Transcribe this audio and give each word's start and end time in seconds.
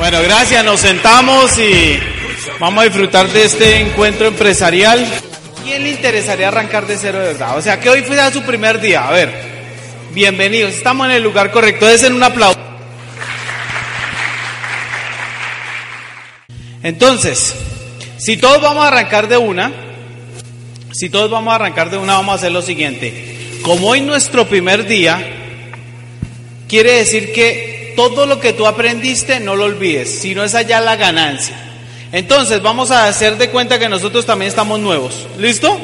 Bueno, 0.00 0.22
gracias, 0.22 0.64
nos 0.64 0.80
sentamos 0.80 1.58
y 1.58 1.98
vamos 2.58 2.80
a 2.80 2.84
disfrutar 2.86 3.28
de 3.28 3.44
este 3.44 3.80
encuentro 3.80 4.28
empresarial. 4.28 5.06
¿Quién 5.62 5.82
le 5.82 5.90
interesaría 5.90 6.48
arrancar 6.48 6.86
de 6.86 6.96
cero 6.96 7.18
de 7.18 7.26
verdad? 7.26 7.58
O 7.58 7.60
sea, 7.60 7.78
que 7.78 7.90
hoy 7.90 8.00
fue 8.00 8.16
su 8.32 8.40
primer 8.40 8.80
día. 8.80 9.06
A 9.06 9.12
ver, 9.12 9.30
bienvenidos, 10.14 10.72
estamos 10.72 11.04
en 11.04 11.12
el 11.12 11.22
lugar 11.22 11.50
correcto. 11.50 11.86
en 11.86 12.14
un 12.14 12.22
aplauso. 12.22 12.58
Entonces, 16.82 17.54
si 18.16 18.38
todos 18.38 18.62
vamos 18.62 18.86
a 18.86 18.88
arrancar 18.88 19.28
de 19.28 19.36
una, 19.36 19.70
si 20.92 21.10
todos 21.10 21.30
vamos 21.30 21.52
a 21.52 21.56
arrancar 21.56 21.90
de 21.90 21.98
una, 21.98 22.14
vamos 22.14 22.32
a 22.32 22.36
hacer 22.36 22.52
lo 22.52 22.62
siguiente. 22.62 23.60
Como 23.60 23.88
hoy 23.88 24.00
nuestro 24.00 24.48
primer 24.48 24.86
día, 24.86 25.22
quiere 26.68 26.92
decir 26.92 27.34
que 27.34 27.69
todo 27.96 28.26
lo 28.26 28.40
que 28.40 28.52
tú 28.52 28.66
aprendiste 28.66 29.40
no 29.40 29.56
lo 29.56 29.64
olvides, 29.64 30.20
sino 30.20 30.44
es 30.44 30.54
allá 30.54 30.80
la 30.80 30.96
ganancia. 30.96 31.56
Entonces 32.12 32.62
vamos 32.62 32.90
a 32.90 33.06
hacer 33.06 33.36
de 33.38 33.50
cuenta 33.50 33.78
que 33.78 33.88
nosotros 33.88 34.26
también 34.26 34.48
estamos 34.48 34.80
nuevos. 34.80 35.26
¿Listo? 35.38 35.78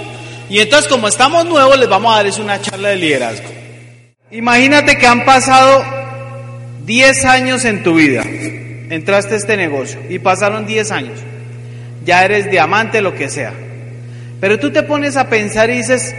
Y 0.48 0.60
entonces 0.60 0.90
como 0.90 1.08
estamos 1.08 1.44
nuevos 1.44 1.78
les 1.78 1.88
vamos 1.88 2.12
a 2.12 2.22
dar 2.22 2.40
una 2.40 2.60
charla 2.60 2.88
de 2.90 2.96
liderazgo. 2.96 3.48
Imagínate 4.30 4.98
que 4.98 5.06
han 5.06 5.24
pasado 5.24 5.84
10 6.84 7.24
años 7.24 7.64
en 7.64 7.82
tu 7.82 7.94
vida. 7.94 8.22
Entraste 8.24 9.34
a 9.34 9.36
este 9.36 9.56
negocio 9.56 10.00
y 10.08 10.18
pasaron 10.18 10.66
10 10.66 10.90
años. 10.90 11.18
Ya 12.04 12.24
eres 12.24 12.50
diamante, 12.50 13.00
lo 13.00 13.14
que 13.14 13.28
sea. 13.28 13.52
Pero 14.40 14.58
tú 14.58 14.70
te 14.70 14.82
pones 14.82 15.16
a 15.16 15.28
pensar 15.28 15.70
y 15.70 15.78
dices, 15.78 16.14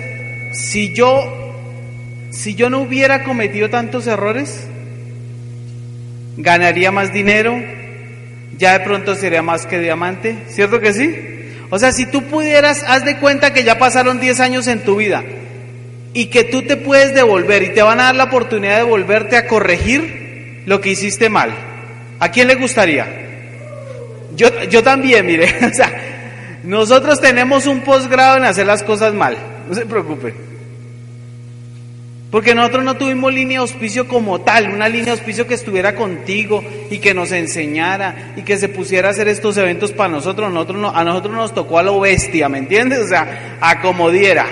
si 0.51 0.93
yo, 0.93 1.53
si 2.31 2.55
yo 2.55 2.69
no 2.69 2.79
hubiera 2.79 3.23
cometido 3.23 3.69
tantos 3.69 4.07
errores, 4.07 4.67
ganaría 6.37 6.91
más 6.91 7.11
dinero, 7.11 7.59
ya 8.57 8.77
de 8.77 8.85
pronto 8.85 9.15
sería 9.15 9.41
más 9.41 9.65
que 9.65 9.79
diamante, 9.79 10.37
¿cierto 10.47 10.79
que 10.79 10.93
sí? 10.93 11.15
O 11.69 11.79
sea, 11.79 11.91
si 11.91 12.05
tú 12.05 12.23
pudieras, 12.23 12.83
haz 12.87 13.03
de 13.03 13.17
cuenta 13.17 13.51
que 13.53 13.63
ya 13.63 13.77
pasaron 13.77 14.19
10 14.19 14.39
años 14.39 14.67
en 14.67 14.79
tu 14.79 14.95
vida 14.95 15.23
y 16.13 16.27
que 16.27 16.45
tú 16.45 16.61
te 16.61 16.77
puedes 16.77 17.13
devolver 17.13 17.63
y 17.63 17.73
te 17.73 17.81
van 17.81 17.99
a 17.99 18.03
dar 18.03 18.15
la 18.15 18.25
oportunidad 18.25 18.77
de 18.77 18.83
volverte 18.83 19.35
a 19.35 19.47
corregir 19.47 20.63
lo 20.65 20.79
que 20.79 20.91
hiciste 20.91 21.29
mal. 21.29 21.51
¿A 22.19 22.31
quién 22.31 22.47
le 22.47 22.55
gustaría? 22.55 23.05
Yo, 24.35 24.47
yo 24.63 24.81
también, 24.81 25.25
mire, 25.25 25.53
o 25.71 25.73
sea, 25.73 25.91
nosotros 26.63 27.19
tenemos 27.19 27.65
un 27.65 27.81
posgrado 27.81 28.37
en 28.37 28.45
hacer 28.45 28.65
las 28.65 28.83
cosas 28.83 29.13
mal, 29.13 29.37
no 29.67 29.75
se 29.75 29.85
preocupe. 29.85 30.33
Porque 32.31 32.53
nosotros 32.53 32.83
no 32.83 32.97
tuvimos 32.97 33.33
línea 33.33 33.59
de 33.59 33.61
auspicio 33.61 34.07
como 34.07 34.41
tal, 34.41 34.69
una 34.69 34.89
línea 34.89 35.05
de 35.05 35.11
auspicio 35.11 35.47
que 35.47 35.53
estuviera 35.53 35.95
contigo 35.95 36.61
y 36.91 36.97
que 36.97 37.13
nos 37.13 37.31
enseñara 37.31 38.33
y 38.35 38.41
que 38.41 38.57
se 38.57 38.67
pusiera 38.67 39.07
a 39.07 39.11
hacer 39.11 39.29
estos 39.29 39.55
eventos 39.55 39.93
para 39.93 40.09
nosotros. 40.09 40.51
nosotros 40.51 40.77
no, 40.77 40.89
a 40.93 41.03
nosotros 41.05 41.33
nos 41.33 41.53
tocó 41.53 41.79
a 41.79 41.83
lo 41.83 41.99
bestia, 42.01 42.49
¿me 42.49 42.57
entiendes? 42.57 42.99
O 42.99 43.07
sea, 43.07 43.57
a 43.61 43.81
como 43.81 44.11
diera. 44.11 44.45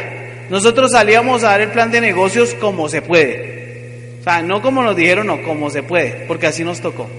Nosotros 0.50 0.92
salíamos 0.92 1.44
a 1.44 1.50
dar 1.50 1.62
el 1.62 1.72
plan 1.72 1.92
de 1.92 2.00
negocios 2.00 2.54
como 2.56 2.88
se 2.88 3.02
puede. 3.02 4.16
O 4.22 4.24
sea, 4.24 4.42
no 4.42 4.62
como 4.62 4.82
nos 4.82 4.96
dijeron, 4.96 5.28
no, 5.28 5.42
como 5.44 5.70
se 5.70 5.84
puede, 5.84 6.26
porque 6.28 6.48
así 6.48 6.64
nos 6.64 6.80
tocó. 6.80 7.10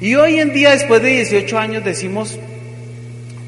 Y 0.00 0.14
hoy 0.14 0.40
en 0.40 0.54
día, 0.54 0.70
después 0.70 1.02
de 1.02 1.10
18 1.10 1.58
años, 1.58 1.84
decimos, 1.84 2.38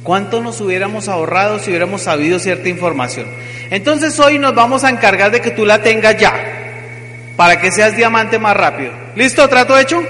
¿Cuánto 0.02 0.40
nos 0.40 0.60
hubiéramos 0.60 1.08
ahorrado 1.08 1.58
si 1.58 1.70
hubiéramos 1.70 2.02
sabido 2.02 2.38
cierta 2.38 2.68
información? 2.68 3.26
Entonces 3.70 4.18
hoy 4.18 4.38
nos 4.38 4.54
vamos 4.54 4.82
a 4.82 4.90
encargar 4.90 5.30
de 5.30 5.40
que 5.40 5.52
tú 5.52 5.64
la 5.64 5.80
tengas 5.80 6.16
ya, 6.16 6.34
para 7.36 7.60
que 7.60 7.70
seas 7.70 7.96
diamante 7.96 8.38
más 8.38 8.56
rápido. 8.56 8.92
¿Listo? 9.14 9.48
¿Trato 9.48 9.78
hecho? 9.78 10.02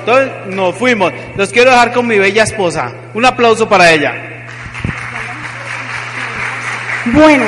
Entonces 0.00 0.32
nos 0.48 0.74
fuimos. 0.74 1.12
Los 1.36 1.50
quiero 1.50 1.70
dejar 1.70 1.92
con 1.92 2.06
mi 2.06 2.18
bella 2.18 2.42
esposa. 2.42 2.92
Un 3.14 3.24
aplauso 3.24 3.68
para 3.68 3.90
ella. 3.92 4.12
Bueno, 7.06 7.44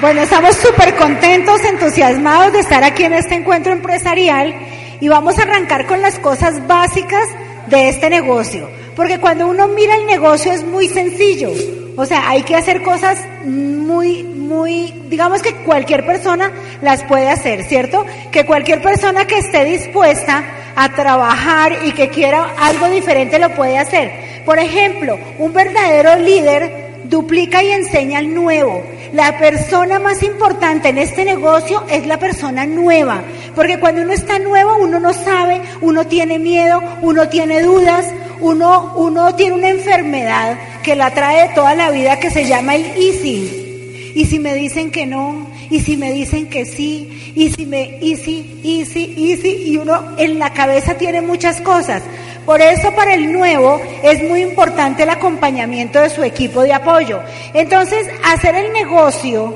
bueno, 0.00 0.22
estamos 0.22 0.56
súper 0.56 0.96
contentos, 0.96 1.62
entusiasmados 1.62 2.54
de 2.54 2.60
estar 2.60 2.82
aquí 2.82 3.04
en 3.04 3.12
este 3.12 3.34
encuentro 3.34 3.72
empresarial 3.72 4.54
y 4.98 5.08
vamos 5.08 5.38
a 5.38 5.42
arrancar 5.42 5.86
con 5.86 6.02
las 6.02 6.18
cosas 6.18 6.66
básicas 6.66 7.28
de 7.66 7.88
este 7.88 8.10
negocio. 8.10 8.68
Porque 9.00 9.18
cuando 9.18 9.48
uno 9.48 9.66
mira 9.66 9.94
el 9.96 10.04
negocio 10.04 10.52
es 10.52 10.62
muy 10.62 10.86
sencillo. 10.86 11.50
O 11.96 12.04
sea, 12.04 12.28
hay 12.28 12.42
que 12.42 12.54
hacer 12.54 12.82
cosas 12.82 13.16
muy, 13.46 14.22
muy, 14.24 14.92
digamos 15.08 15.40
que 15.40 15.54
cualquier 15.64 16.04
persona 16.04 16.52
las 16.82 17.02
puede 17.04 17.30
hacer, 17.30 17.64
¿cierto? 17.64 18.04
Que 18.30 18.44
cualquier 18.44 18.82
persona 18.82 19.26
que 19.26 19.38
esté 19.38 19.64
dispuesta 19.64 20.44
a 20.76 20.90
trabajar 20.90 21.78
y 21.86 21.92
que 21.92 22.10
quiera 22.10 22.54
algo 22.58 22.90
diferente 22.90 23.38
lo 23.38 23.48
puede 23.54 23.78
hacer. 23.78 24.42
Por 24.44 24.58
ejemplo, 24.58 25.18
un 25.38 25.54
verdadero 25.54 26.16
líder 26.16 26.90
duplica 27.04 27.62
y 27.62 27.70
enseña 27.70 28.18
al 28.18 28.34
nuevo. 28.34 28.82
La 29.14 29.38
persona 29.38 29.98
más 29.98 30.22
importante 30.22 30.90
en 30.90 30.98
este 30.98 31.24
negocio 31.24 31.84
es 31.88 32.06
la 32.06 32.18
persona 32.18 32.66
nueva, 32.66 33.22
porque 33.56 33.80
cuando 33.80 34.02
uno 34.02 34.12
está 34.12 34.38
nuevo 34.38 34.76
uno 34.76 35.00
no 35.00 35.14
sabe, 35.14 35.62
uno 35.80 36.06
tiene 36.06 36.38
miedo, 36.38 36.82
uno 37.00 37.28
tiene 37.28 37.62
dudas, 37.62 38.06
uno, 38.40 38.94
uno 38.96 39.34
tiene 39.34 39.54
una 39.54 39.68
enfermedad 39.68 40.58
que 40.82 40.96
la 40.96 41.12
trae 41.12 41.50
toda 41.54 41.74
la 41.74 41.90
vida 41.90 42.18
que 42.18 42.30
se 42.30 42.46
llama 42.46 42.74
el 42.76 42.84
easy. 42.84 44.12
Y 44.14 44.24
si 44.26 44.38
me 44.38 44.54
dicen 44.54 44.90
que 44.90 45.06
no, 45.06 45.46
y 45.70 45.80
si 45.80 45.96
me 45.96 46.12
dicen 46.12 46.48
que 46.48 46.66
sí, 46.66 47.32
y 47.34 47.50
si 47.50 47.64
me, 47.64 47.98
easy, 48.02 48.60
easy, 48.64 49.14
easy, 49.16 49.70
y 49.70 49.76
uno 49.76 50.16
en 50.18 50.38
la 50.38 50.52
cabeza 50.52 50.94
tiene 50.94 51.20
muchas 51.20 51.60
cosas. 51.60 52.02
Por 52.44 52.60
eso 52.60 52.92
para 52.92 53.14
el 53.14 53.32
nuevo 53.32 53.80
es 54.02 54.22
muy 54.28 54.42
importante 54.42 55.04
el 55.04 55.10
acompañamiento 55.10 56.00
de 56.00 56.10
su 56.10 56.24
equipo 56.24 56.62
de 56.62 56.72
apoyo. 56.72 57.20
Entonces, 57.54 58.08
hacer 58.24 58.56
el 58.56 58.72
negocio, 58.72 59.54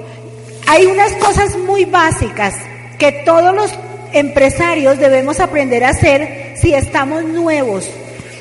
hay 0.69 0.87
unas 0.87 1.13
cosas 1.15 1.57
muy 1.59 1.85
básicas 1.85 2.55
que 2.99 3.11
todos 3.25 3.55
los 3.55 3.73
empresarios 4.13 4.99
debemos 4.99 5.41
aprender 5.41 5.83
a 5.85 5.89
hacer 5.89 6.55
si 6.57 6.75
estamos 6.75 7.25
nuevos. 7.25 7.91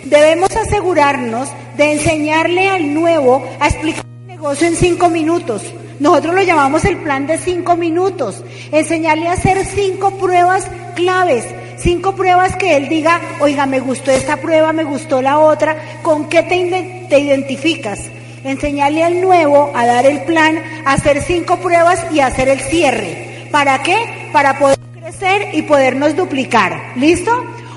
Debemos 0.06 0.56
asegurarnos 0.56 1.50
de 1.78 1.94
enseñarle 1.94 2.69
al 2.69 2.94
nuevo 2.94 3.44
a 3.59 3.68
explicar 3.68 4.03
el 4.22 4.28
negocio 4.28 4.68
en 4.68 4.75
cinco 4.75 5.09
minutos. 5.09 5.64
Nosotros 6.00 6.36
lo 6.36 6.41
llamamos 6.41 6.84
el 6.86 6.97
plan 6.97 7.25
de 7.25 7.38
cinco 7.38 7.75
minutos. 7.78 8.44
Enseñarle 8.72 9.28
a 9.28 9.34
hacer 9.34 9.66
cinco 9.66 10.12
pruebas 10.18 10.68
claves. 10.96 11.46
Cinco 11.78 12.16
pruebas 12.16 12.56
que 12.56 12.75
él 12.75 12.90
diga, 12.90 13.19
oiga, 13.40 13.66
me 13.66 13.80
gustó 13.80 14.12
esta 14.12 14.38
prueba, 14.38 14.74
me 14.74 14.84
gustó 14.84 15.22
la 15.22 15.40
otra. 15.40 15.78
¿Con 16.02 16.28
qué 16.28 16.44
te, 16.44 17.08
te 17.09 17.20
identificas? 17.20 18.00
Enseñarle 18.44 19.03
al 19.03 19.22
nuevo 19.22 19.72
a 19.74 19.85
dar 19.85 20.06
el 20.06 20.24
plan, 20.24 20.62
a 20.85 20.94
hacer 20.94 21.22
cinco 21.22 21.58
pruebas 21.58 22.06
y 22.12 22.20
hacer 22.20 22.50
el 22.50 22.59
cierre. 22.59 23.47
¿Para 23.52 23.81
qué? 23.81 24.30
Para 24.34 24.59
poder 24.59 24.78
crecer 25.00 25.50
y 25.53 25.62
podernos 25.62 26.16
duplicar. 26.16 26.91
¿Listo? 26.96 27.31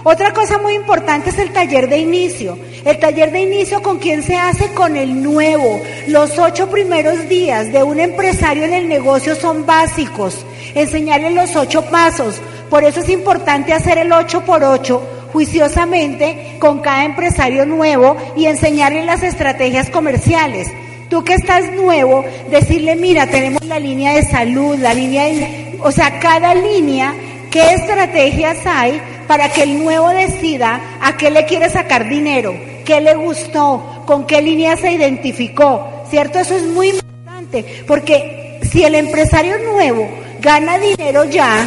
Otra 0.08 0.32
cosa 0.32 0.58
muy 0.58 0.74
importante 0.74 1.30
es 1.30 1.38
el 1.40 1.52
taller 1.52 1.88
de 1.88 1.98
inicio. 1.98 2.56
El 2.84 3.00
taller 3.00 3.32
de 3.32 3.40
inicio 3.40 3.82
con 3.82 3.98
quién 3.98 4.22
se 4.22 4.36
hace 4.36 4.68
con 4.68 4.94
el 4.94 5.20
nuevo. 5.20 5.80
Los 6.06 6.38
ocho 6.38 6.70
primeros 6.70 7.28
días 7.28 7.72
de 7.72 7.82
un 7.82 7.98
empresario 7.98 8.66
en 8.66 8.72
el 8.72 8.88
negocio 8.88 9.34
son 9.34 9.66
básicos. 9.66 10.46
Enseñarle 10.76 11.32
los 11.32 11.56
ocho 11.56 11.82
pasos. 11.86 12.40
Por 12.70 12.84
eso 12.84 13.00
es 13.00 13.08
importante 13.08 13.72
hacer 13.72 13.98
el 13.98 14.12
ocho 14.12 14.44
por 14.44 14.62
ocho 14.62 15.02
juiciosamente 15.32 16.54
con 16.60 16.78
cada 16.78 17.04
empresario 17.04 17.66
nuevo 17.66 18.16
y 18.36 18.46
enseñarle 18.46 19.04
las 19.04 19.24
estrategias 19.24 19.90
comerciales. 19.90 20.68
Tú 21.10 21.24
que 21.24 21.34
estás 21.34 21.72
nuevo, 21.72 22.24
decirle, 22.48 22.94
mira, 22.94 23.26
tenemos 23.26 23.64
la 23.64 23.80
línea 23.80 24.14
de 24.14 24.22
salud, 24.22 24.78
la 24.78 24.94
línea 24.94 25.24
de... 25.24 25.78
O 25.80 25.90
sea, 25.90 26.20
cada 26.20 26.54
línea, 26.54 27.12
¿qué 27.50 27.74
estrategias 27.74 28.58
hay 28.66 29.02
para 29.26 29.50
que 29.50 29.62
el 29.62 29.82
nuevo 29.82 30.08
decida 30.10 30.80
a 31.00 31.16
qué 31.16 31.30
le 31.30 31.44
quiere 31.46 31.70
sacar 31.70 32.08
dinero, 32.08 32.54
qué 32.84 33.00
le 33.00 33.14
gustó, 33.14 34.02
con 34.06 34.26
qué 34.26 34.40
línea 34.40 34.76
se 34.76 34.92
identificó, 34.92 36.04
¿cierto? 36.08 36.38
Eso 36.38 36.56
es 36.56 36.64
muy 36.64 36.90
importante, 36.90 37.84
porque 37.86 38.60
si 38.70 38.84
el 38.84 38.94
empresario 38.94 39.58
nuevo 39.58 40.08
gana 40.40 40.78
dinero 40.78 41.24
ya 41.24 41.66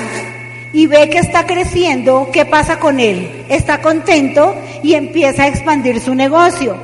y 0.74 0.88
ve 0.88 1.10
que 1.10 1.20
está 1.20 1.46
creciendo, 1.46 2.30
¿qué 2.32 2.46
pasa 2.46 2.80
con 2.80 3.00
él? 3.00 3.46
Está 3.50 3.82
contento 3.82 4.56
y 4.84 4.94
empieza 4.94 5.44
a 5.44 5.48
expandir 5.48 6.00
su 6.00 6.16
negocio. 6.16 6.78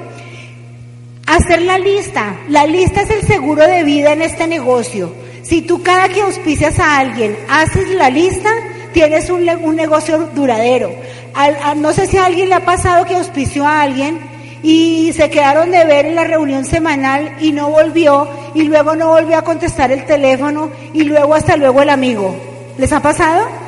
Hacer 1.26 1.62
la 1.62 1.78
lista. 1.78 2.36
La 2.50 2.66
lista 2.66 3.02
es 3.02 3.10
el 3.10 3.22
seguro 3.24 3.66
de 3.68 3.84
vida 3.84 4.14
en 4.14 4.22
este 4.22 4.48
negocio. 4.48 5.14
Si 5.44 5.62
tú 5.62 5.84
cada 5.84 6.10
que 6.10 6.22
auspicias 6.22 6.80
a 6.80 6.98
alguien 6.98 7.38
haces 7.50 7.90
la 7.90 8.10
lista, 8.10 8.50
tienes 8.96 9.30
un, 9.30 9.46
negocio 9.76 10.30
duradero. 10.34 10.90
no 11.76 11.92
sé 11.92 12.08
si 12.08 12.18
a 12.18 12.28
alguien 12.28 12.48
le 12.48 12.56
ha 12.56 12.64
pasado 12.64 13.04
que 13.04 13.16
auspició 13.16 13.68
a 13.68 13.82
alguien 13.82 14.22
y 14.64 15.12
se 15.12 15.30
quedaron 15.30 15.70
de 15.70 15.84
ver 15.84 16.06
en 16.06 16.16
la 16.16 16.24
reunión 16.24 16.64
semanal 16.64 17.36
y 17.42 17.52
no 17.52 17.70
volvió 17.70 18.26
y 18.54 18.64
luego 18.64 18.96
no 18.96 19.10
volvió 19.10 19.38
a 19.38 19.42
contestar 19.42 19.92
el 19.92 20.06
teléfono 20.06 20.72
y 20.94 21.04
luego 21.04 21.36
hasta 21.36 21.58
luego 21.58 21.82
el 21.82 21.90
amigo. 21.90 22.38
¿Les 22.78 22.94
ha 22.94 23.02
pasado? 23.02 23.65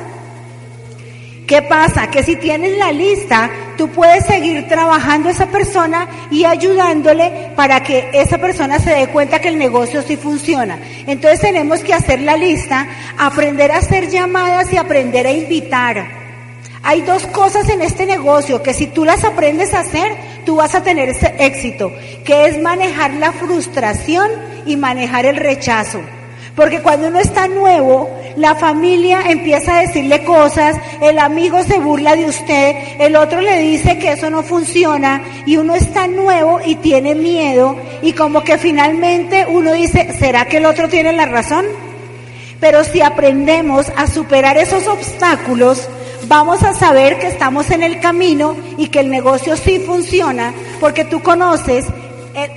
¿Qué 1.48 1.62
pasa? 1.62 2.10
Que 2.10 2.22
si 2.22 2.36
tienes 2.36 2.76
la 2.76 2.92
lista, 2.92 3.50
tú 3.78 3.88
puedes 3.88 4.26
seguir 4.26 4.68
trabajando 4.68 5.30
a 5.30 5.32
esa 5.32 5.46
persona 5.46 6.06
y 6.30 6.44
ayudándole 6.44 7.52
para 7.56 7.82
que 7.82 8.10
esa 8.12 8.36
persona 8.36 8.78
se 8.78 8.90
dé 8.90 9.06
cuenta 9.06 9.38
que 9.38 9.48
el 9.48 9.58
negocio 9.58 10.02
sí 10.02 10.18
funciona. 10.18 10.78
Entonces 11.06 11.40
tenemos 11.40 11.80
que 11.80 11.94
hacer 11.94 12.20
la 12.20 12.36
lista, 12.36 12.86
aprender 13.16 13.72
a 13.72 13.78
hacer 13.78 14.10
llamadas 14.10 14.70
y 14.74 14.76
aprender 14.76 15.26
a 15.26 15.32
invitar. 15.32 16.06
Hay 16.82 17.00
dos 17.00 17.26
cosas 17.28 17.66
en 17.70 17.80
este 17.80 18.04
negocio 18.04 18.62
que 18.62 18.74
si 18.74 18.86
tú 18.86 19.06
las 19.06 19.24
aprendes 19.24 19.72
a 19.72 19.80
hacer, 19.80 20.12
tú 20.44 20.56
vas 20.56 20.74
a 20.74 20.82
tener 20.82 21.16
éxito, 21.38 21.90
que 22.26 22.44
es 22.44 22.60
manejar 22.60 23.14
la 23.14 23.32
frustración 23.32 24.30
y 24.66 24.76
manejar 24.76 25.24
el 25.24 25.36
rechazo. 25.36 26.02
Porque 26.58 26.82
cuando 26.82 27.06
uno 27.06 27.20
está 27.20 27.46
nuevo, 27.46 28.10
la 28.34 28.56
familia 28.56 29.22
empieza 29.28 29.76
a 29.76 29.82
decirle 29.82 30.24
cosas, 30.24 30.76
el 31.00 31.20
amigo 31.20 31.62
se 31.62 31.78
burla 31.78 32.16
de 32.16 32.24
usted, 32.24 32.74
el 32.98 33.14
otro 33.14 33.40
le 33.40 33.60
dice 33.60 33.96
que 33.96 34.10
eso 34.10 34.28
no 34.28 34.42
funciona 34.42 35.22
y 35.46 35.56
uno 35.56 35.76
está 35.76 36.08
nuevo 36.08 36.58
y 36.66 36.74
tiene 36.74 37.14
miedo 37.14 37.76
y 38.02 38.12
como 38.12 38.42
que 38.42 38.58
finalmente 38.58 39.46
uno 39.48 39.72
dice, 39.72 40.16
¿será 40.18 40.46
que 40.46 40.56
el 40.56 40.66
otro 40.66 40.88
tiene 40.88 41.12
la 41.12 41.26
razón? 41.26 41.64
Pero 42.58 42.82
si 42.82 43.02
aprendemos 43.02 43.92
a 43.96 44.08
superar 44.08 44.58
esos 44.58 44.88
obstáculos, 44.88 45.88
vamos 46.26 46.64
a 46.64 46.74
saber 46.74 47.20
que 47.20 47.28
estamos 47.28 47.70
en 47.70 47.84
el 47.84 48.00
camino 48.00 48.56
y 48.76 48.88
que 48.88 48.98
el 48.98 49.10
negocio 49.10 49.56
sí 49.56 49.78
funciona 49.78 50.52
porque 50.80 51.04
tú 51.04 51.22
conoces 51.22 51.86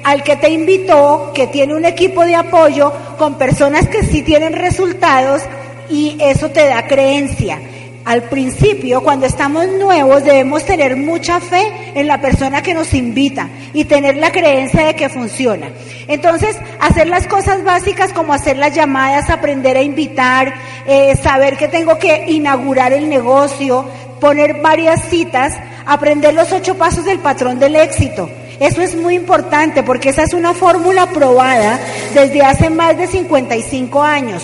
al 0.03 0.23
que 0.23 0.35
te 0.35 0.49
invitó, 0.49 1.31
que 1.33 1.47
tiene 1.47 1.75
un 1.75 1.85
equipo 1.85 2.25
de 2.25 2.35
apoyo 2.35 2.91
con 3.17 3.37
personas 3.37 3.87
que 3.87 4.03
sí 4.03 4.21
tienen 4.21 4.53
resultados 4.53 5.41
y 5.89 6.17
eso 6.19 6.49
te 6.49 6.65
da 6.67 6.87
creencia. 6.87 7.59
Al 8.03 8.23
principio, 8.23 9.01
cuando 9.03 9.27
estamos 9.27 9.67
nuevos, 9.67 10.23
debemos 10.23 10.65
tener 10.65 10.97
mucha 10.97 11.39
fe 11.39 11.91
en 11.93 12.07
la 12.07 12.19
persona 12.19 12.63
que 12.63 12.73
nos 12.73 12.95
invita 12.95 13.47
y 13.73 13.85
tener 13.85 14.17
la 14.17 14.31
creencia 14.31 14.87
de 14.87 14.95
que 14.95 15.07
funciona. 15.07 15.67
Entonces, 16.07 16.57
hacer 16.79 17.07
las 17.07 17.27
cosas 17.27 17.63
básicas 17.63 18.11
como 18.11 18.33
hacer 18.33 18.57
las 18.57 18.73
llamadas, 18.73 19.29
aprender 19.29 19.77
a 19.77 19.83
invitar, 19.83 20.51
eh, 20.87 21.15
saber 21.21 21.57
que 21.57 21.67
tengo 21.67 21.99
que 21.99 22.25
inaugurar 22.31 22.91
el 22.91 23.07
negocio, 23.07 23.85
poner 24.19 24.61
varias 24.61 25.03
citas, 25.09 25.53
aprender 25.85 26.33
los 26.33 26.51
ocho 26.51 26.75
pasos 26.75 27.05
del 27.05 27.19
patrón 27.19 27.59
del 27.59 27.75
éxito. 27.75 28.29
Eso 28.61 28.83
es 28.83 28.95
muy 28.95 29.15
importante 29.15 29.81
porque 29.81 30.09
esa 30.09 30.21
es 30.21 30.35
una 30.35 30.53
fórmula 30.53 31.07
probada 31.07 31.79
desde 32.13 32.43
hace 32.43 32.69
más 32.69 32.95
de 32.95 33.07
55 33.07 34.03
años. 34.03 34.43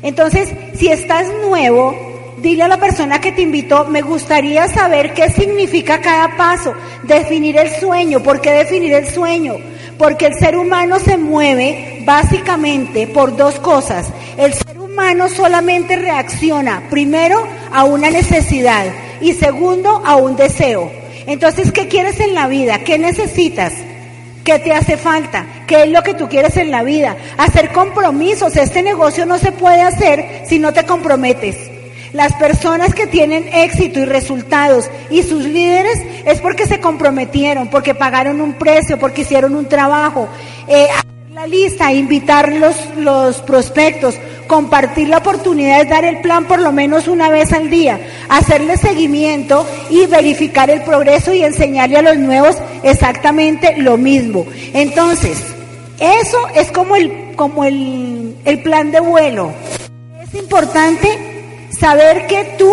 Entonces, 0.00 0.48
si 0.74 0.88
estás 0.88 1.26
nuevo, 1.46 1.94
dile 2.38 2.62
a 2.62 2.68
la 2.68 2.80
persona 2.80 3.20
que 3.20 3.32
te 3.32 3.42
invitó, 3.42 3.84
me 3.84 4.00
gustaría 4.00 4.66
saber 4.68 5.12
qué 5.12 5.28
significa 5.28 6.00
cada 6.00 6.38
paso, 6.38 6.72
definir 7.02 7.58
el 7.58 7.68
sueño, 7.68 8.22
¿por 8.22 8.40
qué 8.40 8.50
definir 8.50 8.94
el 8.94 9.08
sueño? 9.08 9.56
Porque 9.98 10.24
el 10.24 10.38
ser 10.38 10.56
humano 10.56 10.98
se 10.98 11.18
mueve 11.18 12.02
básicamente 12.06 13.06
por 13.08 13.36
dos 13.36 13.60
cosas. 13.60 14.06
El 14.38 14.54
ser 14.54 14.80
humano 14.80 15.28
solamente 15.28 15.96
reacciona, 15.96 16.84
primero, 16.88 17.46
a 17.70 17.84
una 17.84 18.08
necesidad 18.08 18.86
y 19.20 19.34
segundo, 19.34 20.00
a 20.02 20.16
un 20.16 20.34
deseo. 20.34 21.03
Entonces, 21.26 21.72
¿qué 21.72 21.88
quieres 21.88 22.20
en 22.20 22.34
la 22.34 22.46
vida? 22.48 22.80
¿Qué 22.80 22.98
necesitas? 22.98 23.72
¿Qué 24.44 24.58
te 24.58 24.72
hace 24.72 24.98
falta? 24.98 25.46
¿Qué 25.66 25.84
es 25.84 25.88
lo 25.88 26.02
que 26.02 26.14
tú 26.14 26.28
quieres 26.28 26.56
en 26.58 26.70
la 26.70 26.82
vida? 26.82 27.16
Hacer 27.38 27.72
compromisos. 27.72 28.56
Este 28.56 28.82
negocio 28.82 29.24
no 29.24 29.38
se 29.38 29.52
puede 29.52 29.80
hacer 29.80 30.42
si 30.46 30.58
no 30.58 30.72
te 30.72 30.84
comprometes. 30.84 31.56
Las 32.12 32.34
personas 32.34 32.94
que 32.94 33.06
tienen 33.06 33.48
éxito 33.52 34.00
y 34.00 34.04
resultados 34.04 34.88
y 35.10 35.22
sus 35.22 35.44
líderes 35.44 35.98
es 36.24 36.40
porque 36.40 36.66
se 36.66 36.78
comprometieron, 36.78 37.68
porque 37.68 37.94
pagaron 37.94 38.40
un 38.40 38.52
precio, 38.52 38.98
porque 38.98 39.22
hicieron 39.22 39.56
un 39.56 39.66
trabajo. 39.66 40.28
Eh, 40.68 40.88
la 41.32 41.48
lista, 41.48 41.92
invitar 41.92 42.52
los, 42.52 42.76
los 42.98 43.38
prospectos, 43.38 44.14
compartir 44.46 45.08
la 45.08 45.18
oportunidad 45.18 45.78
de 45.78 45.90
dar 45.90 46.04
el 46.04 46.20
plan 46.20 46.46
por 46.46 46.60
lo 46.60 46.72
menos 46.72 47.08
una 47.08 47.28
vez 47.28 47.52
al 47.52 47.70
día, 47.70 48.00
hacerle 48.28 48.76
seguimiento 48.76 49.66
y 49.90 50.06
verificar 50.06 50.70
el 50.70 50.82
progreso 50.82 51.32
y 51.32 51.42
enseñarle 51.42 51.98
a 51.98 52.02
los 52.02 52.16
nuevos 52.16 52.56
exactamente 52.82 53.76
lo 53.78 53.96
mismo. 53.96 54.46
Entonces, 54.72 55.38
eso 55.98 56.38
es 56.54 56.70
como 56.70 56.96
el, 56.96 57.34
como 57.36 57.64
el, 57.64 58.36
el 58.44 58.62
plan 58.62 58.90
de 58.90 59.00
vuelo. 59.00 59.52
Es 60.22 60.34
importante 60.34 61.08
saber 61.78 62.26
que 62.26 62.56
tú 62.58 62.70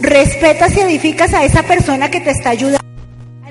respetas 0.00 0.76
y 0.76 0.80
edificas 0.80 1.32
a 1.34 1.44
esa 1.44 1.62
persona 1.62 2.10
que 2.10 2.20
te 2.20 2.30
está 2.30 2.50
ayudando 2.50 2.86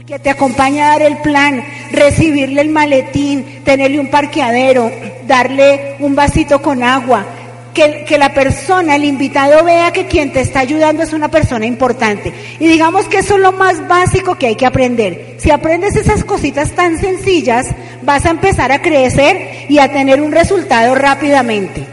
que 0.06 0.20
te 0.20 0.30
acompaña 0.30 0.86
a 0.86 0.92
dar 0.92 1.02
el 1.02 1.18
plan, 1.18 1.64
recibirle 1.92 2.62
el 2.62 2.70
maletín, 2.70 3.64
tenerle 3.64 4.00
un 4.00 4.10
parqueadero, 4.10 4.92
darle 5.26 5.96
un 6.00 6.16
vasito 6.16 6.62
con 6.62 6.84
agua, 6.84 7.26
que, 7.76 8.06
que, 8.06 8.18
la 8.18 8.34
persona, 8.34 8.96
el 8.96 9.06
invitado 9.06 9.64
vea 9.64 9.94
que 9.94 10.08
quien 10.08 10.34
te 10.34 10.42
está 10.42 10.62
ayudando 10.62 11.04
es 11.04 11.14
una 11.14 11.30
persona 11.30 11.68
importante. 11.68 12.34
Y 12.60 12.66
digamos 12.66 13.06
que 13.06 13.20
eso 13.20 13.36
es 13.36 13.42
lo 13.42 13.52
más 13.52 13.88
básico 13.88 14.36
que 14.36 14.48
hay 14.48 14.56
que 14.56 14.66
aprender. 14.66 15.36
Si 15.38 15.52
aprendes 15.52 15.96
esas 15.96 16.24
cositas 16.24 16.72
tan 16.72 16.98
sencillas, 16.98 17.68
vas 18.02 18.26
a 18.26 18.32
empezar 18.32 18.72
a 18.72 18.82
crecer 18.82 19.68
y 19.70 19.78
a 19.78 19.92
tener 19.92 20.22
un 20.22 20.32
resultado 20.32 20.96
rápidamente. 20.96 21.86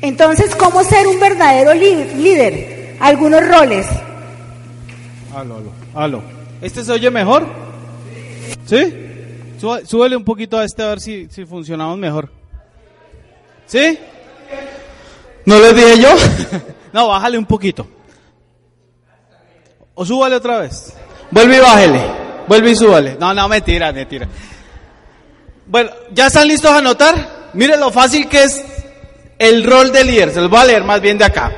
Entonces, 0.00 0.54
¿cómo 0.54 0.82
ser 0.84 1.06
un 1.06 1.20
verdadero 1.20 1.74
líder? 1.74 2.94
Algunos 3.00 3.46
roles. 3.46 3.86
Aló, 5.34 5.56
aló, 5.56 5.72
aló. 5.94 6.22
¿Este 6.62 6.84
se 6.84 6.92
oye 6.92 7.10
mejor? 7.10 7.46
¿Sí? 8.64 8.94
Súbele 9.58 10.16
un 10.16 10.24
poquito 10.24 10.58
a 10.58 10.64
este 10.64 10.82
a 10.82 10.88
ver 10.88 11.00
si, 11.00 11.26
si 11.28 11.44
funcionamos 11.44 11.98
mejor. 11.98 12.30
¿Sí? 13.66 13.98
¿No 15.46 15.58
les 15.58 15.74
dije 15.74 16.00
yo? 16.00 16.08
no, 16.92 17.08
bájale 17.08 17.38
un 17.38 17.46
poquito. 17.46 17.86
O 19.94 20.04
súbale 20.04 20.36
otra 20.36 20.58
vez. 20.58 20.94
Vuelve 21.30 21.56
y 21.56 21.60
bájele. 21.60 22.00
Vuelve 22.48 22.70
y 22.70 22.76
súbale. 22.76 23.16
No, 23.18 23.32
no, 23.32 23.48
mentira, 23.48 23.92
mentira. 23.92 24.28
Bueno, 25.66 25.90
¿ya 26.12 26.26
están 26.26 26.48
listos 26.48 26.70
a 26.70 26.78
anotar? 26.78 27.50
Miren 27.54 27.80
lo 27.80 27.90
fácil 27.90 28.28
que 28.28 28.44
es 28.44 28.64
el 29.38 29.64
rol 29.64 29.92
de 29.92 30.04
líder. 30.04 30.30
Se 30.30 30.40
los 30.40 30.50
voy 30.50 30.60
a 30.60 30.64
leer 30.64 30.84
más 30.84 31.00
bien 31.00 31.18
de 31.18 31.24
acá. 31.24 31.52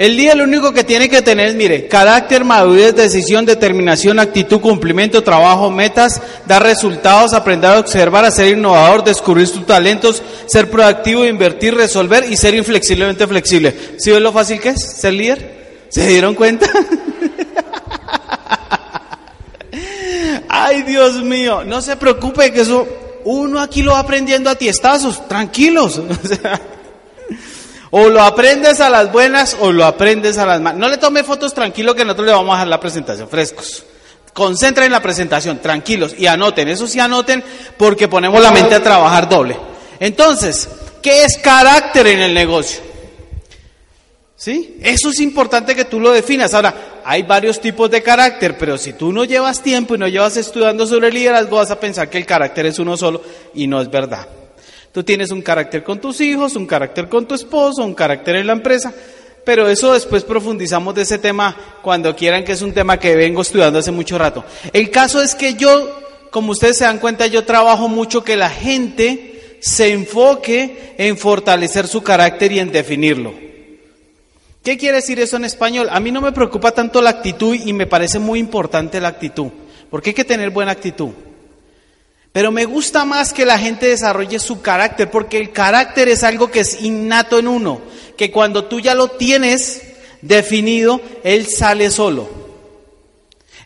El 0.00 0.16
día 0.16 0.34
lo 0.34 0.44
único 0.44 0.72
que 0.72 0.82
tiene 0.82 1.10
que 1.10 1.20
tener, 1.20 1.54
mire, 1.56 1.86
carácter, 1.86 2.42
madurez, 2.42 2.94
decisión, 2.94 3.44
determinación, 3.44 4.18
actitud, 4.18 4.58
cumplimiento, 4.58 5.22
trabajo, 5.22 5.70
metas, 5.70 6.22
dar 6.46 6.62
resultados, 6.62 7.34
aprender 7.34 7.70
a 7.70 7.80
observar, 7.80 8.24
a 8.24 8.30
ser 8.30 8.56
innovador, 8.56 9.04
descubrir 9.04 9.46
sus 9.46 9.66
talentos, 9.66 10.22
ser 10.46 10.70
proactivo, 10.70 11.26
invertir, 11.26 11.74
resolver 11.74 12.32
y 12.32 12.38
ser 12.38 12.54
inflexiblemente 12.54 13.26
flexible. 13.26 13.76
¿Sí 13.98 14.10
ven 14.10 14.22
lo 14.22 14.32
fácil 14.32 14.58
que 14.58 14.70
es 14.70 14.82
ser 14.82 15.12
líder? 15.12 15.84
¿Se 15.90 16.06
dieron 16.06 16.34
cuenta? 16.34 16.66
Ay, 20.48 20.82
Dios 20.84 21.22
mío, 21.22 21.62
no 21.66 21.82
se 21.82 21.96
preocupe 21.96 22.54
que 22.54 22.62
eso 22.62 22.88
uno 23.24 23.60
aquí 23.60 23.82
lo 23.82 23.92
va 23.92 23.98
aprendiendo 23.98 24.48
a 24.48 24.54
tiestazos, 24.54 25.28
tranquilos. 25.28 26.00
O 27.90 28.08
lo 28.08 28.22
aprendes 28.22 28.80
a 28.80 28.88
las 28.88 29.10
buenas 29.10 29.56
o 29.60 29.72
lo 29.72 29.84
aprendes 29.84 30.38
a 30.38 30.46
las 30.46 30.60
malas. 30.60 30.78
No 30.78 30.88
le 30.88 30.98
tome 30.98 31.24
fotos 31.24 31.52
tranquilo 31.52 31.94
que 31.94 32.04
nosotros 32.04 32.26
le 32.26 32.32
vamos 32.32 32.50
a 32.50 32.58
dejar 32.58 32.68
la 32.68 32.80
presentación, 32.80 33.28
frescos. 33.28 33.84
Concentren 34.32 34.86
en 34.86 34.92
la 34.92 35.02
presentación, 35.02 35.58
tranquilos, 35.58 36.14
y 36.16 36.26
anoten, 36.26 36.68
eso 36.68 36.86
sí 36.86 37.00
anoten 37.00 37.42
porque 37.76 38.06
ponemos 38.06 38.40
la 38.40 38.52
mente 38.52 38.76
a 38.76 38.82
trabajar 38.82 39.28
doble. 39.28 39.56
Entonces, 39.98 40.68
¿qué 41.02 41.24
es 41.24 41.36
carácter 41.38 42.06
en 42.06 42.20
el 42.20 42.32
negocio? 42.32 42.80
¿Sí? 44.36 44.78
Eso 44.80 45.10
es 45.10 45.20
importante 45.20 45.74
que 45.74 45.84
tú 45.84 45.98
lo 46.00 46.12
definas. 46.12 46.54
Ahora, 46.54 47.02
hay 47.04 47.24
varios 47.24 47.60
tipos 47.60 47.90
de 47.90 48.02
carácter, 48.02 48.56
pero 48.56 48.78
si 48.78 48.92
tú 48.92 49.12
no 49.12 49.24
llevas 49.24 49.62
tiempo 49.62 49.96
y 49.96 49.98
no 49.98 50.08
llevas 50.08 50.36
estudiando 50.36 50.86
sobre 50.86 51.12
liderazgo, 51.12 51.56
vas 51.56 51.70
a 51.72 51.80
pensar 51.80 52.08
que 52.08 52.18
el 52.18 52.24
carácter 52.24 52.66
es 52.66 52.78
uno 52.78 52.96
solo 52.96 53.22
y 53.52 53.66
no 53.66 53.82
es 53.82 53.90
verdad. 53.90 54.26
Tú 54.92 55.04
tienes 55.04 55.30
un 55.30 55.40
carácter 55.40 55.84
con 55.84 56.00
tus 56.00 56.20
hijos, 56.20 56.56
un 56.56 56.66
carácter 56.66 57.08
con 57.08 57.26
tu 57.26 57.34
esposo, 57.34 57.84
un 57.84 57.94
carácter 57.94 58.36
en 58.36 58.46
la 58.48 58.54
empresa, 58.54 58.92
pero 59.44 59.68
eso 59.68 59.92
después 59.92 60.24
profundizamos 60.24 60.94
de 60.94 61.02
ese 61.02 61.18
tema 61.18 61.56
cuando 61.82 62.14
quieran, 62.16 62.44
que 62.44 62.52
es 62.52 62.62
un 62.62 62.72
tema 62.72 62.98
que 62.98 63.14
vengo 63.14 63.42
estudiando 63.42 63.78
hace 63.78 63.92
mucho 63.92 64.18
rato. 64.18 64.44
El 64.72 64.90
caso 64.90 65.22
es 65.22 65.36
que 65.36 65.54
yo, 65.54 66.00
como 66.30 66.50
ustedes 66.52 66.78
se 66.78 66.84
dan 66.84 66.98
cuenta, 66.98 67.28
yo 67.28 67.44
trabajo 67.44 67.88
mucho 67.88 68.24
que 68.24 68.36
la 68.36 68.50
gente 68.50 69.58
se 69.60 69.92
enfoque 69.92 70.94
en 70.98 71.16
fortalecer 71.16 71.86
su 71.86 72.02
carácter 72.02 72.50
y 72.50 72.58
en 72.58 72.72
definirlo. 72.72 73.32
¿Qué 74.64 74.76
quiere 74.76 74.96
decir 74.96 75.20
eso 75.20 75.36
en 75.36 75.44
español? 75.44 75.88
A 75.90 76.00
mí 76.00 76.10
no 76.10 76.20
me 76.20 76.32
preocupa 76.32 76.72
tanto 76.72 77.00
la 77.00 77.10
actitud 77.10 77.54
y 77.54 77.72
me 77.72 77.86
parece 77.86 78.18
muy 78.18 78.40
importante 78.40 79.00
la 79.00 79.08
actitud, 79.08 79.48
porque 79.88 80.10
hay 80.10 80.14
que 80.14 80.24
tener 80.24 80.50
buena 80.50 80.72
actitud. 80.72 81.10
Pero 82.32 82.52
me 82.52 82.64
gusta 82.64 83.04
más 83.04 83.32
que 83.32 83.44
la 83.44 83.58
gente 83.58 83.86
desarrolle 83.86 84.38
su 84.38 84.62
carácter, 84.62 85.10
porque 85.10 85.38
el 85.38 85.50
carácter 85.50 86.08
es 86.08 86.22
algo 86.22 86.50
que 86.50 86.60
es 86.60 86.82
innato 86.82 87.38
en 87.38 87.48
uno, 87.48 87.80
que 88.16 88.30
cuando 88.30 88.66
tú 88.66 88.78
ya 88.78 88.94
lo 88.94 89.08
tienes, 89.08 89.82
definido, 90.22 91.00
él 91.24 91.46
sale 91.46 91.90
solo. 91.90 92.28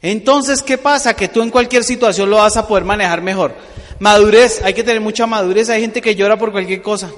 Entonces, 0.00 0.62
¿qué 0.62 0.78
pasa? 0.78 1.14
Que 1.14 1.28
tú 1.28 1.42
en 1.42 1.50
cualquier 1.50 1.84
situación 1.84 2.30
lo 2.30 2.36
vas 2.36 2.56
a 2.56 2.68
poder 2.68 2.84
manejar 2.84 3.22
mejor. 3.22 3.54
Madurez, 3.98 4.60
hay 4.62 4.74
que 4.74 4.82
tener 4.82 5.00
mucha 5.00 5.26
madurez. 5.26 5.70
Hay 5.70 5.80
gente 5.80 6.02
que 6.02 6.14
llora 6.14 6.36
por 6.38 6.52
cualquier 6.52 6.82
cosa. 6.82 7.10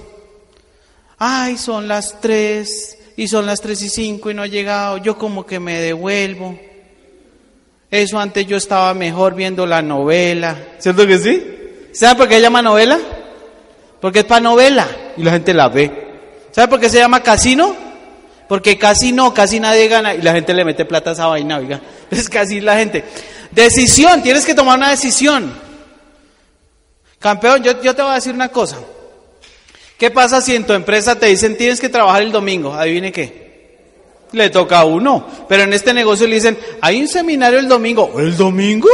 Ay, 1.19 1.57
son 1.57 1.89
las 1.89 2.21
tres 2.21 2.99
y 3.17 3.29
son 3.29 3.47
las 3.47 3.61
tres 3.61 3.83
y 3.83 3.89
cinco 3.89 4.31
y 4.31 4.35
no 4.35 4.43
ha 4.43 4.47
llegado. 4.47 4.99
Yo 4.99 5.19
como 5.19 5.47
que 5.47 5.59
me 5.59 5.81
devuelvo. 5.81 6.59
Eso 7.97 8.19
antes 8.19 8.47
yo 8.47 8.59
estaba 8.59 8.93
mejor 8.93 9.35
viendo 9.35 9.65
la 9.65 9.81
novela. 9.81 10.55
¿Cierto 10.79 11.07
que 11.07 11.19
sí? 11.19 11.43
¿Saben 11.95 12.19
por 12.19 12.29
qué 12.29 12.35
se 12.35 12.43
llama 12.43 12.61
novela? 12.61 12.99
Porque 14.03 14.19
es 14.19 14.25
para 14.27 14.43
novela 14.43 14.87
y 15.17 15.23
la 15.23 15.31
gente 15.31 15.55
la 15.55 15.71
ve. 15.71 15.91
¿Sabe 16.53 16.69
por 16.69 16.79
qué 16.79 16.91
se 16.91 16.99
llama 16.99 17.23
casino? 17.23 17.75
Porque 18.51 18.77
casi 18.77 19.13
no, 19.13 19.33
casi 19.33 19.61
nadie 19.61 19.89
gana 19.89 20.15
y 20.15 20.21
la 20.21 20.35
gente 20.35 20.53
le 20.53 20.67
mete 20.67 20.85
plata 20.85 21.09
a 21.09 21.13
esa 21.15 21.27
vaina, 21.27 21.57
oiga. 21.57 21.81
Es 22.11 22.29
casi 22.29 22.61
la 22.61 22.77
gente. 22.77 23.03
Decisión, 23.51 24.23
tienes 24.23 24.45
que 24.45 24.53
tomar 24.53 24.77
una 24.77 24.91
decisión. 24.91 25.51
Campeón, 27.19 27.63
yo, 27.63 27.81
yo 27.81 27.97
te 27.97 28.03
voy 28.03 28.11
a 28.11 28.17
decir 28.17 28.35
una 28.35 28.51
cosa. 28.51 28.77
¿Qué 29.97 30.11
pasa 30.11 30.43
si 30.43 30.55
en 30.55 30.67
tu 30.67 30.75
empresa 30.75 31.19
te 31.19 31.27
dicen 31.29 31.57
tienes 31.57 31.81
que 31.81 31.89
trabajar 31.89 32.21
el 32.21 32.31
domingo? 32.31 32.75
Adivine 32.75 33.11
qué. 33.11 33.46
Le 34.37 34.51
toca 34.51 34.81
a 34.81 34.85
uno. 34.85 35.27
Pero 35.49 35.63
en 35.63 35.73
este 35.73 35.95
negocio 35.95 36.27
le 36.27 36.35
dicen, 36.35 36.59
hay 36.83 37.01
un 37.01 37.09
seminario 37.09 37.59
el 37.59 37.67
domingo. 37.67 38.13
¿El 38.19 38.37
domingo? 38.37 38.87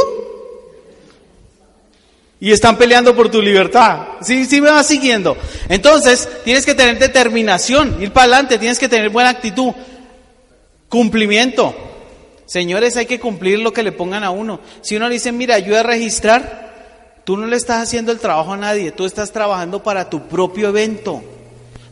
Y 2.39 2.49
están 2.53 2.77
peleando 2.77 3.13
por 3.13 3.27
tu 3.29 3.41
libertad. 3.41 4.07
Sí, 4.21 4.45
sí 4.45 4.61
me 4.61 4.71
vas 4.71 4.87
siguiendo. 4.87 5.35
Entonces, 5.67 6.29
tienes 6.45 6.65
que 6.65 6.75
tener 6.75 6.97
determinación, 6.97 8.01
ir 8.01 8.13
para 8.13 8.23
adelante, 8.23 8.57
tienes 8.57 8.79
que 8.79 8.87
tener 8.87 9.09
buena 9.09 9.31
actitud. 9.31 9.73
Cumplimiento. 10.87 11.75
Señores, 12.45 12.95
hay 12.95 13.05
que 13.05 13.19
cumplir 13.19 13.59
lo 13.59 13.73
que 13.73 13.83
le 13.83 13.91
pongan 13.91 14.23
a 14.23 14.29
uno. 14.29 14.61
Si 14.79 14.95
uno 14.95 15.09
le 15.09 15.15
dice, 15.15 15.33
mira, 15.33 15.55
ayuda 15.55 15.81
a 15.81 15.83
registrar, 15.83 17.21
tú 17.25 17.35
no 17.35 17.47
le 17.47 17.57
estás 17.57 17.83
haciendo 17.83 18.13
el 18.13 18.19
trabajo 18.19 18.53
a 18.53 18.57
nadie, 18.57 18.91
tú 18.91 19.05
estás 19.05 19.33
trabajando 19.33 19.83
para 19.83 20.09
tu 20.09 20.25
propio 20.29 20.69
evento. 20.69 21.21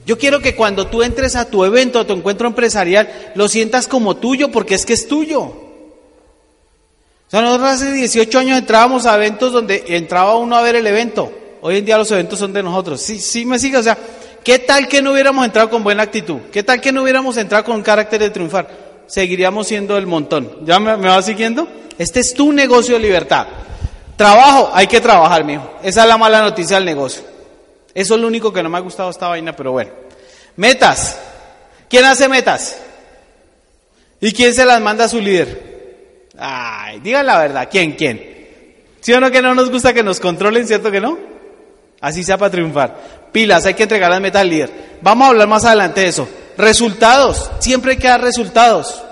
Yo 0.06 0.18
quiero 0.18 0.40
que 0.40 0.56
cuando 0.56 0.88
tú 0.88 1.04
entres 1.04 1.36
a 1.36 1.46
tu 1.46 1.64
evento, 1.64 2.00
a 2.00 2.08
tu 2.08 2.14
encuentro 2.14 2.48
empresarial, 2.48 3.32
lo 3.36 3.48
sientas 3.48 3.88
como 3.88 4.18
tuyo, 4.18 4.52
porque 4.52 4.76
es 4.76 4.86
que 4.86 4.94
es 4.94 5.08
tuyo. 5.08 5.42
O 5.42 7.30
sea, 7.32 7.42
nosotros 7.42 7.70
hace 7.70 7.92
18 7.92 8.40
años 8.40 8.58
entrábamos 8.58 9.06
a 9.06 9.16
eventos 9.16 9.54
donde 9.54 9.84
entraba 9.88 10.36
uno 10.36 10.56
a 10.56 10.62
ver 10.62 10.76
el 10.76 10.88
evento. 10.88 11.32
Hoy 11.62 11.78
en 11.78 11.86
día 11.86 11.98
los 11.98 12.12
eventos 12.12 12.40
son 12.40 12.52
de 12.52 12.64
nosotros. 12.64 13.02
Sí, 13.02 13.20
sí 13.20 13.46
me 13.46 13.60
sigue. 13.60 13.78
O 13.78 13.84
sea, 13.84 13.98
¿qué 14.44 14.60
tal 14.60 14.88
que 14.88 15.02
no 15.02 15.14
hubiéramos 15.14 15.46
entrado 15.46 15.70
con 15.70 15.84
buena 15.84 16.04
actitud? 16.04 16.40
¿Qué 16.52 16.64
tal 16.64 16.82
que 16.82 16.92
no 16.92 17.04
hubiéramos 17.04 17.38
entrado 17.38 17.64
con 17.64 17.82
carácter 17.84 18.20
de 18.20 18.32
triunfar? 18.32 18.68
Seguiríamos 19.08 19.68
siendo 19.68 19.98
el 19.98 20.08
montón. 20.08 20.66
¿Ya 20.66 20.80
me, 20.80 20.98
me 20.98 21.08
va 21.08 21.22
siguiendo? 21.22 21.68
Este 21.98 22.20
es 22.20 22.34
tu 22.34 22.52
negocio 22.52 22.96
de 22.96 23.02
libertad. 23.02 23.48
Trabajo, 24.18 24.72
hay 24.74 24.88
que 24.88 25.00
trabajar, 25.00 25.46
mijo. 25.46 25.72
Esa 25.84 26.02
es 26.02 26.08
la 26.08 26.18
mala 26.18 26.42
noticia 26.42 26.78
del 26.78 26.86
negocio. 26.86 27.31
Eso 27.94 28.16
es 28.16 28.22
lo 28.22 28.28
único 28.28 28.54
que 28.54 28.64
no 28.64 28.70
me 28.70 28.78
ha 28.78 28.82
gustado 28.82 29.10
esta 29.10 29.28
vaina, 29.28 29.56
pero 29.56 29.74
bueno. 29.74 29.92
Metas. 30.56 31.20
¿Quién 31.90 32.06
hace 32.06 32.30
metas? 32.30 32.78
¿Y 34.20 34.32
quién 34.32 34.54
se 34.54 34.66
las 34.66 34.80
manda 34.80 35.06
a 35.06 35.10
su 35.10 35.20
líder? 35.20 36.28
Ay, 36.38 37.00
digan 37.00 37.26
la 37.26 37.40
verdad, 37.40 37.68
¿quién, 37.70 37.94
quién? 37.94 38.32
¿Sí 39.02 39.12
o 39.14 39.20
no 39.20 39.32
que 39.32 39.42
no 39.42 39.54
nos 39.56 39.70
gusta 39.70 39.94
que 39.94 40.04
nos 40.04 40.20
controlen, 40.20 40.68
cierto 40.68 40.92
que 40.92 41.02
no? 41.02 41.18
Así 42.00 42.24
sea 42.24 42.38
para 42.38 42.52
triunfar. 42.52 43.30
Pilas, 43.32 43.66
hay 43.66 43.74
que 43.74 43.84
entregar 43.84 44.10
las 44.10 44.22
metas 44.22 44.42
al 44.42 44.50
líder. 44.50 44.72
Vamos 45.02 45.26
a 45.26 45.30
hablar 45.30 45.48
más 45.48 45.66
adelante 45.66 46.02
de 46.02 46.08
eso. 46.08 46.30
Resultados, 46.58 47.50
siempre 47.60 47.92
hay 47.92 47.98
que 47.98 48.08
dar 48.08 48.22
resultados. 48.22 49.04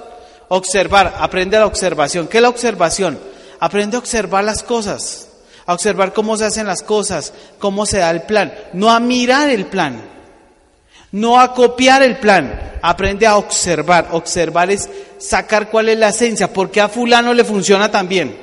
Observar, 0.48 1.16
aprende 1.20 1.60
la 1.60 1.66
observación. 1.66 2.28
¿Qué 2.28 2.38
es 2.38 2.44
la 2.44 2.50
observación? 2.50 3.20
Aprende 3.60 3.96
a 3.98 4.00
observar 4.00 4.44
las 4.44 4.64
cosas 4.64 5.29
a 5.70 5.74
observar 5.74 6.14
cómo 6.14 6.36
se 6.36 6.46
hacen 6.46 6.66
las 6.66 6.82
cosas, 6.82 7.32
cómo 7.60 7.86
se 7.86 8.00
da 8.00 8.10
el 8.10 8.24
plan, 8.24 8.52
no 8.74 8.90
a 8.90 9.00
mirar 9.00 9.52
el 9.52 9.68
plan, 9.68 10.02
no 11.12 11.40
a 11.40 11.54
copiar 11.54 12.02
el 12.02 12.18
plan, 12.18 12.80
aprende 12.82 13.28
a 13.28 13.38
observar, 13.38 14.08
observar 14.14 14.72
es 14.72 14.90
sacar 15.20 15.70
cuál 15.70 15.90
es 15.90 16.00
la 16.00 16.10
esencia, 16.10 16.52
por 16.52 16.72
qué 16.72 16.82
a 16.82 16.90
fulano 16.90 17.36
le 17.36 17.44
funciona 17.44 17.92
tan 17.92 18.10
bien, 18.10 18.36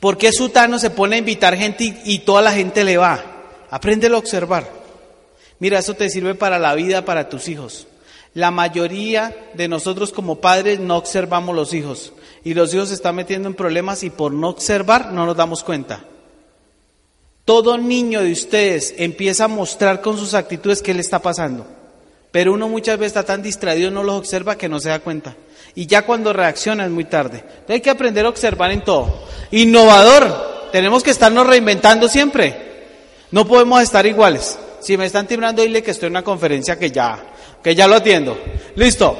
por 0.00 0.16
qué 0.16 0.32
Sutano 0.32 0.78
se 0.78 0.88
pone 0.88 1.16
a 1.16 1.18
invitar 1.18 1.54
gente 1.58 2.00
y, 2.02 2.20
toda 2.20 2.40
la 2.40 2.52
gente 2.52 2.84
le 2.84 2.96
va, 2.96 3.22
aprende 3.68 4.06
a 4.06 4.16
observar. 4.16 4.66
Mira, 5.58 5.78
eso 5.78 5.92
te 5.92 6.08
sirve 6.08 6.34
para 6.34 6.58
la 6.58 6.74
vida, 6.74 7.04
para 7.04 7.28
tus 7.28 7.48
hijos. 7.48 7.86
La 8.32 8.50
mayoría 8.50 9.36
de 9.52 9.68
nosotros 9.68 10.10
como 10.10 10.36
padres 10.36 10.80
no 10.80 10.96
observamos 10.96 11.54
los 11.54 11.74
hijos 11.74 12.14
y 12.44 12.54
los 12.54 12.72
hijos 12.74 12.88
se 12.88 12.94
están 12.94 13.16
metiendo 13.16 13.48
en 13.48 13.54
problemas 13.54 14.02
y 14.02 14.10
por 14.10 14.32
no 14.32 14.48
observar 14.48 15.12
no 15.12 15.26
nos 15.26 15.36
damos 15.36 15.64
cuenta. 15.64 16.04
Todo 17.44 17.78
niño 17.78 18.22
de 18.22 18.32
ustedes 18.32 18.94
empieza 18.98 19.44
a 19.44 19.48
mostrar 19.48 20.00
con 20.00 20.18
sus 20.18 20.34
actitudes 20.34 20.82
qué 20.82 20.92
le 20.92 21.00
está 21.00 21.20
pasando, 21.20 21.66
pero 22.30 22.52
uno 22.52 22.68
muchas 22.68 22.98
veces 22.98 23.16
está 23.16 23.24
tan 23.24 23.42
distraído, 23.42 23.90
no 23.90 24.02
los 24.02 24.16
observa 24.16 24.56
que 24.56 24.68
no 24.68 24.80
se 24.80 24.90
da 24.90 25.00
cuenta. 25.00 25.34
Y 25.74 25.86
ya 25.86 26.02
cuando 26.02 26.32
reacciona 26.32 26.84
es 26.84 26.90
muy 26.90 27.04
tarde. 27.04 27.42
hay 27.68 27.80
que 27.80 27.90
aprender 27.90 28.26
a 28.26 28.30
observar 28.30 28.70
en 28.70 28.82
todo. 28.82 29.22
Innovador, 29.50 30.68
tenemos 30.72 31.02
que 31.02 31.10
estarnos 31.10 31.46
reinventando 31.46 32.08
siempre. 32.08 32.54
No 33.30 33.46
podemos 33.46 33.82
estar 33.82 34.04
iguales. 34.06 34.58
Si 34.80 34.96
me 34.96 35.06
están 35.06 35.26
timbrando, 35.26 35.62
dile 35.62 35.82
que 35.82 35.90
estoy 35.90 36.08
en 36.08 36.12
una 36.14 36.24
conferencia 36.24 36.78
que 36.78 36.90
ya, 36.90 37.18
que 37.62 37.74
ya 37.74 37.86
lo 37.86 37.96
atiendo. 37.96 38.38
Listo. 38.76 39.16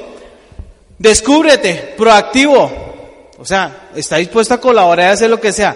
Descúbrete, 0.97 1.95
proactivo. 1.97 2.88
O 3.39 3.45
sea, 3.45 3.89
está 3.95 4.17
dispuesto 4.17 4.53
a 4.53 4.59
colaborar 4.59 5.09
y 5.09 5.13
hacer 5.13 5.29
lo 5.29 5.39
que 5.39 5.53
sea. 5.53 5.75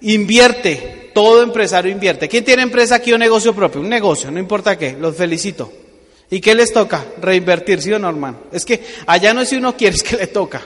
Invierte, 0.00 1.10
todo 1.14 1.42
empresario 1.42 1.92
invierte. 1.92 2.28
¿Quién 2.28 2.44
tiene 2.44 2.62
empresa 2.62 2.96
aquí 2.96 3.12
o 3.12 3.18
negocio 3.18 3.54
propio? 3.54 3.80
Un 3.80 3.88
negocio, 3.88 4.30
no 4.32 4.40
importa 4.40 4.76
qué, 4.76 4.96
los 4.98 5.16
felicito. 5.16 5.72
¿Y 6.28 6.40
qué 6.40 6.56
les 6.56 6.72
toca? 6.72 7.04
Reinvertir, 7.20 7.80
¿sí 7.80 7.92
o 7.92 8.00
no, 8.00 8.08
hermano? 8.08 8.38
Es 8.50 8.64
que 8.64 8.82
allá 9.06 9.32
no 9.32 9.42
es 9.42 9.50
si 9.50 9.56
uno 9.56 9.76
quiere, 9.76 9.96
que 10.08 10.16
le 10.16 10.26
toca. 10.26 10.60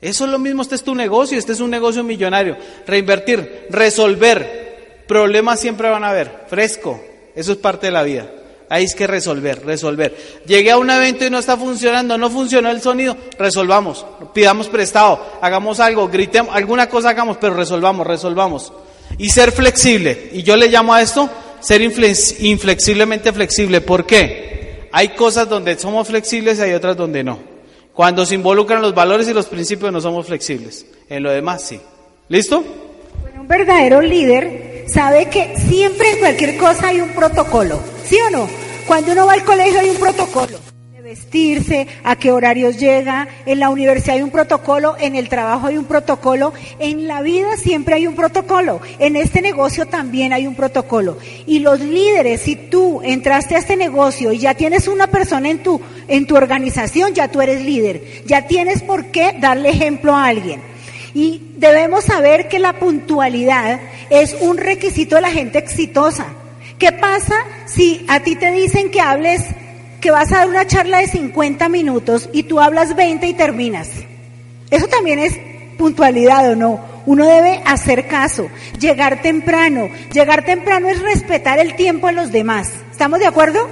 Eso 0.00 0.24
es 0.24 0.30
lo 0.30 0.38
mismo, 0.38 0.62
este 0.62 0.74
es 0.74 0.82
tu 0.82 0.94
negocio, 0.94 1.38
este 1.38 1.52
es 1.52 1.60
un 1.60 1.70
negocio 1.70 2.02
millonario. 2.02 2.56
Reinvertir, 2.86 3.66
resolver. 3.70 5.04
Problemas 5.06 5.60
siempre 5.60 5.90
van 5.90 6.02
a 6.02 6.10
haber, 6.10 6.44
fresco. 6.48 7.00
Eso 7.36 7.52
es 7.52 7.58
parte 7.58 7.86
de 7.86 7.92
la 7.92 8.02
vida. 8.02 8.28
Hay 8.72 8.86
que 8.86 9.08
resolver, 9.08 9.66
resolver. 9.66 10.16
Llegué 10.46 10.70
a 10.70 10.78
un 10.78 10.88
evento 10.90 11.26
y 11.26 11.30
no 11.30 11.40
está 11.40 11.56
funcionando, 11.56 12.16
no 12.16 12.30
funcionó 12.30 12.70
el 12.70 12.80
sonido, 12.80 13.16
resolvamos, 13.36 14.06
pidamos 14.32 14.68
prestado, 14.68 15.20
hagamos 15.40 15.80
algo, 15.80 16.08
gritemos, 16.08 16.54
alguna 16.54 16.88
cosa 16.88 17.10
hagamos, 17.10 17.36
pero 17.38 17.54
resolvamos, 17.54 18.06
resolvamos. 18.06 18.72
Y 19.18 19.30
ser 19.30 19.50
flexible. 19.50 20.30
Y 20.34 20.44
yo 20.44 20.56
le 20.56 20.68
llamo 20.68 20.94
a 20.94 21.02
esto 21.02 21.28
ser 21.58 21.82
inflexiblemente 21.82 23.32
flexible. 23.32 23.80
¿Por 23.80 24.06
qué? 24.06 24.88
Hay 24.92 25.10
cosas 25.10 25.48
donde 25.48 25.76
somos 25.76 26.06
flexibles 26.06 26.60
y 26.60 26.62
hay 26.62 26.72
otras 26.72 26.96
donde 26.96 27.24
no. 27.24 27.40
Cuando 27.92 28.24
se 28.24 28.36
involucran 28.36 28.80
los 28.80 28.94
valores 28.94 29.28
y 29.28 29.34
los 29.34 29.46
principios 29.46 29.92
no 29.92 30.00
somos 30.00 30.28
flexibles. 30.28 30.86
En 31.08 31.24
lo 31.24 31.32
demás 31.32 31.62
sí. 31.62 31.80
¿Listo? 32.28 32.62
Bueno, 33.20 33.40
un 33.40 33.48
verdadero 33.48 34.00
líder 34.00 34.84
sabe 34.86 35.28
que 35.28 35.58
siempre 35.58 36.12
en 36.12 36.18
cualquier 36.20 36.56
cosa 36.56 36.86
hay 36.86 37.00
un 37.00 37.10
protocolo. 37.10 37.89
¿Sí 38.10 38.18
o 38.26 38.30
no? 38.30 38.48
Cuando 38.88 39.12
uno 39.12 39.24
va 39.24 39.34
al 39.34 39.44
colegio 39.44 39.78
hay 39.78 39.88
un 39.88 39.96
protocolo 39.96 40.58
de 40.92 41.00
vestirse, 41.00 41.86
a 42.02 42.16
qué 42.16 42.32
horarios 42.32 42.76
llega, 42.76 43.28
en 43.46 43.60
la 43.60 43.68
universidad 43.68 44.16
hay 44.16 44.22
un 44.22 44.32
protocolo, 44.32 44.96
en 44.98 45.14
el 45.14 45.28
trabajo 45.28 45.68
hay 45.68 45.78
un 45.78 45.84
protocolo, 45.84 46.52
en 46.80 47.06
la 47.06 47.22
vida 47.22 47.56
siempre 47.56 47.94
hay 47.94 48.08
un 48.08 48.16
protocolo, 48.16 48.80
en 48.98 49.14
este 49.14 49.42
negocio 49.42 49.86
también 49.86 50.32
hay 50.32 50.48
un 50.48 50.56
protocolo. 50.56 51.18
Y 51.46 51.60
los 51.60 51.78
líderes, 51.78 52.40
si 52.40 52.56
tú 52.56 53.00
entraste 53.04 53.54
a 53.54 53.58
este 53.58 53.76
negocio 53.76 54.32
y 54.32 54.38
ya 54.38 54.54
tienes 54.54 54.88
una 54.88 55.06
persona 55.06 55.48
en 55.48 55.62
tu, 55.62 55.80
en 56.08 56.26
tu 56.26 56.34
organización, 56.34 57.14
ya 57.14 57.28
tú 57.28 57.40
eres 57.40 57.64
líder, 57.64 58.24
ya 58.26 58.48
tienes 58.48 58.82
por 58.82 59.12
qué 59.12 59.36
darle 59.38 59.70
ejemplo 59.70 60.16
a 60.16 60.24
alguien. 60.24 60.60
Y 61.14 61.52
debemos 61.58 62.06
saber 62.06 62.48
que 62.48 62.58
la 62.58 62.72
puntualidad 62.72 63.80
es 64.10 64.36
un 64.40 64.56
requisito 64.56 65.14
de 65.14 65.22
la 65.22 65.30
gente 65.30 65.58
exitosa. 65.58 66.26
¿Qué 66.80 66.92
pasa 66.92 67.44
si 67.66 68.06
a 68.08 68.20
ti 68.20 68.36
te 68.36 68.50
dicen 68.50 68.90
que 68.90 69.02
hables, 69.02 69.42
que 70.00 70.10
vas 70.10 70.32
a 70.32 70.38
dar 70.38 70.48
una 70.48 70.66
charla 70.66 71.00
de 71.00 71.08
50 71.08 71.68
minutos 71.68 72.30
y 72.32 72.44
tú 72.44 72.58
hablas 72.58 72.96
20 72.96 73.26
y 73.26 73.34
terminas? 73.34 73.90
Eso 74.70 74.88
también 74.88 75.18
es 75.18 75.38
puntualidad 75.76 76.50
o 76.50 76.56
no. 76.56 76.80
Uno 77.04 77.26
debe 77.26 77.60
hacer 77.66 78.08
caso, 78.08 78.48
llegar 78.78 79.20
temprano. 79.20 79.90
Llegar 80.10 80.46
temprano 80.46 80.88
es 80.88 81.02
respetar 81.02 81.58
el 81.58 81.76
tiempo 81.76 82.06
de 82.06 82.14
los 82.14 82.32
demás. 82.32 82.70
¿Estamos 82.90 83.18
de 83.18 83.26
acuerdo? 83.26 83.68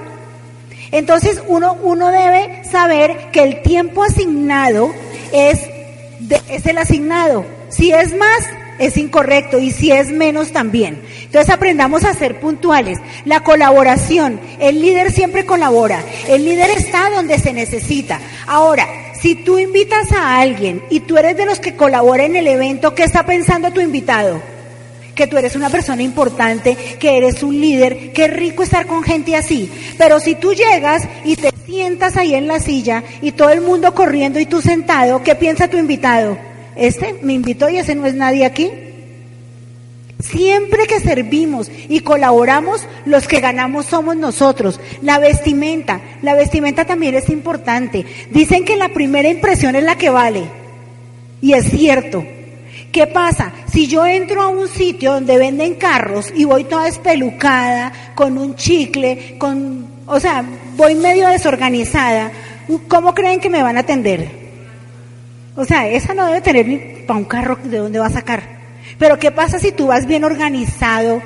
Entonces 0.92 1.42
uno, 1.48 1.78
uno 1.82 2.08
debe 2.10 2.62
saber 2.70 3.30
que 3.32 3.42
el 3.42 3.62
tiempo 3.62 4.04
asignado 4.04 4.92
es, 5.32 5.66
es 6.50 6.66
el 6.66 6.76
asignado. 6.76 7.46
Si 7.70 7.90
es 7.90 8.14
más, 8.14 8.46
es 8.78 8.97
incorrecto 8.97 9.58
y 9.58 9.70
si 9.70 9.92
es 9.92 10.11
menos 10.11 10.52
también. 10.52 11.00
Entonces 11.23 11.50
aprendamos 11.50 12.04
a 12.04 12.14
ser 12.14 12.40
puntuales. 12.40 12.99
La 13.25 13.40
colaboración, 13.40 14.40
el 14.58 14.80
líder 14.80 15.12
siempre 15.12 15.44
colabora, 15.44 16.02
el 16.28 16.44
líder 16.44 16.70
está 16.70 17.11
donde 17.11 17.38
se 17.38 17.52
necesita. 17.52 18.20
Ahora, 18.47 18.87
si 19.20 19.35
tú 19.35 19.58
invitas 19.58 20.12
a 20.12 20.38
alguien 20.38 20.82
y 20.90 21.00
tú 21.00 21.16
eres 21.18 21.37
de 21.37 21.47
los 21.47 21.58
que 21.58 21.75
colabora 21.75 22.25
en 22.25 22.37
el 22.37 22.47
evento, 22.47 22.94
¿qué 22.94 23.04
está 23.04 23.26
pensando 23.26 23.73
tu 23.73 23.80
invitado? 23.80 24.40
Que 25.14 25.26
tú 25.26 25.37
eres 25.37 25.56
una 25.56 25.70
persona 25.70 26.02
importante, 26.02 26.76
que 26.76 27.16
eres 27.16 27.42
un 27.42 27.61
líder, 27.61 28.12
qué 28.12 28.28
rico 28.28 28.62
estar 28.62 28.87
con 28.87 29.02
gente 29.02 29.35
así. 29.35 29.68
Pero 29.99 30.20
si 30.20 30.37
tú 30.37 30.54
llegas 30.54 31.02
y 31.25 31.35
te 31.35 31.50
sientas 31.66 32.16
ahí 32.16 32.35
en 32.35 32.47
la 32.47 32.61
silla 32.61 33.02
y 33.20 33.32
todo 33.32 33.50
el 33.50 33.61
mundo 33.61 33.92
corriendo 33.92 34.38
y 34.38 34.47
tú 34.47 34.62
sentado, 34.62 35.23
¿qué 35.25 35.35
piensa 35.35 35.68
tu 35.68 35.76
invitado? 35.76 36.38
Este 36.78 37.16
me 37.23 37.35
invitó 37.35 37.68
y 37.68 37.78
ese 37.78 37.94
no 37.94 38.06
es 38.06 38.14
nadie 38.14 38.47
aquí. 38.47 38.70
Siempre 40.20 40.87
que 40.87 41.00
servimos 41.00 41.70
y 41.88 42.00
colaboramos, 42.00 42.87
los 43.04 43.28
que 43.28 43.40
ganamos 43.40 43.87
somos 43.87 44.16
nosotros. 44.16 44.80
La 45.02 45.18
vestimenta, 45.18 46.00
la 46.23 46.35
vestimenta 46.35 46.85
también 46.85 47.14
es 47.14 47.28
importante. 47.28 48.04
Dicen 48.30 48.64
que 48.64 48.76
la 48.76 48.88
primera 48.88 49.28
impresión 49.28 49.76
es 49.76 49.85
la 49.85 49.97
que 49.97 50.11
vale. 50.11 50.44
Y 51.40 51.52
es 51.52 51.66
cierto. 51.70 52.25
¿Qué 52.90 53.06
pasa? 53.06 53.52
Si 53.70 53.87
yo 53.87 54.06
entro 54.06 54.42
a 54.42 54.49
un 54.49 54.66
sitio 54.66 55.12
donde 55.12 55.38
venden 55.38 55.75
carros 55.75 56.32
y 56.35 56.44
voy 56.44 56.64
toda 56.64 56.88
espelucada, 56.88 57.92
con 58.14 58.38
un 58.38 58.56
chicle, 58.56 59.37
con, 59.38 59.87
o 60.06 60.18
sea, 60.18 60.44
voy 60.76 60.94
medio 60.94 61.28
desorganizada, 61.28 62.32
¿cómo 62.88 63.14
creen 63.14 63.40
que 63.40 63.50
me 63.50 63.62
van 63.62 63.76
a 63.76 63.80
atender? 63.80 64.47
O 65.58 65.64
sea, 65.64 65.88
esa 65.88 66.14
no 66.14 66.24
debe 66.24 66.40
tener 66.40 66.68
ni 66.68 66.76
para 67.04 67.18
un 67.18 67.24
carro 67.24 67.58
de 67.64 67.78
dónde 67.78 67.98
va 67.98 68.06
a 68.06 68.10
sacar. 68.10 68.44
Pero 68.96 69.18
¿qué 69.18 69.32
pasa 69.32 69.58
si 69.58 69.72
tú 69.72 69.88
vas 69.88 70.06
bien 70.06 70.22
organizado, 70.22 71.20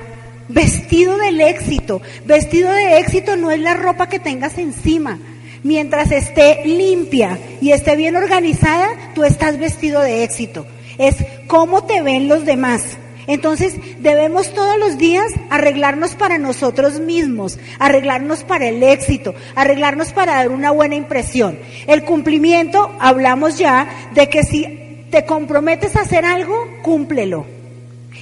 vestido 0.48 1.18
del 1.18 1.38
éxito? 1.42 2.00
Vestido 2.24 2.72
de 2.72 2.98
éxito 2.98 3.36
no 3.36 3.50
es 3.50 3.60
la 3.60 3.74
ropa 3.74 4.08
que 4.08 4.18
tengas 4.18 4.56
encima. 4.56 5.18
Mientras 5.62 6.10
esté 6.10 6.62
limpia 6.64 7.38
y 7.60 7.72
esté 7.72 7.94
bien 7.94 8.16
organizada, 8.16 8.88
tú 9.14 9.22
estás 9.22 9.58
vestido 9.58 10.00
de 10.00 10.24
éxito. 10.24 10.66
Es 10.96 11.16
cómo 11.46 11.84
te 11.84 12.00
ven 12.00 12.26
los 12.26 12.46
demás. 12.46 12.96
Entonces 13.26 13.74
debemos 14.00 14.52
todos 14.52 14.78
los 14.78 14.98
días 14.98 15.26
arreglarnos 15.50 16.14
para 16.14 16.38
nosotros 16.38 17.00
mismos, 17.00 17.58
arreglarnos 17.78 18.42
para 18.44 18.68
el 18.68 18.82
éxito, 18.82 19.34
arreglarnos 19.54 20.12
para 20.12 20.34
dar 20.34 20.50
una 20.50 20.70
buena 20.70 20.96
impresión. 20.96 21.58
El 21.86 22.04
cumplimiento, 22.04 22.90
hablamos 22.98 23.58
ya 23.58 23.88
de 24.14 24.28
que 24.28 24.42
si 24.42 25.06
te 25.10 25.24
comprometes 25.24 25.94
a 25.96 26.00
hacer 26.00 26.24
algo, 26.24 26.66
cúmplelo. 26.82 27.46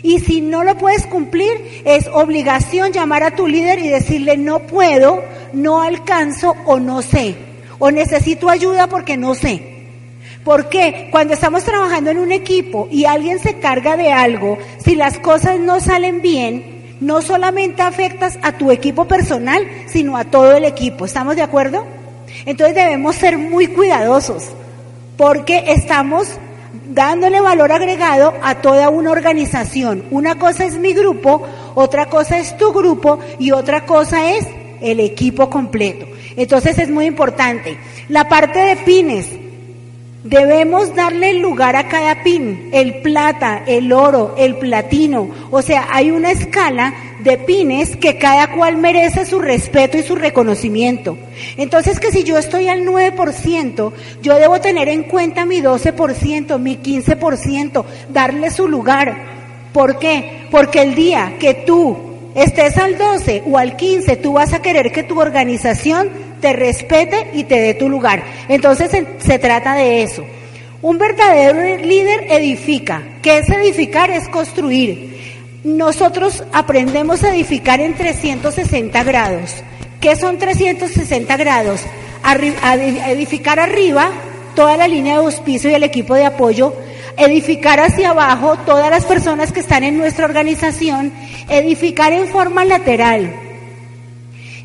Y 0.03 0.21
si 0.21 0.41
no 0.41 0.65
lo 0.65 0.77
puedes 0.77 1.07
cumplir, 1.07 1.83
es 1.85 2.09
obligación 2.09 2.93
llamar 2.93 3.23
a 3.23 3.35
tu 3.35 3.47
líder 3.47 3.79
y 3.79 3.89
decirle 3.89 4.37
no 4.37 4.61
puedo, 4.61 5.23
no 5.53 5.83
alcanzo 5.83 6.55
o 6.65 6.79
no 6.79 7.03
sé. 7.03 7.35
O 7.79 7.91
necesito 7.91 8.49
ayuda 8.49 8.87
porque 8.89 9.17
no 9.17 9.35
sé. 9.35 9.70
Porque 10.45 11.09
cuando 11.11 11.35
estamos 11.35 11.65
trabajando 11.65 12.11
en 12.11 12.19
un 12.19 12.33
equipo 12.33 12.89
y 12.91 13.05
alguien 13.05 13.39
se 13.39 13.59
carga 13.59 13.97
de 13.97 14.13
algo, 14.13 14.59
si 14.79 14.95
las 14.95 15.19
cosas 15.19 15.59
no 15.59 15.81
salen 15.81 16.23
bien, 16.23 16.97
no 17.01 17.23
solamente 17.23 17.83
afectas 17.83 18.39
a 18.43 18.53
tu 18.53 18.71
equipo 18.71 19.07
personal, 19.07 19.67
sino 19.87 20.17
a 20.17 20.25
todo 20.25 20.53
el 20.53 20.65
equipo. 20.65 21.05
¿Estamos 21.05 21.37
de 21.37 21.43
acuerdo? 21.43 21.87
Entonces 22.47 22.75
debemos 22.75 23.17
ser 23.17 23.39
muy 23.39 23.67
cuidadosos 23.69 24.51
porque 25.17 25.65
estamos 25.69 26.29
dándole 26.89 27.41
valor 27.41 27.73
agregado 27.73 28.35
a 28.43 28.57
toda 28.57 28.89
una 28.89 29.11
organización. 29.11 30.05
Una 30.11 30.37
cosa 30.37 30.65
es 30.65 30.79
mi 30.79 30.93
grupo, 30.93 31.47
otra 31.75 32.07
cosa 32.07 32.39
es 32.39 32.57
tu 32.57 32.73
grupo 32.73 33.19
y 33.39 33.51
otra 33.51 33.85
cosa 33.85 34.33
es 34.33 34.47
el 34.81 35.01
equipo 35.01 35.51
completo. 35.51 36.07
Entonces 36.37 36.79
es 36.79 36.89
muy 36.89 37.07
importante. 37.07 37.79
La 38.09 38.29
parte 38.29 38.59
de 38.61 38.77
pines, 38.77 39.29
Debemos 40.23 40.95
darle 40.95 41.33
lugar 41.35 41.77
a 41.77 41.89
cada 41.89 42.23
pin, 42.23 42.69
el 42.73 43.01
plata, 43.01 43.63
el 43.67 43.91
oro, 43.91 44.35
el 44.37 44.57
platino. 44.57 45.31
O 45.51 45.63
sea, 45.63 45.89
hay 45.91 46.11
una 46.11 46.31
escala 46.31 46.93
de 47.21 47.39
pines 47.39 47.97
que 47.97 48.19
cada 48.19 48.55
cual 48.55 48.77
merece 48.77 49.25
su 49.25 49.39
respeto 49.39 49.97
y 49.97 50.03
su 50.03 50.17
reconocimiento. 50.17 51.17
Entonces 51.57 51.99
que 51.99 52.11
si 52.11 52.23
yo 52.23 52.37
estoy 52.37 52.69
al 52.69 52.85
9%, 52.85 53.93
yo 54.21 54.35
debo 54.35 54.61
tener 54.61 54.91
en 54.91 55.05
cuenta 55.05 55.47
mi 55.47 55.63
12%, 55.63 56.59
mi 56.59 56.77
15%, 56.77 57.85
darle 58.11 58.51
su 58.51 58.69
lugar. 58.69 59.17
¿Por 59.73 59.99
qué? 59.99 60.47
Porque 60.51 60.83
el 60.83 60.95
día 60.95 61.37
que 61.41 61.55
tú 61.55 61.97
estés 62.35 62.77
al 62.77 62.99
12 62.99 63.45
o 63.47 63.57
al 63.57 63.75
15, 63.75 64.17
tú 64.17 64.35
vas 64.35 64.53
a 64.53 64.61
querer 64.61 64.93
que 64.93 65.03
tu 65.03 65.19
organización 65.19 66.30
te 66.41 66.53
respete 66.53 67.31
y 67.35 67.45
te 67.45 67.61
dé 67.61 67.75
tu 67.75 67.89
lugar. 67.89 68.23
Entonces 68.49 68.91
se, 69.19 69.39
trata 69.39 69.75
de 69.75 70.03
eso. 70.03 70.25
Un 70.83 70.99
verdadero 70.99 71.85
líder 71.85 72.27
edifica. 72.31 73.03
¿Qué 73.23 73.39
es 73.39 73.49
edificar? 73.49 74.11
Es 74.11 74.29
construir. 74.29 75.21
Nosotros 75.63 76.43
aprendemos 76.53 77.23
a 77.23 77.35
edificar 77.35 77.81
en 77.81 77.95
360 77.95 79.05
grados. 79.05 79.55
¿Qué 80.01 80.17
son 80.17 80.39
360 80.39 81.37
grados? 81.37 81.83
edificar 83.07 83.59
arriba 83.61 84.11
toda 84.55 84.77
la 84.77 84.89
línea 84.89 85.15
de 85.15 85.25
auspicio 85.25 85.71
y 85.71 85.75
el 85.75 85.85
equipo 85.85 86.15
de 86.15 86.27
apoyo, 86.27 86.75
edificar 87.17 87.81
hacia 87.81 88.11
abajo 88.11 88.59
todas 88.67 88.91
las 88.91 89.07
personas 89.07 89.53
que 89.53 89.61
están 89.61 89.85
en 89.85 89.97
nuestra 89.97 90.27
organización, 90.27 91.13
edificar 91.49 92.13
en 92.13 92.27
forma 92.29 92.65
lateral 92.67 93.50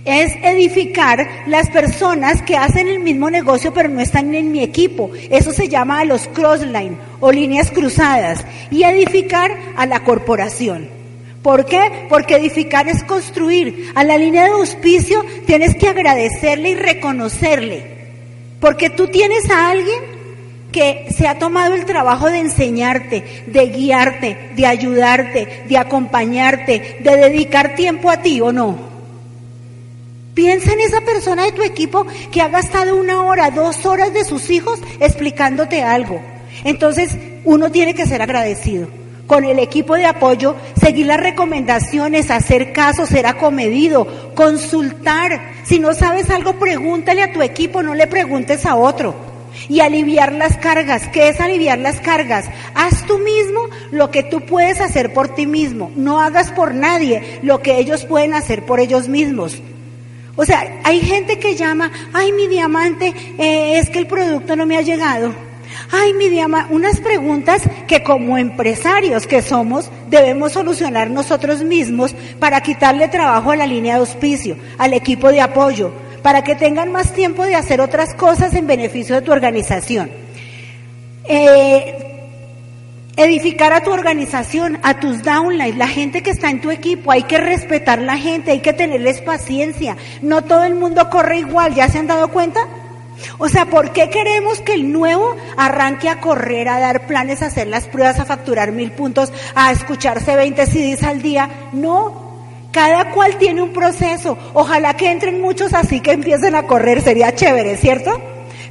es 0.06 0.34
edificar 0.44 1.28
las 1.48 1.70
personas 1.70 2.42
que 2.44 2.56
hacen 2.56 2.88
el 2.88 3.00
mismo 3.00 3.30
negocio 3.30 3.74
pero 3.74 3.90
no 3.90 4.00
están 4.00 4.34
en 4.36 4.52
mi 4.52 4.64
equipo. 4.64 5.12
Eso 5.30 5.52
se 5.52 5.68
llama 5.68 6.00
a 6.00 6.06
los 6.06 6.28
crossline 6.28 6.98
o 7.20 7.32
líneas 7.32 7.72
cruzadas. 7.72 8.46
Y 8.72 8.84
edificar 8.84 9.52
a 9.76 9.86
la 9.86 10.02
corporación. 10.02 10.88
¿Por 11.42 11.66
qué? 11.66 12.08
Porque 12.10 12.36
edificar 12.36 12.88
es 12.88 13.04
construir. 13.04 13.92
A 13.96 14.04
la 14.04 14.18
línea 14.18 14.46
de 14.46 14.52
auspicio 14.52 15.24
tienes 15.46 15.76
que 15.76 15.90
agradecerle 15.90 16.70
y 16.70 16.76
reconocerle. 16.76 17.96
Porque 18.60 18.90
tú 18.90 19.08
tienes 19.08 19.50
a 19.50 19.70
alguien 19.70 20.16
que 20.72 21.08
se 21.16 21.28
ha 21.28 21.40
tomado 21.40 21.74
el 21.74 21.86
trabajo 21.86 22.30
de 22.30 22.40
enseñarte, 22.40 23.44
de 23.48 23.68
guiarte, 23.68 24.50
de 24.56 24.66
ayudarte, 24.66 25.64
de 25.70 25.78
acompañarte, 25.78 26.98
de 27.00 27.16
dedicar 27.16 27.76
tiempo 27.76 28.10
a 28.10 28.22
ti 28.22 28.42
o 28.42 28.52
no. 28.52 28.85
Piensa 30.36 30.74
en 30.74 30.82
esa 30.82 31.00
persona 31.00 31.46
de 31.46 31.54
tu 31.54 31.64
equipo 31.64 32.06
que 32.30 32.42
ha 32.42 32.50
gastado 32.50 32.98
una 32.98 33.24
hora, 33.24 33.52
dos 33.52 33.86
horas 33.86 34.14
de 34.14 34.26
sus 34.26 34.50
hijos 34.50 34.82
explicándote 35.00 35.82
algo. 35.82 36.22
Entonces, 36.66 37.16
uno 37.46 37.72
tiene 37.72 37.96
que 37.96 38.06
ser 38.06 38.22
agradecido 38.22 38.90
con 39.28 39.46
el 39.46 39.60
equipo 39.60 39.96
de 39.96 40.06
apoyo, 40.06 40.56
seguir 40.80 41.08
las 41.08 41.22
recomendaciones, 41.22 42.30
hacer 42.32 42.74
caso, 42.74 43.06
ser 43.06 43.28
acomedido, 43.28 44.34
consultar. 44.36 45.54
Si 45.64 45.80
no 45.80 45.94
sabes 45.94 46.30
algo, 46.30 46.60
pregúntale 46.60 47.24
a 47.24 47.32
tu 47.32 47.42
equipo, 47.42 47.82
no 47.82 47.96
le 47.96 48.06
preguntes 48.06 48.66
a 48.66 48.76
otro. 48.76 49.16
Y 49.70 49.80
aliviar 49.80 50.34
las 50.34 50.58
cargas. 50.58 51.08
¿Qué 51.14 51.30
es 51.30 51.40
aliviar 51.40 51.80
las 51.80 52.02
cargas? 52.02 52.46
Haz 52.74 53.06
tú 53.08 53.20
mismo 53.20 53.70
lo 53.90 54.12
que 54.12 54.22
tú 54.22 54.42
puedes 54.42 54.82
hacer 54.82 55.14
por 55.14 55.30
ti 55.30 55.46
mismo. 55.46 55.92
No 55.96 56.20
hagas 56.20 56.52
por 56.52 56.76
nadie 56.76 57.40
lo 57.42 57.62
que 57.62 57.78
ellos 57.78 58.04
pueden 58.04 58.34
hacer 58.34 58.66
por 58.66 58.82
ellos 58.82 59.08
mismos. 59.08 59.62
O 60.36 60.46
sea, 60.46 60.82
hay 60.84 61.00
gente 61.00 61.40
que 61.40 61.56
llama, 61.56 61.92
ay, 62.14 62.32
mi 62.34 62.48
diamante, 62.48 63.14
eh, 63.38 63.80
es 63.80 63.90
que 63.90 64.00
el 64.00 64.08
producto 64.08 64.56
no 64.56 64.66
me 64.66 64.78
ha 64.78 64.82
llegado. 64.82 65.34
Ay, 65.92 66.14
mi 66.14 66.30
diamante, 66.30 66.74
unas 66.74 67.00
preguntas 67.00 67.62
que 67.88 68.04
como 68.04 68.38
empresarios 68.38 69.28
que 69.28 69.42
somos 69.42 69.90
debemos 70.10 70.54
solucionar 70.54 71.10
nosotros 71.10 71.64
mismos 71.64 72.16
para 72.40 72.62
quitarle 72.62 73.08
trabajo 73.08 73.52
a 73.52 73.56
la 73.56 73.68
línea 73.68 73.96
de 73.96 74.00
auspicio, 74.00 74.58
al 74.78 74.94
equipo 74.94 75.32
de 75.32 75.42
apoyo, 75.42 75.94
para 76.22 76.44
que 76.44 76.56
tengan 76.56 76.92
más 76.92 77.14
tiempo 77.14 77.44
de 77.44 77.56
hacer 77.56 77.82
otras 77.82 78.14
cosas 78.14 78.54
en 78.56 78.68
beneficio 78.68 79.16
de 79.16 79.22
tu 79.22 79.32
organización. 79.32 80.10
Eh, 81.28 82.15
edificar 83.18 83.74
a 83.74 83.82
tu 83.82 83.92
organización, 83.92 84.80
a 84.84 85.00
tus 85.00 85.24
downlines, 85.24 85.78
la 85.78 85.88
gente 85.88 86.22
que 86.22 86.32
está 86.32 86.50
en 86.50 86.62
tu 86.62 86.72
equipo, 86.72 87.12
hay 87.12 87.24
que 87.24 87.38
respetar 87.38 88.02
la 88.02 88.18
gente, 88.18 88.52
hay 88.52 88.60
que 88.60 88.74
tenerles 88.74 89.22
paciencia. 89.22 89.98
No 90.22 90.44
todo 90.44 90.64
el 90.64 90.76
mundo 90.76 91.10
corre 91.10 91.40
igual, 91.40 91.74
¿ya 91.76 91.88
se 91.88 92.00
han 92.00 92.08
dado 92.08 92.30
cuenta? 92.30 92.68
O 93.38 93.48
sea, 93.48 93.66
¿por 93.66 93.92
qué 93.92 94.10
queremos 94.10 94.60
que 94.60 94.74
el 94.74 94.92
nuevo 94.92 95.36
arranque 95.58 96.10
a 96.10 96.20
correr, 96.20 96.68
a 96.68 96.80
dar 96.80 97.08
planes, 97.08 97.42
a 97.42 97.48
hacer 97.48 97.68
las 97.68 97.88
pruebas, 97.88 98.20
a 98.20 98.26
facturar 98.26 98.72
mil 98.72 98.92
puntos, 98.92 99.32
a 99.56 99.72
escucharse 99.72 100.36
20 100.36 100.66
CDs 100.66 101.04
al 101.04 101.22
día? 101.22 101.50
No, 101.72 102.26
cada 102.72 103.12
cual 103.12 103.38
tiene 103.38 103.62
un 103.62 103.72
proceso. 103.72 104.38
Ojalá 104.54 104.96
que 104.96 105.12
entren 105.12 105.42
muchos 105.42 105.74
así 105.74 106.02
que 106.02 106.12
empiecen 106.12 106.56
a 106.56 106.64
correr, 106.64 107.02
sería 107.02 107.34
chévere, 107.34 107.78
¿cierto? 107.78 108.22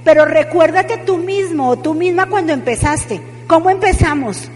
Pero 0.04 0.26
recuérdate 0.26 0.98
tú 0.98 1.16
mismo 1.16 1.70
o 1.70 1.78
tú 1.78 1.94
misma 1.94 2.26
cuando 2.26 2.52
empezaste. 2.52 3.33
¿Cómo 3.46 3.70
empezamos? 3.70 4.50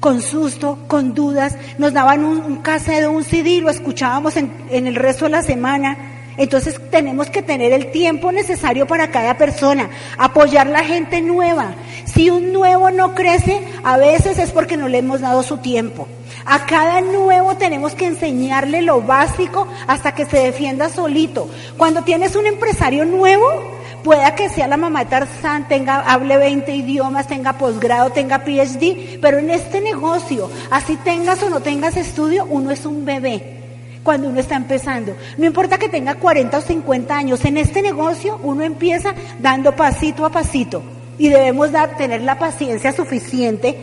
con 0.00 0.22
susto, 0.22 0.78
con 0.86 1.14
dudas, 1.14 1.56
nos 1.76 1.92
daban 1.92 2.24
un, 2.24 2.38
un 2.38 2.56
cassette 2.58 3.08
un 3.08 3.24
CD, 3.24 3.60
lo 3.60 3.70
escuchábamos 3.70 4.36
en, 4.36 4.52
en 4.70 4.86
el 4.86 4.94
resto 4.94 5.24
de 5.24 5.32
la 5.32 5.42
semana. 5.42 5.96
Entonces 6.36 6.80
tenemos 6.90 7.30
que 7.30 7.42
tener 7.42 7.72
el 7.72 7.90
tiempo 7.90 8.30
necesario 8.30 8.86
para 8.86 9.10
cada 9.10 9.36
persona, 9.36 9.90
apoyar 10.16 10.68
la 10.68 10.84
gente 10.84 11.20
nueva. 11.20 11.74
Si 12.04 12.30
un 12.30 12.52
nuevo 12.52 12.92
no 12.92 13.16
crece, 13.16 13.60
a 13.82 13.96
veces 13.96 14.38
es 14.38 14.52
porque 14.52 14.76
no 14.76 14.86
le 14.86 14.98
hemos 14.98 15.20
dado 15.20 15.42
su 15.42 15.58
tiempo. 15.58 16.06
A 16.44 16.64
cada 16.64 17.00
nuevo 17.00 17.56
tenemos 17.56 17.94
que 17.96 18.06
enseñarle 18.06 18.82
lo 18.82 19.02
básico 19.02 19.66
hasta 19.88 20.14
que 20.14 20.26
se 20.26 20.38
defienda 20.38 20.88
solito. 20.88 21.50
Cuando 21.76 22.02
tienes 22.02 22.36
un 22.36 22.46
empresario 22.46 23.04
nuevo, 23.04 23.77
Pueda 24.04 24.34
que 24.34 24.48
sea 24.48 24.68
la 24.68 24.76
mamá 24.76 25.00
de 25.00 25.10
Tarzán, 25.10 25.68
tenga, 25.68 26.00
hable 26.00 26.36
20 26.36 26.72
idiomas, 26.72 27.26
tenga 27.26 27.54
posgrado, 27.54 28.10
tenga 28.10 28.44
PhD, 28.44 29.18
pero 29.20 29.38
en 29.38 29.50
este 29.50 29.80
negocio, 29.80 30.50
así 30.70 30.96
tengas 30.96 31.42
o 31.42 31.50
no 31.50 31.60
tengas 31.60 31.96
estudio, 31.96 32.46
uno 32.48 32.70
es 32.70 32.86
un 32.86 33.04
bebé 33.04 33.58
cuando 34.02 34.28
uno 34.28 34.40
está 34.40 34.56
empezando. 34.56 35.16
No 35.36 35.46
importa 35.46 35.78
que 35.78 35.88
tenga 35.88 36.14
40 36.14 36.56
o 36.56 36.60
50 36.60 37.16
años, 37.16 37.44
en 37.44 37.58
este 37.58 37.82
negocio 37.82 38.38
uno 38.42 38.62
empieza 38.62 39.14
dando 39.40 39.74
pasito 39.74 40.24
a 40.24 40.30
pasito 40.30 40.82
y 41.18 41.28
debemos 41.28 41.70
tener 41.98 42.22
la 42.22 42.38
paciencia 42.38 42.92
suficiente 42.92 43.76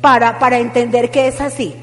para, 0.00 0.38
para 0.38 0.58
entender 0.58 1.10
que 1.10 1.28
es 1.28 1.40
así. 1.40 1.74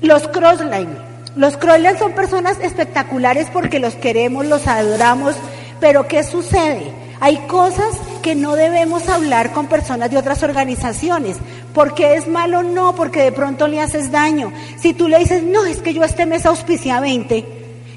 Los 0.00 0.28
crossline. 0.28 0.96
Los 1.36 1.56
crossline 1.56 1.98
son 1.98 2.12
personas 2.12 2.58
espectaculares 2.60 3.48
porque 3.52 3.80
los 3.80 3.96
queremos, 3.96 4.46
los 4.46 4.66
adoramos, 4.66 5.34
pero 5.80 6.06
¿qué 6.06 6.22
sucede? 6.22 7.03
Hay 7.24 7.38
cosas 7.46 7.98
que 8.20 8.34
no 8.34 8.54
debemos 8.54 9.08
hablar 9.08 9.52
con 9.52 9.66
personas 9.66 10.10
de 10.10 10.18
otras 10.18 10.42
organizaciones. 10.42 11.38
porque 11.72 12.16
es 12.16 12.28
malo? 12.28 12.62
No, 12.62 12.94
porque 12.94 13.22
de 13.22 13.32
pronto 13.32 13.66
le 13.66 13.80
haces 13.80 14.12
daño. 14.12 14.52
Si 14.76 14.92
tú 14.92 15.08
le 15.08 15.20
dices, 15.20 15.42
no, 15.42 15.64
es 15.64 15.78
que 15.78 15.94
yo 15.94 16.04
este 16.04 16.26
mes 16.26 16.44
auspicia 16.44 17.00
20 17.00 17.46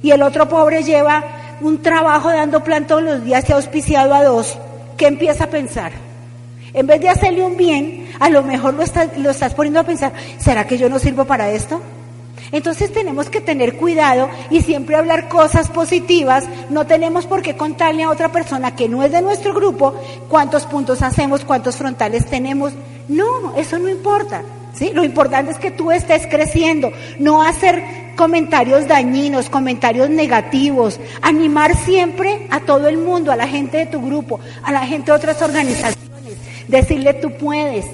y 0.01 0.11
el 0.11 0.21
otro 0.21 0.47
pobre 0.47 0.81
lleva 0.81 1.25
un 1.59 1.81
trabajo 1.81 2.29
dando 2.29 2.63
plan 2.63 2.87
todos 2.87 3.03
los 3.03 3.25
días 3.25 3.43
y 3.49 3.51
ha 3.51 3.57
auspiciado 3.57 4.13
a 4.13 4.23
dos, 4.23 4.57
¿qué 4.95 5.07
empieza 5.07 5.43
a 5.43 5.49
pensar? 5.49 5.91
En 6.71 6.87
vez 6.87 7.01
de 7.01 7.09
hacerle 7.09 7.43
un 7.43 7.57
bien, 7.57 8.07
a 8.21 8.29
lo 8.29 8.43
mejor 8.43 8.75
lo 8.75 8.83
estás, 8.83 9.17
lo 9.17 9.31
estás 9.31 9.53
poniendo 9.53 9.81
a 9.81 9.83
pensar, 9.83 10.13
¿será 10.39 10.65
que 10.65 10.77
yo 10.77 10.87
no 10.87 10.99
sirvo 10.99 11.25
para 11.25 11.51
esto? 11.51 11.81
Entonces 12.51 12.91
tenemos 12.91 13.29
que 13.29 13.41
tener 13.41 13.77
cuidado 13.77 14.29
y 14.49 14.61
siempre 14.61 14.95
hablar 14.95 15.27
cosas 15.27 15.69
positivas. 15.69 16.45
No 16.69 16.87
tenemos 16.87 17.25
por 17.25 17.41
qué 17.41 17.55
contarle 17.55 18.03
a 18.03 18.09
otra 18.09 18.31
persona 18.31 18.75
que 18.75 18.89
no 18.89 19.03
es 19.03 19.11
de 19.11 19.21
nuestro 19.21 19.53
grupo 19.53 19.93
cuántos 20.29 20.65
puntos 20.65 21.01
hacemos, 21.01 21.43
cuántos 21.43 21.75
frontales 21.77 22.25
tenemos. 22.25 22.73
No, 23.07 23.55
eso 23.55 23.79
no 23.79 23.89
importa. 23.89 24.43
Lo 24.93 25.03
importante 25.03 25.51
es 25.51 25.57
que 25.57 25.71
tú 25.71 25.91
estés 25.91 26.27
creciendo, 26.27 26.91
no 27.19 27.41
hacer 27.41 27.83
comentarios 28.15 28.87
dañinos, 28.87 29.49
comentarios 29.49 30.09
negativos, 30.09 30.99
animar 31.21 31.75
siempre 31.75 32.47
a 32.51 32.59
todo 32.59 32.87
el 32.87 32.97
mundo, 32.97 33.31
a 33.31 33.35
la 33.35 33.47
gente 33.47 33.77
de 33.77 33.85
tu 33.87 34.01
grupo, 34.01 34.39
a 34.63 34.71
la 34.71 34.85
gente 34.85 35.11
de 35.11 35.17
otras 35.17 35.41
organizaciones, 35.41 36.37
decirle 36.67 37.15
tú 37.15 37.31
puedes, 37.31 37.85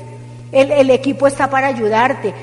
el 0.51 0.89
equipo 0.89 1.25
está 1.25 1.49
para 1.49 1.67
ayudarte, 1.67 2.33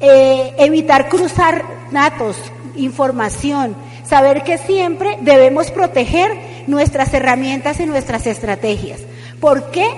eh, 0.00 0.54
evitar 0.58 1.08
cruzar 1.08 1.64
datos, 1.90 2.36
información, 2.76 3.74
saber 4.04 4.44
que 4.44 4.58
siempre 4.58 5.18
debemos 5.22 5.70
proteger 5.70 6.30
nuestras 6.66 7.12
herramientas 7.14 7.80
y 7.80 7.86
nuestras 7.86 8.26
estrategias. 8.26 9.00
¿Por 9.40 9.70
qué? 9.70 9.88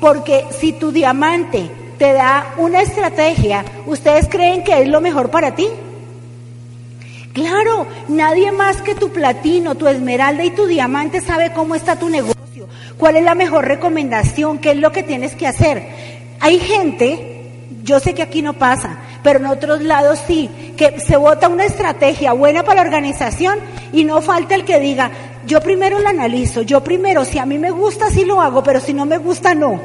Porque 0.00 0.44
si 0.50 0.72
tu 0.72 0.90
diamante 0.90 1.70
te 1.98 2.12
da 2.12 2.54
una 2.56 2.82
estrategia, 2.82 3.64
¿ustedes 3.86 4.28
creen 4.28 4.64
que 4.64 4.82
es 4.82 4.88
lo 4.88 5.00
mejor 5.00 5.30
para 5.30 5.54
ti? 5.54 5.68
Claro, 7.32 7.86
nadie 8.08 8.52
más 8.52 8.82
que 8.82 8.94
tu 8.94 9.10
platino, 9.10 9.74
tu 9.74 9.88
esmeralda 9.88 10.44
y 10.44 10.50
tu 10.50 10.66
diamante 10.66 11.20
sabe 11.20 11.52
cómo 11.52 11.74
está 11.74 11.96
tu 11.96 12.08
negocio, 12.08 12.68
cuál 12.96 13.16
es 13.16 13.24
la 13.24 13.34
mejor 13.34 13.66
recomendación, 13.66 14.58
qué 14.58 14.72
es 14.72 14.76
lo 14.76 14.92
que 14.92 15.02
tienes 15.02 15.34
que 15.34 15.46
hacer. 15.46 15.88
Hay 16.40 16.58
gente 16.60 17.34
yo 17.84 18.00
sé 18.00 18.14
que 18.14 18.22
aquí 18.22 18.42
no 18.42 18.54
pasa, 18.54 18.98
pero 19.24 19.38
en 19.38 19.46
otros 19.46 19.80
lados 19.80 20.20
sí, 20.26 20.50
que 20.76 21.00
se 21.00 21.16
vota 21.16 21.48
una 21.48 21.64
estrategia 21.64 22.34
buena 22.34 22.62
para 22.62 22.82
la 22.82 22.88
organización 22.88 23.58
y 23.90 24.04
no 24.04 24.20
falta 24.20 24.54
el 24.54 24.66
que 24.66 24.78
diga, 24.78 25.10
yo 25.46 25.62
primero 25.62 25.98
la 25.98 26.10
analizo, 26.10 26.60
yo 26.60 26.84
primero, 26.84 27.24
si 27.24 27.38
a 27.38 27.46
mí 27.46 27.58
me 27.58 27.70
gusta, 27.70 28.10
sí 28.10 28.26
lo 28.26 28.42
hago, 28.42 28.62
pero 28.62 28.80
si 28.80 28.92
no 28.92 29.06
me 29.06 29.16
gusta, 29.16 29.54
no. 29.54 29.80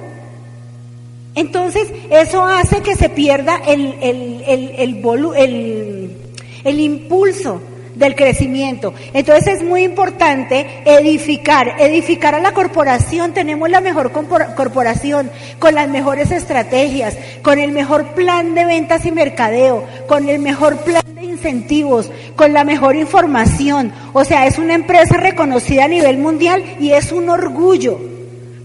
Entonces, 1.35 1.87
eso 2.09 2.43
hace 2.43 2.81
que 2.81 2.97
se 2.97 3.07
pierda 3.07 3.61
el, 3.65 3.95
el, 4.01 4.43
el, 4.45 4.73
el, 4.77 5.35
el, 5.37 6.17
el 6.65 6.79
impulso 6.81 7.61
del 7.99 8.15
crecimiento. 8.15 8.93
Entonces 9.13 9.55
es 9.55 9.63
muy 9.63 9.83
importante 9.83 10.81
edificar, 10.85 11.75
edificar 11.79 12.33
a 12.33 12.39
la 12.39 12.53
corporación. 12.53 13.33
Tenemos 13.33 13.69
la 13.69 13.81
mejor 13.81 14.11
corporación, 14.11 15.29
con 15.59 15.75
las 15.75 15.89
mejores 15.89 16.31
estrategias, 16.31 17.17
con 17.43 17.59
el 17.59 17.71
mejor 17.71 18.13
plan 18.13 18.55
de 18.55 18.65
ventas 18.65 19.05
y 19.05 19.11
mercadeo, 19.11 19.83
con 20.07 20.27
el 20.27 20.39
mejor 20.39 20.77
plan 20.77 21.03
de 21.13 21.25
incentivos, 21.25 22.09
con 22.35 22.53
la 22.53 22.63
mejor 22.63 22.95
información. 22.95 23.91
O 24.13 24.23
sea, 24.23 24.47
es 24.47 24.57
una 24.57 24.73
empresa 24.73 25.17
reconocida 25.17 25.85
a 25.85 25.89
nivel 25.89 26.17
mundial 26.17 26.63
y 26.79 26.91
es 26.91 27.11
un 27.11 27.29
orgullo. 27.29 28.08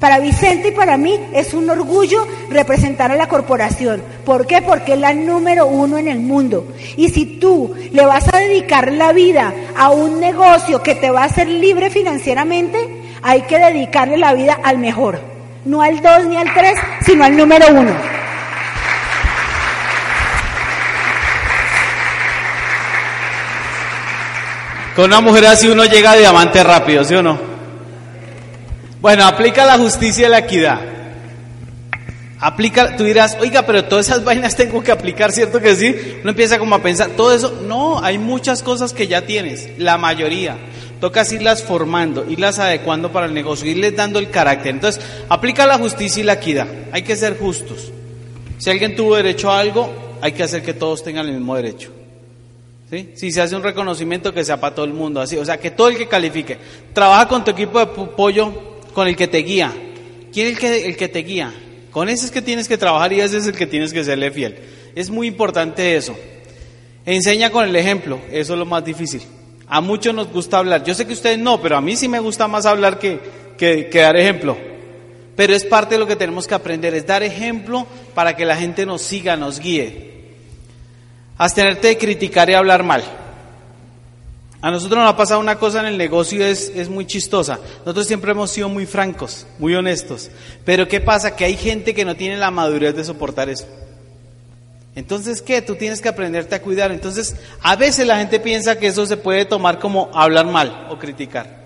Para 0.05 0.19
Vicente 0.19 0.69
y 0.69 0.73
para 0.73 0.99
mí 0.99 1.19
es 1.33 1.55
un 1.55 1.71
orgullo 1.71 2.29
representar 2.51 3.11
a 3.11 3.17
la 3.17 3.27
corporación. 3.27 4.03
¿Por 4.27 4.47
qué? 4.47 4.61
Porque 4.61 4.93
es 4.93 4.99
la 4.99 5.15
número 5.15 5.65
uno 5.65 5.97
en 5.97 6.09
el 6.09 6.19
mundo. 6.19 6.67
Y 6.99 7.09
si 7.09 7.25
tú 7.25 7.75
le 7.91 8.05
vas 8.05 8.27
a 8.31 8.37
dedicar 8.37 8.93
la 8.93 9.15
vida 9.15 9.55
a 9.75 9.89
un 9.93 10.21
negocio 10.21 10.83
que 10.83 10.95
te 10.95 11.09
va 11.09 11.23
a 11.23 11.25
hacer 11.25 11.49
libre 11.49 11.89
financieramente, 11.89 13.01
hay 13.23 13.45
que 13.45 13.59
dedicarle 13.59 14.19
la 14.19 14.35
vida 14.35 14.59
al 14.63 14.77
mejor. 14.77 15.21
No 15.65 15.81
al 15.81 16.03
dos 16.03 16.27
ni 16.27 16.37
al 16.37 16.53
tres, 16.53 16.75
sino 17.01 17.25
al 17.25 17.35
número 17.35 17.65
uno. 17.71 17.93
Con 24.95 25.07
una 25.07 25.23
mujer 25.23 25.47
así 25.47 25.67
uno 25.67 25.87
llega 25.87 26.11
a 26.11 26.17
diamante 26.17 26.63
rápido, 26.63 27.05
¿sí 27.05 27.15
o 27.15 27.23
no? 27.23 27.54
Bueno, 29.05 29.27
aplica 29.27 29.67
la 29.67 29.77
justicia 29.77 30.29
y 30.29 30.31
la 30.31 30.39
equidad. 30.39 30.81
Aplica, 32.41 32.97
tú 32.97 33.05
dirás, 33.05 33.37
oiga, 33.39 33.67
pero 33.67 33.85
todas 33.85 34.09
esas 34.09 34.25
vainas 34.25 34.57
tengo 34.57 34.83
que 34.83 34.93
aplicar, 34.93 35.31
¿cierto 35.31 35.61
que 35.61 35.77
sí? 35.77 35.95
Uno 36.23 36.31
empieza 36.31 36.59
como 36.59 36.75
a 36.75 36.83
pensar, 36.83 37.11
todo 37.11 37.35
eso, 37.35 37.53
no, 37.67 38.03
hay 38.03 38.17
muchas 38.17 38.63
cosas 38.63 38.95
que 38.95 39.07
ya 39.07 39.27
tienes, 39.27 39.69
la 39.77 39.99
mayoría. 39.99 40.57
Toca 41.03 41.23
irlas 41.31 41.63
formando, 41.63 42.25
irlas 42.31 42.59
adecuando 42.59 43.13
para 43.13 43.27
el 43.27 43.35
negocio, 43.35 43.71
irles 43.71 43.95
dando 43.95 44.19
el 44.19 44.31
carácter. 44.31 44.75
Entonces, 44.75 45.05
aplica 45.29 45.67
la 45.67 45.77
justicia 45.77 46.23
y 46.23 46.25
la 46.25 46.33
equidad. 46.33 46.67
Hay 46.91 47.03
que 47.03 47.15
ser 47.15 47.39
justos. 47.39 47.93
Si 48.57 48.71
alguien 48.71 48.97
tuvo 48.97 49.17
derecho 49.17 49.51
a 49.51 49.61
algo, 49.61 50.17
hay 50.23 50.33
que 50.33 50.45
hacer 50.45 50.63
que 50.63 50.73
todos 50.73 51.05
tengan 51.05 51.27
el 51.27 51.35
mismo 51.35 51.55
derecho. 51.57 51.91
¿Sí? 52.89 53.11
Si 53.17 53.31
se 53.33 53.43
hace 53.43 53.55
un 53.55 53.65
reconocimiento, 53.65 54.33
que 54.33 54.47
sea 54.47 54.59
para 54.59 54.75
todo 54.75 54.87
el 54.87 54.95
mundo, 54.95 55.21
así. 55.21 55.37
O 55.37 55.45
sea, 55.45 55.59
que 55.59 55.73
todo 55.73 55.89
el 55.89 55.99
que 55.99 56.09
califique. 56.09 56.57
Trabaja 56.95 57.29
con 57.29 57.45
tu 57.45 57.51
equipo 57.51 57.79
de 57.79 57.87
pollo 57.87 58.74
con 58.95 59.09
el 59.09 59.17
que 59.17 59.29
te 59.29 59.39
guía. 59.39 59.73
¿Quién 60.33 60.47
es 60.47 60.53
el 60.55 60.59
que, 60.59 60.87
el 60.87 60.97
que 60.97 61.09
te 61.09 61.19
guía? 61.21 61.53
Con 61.91 62.09
ese 62.09 62.27
es 62.27 62.33
que 62.33 62.43
tienes 62.43 62.67
que 62.67 62.79
trabajar 62.79 63.13
y 63.13 63.21
ese 63.21 63.37
es 63.37 63.47
el 63.47 63.55
que 63.55 63.67
tienes 63.67 63.93
que 63.93 64.03
serle 64.03 64.31
fiel. 64.31 64.57
Es 64.95 65.11
muy 65.11 65.27
importante 65.27 65.97
eso. 65.97 66.17
Enseña 67.05 67.51
con 67.51 67.65
el 67.65 67.77
ejemplo, 67.77 68.19
eso 68.31 68.55
es 68.55 68.59
lo 68.59 68.65
más 68.65 68.85
difícil. 68.85 69.23
A 69.69 69.81
muchos 69.81 70.15
nos 70.15 70.33
gusta 70.33 70.59
hablar. 70.59 70.85
Yo 70.85 70.95
sé 70.95 71.07
que 71.07 71.13
ustedes 71.13 71.39
no, 71.39 71.61
pero 71.61 71.77
a 71.77 71.81
mí 71.81 71.97
sí 71.97 72.09
me 72.09 72.19
gusta 72.19 72.49
más 72.49 72.67
hablar 72.67 72.99
que, 72.99 73.21
que, 73.57 73.89
dar 73.93 74.17
ejemplo. 74.17 74.57
Pero 75.37 75.55
es 75.55 75.65
parte 75.65 75.97
de 75.97 75.99
lo 75.99 76.07
que 76.07 76.17
tenemos 76.17 76.47
que 76.47 76.55
aprender, 76.55 76.95
es 76.95 77.07
dar 77.07 77.23
ejemplo 77.23 77.87
para 78.15 78.37
que 78.37 78.45
la 78.45 78.57
gente 78.57 78.87
nos 78.87 79.03
siga, 79.03 79.37
nos 79.37 79.59
guíe. 79.59 80.15
Abstenerte 81.37 81.89
de 81.89 81.99
criticar 81.99 82.49
y 82.51 82.55
hablar 82.55 82.85
mal. 82.85 83.03
A 84.65 84.71
nosotros 84.71 84.99
nos 84.99 85.11
ha 85.11 85.17
pasado 85.19 85.41
una 85.41 85.59
cosa 85.59 85.81
en 85.81 85.85
el 85.85 85.99
negocio, 85.99 86.43
es, 86.43 86.73
es 86.75 86.89
muy 86.89 87.05
chistosa. 87.07 87.59
Nosotros 87.81 88.07
siempre 88.07 88.31
hemos 88.31 88.51
sido 88.51 88.71
muy 88.71 88.87
francos, 88.87 89.47
muy 89.59 89.75
honestos. 89.75 90.31
Pero 90.65 90.89
¿qué 90.89 91.03
pasa? 91.03 91.37
Que 91.37 91.45
hay 91.45 91.55
gente 91.55 91.93
que 91.93 92.07
no 92.07 92.17
tiene 92.17 92.39
la 92.39 92.51
madurez 92.51 92.97
de 92.97 93.05
soportar 93.05 93.51
eso. 93.51 93.67
Entonces, 94.95 95.43
¿qué? 95.43 95.61
Tú 95.61 95.75
tienes 95.75 96.01
que 96.01 96.09
aprenderte 96.09 96.55
a 96.55 96.63
cuidar. 96.63 96.93
Entonces, 96.93 97.37
a 97.61 97.77
veces 97.77 98.07
la 98.07 98.17
gente 98.17 98.41
piensa 98.41 98.79
que 98.79 98.87
eso 98.87 99.05
se 99.05 99.19
puede 99.19 99.45
tomar 99.45 99.79
como 99.79 100.09
hablar 100.15 100.47
mal 100.47 100.87
o 100.89 100.99
criticar. 100.99 101.63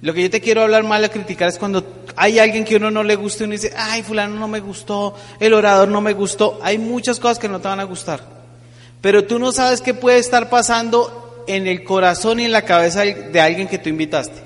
Lo 0.00 0.14
que 0.14 0.22
yo 0.22 0.30
te 0.30 0.40
quiero 0.40 0.62
hablar 0.62 0.84
mal 0.84 1.04
o 1.04 1.10
criticar 1.10 1.48
es 1.48 1.58
cuando 1.58 1.84
hay 2.14 2.38
alguien 2.38 2.64
que 2.64 2.76
uno 2.76 2.92
no 2.92 3.02
le 3.02 3.16
gusta 3.16 3.42
y 3.42 3.46
uno 3.46 3.54
dice, 3.54 3.72
ay, 3.76 4.04
fulano 4.04 4.36
no 4.36 4.46
me 4.46 4.60
gustó, 4.60 5.16
el 5.40 5.54
orador 5.54 5.88
no 5.88 6.00
me 6.00 6.12
gustó. 6.12 6.60
Hay 6.62 6.78
muchas 6.78 7.18
cosas 7.18 7.40
que 7.40 7.48
no 7.48 7.60
te 7.60 7.66
van 7.66 7.80
a 7.80 7.84
gustar. 7.84 8.20
Pero 9.00 9.24
tú 9.24 9.40
no 9.40 9.50
sabes 9.50 9.80
qué 9.80 9.92
puede 9.92 10.18
estar 10.18 10.48
pasando 10.48 11.24
en 11.46 11.66
el 11.66 11.84
corazón 11.84 12.40
y 12.40 12.44
en 12.44 12.52
la 12.52 12.62
cabeza 12.62 13.02
de 13.02 13.40
alguien 13.40 13.68
que 13.68 13.78
tú 13.78 13.88
invitaste. 13.88 14.40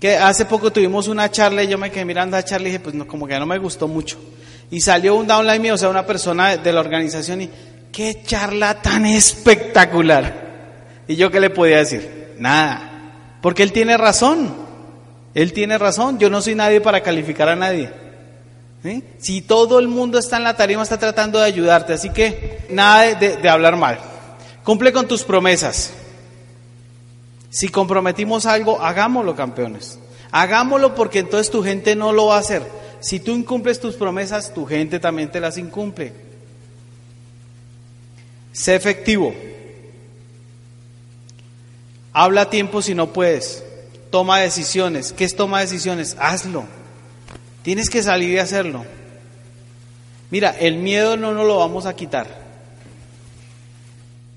Que 0.00 0.16
hace 0.16 0.44
poco 0.44 0.72
tuvimos 0.72 1.08
una 1.08 1.30
charla 1.30 1.62
y 1.62 1.68
yo 1.68 1.78
me 1.78 1.90
quedé 1.90 2.04
mirando 2.04 2.36
a 2.36 2.40
la 2.40 2.44
charla 2.44 2.68
y 2.68 2.72
dije, 2.72 2.80
pues 2.80 2.94
no, 2.94 3.06
como 3.06 3.26
que 3.26 3.38
no 3.38 3.46
me 3.46 3.58
gustó 3.58 3.86
mucho. 3.88 4.18
Y 4.70 4.80
salió 4.80 5.14
un 5.14 5.26
downline 5.26 5.62
mío, 5.62 5.74
o 5.74 5.78
sea, 5.78 5.88
una 5.88 6.06
persona 6.06 6.56
de 6.56 6.72
la 6.72 6.80
organización 6.80 7.42
y 7.42 7.50
qué 7.92 8.22
charla 8.24 8.80
tan 8.82 9.06
espectacular. 9.06 10.50
¿Y 11.06 11.16
yo 11.16 11.30
qué 11.30 11.40
le 11.40 11.50
podía 11.50 11.78
decir? 11.78 12.34
Nada, 12.38 13.38
porque 13.40 13.62
él 13.62 13.72
tiene 13.72 13.96
razón. 13.96 14.62
Él 15.34 15.52
tiene 15.52 15.78
razón, 15.78 16.18
yo 16.18 16.28
no 16.28 16.42
soy 16.42 16.54
nadie 16.54 16.80
para 16.80 17.02
calificar 17.02 17.48
a 17.48 17.56
nadie. 17.56 17.90
Si 19.18 19.42
todo 19.42 19.78
el 19.78 19.88
mundo 19.88 20.18
está 20.18 20.36
en 20.36 20.44
la 20.44 20.56
tarima, 20.56 20.82
está 20.82 20.98
tratando 20.98 21.38
de 21.38 21.46
ayudarte, 21.46 21.92
así 21.92 22.10
que 22.10 22.58
nada 22.68 23.14
de, 23.14 23.48
hablar 23.48 23.76
mal. 23.76 23.98
Cumple 24.64 24.92
con 24.92 25.08
tus 25.08 25.24
promesas. 25.24 25.92
Si 27.50 27.68
comprometimos 27.68 28.46
algo, 28.46 28.80
hagámoslo, 28.80 29.34
campeones. 29.36 29.98
Hagámoslo 30.30 30.94
porque 30.94 31.18
entonces 31.18 31.50
tu 31.50 31.62
gente 31.62 31.94
no 31.96 32.12
lo 32.12 32.26
va 32.26 32.36
a 32.36 32.40
hacer. 32.40 32.62
Si 33.00 33.20
tú 33.20 33.32
incumples 33.32 33.80
tus 33.80 33.96
promesas, 33.96 34.54
tu 34.54 34.64
gente 34.64 35.00
también 35.00 35.30
te 35.30 35.40
las 35.40 35.58
incumple. 35.58 36.12
Sé 38.52 38.74
efectivo. 38.74 39.34
Habla 42.12 42.42
a 42.42 42.50
tiempo 42.50 42.80
si 42.80 42.94
no 42.94 43.12
puedes. 43.12 43.64
Toma 44.10 44.38
decisiones. 44.38 45.12
¿Qué 45.12 45.24
es 45.24 45.34
toma 45.34 45.60
decisiones? 45.60 46.16
Hazlo. 46.18 46.64
Tienes 47.62 47.90
que 47.90 48.02
salir 48.02 48.30
y 48.30 48.38
hacerlo. 48.38 48.84
Mira, 50.30 50.50
el 50.58 50.76
miedo 50.76 51.16
no 51.16 51.32
nos 51.32 51.46
lo 51.46 51.58
vamos 51.58 51.86
a 51.86 51.94
quitar. 51.94 52.41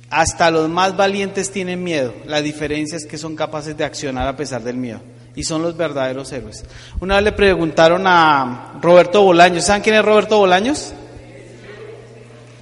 Hasta 0.09 0.51
los 0.51 0.69
más 0.69 0.95
valientes 0.95 1.51
tienen 1.51 1.83
miedo. 1.83 2.13
La 2.25 2.41
diferencia 2.41 2.97
es 2.97 3.05
que 3.05 3.17
son 3.17 3.35
capaces 3.35 3.75
de 3.75 3.83
accionar 3.83 4.27
a 4.27 4.37
pesar 4.37 4.61
del 4.61 4.77
miedo. 4.77 4.99
Y 5.35 5.43
son 5.43 5.61
los 5.61 5.75
verdaderos 5.75 6.31
héroes. 6.31 6.63
Una 6.99 7.15
vez 7.15 7.23
le 7.25 7.31
preguntaron 7.33 8.03
a 8.05 8.73
Roberto 8.81 9.21
Bolaños. 9.21 9.65
¿Saben 9.65 9.81
quién 9.81 9.95
es 9.95 10.05
Roberto 10.05 10.37
Bolaños? 10.37 10.93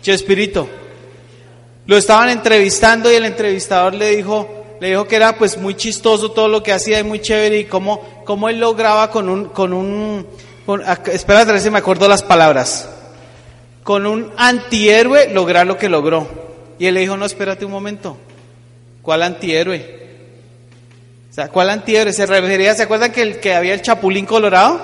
Chespirito. 0.02 0.68
Lo 1.86 1.98
estaban 1.98 2.30
entrevistando 2.30 3.12
y 3.12 3.16
el 3.16 3.26
entrevistador 3.26 3.94
le 3.94 4.16
dijo, 4.16 4.66
le 4.80 4.90
dijo 4.90 5.06
que 5.06 5.18
era 5.18 5.38
pues 5.38 5.58
muy 5.58 5.76
chistoso 5.76 6.32
todo 6.32 6.48
lo 6.48 6.64
que 6.64 6.72
hacía 6.72 7.00
y 7.00 7.04
muy 7.04 7.20
chévere 7.20 7.60
y 7.60 7.66
cómo, 7.66 8.02
cómo 8.26 8.50
él 8.50 8.60
lograba 8.60 9.12
con 9.12 9.30
un, 9.30 9.46
con 9.46 9.74
un 9.74 10.26
espera 11.12 11.42
a 11.42 11.60
si 11.60 11.70
me 11.70 11.80
acuerdo 11.80 12.08
las 12.08 12.24
palabras. 12.24 12.90
Con 13.84 14.06
un 14.06 14.32
antihéroe 14.38 15.34
lograr 15.34 15.68
lo 15.68 15.78
que 15.78 15.90
logró. 15.90 16.53
Y 16.84 16.88
él 16.88 16.96
le 16.96 17.00
dijo, 17.00 17.16
no, 17.16 17.24
espérate 17.24 17.64
un 17.64 17.72
momento. 17.72 18.18
¿Cuál 19.02 19.24
antihéroe? 19.24 19.86
O 21.32 21.34
sea, 21.34 21.48
¿cuál 21.48 21.70
antihéroe? 21.70 22.12
Se 22.12 22.26
refería, 22.26 22.76
¿se 22.76 22.84
acuerdan 22.84 23.14
que, 23.14 23.22
el, 23.22 23.40
que 23.40 23.54
había 23.54 23.74
el 23.74 23.82
chapulín 23.82 24.26
colorado? 24.26 24.82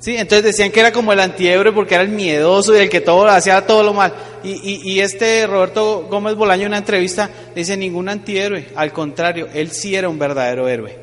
Sí, 0.00 0.16
entonces 0.16 0.42
decían 0.42 0.72
que 0.72 0.80
era 0.80 0.90
como 0.90 1.12
el 1.12 1.20
antihéroe 1.20 1.70
porque 1.70 1.94
era 1.94 2.02
el 2.02 2.08
miedoso 2.08 2.74
y 2.74 2.80
el 2.80 2.90
que 2.90 3.00
todo 3.00 3.28
hacía 3.28 3.64
todo 3.68 3.84
lo 3.84 3.94
mal. 3.94 4.12
Y, 4.42 4.50
y, 4.50 4.80
y 4.94 4.98
este 4.98 5.46
Roberto 5.46 6.08
Gómez 6.10 6.34
Bolaño 6.34 6.62
en 6.62 6.70
una 6.70 6.78
entrevista 6.78 7.30
dice 7.54 7.76
ningún 7.76 8.08
antihéroe, 8.08 8.70
al 8.74 8.92
contrario, 8.92 9.46
él 9.54 9.70
sí 9.70 9.94
era 9.94 10.08
un 10.08 10.18
verdadero 10.18 10.66
héroe. 10.66 10.98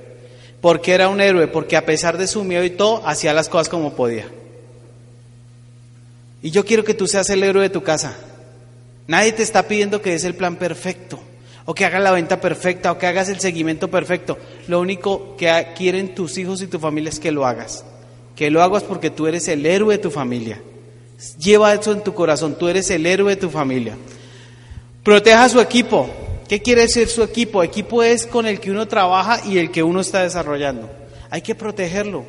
¿Por 0.60 0.82
qué 0.82 0.96
era 0.96 1.08
un 1.08 1.22
héroe? 1.22 1.48
Porque 1.48 1.78
a 1.78 1.86
pesar 1.86 2.18
de 2.18 2.28
su 2.28 2.44
miedo 2.44 2.66
y 2.66 2.72
todo, 2.72 3.08
hacía 3.08 3.34
las 3.34 3.48
cosas 3.48 3.70
como 3.70 3.94
podía. 3.94 4.28
Y 6.42 6.52
yo 6.52 6.66
quiero 6.66 6.84
que 6.84 6.94
tú 6.94 7.08
seas 7.08 7.30
el 7.30 7.42
héroe 7.42 7.64
de 7.64 7.70
tu 7.70 7.84
casa. 7.84 8.18
Nadie 9.08 9.32
te 9.32 9.44
está 9.44 9.64
pidiendo 9.64 10.02
que 10.02 10.12
des 10.12 10.24
el 10.24 10.36
plan 10.36 10.58
perfecto, 10.58 11.20
o 11.66 11.74
que 11.74 11.86
hagas 11.86 12.02
la 12.02 12.12
venta 12.12 12.40
perfecta, 12.42 12.92
o 12.92 12.98
que 12.98 13.08
hagas 13.08 13.30
el 13.30 13.40
seguimiento 13.40 13.90
perfecto. 13.90 14.38
Lo 14.68 14.80
único 14.80 15.36
que 15.38 15.70
quieren 15.76 16.14
tus 16.14 16.38
hijos 16.38 16.62
y 16.62 16.68
tu 16.68 16.80
familia 16.80 17.10
es 17.10 17.20
que 17.20 17.32
lo 17.32 17.46
hagas. 17.46 17.86
Que 18.36 18.52
lo 18.52 18.62
hagas 18.62 18.84
porque 18.84 19.10
tú 19.10 19.28
eres 19.28 19.48
el 19.48 19.66
héroe 19.66 19.96
de 19.96 20.04
tu 20.04 20.12
familia. 20.12 20.62
Lleva 21.40 21.74
eso 21.74 21.92
en 21.92 22.04
tu 22.04 22.14
corazón, 22.14 22.58
tú 22.58 22.68
eres 22.68 22.90
el 22.90 23.06
héroe 23.06 23.36
de 23.36 23.42
tu 23.42 23.50
familia. 23.50 23.96
Proteja 25.04 25.46
a 25.46 25.50
su 25.50 25.60
equipo, 25.60 26.10
¿Qué 26.48 26.62
quiere 26.62 26.84
decir 26.84 27.08
su 27.10 27.24
equipo? 27.24 27.62
Equipo 27.62 28.04
es 28.04 28.26
con 28.26 28.46
el 28.46 28.60
que 28.60 28.72
uno 28.72 28.88
trabaja 28.88 29.42
y 29.46 29.58
el 29.58 29.70
que 29.70 29.84
uno 29.84 30.00
está 30.00 30.24
desarrollando. 30.24 30.90
Hay 31.30 31.42
que 31.42 31.56
protegerlo. 31.56 32.24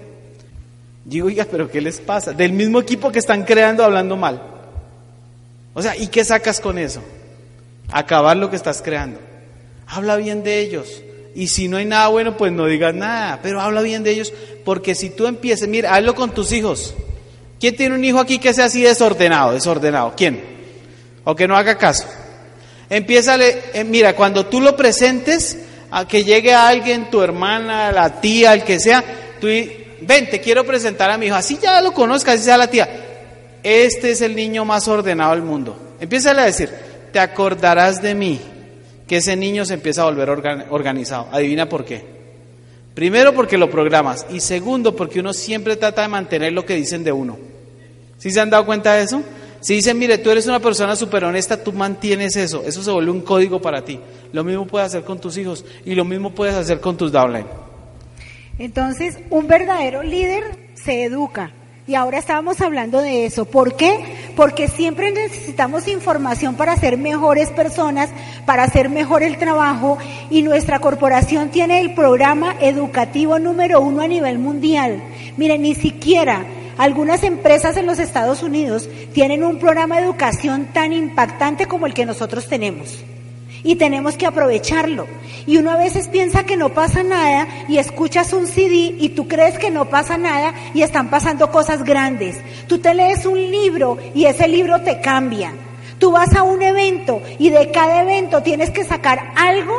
Digo, 1.04 1.28
oiga, 1.28 1.46
pero 1.48 1.70
¿qué 1.70 1.80
les 1.80 2.00
pasa? 2.00 2.32
Del 2.32 2.52
mismo 2.52 2.80
equipo 2.80 3.12
que 3.12 3.20
están 3.20 3.44
creando 3.44 3.84
hablando 3.84 4.16
mal. 4.16 4.57
O 5.78 5.82
sea, 5.82 5.96
¿y 5.96 6.08
qué 6.08 6.24
sacas 6.24 6.58
con 6.58 6.76
eso? 6.76 7.00
Acabar 7.92 8.36
lo 8.36 8.50
que 8.50 8.56
estás 8.56 8.82
creando. 8.82 9.20
Habla 9.86 10.16
bien 10.16 10.42
de 10.42 10.58
ellos. 10.58 11.02
Y 11.36 11.46
si 11.46 11.68
no 11.68 11.76
hay 11.76 11.84
nada 11.84 12.08
bueno, 12.08 12.36
pues 12.36 12.50
no 12.50 12.66
digas 12.66 12.96
nada, 12.96 13.38
pero 13.44 13.60
habla 13.60 13.80
bien 13.82 14.02
de 14.02 14.10
ellos, 14.10 14.32
porque 14.64 14.96
si 14.96 15.10
tú 15.10 15.28
empiezas, 15.28 15.68
mira, 15.68 15.94
hazlo 15.94 16.16
con 16.16 16.32
tus 16.34 16.50
hijos. 16.50 16.94
¿Quién 17.60 17.76
tiene 17.76 17.94
un 17.94 18.04
hijo 18.04 18.18
aquí 18.18 18.40
que 18.40 18.52
sea 18.52 18.64
así 18.64 18.82
desordenado, 18.82 19.52
desordenado? 19.52 20.14
¿Quién? 20.16 20.42
O 21.22 21.36
que 21.36 21.46
no 21.46 21.56
haga 21.56 21.78
caso. 21.78 22.06
Empiézale, 22.90 23.62
eh, 23.72 23.84
mira, 23.84 24.16
cuando 24.16 24.46
tú 24.46 24.60
lo 24.60 24.74
presentes, 24.74 25.58
a 25.92 26.08
que 26.08 26.24
llegue 26.24 26.54
alguien, 26.54 27.08
tu 27.08 27.22
hermana, 27.22 27.92
la 27.92 28.20
tía, 28.20 28.52
el 28.52 28.64
que 28.64 28.80
sea, 28.80 29.04
tú 29.40 29.46
ven, 29.46 30.28
te 30.28 30.40
quiero 30.40 30.66
presentar 30.66 31.08
a 31.08 31.18
mi 31.18 31.26
hijo, 31.26 31.36
así 31.36 31.56
ya 31.62 31.80
lo 31.80 31.92
conozcas, 31.92 32.34
así 32.34 32.46
sea 32.46 32.56
la 32.56 32.66
tía. 32.66 33.04
Este 33.62 34.10
es 34.10 34.20
el 34.20 34.36
niño 34.36 34.64
más 34.64 34.88
ordenado 34.88 35.32
del 35.32 35.42
mundo. 35.42 35.76
Empieza 36.00 36.30
a 36.30 36.44
decir, 36.44 36.70
te 37.12 37.18
acordarás 37.18 38.00
de 38.00 38.14
mí, 38.14 38.40
que 39.06 39.16
ese 39.16 39.36
niño 39.36 39.64
se 39.64 39.74
empieza 39.74 40.02
a 40.02 40.04
volver 40.04 40.30
organizado. 40.70 41.28
Adivina 41.32 41.68
por 41.68 41.84
qué. 41.84 42.18
Primero 42.94 43.32
porque 43.32 43.58
lo 43.58 43.70
programas 43.70 44.26
y 44.30 44.40
segundo 44.40 44.94
porque 44.96 45.20
uno 45.20 45.32
siempre 45.32 45.76
trata 45.76 46.02
de 46.02 46.08
mantener 46.08 46.52
lo 46.52 46.66
que 46.66 46.74
dicen 46.74 47.04
de 47.04 47.12
uno. 47.12 47.38
¿Sí 48.18 48.30
se 48.30 48.40
han 48.40 48.50
dado 48.50 48.66
cuenta 48.66 48.94
de 48.94 49.04
eso? 49.04 49.22
Si 49.60 49.74
dicen, 49.74 49.98
mire, 49.98 50.18
tú 50.18 50.30
eres 50.30 50.46
una 50.46 50.60
persona 50.60 50.94
súper 50.94 51.24
honesta, 51.24 51.62
tú 51.62 51.72
mantienes 51.72 52.36
eso, 52.36 52.62
eso 52.64 52.82
se 52.82 52.90
vuelve 52.90 53.10
un 53.10 53.22
código 53.22 53.60
para 53.60 53.84
ti. 53.84 53.98
Lo 54.32 54.44
mismo 54.44 54.66
puedes 54.66 54.86
hacer 54.86 55.04
con 55.04 55.20
tus 55.20 55.36
hijos 55.36 55.64
y 55.84 55.94
lo 55.94 56.04
mismo 56.04 56.34
puedes 56.34 56.54
hacer 56.54 56.80
con 56.80 56.96
tus 56.96 57.10
downline. 57.10 57.46
Entonces, 58.58 59.18
un 59.30 59.46
verdadero 59.46 60.02
líder 60.02 60.44
se 60.74 61.04
educa. 61.04 61.52
Y 61.88 61.94
ahora 61.94 62.18
estábamos 62.18 62.60
hablando 62.60 63.00
de 63.00 63.24
eso. 63.24 63.46
¿Por 63.46 63.74
qué? 63.74 64.04
Porque 64.36 64.68
siempre 64.68 65.10
necesitamos 65.10 65.88
información 65.88 66.54
para 66.54 66.76
ser 66.76 66.98
mejores 66.98 67.48
personas, 67.48 68.10
para 68.44 68.64
hacer 68.64 68.90
mejor 68.90 69.22
el 69.22 69.38
trabajo 69.38 69.96
y 70.28 70.42
nuestra 70.42 70.80
corporación 70.80 71.48
tiene 71.48 71.80
el 71.80 71.94
programa 71.94 72.56
educativo 72.60 73.38
número 73.38 73.80
uno 73.80 74.02
a 74.02 74.06
nivel 74.06 74.38
mundial. 74.38 75.02
Miren, 75.38 75.62
ni 75.62 75.74
siquiera 75.74 76.44
algunas 76.76 77.22
empresas 77.22 77.78
en 77.78 77.86
los 77.86 77.98
Estados 77.98 78.42
Unidos 78.42 78.86
tienen 79.14 79.42
un 79.42 79.58
programa 79.58 79.96
de 79.96 80.02
educación 80.02 80.66
tan 80.74 80.92
impactante 80.92 81.64
como 81.64 81.86
el 81.86 81.94
que 81.94 82.04
nosotros 82.04 82.48
tenemos. 82.48 83.02
Y 83.62 83.76
tenemos 83.76 84.16
que 84.16 84.26
aprovecharlo. 84.26 85.06
Y 85.46 85.56
uno 85.56 85.70
a 85.70 85.76
veces 85.76 86.08
piensa 86.08 86.44
que 86.44 86.56
no 86.56 86.70
pasa 86.70 87.02
nada 87.02 87.48
y 87.68 87.78
escuchas 87.78 88.32
un 88.32 88.46
CD 88.46 88.94
y 88.98 89.10
tú 89.10 89.26
crees 89.26 89.58
que 89.58 89.70
no 89.70 89.86
pasa 89.86 90.18
nada 90.18 90.54
y 90.74 90.82
están 90.82 91.10
pasando 91.10 91.50
cosas 91.50 91.84
grandes. 91.84 92.36
Tú 92.66 92.78
te 92.78 92.94
lees 92.94 93.26
un 93.26 93.38
libro 93.38 93.98
y 94.14 94.26
ese 94.26 94.48
libro 94.48 94.80
te 94.82 95.00
cambia. 95.00 95.52
Tú 95.98 96.12
vas 96.12 96.34
a 96.34 96.42
un 96.42 96.62
evento 96.62 97.20
y 97.38 97.50
de 97.50 97.70
cada 97.70 98.02
evento 98.02 98.42
tienes 98.42 98.70
que 98.70 98.84
sacar 98.84 99.32
algo 99.36 99.74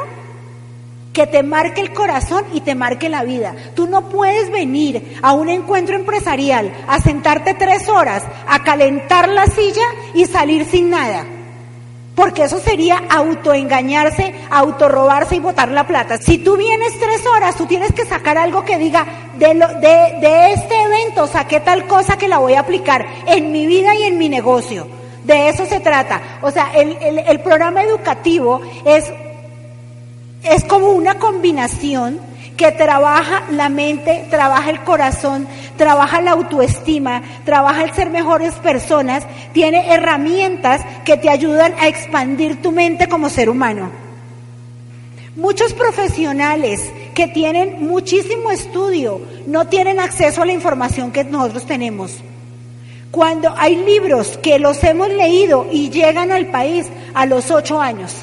que 1.13 1.27
te 1.27 1.43
marque 1.43 1.81
el 1.81 1.93
corazón 1.93 2.45
y 2.53 2.61
te 2.61 2.75
marque 2.75 3.09
la 3.09 3.23
vida. 3.23 3.55
Tú 3.75 3.87
no 3.87 4.09
puedes 4.09 4.51
venir 4.51 5.17
a 5.21 5.33
un 5.33 5.49
encuentro 5.49 5.95
empresarial, 5.95 6.71
a 6.87 6.99
sentarte 6.99 7.53
tres 7.53 7.89
horas, 7.89 8.23
a 8.47 8.63
calentar 8.63 9.29
la 9.29 9.45
silla 9.47 9.85
y 10.13 10.25
salir 10.25 10.65
sin 10.65 10.89
nada. 10.89 11.25
Porque 12.19 12.43
eso 12.43 12.59
sería 12.59 13.01
autoengañarse, 13.09 14.35
autorrobarse 14.49 15.37
y 15.37 15.39
botar 15.39 15.69
la 15.69 15.87
plata. 15.87 16.17
Si 16.17 16.37
tú 16.37 16.57
vienes 16.57 16.99
tres 16.99 17.25
horas, 17.25 17.55
tú 17.55 17.65
tienes 17.65 17.93
que 17.93 18.05
sacar 18.05 18.37
algo 18.37 18.65
que 18.65 18.77
diga, 18.77 19.05
de, 19.37 19.53
lo, 19.53 19.65
de, 19.79 20.51
este 20.51 20.81
evento 20.81 21.27
saqué 21.27 21.61
tal 21.61 21.87
cosa 21.87 22.17
que 22.17 22.27
la 22.27 22.39
voy 22.39 22.55
a 22.55 22.59
aplicar 22.59 23.05
en 23.25 23.53
mi 23.53 23.65
vida 23.65 23.95
y 23.95 24.03
en 24.03 24.17
mi 24.17 24.27
negocio. 24.27 24.85
De 25.23 25.47
eso 25.47 25.65
se 25.65 25.79
trata. 25.79 26.39
O 26.41 26.51
sea, 26.51 26.73
el, 26.75 26.97
el, 26.99 27.19
el 27.19 27.39
programa 27.39 27.83
educativo 27.83 28.59
es 28.83 29.05
es 30.43 30.65
como 30.65 30.91
una 30.91 31.15
combinación 31.15 32.19
que 32.59 32.73
trabaja 32.73 33.45
la 33.51 33.69
mente, 33.69 34.27
trabaja 34.29 34.69
el 34.69 34.83
corazón, 34.83 35.47
trabaja 35.77 36.19
la 36.19 36.31
autoestima, 36.31 37.23
trabaja 37.45 37.85
el 37.85 37.93
ser 37.93 38.09
mejores 38.09 38.53
personas, 38.55 39.25
tiene 39.53 39.93
herramientas 39.93 40.81
que 41.05 41.15
te 41.15 41.29
ayudan 41.29 41.73
a 41.79 41.87
expandir 41.87 42.61
tu 42.61 42.73
mente 42.73 43.07
como 43.07 43.29
ser 43.29 43.49
humano. 43.49 43.89
Muchos 45.37 45.71
profesionales 45.71 46.91
que 47.15 47.27
tienen 47.27 47.87
muchísimo 47.87 48.51
estudio 48.51 49.21
no 49.47 49.67
tienen 49.67 49.97
acceso 49.97 50.41
a 50.41 50.45
la 50.45 50.51
información 50.51 51.13
que 51.13 51.23
nosotros 51.23 51.65
tenemos. 51.65 52.17
Cuando 53.09 53.53
hay 53.57 53.77
libros 53.77 54.37
que 54.39 54.59
los 54.59 54.83
hemos 54.83 55.07
leído 55.07 55.65
y 55.71 55.91
llegan 55.91 56.33
al 56.33 56.47
país 56.47 56.87
a 57.13 57.25
los 57.25 57.51
ocho 57.51 57.79
años, 57.79 58.13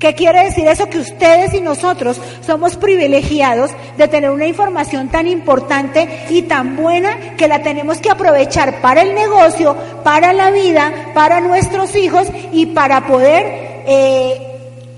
¿Qué 0.00 0.14
quiere 0.14 0.44
decir 0.44 0.66
eso? 0.66 0.88
Que 0.88 0.98
ustedes 0.98 1.52
y 1.52 1.60
nosotros 1.60 2.18
somos 2.40 2.76
privilegiados 2.76 3.70
de 3.98 4.08
tener 4.08 4.30
una 4.30 4.46
información 4.46 5.10
tan 5.10 5.26
importante 5.26 6.24
y 6.30 6.40
tan 6.40 6.74
buena 6.74 7.36
que 7.36 7.46
la 7.46 7.62
tenemos 7.62 7.98
que 7.98 8.08
aprovechar 8.08 8.80
para 8.80 9.02
el 9.02 9.14
negocio, 9.14 9.76
para 10.02 10.32
la 10.32 10.50
vida, 10.52 11.10
para 11.12 11.42
nuestros 11.42 11.94
hijos 11.96 12.28
y 12.50 12.64
para 12.64 13.06
poder 13.06 13.44
eh, 13.86 14.40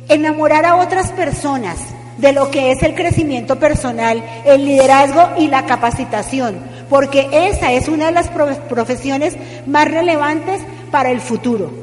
enamorar 0.09 0.65
a 0.67 0.77
otras 0.77 1.11
personas 1.11 1.79
de 2.19 2.33
lo 2.33 2.49
que 2.53 2.71
es 2.71 2.81
el 2.85 2.95
crecimiento 2.95 3.59
personal, 3.59 4.23
el 4.45 4.65
liderazgo 4.65 5.31
y 5.37 5.49
la 5.49 5.67
capacitación, 5.67 6.61
porque 6.89 7.29
esa 7.33 7.73
es 7.73 7.89
una 7.89 8.07
de 8.07 8.13
las 8.13 8.29
profesiones 8.29 9.37
más 9.67 9.91
relevantes 9.91 10.61
para 10.93 11.11
el 11.11 11.21
futuro. 11.21 11.82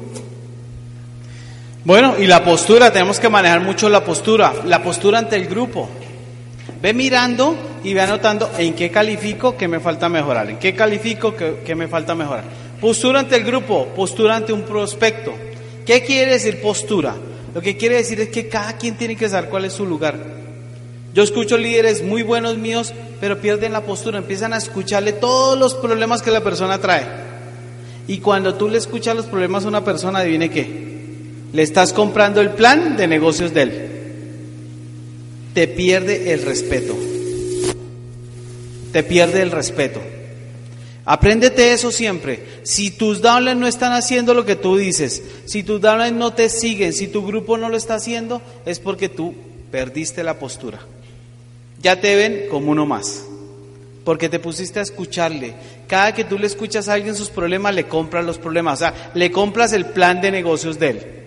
Bueno, 1.85 2.15
y 2.19 2.27
la 2.27 2.43
postura, 2.43 2.91
tenemos 2.91 3.19
que 3.19 3.29
manejar 3.29 3.61
mucho 3.61 3.87
la 3.87 4.03
postura, 4.03 4.53
la 4.65 4.83
postura 4.83 5.19
ante 5.19 5.37
el 5.37 5.47
grupo. 5.47 5.87
Ve 6.81 6.93
mirando 6.93 7.55
y 7.83 7.93
ve 7.93 8.01
anotando 8.01 8.51
en 8.57 8.73
qué 8.73 8.91
califico, 8.91 9.55
qué 9.55 9.69
me 9.69 9.79
falta 9.79 10.09
mejorar, 10.09 10.49
en 10.49 10.59
qué 10.59 10.75
califico, 10.75 11.33
qué, 11.35 11.75
me 11.75 11.87
falta 11.87 12.15
mejorar. 12.15 12.43
Postura 12.81 13.21
ante 13.21 13.37
el 13.37 13.45
grupo, 13.45 13.87
postura 13.95 14.35
ante 14.35 14.51
un 14.51 14.63
prospecto. 14.63 15.33
¿Qué 15.85 16.03
quiere 16.03 16.33
decir 16.33 16.61
postura? 16.61 17.15
Lo 17.55 17.61
que 17.61 17.77
quiere 17.77 17.95
decir 17.95 18.19
es 18.19 18.29
que 18.29 18.49
cada 18.49 18.73
quien 18.73 18.95
tiene 18.95 19.15
que 19.15 19.29
saber 19.29 19.49
cuál 19.49 19.63
es 19.63 19.73
su 19.73 19.85
lugar. 19.85 20.17
Yo 21.13 21.23
escucho 21.23 21.57
líderes 21.57 22.03
muy 22.03 22.23
buenos 22.23 22.57
míos, 22.57 22.93
pero 23.21 23.39
pierden 23.39 23.71
la 23.71 23.81
postura, 23.81 24.17
empiezan 24.17 24.53
a 24.53 24.57
escucharle 24.57 25.13
todos 25.13 25.57
los 25.57 25.75
problemas 25.75 26.21
que 26.21 26.31
la 26.31 26.41
persona 26.41 26.77
trae. 26.77 27.07
Y 28.05 28.17
cuando 28.17 28.55
tú 28.55 28.67
le 28.67 28.77
escuchas 28.77 29.15
los 29.15 29.27
problemas 29.27 29.63
a 29.63 29.69
una 29.69 29.83
persona, 29.83 30.19
adivine 30.19 30.49
qué, 30.49 30.89
le 31.53 31.63
estás 31.63 31.93
comprando 31.93 32.41
el 32.41 32.51
plan 32.51 32.95
de 32.97 33.07
negocios 33.07 33.53
de 33.53 33.61
él. 33.61 33.89
Te 35.53 35.67
pierde 35.67 36.31
el 36.33 36.43
respeto. 36.43 36.95
Te 38.91 39.03
pierde 39.03 39.41
el 39.41 39.51
respeto. 39.51 40.01
Apréndete 41.05 41.73
eso 41.73 41.91
siempre. 41.91 42.61
Si 42.63 42.91
tus 42.91 43.21
downlines 43.21 43.57
no 43.57 43.67
están 43.67 43.93
haciendo 43.93 44.33
lo 44.33 44.45
que 44.45 44.55
tú 44.55 44.77
dices, 44.77 45.23
si 45.45 45.63
tus 45.63 45.81
downlines 45.81 46.13
no 46.13 46.33
te 46.33 46.49
siguen, 46.49 46.93
si 46.93 47.07
tu 47.07 47.25
grupo 47.25 47.57
no 47.57 47.69
lo 47.69 47.77
está 47.77 47.95
haciendo, 47.95 48.41
es 48.65 48.79
porque 48.79 49.09
tú 49.09 49.33
perdiste 49.71 50.23
la 50.23 50.37
postura. 50.37 50.79
Ya 51.81 51.99
te 51.99 52.15
ven 52.15 52.45
como 52.51 52.71
uno 52.71 52.85
más. 52.85 53.23
Porque 54.03 54.29
te 54.29 54.39
pusiste 54.39 54.79
a 54.79 54.83
escucharle. 54.83 55.55
Cada 55.87 56.13
que 56.13 56.25
tú 56.25 56.37
le 56.37 56.47
escuchas 56.47 56.87
a 56.87 56.93
alguien 56.93 57.15
sus 57.15 57.29
problemas, 57.29 57.73
le 57.73 57.87
compras 57.87 58.25
los 58.25 58.37
problemas. 58.37 58.75
O 58.75 58.77
sea, 58.77 59.11
le 59.13 59.31
compras 59.31 59.73
el 59.73 59.87
plan 59.87 60.21
de 60.21 60.31
negocios 60.31 60.77
de 60.77 60.89
él. 60.89 61.19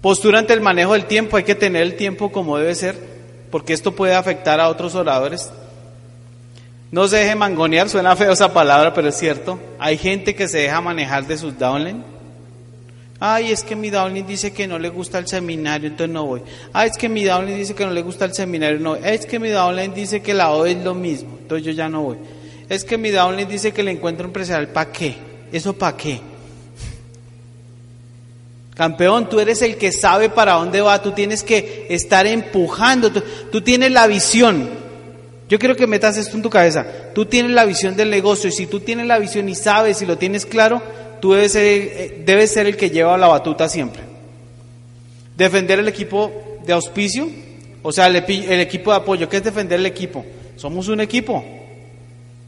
Postura 0.00 0.38
ante 0.38 0.52
el 0.52 0.60
manejo 0.60 0.92
del 0.92 1.06
tiempo, 1.06 1.36
hay 1.36 1.42
que 1.42 1.54
tener 1.54 1.82
el 1.82 1.96
tiempo 1.96 2.30
como 2.30 2.56
debe 2.56 2.74
ser, 2.74 2.96
porque 3.50 3.72
esto 3.72 3.96
puede 3.96 4.14
afectar 4.14 4.60
a 4.60 4.68
otros 4.68 4.94
oradores. 4.94 5.50
No 6.90 7.08
se 7.08 7.16
deje 7.16 7.34
mangonear, 7.34 7.88
suena 7.88 8.16
feo 8.16 8.32
esa 8.32 8.52
palabra, 8.52 8.94
pero 8.94 9.08
es 9.08 9.16
cierto. 9.16 9.58
Hay 9.78 9.98
gente 9.98 10.34
que 10.34 10.48
se 10.48 10.58
deja 10.58 10.80
manejar 10.80 11.26
de 11.26 11.36
sus 11.36 11.58
downline. 11.58 12.02
Ay, 13.20 13.50
es 13.50 13.64
que 13.64 13.74
mi 13.74 13.90
downline 13.90 14.26
dice 14.26 14.52
que 14.52 14.68
no 14.68 14.78
le 14.78 14.88
gusta 14.88 15.18
el 15.18 15.26
seminario, 15.26 15.88
entonces 15.88 16.14
no 16.14 16.24
voy. 16.24 16.42
Ay, 16.72 16.88
es 16.90 16.96
que 16.96 17.08
mi 17.08 17.24
downline 17.24 17.58
dice 17.58 17.74
que 17.74 17.84
no 17.84 17.90
le 17.90 18.02
gusta 18.02 18.24
el 18.24 18.32
seminario, 18.32 18.78
no 18.78 18.90
voy. 18.90 19.00
Es 19.04 19.26
que 19.26 19.40
mi 19.40 19.48
downline 19.48 19.92
dice 19.92 20.22
que 20.22 20.32
la 20.32 20.50
O 20.52 20.64
es 20.64 20.76
lo 20.76 20.94
mismo, 20.94 21.36
entonces 21.40 21.66
yo 21.66 21.72
ya 21.72 21.88
no 21.88 22.02
voy. 22.02 22.18
Es 22.68 22.84
que 22.84 22.96
mi 22.96 23.10
downline 23.10 23.48
dice 23.48 23.72
que 23.72 23.80
el 23.80 23.88
encuentro 23.88 24.26
empresarial, 24.26 24.68
¿para 24.68 24.92
qué? 24.92 25.16
¿Eso 25.50 25.76
para 25.76 25.96
qué? 25.96 26.20
Campeón, 28.78 29.28
tú 29.28 29.40
eres 29.40 29.60
el 29.62 29.76
que 29.76 29.90
sabe 29.90 30.30
para 30.30 30.52
dónde 30.52 30.80
va, 30.80 31.02
tú 31.02 31.10
tienes 31.10 31.42
que 31.42 31.88
estar 31.90 32.28
empujando, 32.28 33.10
tú, 33.10 33.60
tienes 33.60 33.90
la 33.90 34.06
visión. 34.06 34.70
Yo 35.48 35.58
quiero 35.58 35.74
que 35.74 35.88
metas 35.88 36.16
esto 36.16 36.36
en 36.36 36.44
tu 36.44 36.48
cabeza. 36.48 36.86
Tú 37.12 37.26
tienes 37.26 37.50
la 37.50 37.64
visión 37.64 37.96
del 37.96 38.08
negocio 38.08 38.48
y 38.48 38.52
si 38.52 38.68
tú 38.68 38.78
tienes 38.78 39.08
la 39.08 39.18
visión 39.18 39.48
y 39.48 39.56
sabes 39.56 40.00
y 40.00 40.06
lo 40.06 40.16
tienes 40.16 40.46
claro, 40.46 40.80
tú 41.20 41.32
debes 41.32 41.52
ser, 41.54 41.64
eh, 41.64 42.22
debes 42.24 42.52
ser 42.52 42.66
el 42.66 42.76
que 42.76 42.90
lleva 42.90 43.18
la 43.18 43.26
batuta 43.26 43.68
siempre. 43.68 44.02
Defender 45.36 45.80
el 45.80 45.88
equipo 45.88 46.30
de 46.64 46.72
auspicio, 46.72 47.28
o 47.82 47.90
sea, 47.90 48.06
el, 48.06 48.14
el 48.14 48.60
equipo 48.60 48.92
de 48.92 48.98
apoyo. 48.98 49.28
¿Qué 49.28 49.38
es 49.38 49.42
defender 49.42 49.80
el 49.80 49.86
equipo? 49.86 50.24
Somos 50.54 50.86
un 50.86 51.00
equipo. 51.00 51.44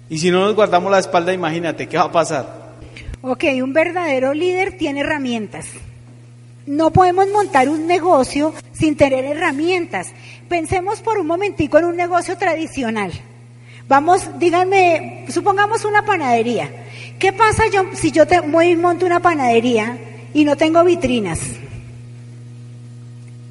Y 0.08 0.16
si 0.16 0.30
no 0.30 0.42
nos 0.42 0.54
guardamos 0.54 0.92
la 0.92 1.00
espalda, 1.00 1.32
imagínate, 1.32 1.88
¿qué 1.88 1.96
va 1.96 2.04
a 2.04 2.12
pasar? 2.12 2.76
Ok, 3.20 3.46
un 3.60 3.72
verdadero 3.72 4.32
líder 4.32 4.78
tiene 4.78 5.00
herramientas. 5.00 5.66
No 6.70 6.92
podemos 6.92 7.28
montar 7.30 7.68
un 7.68 7.88
negocio 7.88 8.54
sin 8.70 8.94
tener 8.94 9.24
herramientas. 9.24 10.12
Pensemos 10.48 11.00
por 11.00 11.18
un 11.18 11.26
momentico 11.26 11.78
en 11.78 11.86
un 11.86 11.96
negocio 11.96 12.38
tradicional. 12.38 13.10
Vamos, 13.88 14.38
díganme, 14.38 15.24
supongamos 15.30 15.84
una 15.84 16.04
panadería. 16.04 16.70
¿Qué 17.18 17.32
pasa 17.32 17.64
yo, 17.72 17.86
si 17.94 18.12
yo 18.12 18.24
te, 18.24 18.36
y 18.36 18.76
monto 18.76 19.04
una 19.04 19.18
panadería 19.18 19.98
y 20.32 20.44
no 20.44 20.56
tengo 20.56 20.84
vitrinas? 20.84 21.40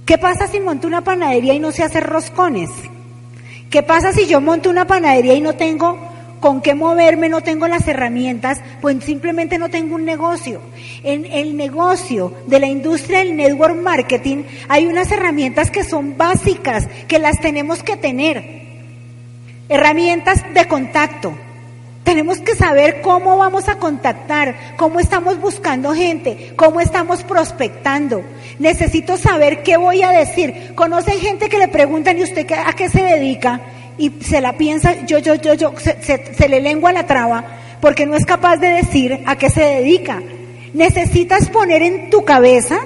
¿Qué 0.05 0.17
pasa 0.17 0.47
si 0.47 0.61
monto 0.61 0.87
una 0.87 1.03
panadería 1.03 1.53
y 1.53 1.59
no 1.59 1.73
sé 1.73 1.83
hacer 1.83 2.05
roscones? 2.05 2.69
¿Qué 3.69 3.83
pasa 3.83 4.13
si 4.13 4.27
yo 4.27 4.39
monto 4.39 4.69
una 4.69 4.87
panadería 4.87 5.33
y 5.33 5.41
no 5.41 5.55
tengo 5.55 6.08
con 6.39 6.61
qué 6.61 6.73
moverme, 6.73 7.29
no 7.29 7.41
tengo 7.41 7.67
las 7.67 7.87
herramientas, 7.87 8.61
pues 8.81 9.03
simplemente 9.03 9.57
no 9.57 9.69
tengo 9.69 9.95
un 9.95 10.05
negocio. 10.05 10.61
En 11.03 11.25
el 11.25 11.55
negocio 11.57 12.33
de 12.47 12.59
la 12.59 12.67
industria 12.67 13.19
del 13.19 13.35
network 13.35 13.75
marketing 13.75 14.43
hay 14.67 14.85
unas 14.85 15.11
herramientas 15.11 15.71
que 15.71 15.83
son 15.83 16.17
básicas, 16.17 16.87
que 17.07 17.19
las 17.19 17.39
tenemos 17.39 17.83
que 17.83 17.97
tener. 17.97 18.59
Herramientas 19.67 20.43
de 20.53 20.67
contacto. 20.67 21.33
Tenemos 22.03 22.39
que 22.39 22.55
saber 22.55 23.01
cómo 23.01 23.37
vamos 23.37 23.69
a 23.69 23.75
contactar, 23.75 24.55
cómo 24.77 24.99
estamos 24.99 25.39
buscando 25.39 25.93
gente, 25.93 26.53
cómo 26.55 26.81
estamos 26.81 27.23
prospectando. 27.23 28.23
Necesito 28.57 29.15
saber 29.15 29.61
qué 29.61 29.77
voy 29.77 30.01
a 30.01 30.09
decir. 30.09 30.73
¿Conocen 30.73 31.19
gente 31.19 31.49
que 31.49 31.59
le 31.59 31.67
preguntan 31.67 32.17
y 32.17 32.23
usted 32.23 32.47
a 32.51 32.73
qué 32.73 32.89
se 32.89 33.03
dedica? 33.03 33.61
Y 33.99 34.23
se 34.23 34.39
la 34.39 34.53
piensa, 34.53 35.05
yo, 35.05 35.19
yo, 35.19 35.35
yo, 35.35 35.53
yo, 35.53 35.73
se, 35.77 36.49
le 36.49 36.61
lengua 36.61 36.93
la 36.93 37.05
traba 37.05 37.43
porque 37.81 38.05
no 38.05 38.15
es 38.15 38.25
capaz 38.25 38.55
de 38.57 38.69
decir 38.69 39.19
a 39.25 39.35
qué 39.35 39.49
se 39.49 39.61
dedica. 39.61 40.23
Necesitas 40.73 41.49
poner 41.49 41.81
en 41.81 42.09
tu 42.09 42.23
cabeza 42.23 42.79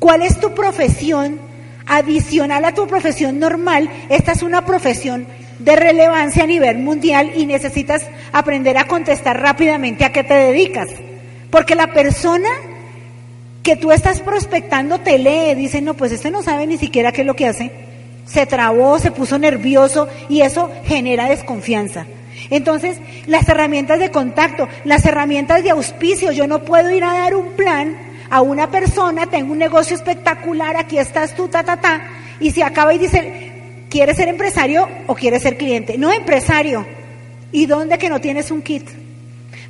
cuál 0.00 0.22
es 0.22 0.38
tu 0.40 0.52
profesión 0.52 1.38
adicional 1.86 2.64
a 2.64 2.74
tu 2.74 2.86
profesión 2.88 3.38
normal. 3.38 3.88
Esta 4.08 4.32
es 4.32 4.42
una 4.42 4.66
profesión 4.66 5.26
de 5.60 5.76
relevancia 5.76 6.42
a 6.42 6.48
nivel 6.48 6.78
mundial 6.78 7.30
y 7.36 7.46
necesitas 7.46 8.04
aprender 8.32 8.76
a 8.76 8.88
contestar 8.88 9.40
rápidamente 9.40 10.04
a 10.04 10.12
qué 10.12 10.24
te 10.24 10.34
dedicas. 10.34 10.88
Porque 11.50 11.76
la 11.76 11.92
persona 11.92 12.48
que 13.62 13.76
tú 13.76 13.92
estás 13.92 14.20
prospectando 14.20 14.98
te 14.98 15.16
lee, 15.18 15.54
dice, 15.54 15.80
no, 15.80 15.94
pues 15.94 16.10
este 16.10 16.32
no 16.32 16.42
sabe 16.42 16.66
ni 16.66 16.76
siquiera 16.76 17.12
qué 17.12 17.20
es 17.20 17.26
lo 17.26 17.36
que 17.36 17.46
hace 17.46 17.93
se 18.24 18.46
trabó, 18.46 18.98
se 18.98 19.10
puso 19.10 19.38
nervioso 19.38 20.08
y 20.28 20.40
eso 20.42 20.70
genera 20.84 21.28
desconfianza. 21.28 22.06
Entonces, 22.50 22.98
las 23.26 23.48
herramientas 23.48 23.98
de 23.98 24.10
contacto, 24.10 24.68
las 24.84 25.04
herramientas 25.06 25.62
de 25.62 25.70
auspicio, 25.70 26.32
yo 26.32 26.46
no 26.46 26.64
puedo 26.64 26.90
ir 26.90 27.04
a 27.04 27.14
dar 27.14 27.34
un 27.34 27.52
plan 27.52 27.96
a 28.30 28.40
una 28.40 28.70
persona, 28.70 29.26
tengo 29.26 29.52
un 29.52 29.58
negocio 29.58 29.96
espectacular, 29.96 30.76
aquí 30.76 30.98
estás 30.98 31.34
tú, 31.34 31.48
ta, 31.48 31.62
ta, 31.62 31.80
ta, 31.80 32.02
y 32.40 32.50
se 32.50 32.62
acaba 32.62 32.94
y 32.94 32.98
dice, 32.98 33.52
¿quieres 33.88 34.16
ser 34.16 34.28
empresario 34.28 34.88
o 35.06 35.14
quieres 35.14 35.42
ser 35.42 35.56
cliente? 35.56 35.96
No, 35.98 36.12
empresario. 36.12 36.84
¿Y 37.52 37.66
dónde 37.66 37.98
que 37.98 38.08
no 38.08 38.20
tienes 38.20 38.50
un 38.50 38.62
kit? 38.62 38.88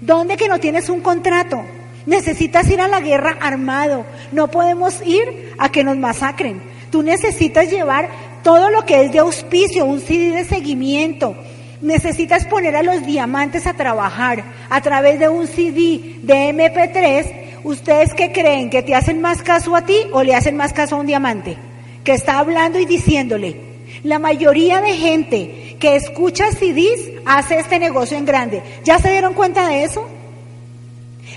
¿Dónde 0.00 0.36
que 0.36 0.48
no 0.48 0.58
tienes 0.58 0.88
un 0.88 1.00
contrato? 1.00 1.62
Necesitas 2.06 2.68
ir 2.70 2.80
a 2.80 2.88
la 2.88 3.00
guerra 3.00 3.36
armado. 3.40 4.04
No 4.32 4.48
podemos 4.48 5.00
ir 5.06 5.52
a 5.58 5.70
que 5.70 5.84
nos 5.84 5.96
masacren. 5.96 6.62
Tú 6.90 7.02
necesitas 7.02 7.70
llevar 7.70 8.08
todo 8.44 8.70
lo 8.70 8.84
que 8.84 9.02
es 9.02 9.10
de 9.10 9.18
auspicio, 9.18 9.86
un 9.86 10.00
CD 10.00 10.30
de 10.30 10.44
seguimiento. 10.44 11.34
Necesitas 11.80 12.46
poner 12.46 12.76
a 12.76 12.82
los 12.82 13.04
diamantes 13.04 13.66
a 13.66 13.74
trabajar 13.74 14.44
a 14.70 14.80
través 14.80 15.18
de 15.18 15.28
un 15.28 15.48
CD 15.48 16.18
de 16.22 16.50
MP3. 16.50 17.62
¿Ustedes 17.64 18.14
qué 18.14 18.30
creen? 18.32 18.70
¿Que 18.70 18.82
te 18.82 18.94
hacen 18.94 19.20
más 19.20 19.42
caso 19.42 19.74
a 19.74 19.82
ti 19.82 19.96
o 20.12 20.22
le 20.22 20.34
hacen 20.34 20.56
más 20.56 20.72
caso 20.72 20.94
a 20.94 21.00
un 21.00 21.06
diamante? 21.06 21.56
Que 22.04 22.12
está 22.12 22.38
hablando 22.38 22.78
y 22.78 22.84
diciéndole. 22.84 23.74
La 24.02 24.18
mayoría 24.18 24.80
de 24.82 24.92
gente 24.92 25.76
que 25.80 25.96
escucha 25.96 26.52
CDs 26.52 27.10
hace 27.24 27.58
este 27.58 27.78
negocio 27.78 28.18
en 28.18 28.26
grande. 28.26 28.62
¿Ya 28.84 28.98
se 28.98 29.10
dieron 29.10 29.32
cuenta 29.32 29.66
de 29.68 29.84
eso? 29.84 30.06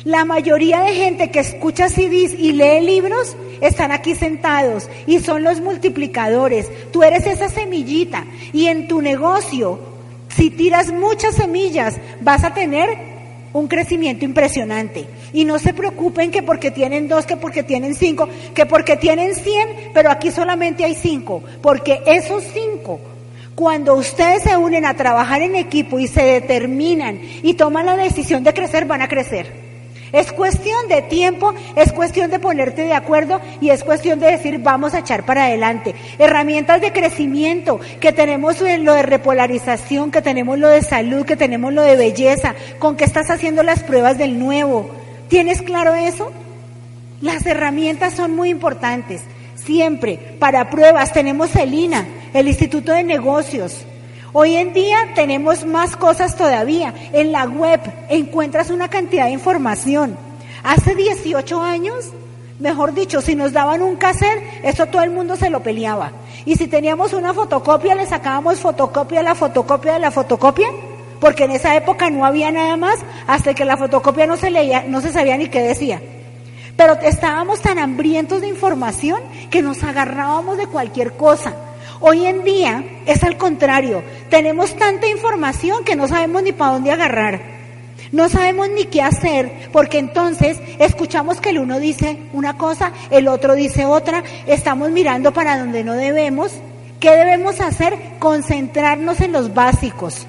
La 0.04 0.26
mayoría 0.26 0.82
de 0.82 0.94
gente 0.94 1.32
que 1.32 1.40
escucha 1.40 1.90
CDs 1.90 2.34
y 2.38 2.54
lee 2.54 2.82
libros 2.82 3.36
están 3.62 3.92
aquí 3.92 4.16
sentados 4.16 4.90
y 5.06 5.20
son 5.20 5.44
los 5.44 5.62
multiplicadores. 5.62 6.70
Tú 6.92 7.04
eres 7.04 7.26
esa 7.26 7.50
semillita 7.50 8.26
y 8.54 8.68
en 8.68 8.88
tu 8.88 9.02
negocio, 9.02 9.80
si 10.36 10.50
tiras 10.50 10.92
muchas 10.92 11.36
semillas, 11.36 11.96
vas 12.22 12.44
a 12.44 12.54
tener 12.54 12.90
un 13.54 13.68
crecimiento 13.68 14.24
impresionante. 14.24 15.08
Y 15.34 15.46
no 15.46 15.58
se 15.60 15.74
preocupen 15.74 16.32
que 16.32 16.44
porque 16.44 16.72
tienen 16.72 17.08
dos, 17.08 17.26
que 17.26 17.38
porque 17.38 17.64
tienen 17.64 17.96
cinco, 17.96 18.30
que 18.54 18.66
porque 18.66 18.98
tienen 18.98 19.36
cien, 19.36 19.92
pero 19.94 20.12
aquí 20.12 20.32
solamente 20.32 20.86
hay 20.86 20.96
cinco, 20.96 21.44
porque 21.62 22.02
esos 22.06 22.44
cinco, 22.54 23.00
cuando 23.56 23.96
ustedes 23.96 24.44
se 24.44 24.56
unen 24.56 24.86
a 24.86 24.94
trabajar 24.94 25.42
en 25.42 25.56
equipo 25.56 26.00
y 26.00 26.08
se 26.08 26.22
determinan 26.24 27.20
y 27.42 27.56
toman 27.56 27.88
la 27.88 27.96
decisión 27.96 28.44
de 28.44 28.54
crecer, 28.54 28.86
van 28.86 29.02
a 29.02 29.08
crecer. 29.08 29.67
Es 30.12 30.32
cuestión 30.32 30.88
de 30.88 31.02
tiempo, 31.02 31.54
es 31.76 31.92
cuestión 31.92 32.32
de 32.32 32.40
ponerte 32.40 32.84
de 32.84 32.94
acuerdo 32.94 33.42
y 33.62 33.70
es 33.70 33.84
cuestión 33.84 34.20
de 34.20 34.32
decir 34.32 34.60
vamos 34.60 34.94
a 34.94 35.00
echar 35.00 35.26
para 35.26 35.46
adelante. 35.46 35.96
Herramientas 36.18 36.82
de 36.82 36.92
crecimiento, 36.94 37.80
que 38.00 38.14
tenemos 38.14 38.62
lo 38.62 38.94
de 38.94 39.04
repolarización, 39.04 40.12
que 40.12 40.22
tenemos 40.22 40.58
lo 40.58 40.70
de 40.70 40.82
salud, 40.82 41.26
que 41.26 41.36
tenemos 41.36 41.74
lo 41.74 41.82
de 41.82 41.96
belleza, 41.96 42.56
con 42.80 42.96
que 42.96 43.06
estás 43.06 43.30
haciendo 43.30 43.64
las 43.64 43.84
pruebas 43.84 44.18
del 44.18 44.40
nuevo. 44.40 44.90
¿Tienes 45.28 45.62
claro 45.62 45.96
eso? 45.96 46.32
Las 47.22 47.46
herramientas 47.46 48.14
son 48.14 48.36
muy 48.36 48.50
importantes. 48.50 49.22
Siempre, 49.56 50.18
para 50.40 50.70
pruebas, 50.70 51.12
tenemos 51.12 51.56
el 51.56 51.74
INA, 51.74 52.08
el 52.34 52.48
Instituto 52.48 52.94
de 52.94 53.04
Negocios. 53.04 53.86
Hoy 54.40 54.56
en 54.56 54.72
día 54.72 55.00
tenemos 55.16 55.66
más 55.66 55.96
cosas 55.98 56.36
todavía. 56.36 56.94
En 57.12 57.32
la 57.32 57.46
web 57.46 57.82
encuentras 58.08 58.70
una 58.70 58.88
cantidad 58.88 59.26
de 59.26 59.32
información. 59.32 60.16
Hace 60.64 60.94
18 60.94 61.60
años, 61.60 62.12
mejor 62.60 62.94
dicho, 62.94 63.20
si 63.20 63.34
nos 63.34 63.52
daban 63.52 63.82
un 63.82 63.96
cassette, 63.96 64.44
eso 64.62 64.86
todo 64.86 65.02
el 65.02 65.10
mundo 65.10 65.38
se 65.38 65.50
lo 65.50 65.64
peleaba. 65.64 66.12
Y 66.46 66.54
si 66.54 66.68
teníamos 66.68 67.14
una 67.14 67.34
fotocopia, 67.34 67.96
le 67.96 68.06
sacábamos 68.06 68.60
fotocopia 68.60 69.22
a 69.22 69.24
la 69.24 69.34
fotocopia 69.34 69.94
de 69.94 70.00
la 70.02 70.12
fotocopia, 70.12 70.68
porque 71.20 71.46
en 71.46 71.54
esa 71.54 71.76
época 71.76 72.12
no 72.12 72.24
había 72.24 72.52
nada 72.52 72.78
más, 72.78 73.00
hasta 73.26 73.56
que 73.56 73.66
la 73.66 73.76
fotocopia 73.76 74.28
no 74.28 74.38
se 74.38 74.52
leía, 74.52 74.84
no 74.84 75.02
se 75.02 75.12
sabía 75.12 75.36
ni 75.36 75.48
qué 75.48 75.64
decía. 75.64 76.00
Pero 76.76 76.94
estábamos 77.02 77.60
tan 77.62 77.80
hambrientos 77.80 78.42
de 78.42 78.50
información 78.50 79.20
que 79.50 79.64
nos 79.64 79.84
agarrábamos 79.84 80.60
de 80.60 80.68
cualquier 80.68 81.14
cosa. 81.14 81.56
Hoy 82.00 82.26
en 82.26 82.44
día 82.44 82.84
es 83.06 83.24
al 83.24 83.38
contrario, 83.38 84.04
tenemos 84.30 84.76
tanta 84.76 85.08
información 85.08 85.84
que 85.84 85.96
no 85.96 86.08
sabemos 86.08 86.44
ni 86.44 86.52
para 86.52 86.74
dónde 86.74 86.92
agarrar. 86.92 87.58
No 88.12 88.30
sabemos 88.30 88.70
ni 88.70 88.86
qué 88.86 89.02
hacer, 89.02 89.70
porque 89.74 89.98
entonces 89.98 90.60
escuchamos 90.80 91.42
que 91.42 91.50
el 91.50 91.60
uno 91.60 91.80
dice 91.80 92.20
una 92.34 92.58
cosa, 92.58 92.94
el 93.10 93.28
otro 93.28 93.56
dice 93.56 93.86
otra, 93.86 94.24
estamos 94.46 94.92
mirando 94.92 95.34
para 95.34 95.58
donde 95.58 95.84
no 95.84 95.94
debemos. 95.94 96.54
¿Qué 97.00 97.12
debemos 97.12 97.60
hacer? 97.60 97.98
Concentrarnos 98.20 99.20
en 99.22 99.32
los 99.32 99.54
básicos. 99.54 100.26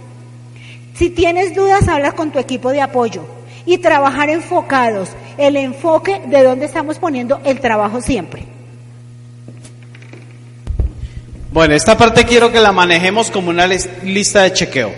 Si 0.95 1.11
tienes 1.11 1.55
dudas, 1.55 1.87
habla 1.87 2.13
con 2.13 2.33
tu 2.33 2.39
equipo 2.39 2.71
de 2.71 2.83
apoyo 2.83 3.25
y 3.65 3.79
trabajar 3.79 4.31
enfocados. 4.31 5.11
El 5.37 5.57
enfoque 5.57 6.21
de 6.27 6.43
dónde 6.43 6.67
estamos 6.67 6.99
poniendo 6.99 7.41
el 7.45 7.61
trabajo 7.61 8.01
siempre. 8.01 8.58
Bueno, 11.51 11.75
esta 11.75 11.97
parte 11.97 12.25
quiero 12.25 12.53
que 12.53 12.61
la 12.61 12.73
manejemos 12.73 13.31
como 13.31 13.49
una 13.49 13.67
lista 13.67 14.43
de 14.43 14.53
chequeo. 14.53 14.93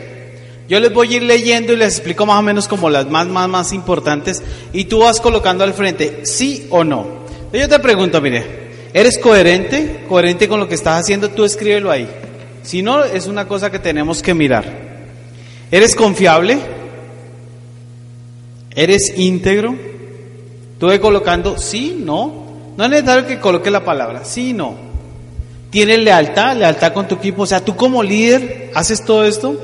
Yo 0.68 0.80
les 0.80 0.92
voy 0.92 1.14
a 1.14 1.16
ir 1.16 1.22
leyendo 1.22 1.72
y 1.72 1.76
les 1.76 1.94
explico 1.94 2.26
más 2.26 2.38
o 2.38 2.42
menos 2.42 2.66
como 2.66 2.90
las 2.90 3.08
más, 3.08 3.28
más, 3.28 3.48
más 3.48 3.72
importantes 3.72 4.42
y 4.72 4.84
tú 4.84 5.00
vas 5.00 5.20
colocando 5.20 5.62
al 5.62 5.74
frente, 5.74 6.20
sí 6.24 6.66
o 6.70 6.82
no. 6.82 7.20
Yo 7.52 7.68
te 7.68 7.78
pregunto, 7.78 8.20
mire, 8.20 8.44
¿eres 8.92 9.18
coherente? 9.18 10.04
¿Coherente 10.08 10.48
con 10.48 10.58
lo 10.58 10.68
que 10.68 10.74
estás 10.74 11.00
haciendo? 11.00 11.30
Tú 11.30 11.44
escríbelo 11.44 11.90
ahí. 11.90 12.08
Si 12.62 12.82
no, 12.82 13.04
es 13.04 13.26
una 13.26 13.46
cosa 13.46 13.70
que 13.70 13.78
tenemos 13.78 14.22
que 14.22 14.34
mirar. 14.34 14.64
¿Eres 15.70 15.94
confiable? 15.94 16.58
¿Eres 18.74 19.14
íntegro? 19.16 19.74
Estuve 20.72 20.98
colocando 21.00 21.58
sí, 21.58 21.96
no. 22.04 22.72
No 22.76 22.84
es 22.84 22.90
necesario 22.90 23.26
que 23.26 23.38
coloque 23.38 23.70
la 23.70 23.84
palabra, 23.84 24.24
sí, 24.24 24.52
no. 24.52 24.89
¿Tienes 25.70 26.00
lealtad? 26.00 26.56
¿Lealtad 26.56 26.92
con 26.92 27.06
tu 27.06 27.14
equipo? 27.14 27.42
O 27.42 27.46
sea, 27.46 27.64
tú 27.64 27.76
como 27.76 28.02
líder 28.02 28.70
haces 28.74 29.04
todo 29.04 29.24
esto. 29.24 29.58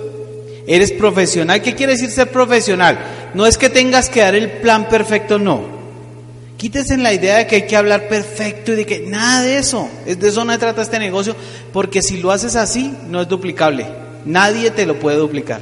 ¿Eres 0.67 0.93
profesional? 0.93 1.63
¿Qué 1.63 1.75
quiere 1.75 1.93
decir 1.93 2.11
ser 2.11 2.31
profesional? 2.31 2.99
No 3.35 3.47
es 3.47 3.59
que 3.59 3.71
tengas 3.71 4.09
que 4.09 4.21
dar 4.21 4.35
el 4.35 4.51
plan 4.51 4.89
perfecto, 4.89 5.39
no. 5.39 5.77
Quítese 6.57 6.97
la 6.97 7.13
idea 7.13 7.37
de 7.37 7.47
que 7.47 7.57
hay 7.57 7.67
que 7.67 7.77
hablar 7.77 8.09
perfecto 8.09 8.73
y 8.73 8.77
de 8.77 8.87
que 8.87 9.01
nada 9.01 9.43
de 9.43 9.59
eso. 9.59 9.89
De 10.05 10.29
eso 10.29 10.45
no 10.45 10.59
trata 10.59 10.83
este 10.83 10.99
negocio, 10.99 11.37
porque 11.73 12.03
si 12.03 12.17
lo 12.17 12.31
haces 12.31 12.57
así, 12.57 12.95
no 13.09 13.21
es 13.21 13.29
duplicable. 13.29 13.87
Nadie 14.25 14.71
te 14.71 14.87
lo 14.87 14.99
puede 14.99 15.19
duplicar. 15.19 15.61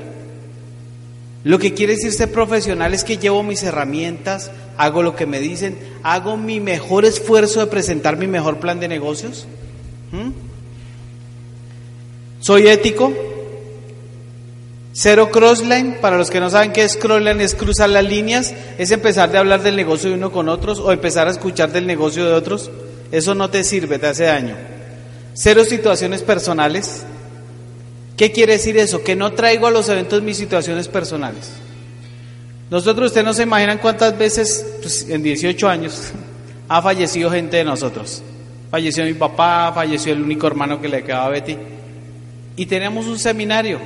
Lo 1.43 1.59
que 1.59 1.75
quiere 1.75 1.95
decir 1.95 2.13
ser 2.13 2.31
profesional 2.31 2.95
es 2.95 3.05
que 3.05 3.19
llevo 3.19 3.43
mis 3.43 3.63
herramientas, 3.63 4.51
hago 4.79 5.03
lo 5.03 5.15
que 5.15 5.27
me 5.27 5.41
dicen, 5.41 5.77
hago 6.03 6.37
mi 6.39 6.61
mejor 6.61 7.05
esfuerzo 7.05 7.61
de 7.61 7.67
presentar 7.67 8.17
mi 8.17 8.27
mejor 8.27 8.61
plan 8.61 8.81
de 8.81 8.89
negocios. 8.89 9.47
Soy 12.41 12.69
ético. 12.69 13.13
Cero 14.93 15.31
crossline, 15.33 15.97
para 16.01 16.17
los 16.17 16.31
que 16.31 16.39
no 16.39 16.51
saben 16.51 16.73
qué 16.73 16.85
es 16.85 16.97
crossline, 16.97 17.41
es 17.41 17.57
cruzar 17.57 17.91
las 17.91 18.05
líneas, 18.05 18.55
es 18.79 18.93
empezar 18.93 19.31
de 19.33 19.39
hablar 19.39 19.63
del 19.63 19.75
negocio 19.75 20.09
de 20.09 20.17
uno 20.17 20.31
con 20.31 20.49
otros 20.49 20.79
o 20.79 20.93
empezar 20.93 21.27
a 21.27 21.33
escuchar 21.33 21.73
del 21.73 21.87
negocio 21.87 22.25
de 22.25 22.33
otros. 22.33 22.71
Eso 23.11 23.35
no 23.35 23.51
te 23.51 23.65
sirve, 23.65 23.99
te 23.99 24.07
hace 24.07 24.25
daño. 24.25 24.57
Cero 25.33 25.65
situaciones 25.65 26.23
personales. 26.23 27.03
¿Qué 28.17 28.31
quiere 28.31 28.53
decir 28.53 28.77
eso? 28.79 29.03
Que 29.03 29.17
no 29.17 29.33
traigo 29.33 29.67
a 29.67 29.73
los 29.73 29.89
eventos 29.89 30.23
mis 30.23 30.37
situaciones 30.37 30.87
personales. 30.87 31.51
Nosotros, 32.71 33.07
ustedes 33.07 33.25
no 33.25 33.35
se 33.35 33.43
imaginan 33.43 33.79
cuántas 33.79 34.17
veces 34.17 34.65
pues, 34.81 35.09
en 35.09 35.23
18 35.23 35.69
años 35.69 36.13
ha 36.69 36.81
fallecido 36.81 37.31
gente 37.31 37.57
de 37.57 37.65
nosotros. 37.65 38.23
Falleció 38.75 39.05
mi 39.05 39.15
papá, 39.15 39.71
falleció 39.73 40.13
el 40.13 40.21
único 40.21 40.49
hermano 40.49 40.81
que 40.81 40.89
le 40.89 41.05
quedaba 41.05 41.29
Betty. 41.29 41.57
Y 42.57 42.67
teníamos 42.67 43.07
un 43.07 43.21
seminario. 43.21 43.79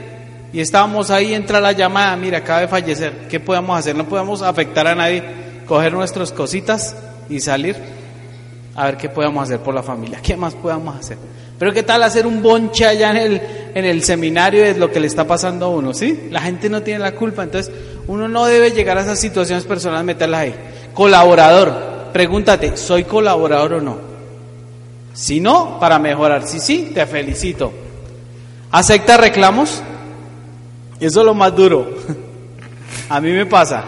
Y 0.51 0.61
estábamos 0.61 1.11
ahí, 1.11 1.35
entra 1.35 1.61
la 1.61 1.73
llamada, 1.73 2.17
mira, 2.17 2.39
acaba 2.39 2.61
de 2.61 2.69
fallecer. 2.69 3.29
¿Qué 3.29 3.39
podemos 3.39 3.79
hacer? 3.79 3.95
No 3.95 4.09
podemos 4.09 4.41
afectar 4.41 4.87
a 4.87 4.95
nadie. 4.95 5.23
Coger 5.67 5.93
nuestras 5.93 6.33
cositas 6.33 6.97
y 7.29 7.39
salir 7.41 7.77
a 8.75 8.87
ver 8.87 8.97
qué 8.97 9.11
podemos 9.11 9.43
hacer 9.43 9.61
por 9.61 9.75
la 9.75 9.83
familia. 9.83 10.21
¿Qué 10.23 10.39
más 10.39 10.55
podemos 10.55 10.97
hacer? 10.97 11.19
Pero 11.59 11.71
qué 11.75 11.83
tal 11.83 12.03
hacer 12.03 12.27
un 12.27 12.43
bonche 12.43 12.87
allá 12.87 13.11
en 13.11 13.17
el, 13.19 13.43
en 13.75 13.85
el 13.85 14.03
seminario 14.03 14.65
de 14.65 14.73
lo 14.73 14.91
que 14.91 15.01
le 15.01 15.07
está 15.07 15.27
pasando 15.27 15.67
a 15.67 15.69
uno, 15.69 15.93
¿sí? 15.93 16.29
La 16.31 16.41
gente 16.41 16.71
no 16.71 16.83
tiene 16.83 17.01
la 17.01 17.13
culpa, 17.13 17.43
entonces 17.43 17.71
uno 18.07 18.27
no 18.27 18.47
debe 18.47 18.71
llegar 18.71 18.97
a 18.97 19.03
esas 19.03 19.21
situaciones 19.21 19.67
personales, 19.67 20.07
meterlas 20.07 20.41
ahí. 20.41 20.55
Colaborador, 20.95 22.09
pregúntate, 22.11 22.79
¿soy 22.79 23.05
colaborador 23.05 23.75
o 23.75 23.81
no? 23.83 24.08
Si 25.19 25.41
no, 25.41 25.81
para 25.81 25.99
mejorar. 25.99 26.47
Si 26.47 26.61
sí, 26.61 26.93
te 26.95 27.05
felicito. 27.05 27.73
¿Acepta 28.71 29.17
reclamos? 29.17 29.83
Eso 31.01 31.21
es 31.21 31.27
lo 31.27 31.35
más 31.35 31.57
duro. 31.57 31.91
A 33.09 33.21
mí 33.21 33.33
me 33.33 33.45
pasa. 33.45 33.83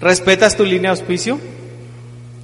¿Respetas 0.00 0.56
tu 0.56 0.64
línea 0.64 0.92
de 0.92 1.00
auspicio? 1.00 1.40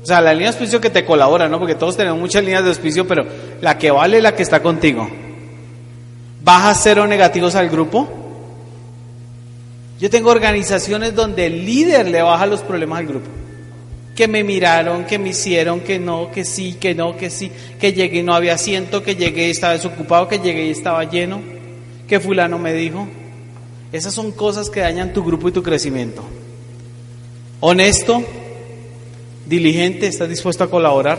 O 0.03 0.05
sea, 0.05 0.21
la 0.21 0.33
línea 0.33 0.51
de 0.51 0.57
auspicio 0.57 0.81
que 0.81 0.91
te 0.91 1.05
colabora, 1.05 1.49
¿no? 1.49 1.61
Porque 1.61 1.77
todos 1.77 1.97
tenemos 1.97 2.19
muchas 2.19 2.43
líneas 2.43 2.65
de 2.65 2.71
auspicio, 2.71 3.07
pero 3.07 3.25
la 3.61 3.79
que 3.79 3.93
vale 3.93 4.17
es 4.17 4.25
la 4.25 4.35
que 4.35 4.43
está 4.43 4.61
contigo. 4.61 5.09
¿Bajas 6.43 6.81
cero 6.83 7.07
negativos 7.07 7.55
al 7.55 7.69
grupo? 7.69 8.09
Yo 10.01 10.11
tengo 10.11 10.31
organizaciones 10.31 11.15
donde 11.15 11.47
el 11.47 11.65
líder 11.65 12.09
le 12.09 12.23
baja 12.23 12.45
los 12.45 12.63
problemas 12.63 12.99
al 12.99 13.07
grupo 13.07 13.44
que 14.15 14.29
me 14.29 14.45
miraron, 14.45 15.05
que 15.05 15.19
me 15.19 15.31
hicieron, 15.31 15.81
que 15.81 15.99
no, 15.99 16.31
que 16.31 16.45
sí, 16.45 16.75
que 16.75 16.95
no, 16.95 17.17
que 17.17 17.31
sí, 17.31 17.51
que 17.81 17.93
llegué 17.93 18.21
y 18.21 18.23
no 18.23 18.35
había 18.35 18.55
asiento, 18.55 19.03
que 19.03 19.17
llegué 19.17 19.49
y 19.49 19.51
estaba 19.51 19.73
desocupado, 19.73 20.29
que 20.29 20.39
llegué 20.39 20.67
y 20.67 20.71
estaba 20.71 21.05
lleno, 21.05 21.43
que 22.07 22.21
fulano 22.21 22.59
me 22.59 22.73
dijo. 22.73 23.09
Esas 23.93 24.15
son 24.15 24.33
cosas 24.33 24.71
que 24.71 24.81
dañan 24.81 25.13
tu 25.13 25.25
grupo 25.25 25.49
y 25.49 25.53
tu 25.53 25.63
crecimiento. 25.63 26.25
Honesto, 27.61 28.23
diligente, 29.47 30.07
estás 30.07 30.29
dispuesto 30.29 30.65
a 30.65 30.71
colaborar. 30.71 31.19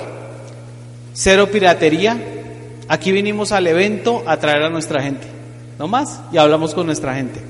Cero 1.13 1.49
piratería. 1.51 2.17
Aquí 2.87 3.11
vinimos 3.11 3.51
al 3.51 3.67
evento 3.67 4.23
a 4.25 4.37
traer 4.37 4.63
a 4.63 4.69
nuestra 4.69 5.01
gente. 5.01 5.27
No 5.79 5.87
más. 5.87 6.21
Y 6.31 6.37
hablamos 6.37 6.73
con 6.73 6.85
nuestra 6.85 7.15
gente. 7.15 7.41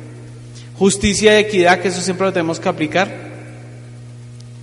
Justicia 0.77 1.39
y 1.39 1.43
equidad, 1.43 1.79
que 1.79 1.89
eso 1.89 2.01
siempre 2.01 2.27
lo 2.27 2.33
tenemos 2.33 2.59
que 2.59 2.69
aplicar 2.69 3.24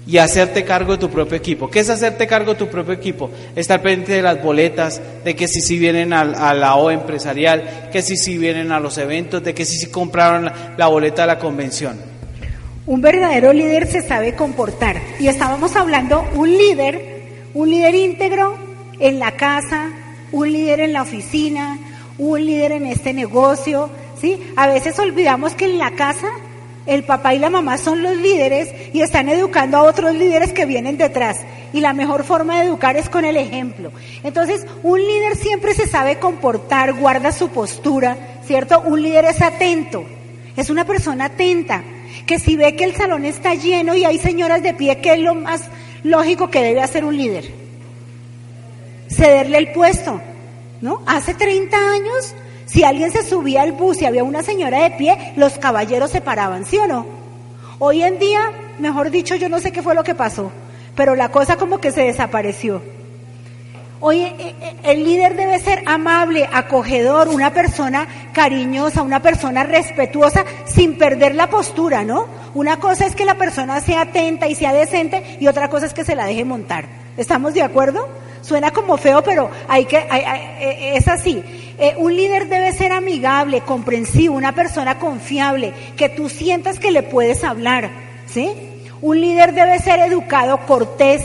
y 0.07 0.19
hacerte 0.19 0.65
cargo 0.65 0.93
de 0.93 0.99
tu 0.99 1.11
propio 1.11 1.37
equipo. 1.37 1.71
¿Qué 1.71 1.81
es 1.81 1.91
hacerte 1.91 2.27
cargo 2.27 2.53
de 2.53 2.59
tu 2.59 2.69
propio 2.69 2.95
equipo? 2.95 3.31
Estar 3.55 3.81
pendiente 3.83 4.13
de 4.13 4.23
las 4.23 4.43
boletas, 4.43 5.01
de 5.25 5.37
que 5.37 5.47
si 5.47 5.61
si 5.61 5.79
vienen 5.79 6.13
a, 6.13 6.25
la 6.55 6.75
O 6.77 6.91
empresarial, 6.91 7.89
que 7.93 8.03
si 8.03 8.17
si 8.17 8.37
vienen 8.37 8.73
a 8.73 8.81
los 8.81 8.99
eventos, 8.99 9.43
de 9.43 9.55
que 9.55 9.65
si 9.65 9.77
si 9.77 9.87
compraron 9.91 10.51
la, 10.77 10.87
boleta 10.89 11.23
de 11.23 11.29
la 11.29 11.39
convención. 11.39 12.01
Un 12.85 13.01
verdadero 13.01 13.53
líder 13.53 13.87
se 13.87 14.03
sabe 14.03 14.35
comportar. 14.35 15.01
Y 15.21 15.29
estábamos 15.29 15.77
hablando 15.77 16.29
un 16.35 16.51
líder, 16.51 17.23
un 17.55 17.71
líder 17.71 17.95
íntegro 17.95 18.59
en 18.99 19.21
la 19.21 19.33
casa, 19.33 19.91
un 20.33 20.53
líder 20.53 20.81
en 20.81 20.93
la 20.93 21.03
oficina, 21.03 21.79
un 22.19 22.45
líder 22.45 22.73
en 22.73 22.87
este 22.87 23.13
negocio, 23.13 23.89
¿sí? 24.21 24.41
A 24.57 24.67
veces 24.67 24.99
olvidamos 24.99 25.55
que 25.55 25.67
en 25.67 25.79
la 25.79 25.93
casa 25.93 26.29
el 26.87 27.05
papá 27.05 27.35
y 27.35 27.39
la 27.39 27.51
mamá 27.51 27.79
son 27.79 28.03
los 28.03 28.17
líderes 28.17 28.71
y 28.93 29.03
están 29.03 29.29
educando 29.29 29.77
a 29.79 29.83
otros 29.83 30.15
líderes 30.15 30.53
que 30.53 30.67
vienen 30.67 30.97
detrás. 30.97 31.41
Y 31.73 31.81
la 31.81 31.93
mejor 31.93 32.25
forma 32.25 32.59
de 32.59 32.67
educar 32.67 32.97
es 32.97 33.09
con 33.09 33.25
el 33.25 33.37
ejemplo. 33.37 33.93
Entonces, 34.23 34.67
un 34.83 35.01
líder 35.01 35.37
siempre 35.37 35.75
se 35.75 35.87
sabe 35.87 36.19
comportar, 36.19 36.95
guarda 36.95 37.33
su 37.33 37.49
postura, 37.49 38.17
¿cierto? 38.45 38.81
Un 38.81 39.03
líder 39.03 39.27
es 39.27 39.41
atento, 39.41 40.05
es 40.57 40.71
una 40.71 40.85
persona 40.85 41.27
atenta, 41.27 41.83
que 42.27 42.39
si 42.39 42.57
ve 42.57 42.77
que 42.77 42.85
el 42.85 42.95
salón 42.95 43.25
está 43.25 43.55
lleno 43.55 43.95
y 43.95 44.05
hay 44.05 44.19
señoras 44.19 44.63
de 44.63 44.75
pie, 44.75 44.99
¿qué 44.99 45.15
es 45.15 45.21
lo 45.21 45.35
más 45.35 45.63
lógico 46.03 46.51
que 46.51 46.63
debe 46.63 46.83
hacer 46.83 47.05
un 47.05 47.17
líder? 47.17 47.51
Cederle 49.09 49.59
el 49.59 49.73
puesto, 49.73 50.21
¿no? 50.81 51.03
Hace 51.07 51.35
30 51.35 51.77
años 51.77 52.35
si 52.73 52.85
alguien 52.85 53.13
se 53.13 53.23
subía 53.23 53.63
al 53.63 53.73
bus 53.73 54.01
y 54.01 54.07
había 54.07 54.25
una 54.25 54.43
señora 54.43 54.83
de 54.83 54.93
pie, 54.93 55.35
los 55.37 55.59
caballeros 55.59 56.11
se 56.11 56.23
paraban, 56.23 56.65
¿sí 56.65 56.79
o 56.79 56.87
no? 56.87 57.05
Hoy 57.79 58.03
en 58.03 58.19
día, 58.19 58.51
mejor 58.79 59.11
dicho, 59.11 59.35
yo 59.37 59.51
no 59.51 59.61
sé 59.61 59.73
qué 59.73 59.83
fue 59.83 59.95
lo 59.95 60.03
que 60.03 60.15
pasó, 60.15 60.51
pero 60.97 61.15
la 61.15 61.29
cosa 61.29 61.57
como 61.57 61.81
que 61.81 61.91
se 61.91 62.03
desapareció. 62.05 62.81
Hoy 64.01 64.23
eh, 64.23 64.35
eh, 64.39 64.77
el 64.85 65.05
líder 65.05 65.37
debe 65.37 65.59
ser 65.59 65.83
amable, 65.85 66.49
acogedor, 66.51 67.29
una 67.29 67.53
persona 67.53 68.09
cariñosa, 68.33 69.03
una 69.03 69.21
persona 69.21 69.65
respetuosa, 69.65 70.47
sin 70.65 70.97
perder 70.97 71.35
la 71.35 71.51
postura, 71.51 72.05
¿no? 72.05 72.27
Una 72.55 72.79
cosa 72.79 73.05
es 73.05 73.15
que 73.15 73.27
la 73.27 73.35
persona 73.35 73.83
sea 73.83 74.01
atenta 74.01 74.49
y 74.49 74.55
sea 74.55 74.73
decente 74.73 75.37
y 75.41 75.47
otra 75.47 75.69
cosa 75.69 75.85
es 75.85 75.93
que 75.93 76.05
se 76.05 76.17
la 76.17 76.25
deje 76.25 76.47
montar. 76.47 76.87
¿Estamos 77.19 77.53
de 77.53 77.61
acuerdo? 77.61 78.09
Suena 78.41 78.71
como 78.71 78.97
feo, 78.97 79.23
pero 79.23 79.51
hay 79.69 79.85
que, 79.85 79.99
eh, 79.99 80.97
es 80.97 81.07
así. 81.07 81.45
Eh, 81.79 81.95
un 81.97 82.15
líder 82.15 82.49
debe 82.49 82.73
ser 82.73 82.93
amigable, 82.93 83.63
comprensivo, 83.63 84.35
una 84.35 84.55
persona 84.55 84.99
confiable, 84.99 85.73
que 85.97 86.09
tú 86.09 86.29
sientas 86.29 86.79
que 86.79 86.91
le 86.91 87.03
puedes 87.03 87.45
hablar, 87.45 87.91
¿sí? 88.27 88.51
Un 89.01 89.21
líder 89.21 89.55
debe 89.55 89.79
ser 89.79 90.01
educado, 90.01 90.59
cortés, 90.67 91.23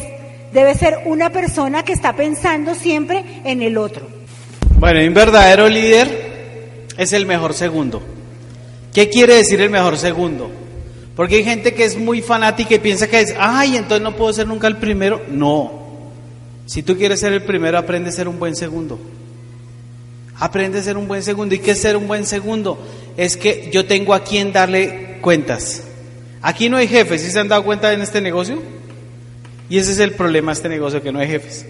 debe 0.53 0.73
ser 0.73 0.99
una 1.05 1.31
persona 1.31 1.83
que 1.83 1.93
está 1.93 2.13
pensando 2.13 2.75
siempre 2.75 3.23
en 3.43 3.61
el 3.61 3.77
otro. 3.77 4.07
Bueno, 4.79 5.05
un 5.05 5.13
verdadero 5.13 5.67
líder 5.67 6.87
es 6.97 7.13
el 7.13 7.25
mejor 7.25 7.53
segundo. 7.53 8.01
¿Qué 8.93 9.09
quiere 9.09 9.35
decir 9.35 9.61
el 9.61 9.69
mejor 9.69 9.97
segundo? 9.97 10.49
Porque 11.15 11.35
hay 11.35 11.43
gente 11.43 11.73
que 11.73 11.83
es 11.83 11.97
muy 11.97 12.21
fanática 12.21 12.75
y 12.75 12.79
piensa 12.79 13.07
que 13.07 13.19
es, 13.19 13.35
ay, 13.39 13.75
entonces 13.75 14.01
no 14.01 14.15
puedo 14.15 14.31
ser 14.33 14.47
nunca 14.47 14.67
el 14.67 14.77
primero. 14.77 15.21
No. 15.29 15.71
Si 16.65 16.83
tú 16.83 16.97
quieres 16.97 17.19
ser 17.19 17.33
el 17.33 17.43
primero, 17.43 17.77
aprende 17.77 18.09
a 18.09 18.13
ser 18.13 18.27
un 18.27 18.39
buen 18.39 18.55
segundo. 18.55 18.99
Aprende 20.39 20.79
a 20.79 20.83
ser 20.83 20.97
un 20.97 21.07
buen 21.07 21.23
segundo. 21.23 21.55
¿Y 21.55 21.59
qué 21.59 21.71
es 21.71 21.81
ser 21.81 21.97
un 21.97 22.07
buen 22.07 22.25
segundo? 22.25 22.79
Es 23.17 23.37
que 23.37 23.69
yo 23.71 23.85
tengo 23.85 24.13
a 24.13 24.23
quien 24.23 24.51
darle 24.51 25.17
cuentas. 25.21 25.83
Aquí 26.41 26.69
no 26.69 26.77
hay 26.77 26.87
jefes, 26.87 27.21
¿sí 27.21 27.31
se 27.31 27.39
han 27.39 27.47
dado 27.47 27.63
cuenta 27.63 27.91
en 27.91 28.01
este 28.01 28.21
negocio? 28.21 28.61
Y 29.69 29.79
ese 29.79 29.91
es 29.91 29.99
el 29.99 30.13
problema 30.13 30.51
de 30.51 30.57
este 30.57 30.69
negocio, 30.69 31.01
que 31.01 31.11
no 31.11 31.19
hay 31.19 31.27
jefes. 31.27 31.65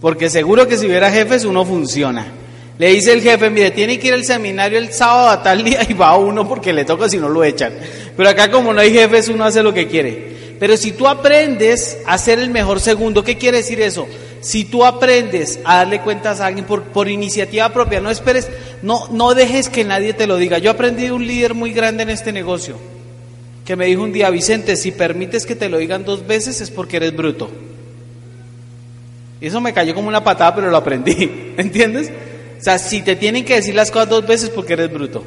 Porque 0.00 0.30
seguro 0.30 0.68
que 0.68 0.78
si 0.78 0.86
hubiera 0.86 1.10
jefes 1.10 1.44
uno 1.44 1.64
funciona. 1.64 2.26
Le 2.78 2.90
dice 2.90 3.12
el 3.12 3.22
jefe, 3.22 3.50
mire, 3.50 3.70
tiene 3.70 3.98
que 3.98 4.08
ir 4.08 4.14
al 4.14 4.24
seminario 4.24 4.78
el 4.78 4.92
sábado 4.92 5.28
a 5.28 5.42
tal 5.42 5.64
día 5.64 5.80
y 5.88 5.94
va 5.94 6.16
uno 6.16 6.46
porque 6.46 6.72
le 6.72 6.84
toca 6.84 7.08
si 7.08 7.16
no 7.16 7.28
lo 7.28 7.42
echan. 7.42 7.72
Pero 8.16 8.28
acá 8.28 8.50
como 8.50 8.72
no 8.72 8.80
hay 8.80 8.92
jefes 8.92 9.28
uno 9.28 9.44
hace 9.44 9.62
lo 9.62 9.72
que 9.72 9.88
quiere. 9.88 10.36
Pero 10.60 10.76
si 10.76 10.92
tú 10.92 11.08
aprendes 11.08 11.98
a 12.06 12.16
ser 12.18 12.38
el 12.38 12.50
mejor 12.50 12.80
segundo, 12.80 13.24
¿qué 13.24 13.36
quiere 13.36 13.58
decir 13.58 13.80
eso? 13.80 14.06
Si 14.46 14.64
tú 14.64 14.84
aprendes 14.84 15.58
a 15.64 15.78
darle 15.78 16.00
cuentas 16.02 16.38
a 16.38 16.46
alguien 16.46 16.64
por, 16.66 17.08
iniciativa 17.08 17.68
propia, 17.72 17.98
no 17.98 18.12
esperes, 18.12 18.48
no, 18.80 19.08
no 19.10 19.34
dejes 19.34 19.68
que 19.68 19.82
nadie 19.82 20.14
te 20.14 20.28
lo 20.28 20.36
diga. 20.36 20.58
Yo 20.58 20.70
aprendí 20.70 21.02
de 21.02 21.10
un 21.10 21.26
líder 21.26 21.54
muy 21.54 21.72
grande 21.72 22.04
en 22.04 22.10
este 22.10 22.30
negocio, 22.30 22.76
que 23.64 23.74
me 23.74 23.86
dijo 23.86 24.04
un 24.04 24.12
día, 24.12 24.30
Vicente, 24.30 24.76
si 24.76 24.92
permites 24.92 25.46
que 25.46 25.56
te 25.56 25.68
lo 25.68 25.78
digan 25.78 26.04
dos 26.04 26.28
veces 26.28 26.60
es 26.60 26.70
porque 26.70 26.98
eres 26.98 27.16
bruto. 27.16 27.50
Y 29.40 29.48
eso 29.48 29.60
me 29.60 29.72
cayó 29.72 29.96
como 29.96 30.06
una 30.06 30.22
patada, 30.22 30.54
pero 30.54 30.70
lo 30.70 30.76
aprendí, 30.76 31.28
¿entiendes? 31.56 32.12
O 32.60 32.62
sea, 32.62 32.78
si 32.78 33.02
te 33.02 33.16
tienen 33.16 33.44
que 33.44 33.56
decir 33.56 33.74
las 33.74 33.90
cosas 33.90 34.10
dos 34.10 34.24
veces 34.28 34.50
porque 34.50 34.74
eres 34.74 34.92
bruto. 34.92 35.24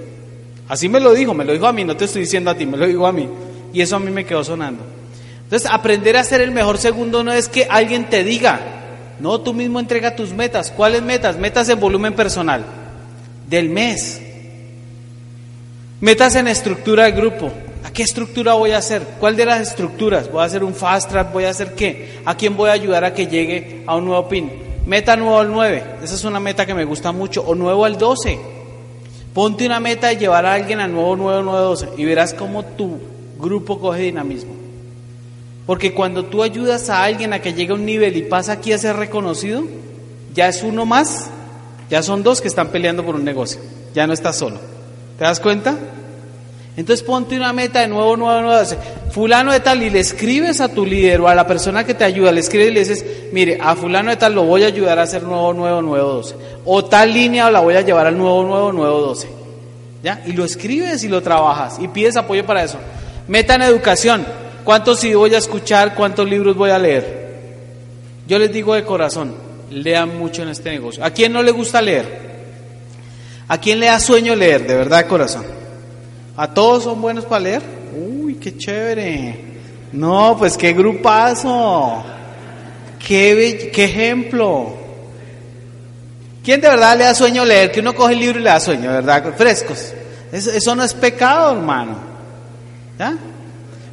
Así 0.69 0.87
me 0.87 1.01
lo 1.01 1.13
dijo, 1.13 1.33
me 1.33 1.43
lo 1.43 1.51
dijo 1.51 1.67
a 1.67 1.73
mí, 1.73 1.83
no 1.83 1.97
te 1.97 2.05
estoy 2.05 2.21
diciendo 2.21 2.51
a 2.51 2.55
ti, 2.55 2.65
me 2.65 2.77
lo 2.77 2.87
dijo 2.87 3.05
a 3.05 3.11
mí. 3.11 3.27
Y 3.73 3.81
eso 3.81 3.97
a 3.97 3.99
mí 3.99 4.11
me 4.11 4.23
quedó 4.23 4.45
sonando. 4.45 4.81
Entonces, 5.43 5.69
aprender 5.69 6.15
a 6.15 6.23
ser 6.23 6.39
el 6.39 6.51
mejor 6.51 6.77
segundo 6.77 7.21
no 7.21 7.33
es 7.33 7.49
que 7.49 7.67
alguien 7.69 8.09
te 8.09 8.23
diga, 8.23 8.78
no, 9.19 9.41
tú 9.41 9.53
mismo 9.53 9.79
entrega 9.79 10.15
tus 10.15 10.33
metas. 10.33 10.71
¿Cuáles 10.71 11.01
metas? 11.01 11.37
Metas 11.37 11.67
en 11.69 11.79
volumen 11.79 12.13
personal 12.13 12.65
del 13.47 13.69
mes. 13.69 14.21
Metas 15.99 16.35
en 16.35 16.47
estructura 16.47 17.05
de 17.05 17.11
grupo. 17.11 17.51
¿A 17.83 17.91
qué 17.91 18.03
estructura 18.03 18.53
voy 18.53 18.71
a 18.71 18.77
hacer? 18.77 19.01
¿Cuál 19.19 19.35
de 19.35 19.45
las 19.45 19.61
estructuras? 19.61 20.31
¿Voy 20.31 20.41
a 20.41 20.45
hacer 20.45 20.63
un 20.63 20.73
fast 20.73 21.09
track? 21.09 21.33
¿Voy 21.33 21.45
a 21.45 21.49
hacer 21.49 21.75
qué? 21.75 22.19
¿A 22.25 22.35
quién 22.35 22.55
voy 22.55 22.69
a 22.69 22.73
ayudar 22.73 23.03
a 23.03 23.13
que 23.13 23.27
llegue 23.27 23.83
a 23.85 23.95
un 23.95 24.05
nuevo 24.05 24.27
pin? 24.29 24.51
Meta 24.85 25.15
nuevo 25.15 25.39
al 25.39 25.51
9. 25.51 25.83
Esa 26.03 26.15
es 26.15 26.23
una 26.23 26.39
meta 26.39 26.65
que 26.65 26.73
me 26.73 26.85
gusta 26.85 27.11
mucho. 27.11 27.43
O 27.45 27.55
nuevo 27.55 27.85
al 27.85 27.97
12. 27.97 28.39
Ponte 29.33 29.65
una 29.65 29.79
meta 29.79 30.07
de 30.07 30.17
llevar 30.17 30.45
a 30.45 30.53
alguien 30.53 30.79
al 30.79 30.91
nuevo, 30.91 31.15
nuevo, 31.15 31.41
nuevo 31.41 31.59
12 31.59 31.89
y 31.97 32.05
verás 32.05 32.33
cómo 32.33 32.63
tu 32.63 32.99
grupo 33.37 33.79
coge 33.79 34.01
dinamismo. 34.01 34.58
Porque 35.69 35.93
cuando 35.93 36.25
tú 36.25 36.41
ayudas 36.41 36.89
a 36.89 37.03
alguien 37.03 37.31
a 37.31 37.43
que 37.43 37.53
llegue 37.53 37.73
a 37.73 37.75
un 37.75 37.85
nivel 37.85 38.17
y 38.17 38.23
pasa 38.23 38.53
aquí 38.53 38.73
a 38.73 38.79
ser 38.79 38.95
reconocido, 38.95 39.65
ya 40.33 40.47
es 40.47 40.63
uno 40.63 40.83
más, 40.87 41.29
ya 41.91 42.01
son 42.01 42.23
dos 42.23 42.41
que 42.41 42.47
están 42.47 42.69
peleando 42.69 43.05
por 43.05 43.13
un 43.13 43.23
negocio, 43.23 43.61
ya 43.93 44.07
no 44.07 44.13
estás 44.13 44.35
solo. 44.35 44.57
¿Te 45.19 45.25
das 45.25 45.39
cuenta? 45.39 45.77
Entonces 46.75 47.05
ponte 47.05 47.37
una 47.37 47.53
meta 47.53 47.81
de 47.81 47.87
nuevo, 47.87 48.17
nuevo, 48.17 48.41
nuevo. 48.41 48.63
Fulano 49.11 49.51
de 49.51 49.59
tal 49.59 49.83
y 49.83 49.91
le 49.91 49.99
escribes 49.99 50.59
a 50.59 50.69
tu 50.69 50.87
líder 50.87 51.21
o 51.21 51.27
a 51.27 51.35
la 51.35 51.45
persona 51.45 51.83
que 51.83 51.93
te 51.93 52.03
ayuda, 52.03 52.31
le 52.31 52.39
escribes 52.39 52.69
y 52.69 52.73
le 52.73 52.79
dices, 52.79 53.05
mire, 53.31 53.59
a 53.61 53.75
fulano 53.75 54.09
de 54.09 54.17
tal 54.17 54.33
lo 54.33 54.45
voy 54.45 54.63
a 54.63 54.67
ayudar 54.69 54.97
a 54.97 55.03
hacer 55.03 55.21
nuevo, 55.21 55.53
nuevo, 55.53 55.83
nuevo 55.83 56.13
12. 56.13 56.35
O 56.65 56.83
tal 56.85 57.13
línea 57.13 57.51
la 57.51 57.59
voy 57.59 57.75
a 57.75 57.81
llevar 57.81 58.07
al 58.07 58.17
nuevo, 58.17 58.43
nuevo, 58.43 58.71
nuevo 58.71 59.01
12. 59.01 59.29
¿Ya? 60.01 60.23
Y 60.25 60.31
lo 60.31 60.45
escribes 60.45 61.03
y 61.03 61.09
lo 61.09 61.21
trabajas 61.21 61.77
y 61.79 61.87
pides 61.89 62.17
apoyo 62.17 62.43
para 62.43 62.63
eso. 62.63 62.79
Meta 63.27 63.53
en 63.53 63.61
educación. 63.61 64.48
¿Cuántos 64.69 64.99
sí 64.99 65.15
voy 65.15 65.33
a 65.33 65.39
escuchar? 65.39 65.95
¿Cuántos 65.95 66.29
libros 66.29 66.55
voy 66.55 66.69
a 66.69 66.77
leer? 66.77 67.31
Yo 68.27 68.37
les 68.37 68.53
digo 68.53 68.75
de 68.75 68.83
corazón, 68.83 69.33
lean 69.71 70.19
mucho 70.19 70.43
en 70.43 70.49
este 70.49 70.69
negocio. 70.69 71.03
¿A 71.03 71.09
quién 71.09 71.33
no 71.33 71.41
le 71.41 71.49
gusta 71.49 71.81
leer? 71.81 72.05
¿A 73.47 73.57
quién 73.57 73.79
le 73.79 73.87
da 73.87 73.99
sueño 73.99 74.35
leer? 74.35 74.67
De 74.67 74.75
verdad 74.75 74.99
de 74.99 75.07
corazón. 75.07 75.43
¿A 76.37 76.53
todos 76.53 76.83
son 76.83 77.01
buenos 77.01 77.25
para 77.25 77.39
leer? 77.39 77.63
Uy, 77.97 78.35
qué 78.35 78.55
chévere. 78.57 79.39
No, 79.91 80.35
pues 80.37 80.55
qué 80.55 80.71
grupazo. 80.73 82.03
Qué, 82.99 83.71
qué 83.73 83.85
ejemplo. 83.85 84.77
¿Quién 86.43 86.61
de 86.61 86.69
verdad 86.69 86.95
le 86.95 87.05
da 87.05 87.15
sueño 87.15 87.43
leer? 87.43 87.71
Que 87.71 87.79
uno 87.79 87.95
coge 87.95 88.13
el 88.13 88.19
libro 88.19 88.39
y 88.39 88.43
le 88.43 88.51
da 88.51 88.59
sueño, 88.59 88.91
¿verdad? 88.91 89.33
Frescos. 89.35 89.93
Eso 90.31 90.75
no 90.75 90.83
es 90.83 90.93
pecado, 90.93 91.53
hermano. 91.53 91.95
¿Ya? 92.99 93.17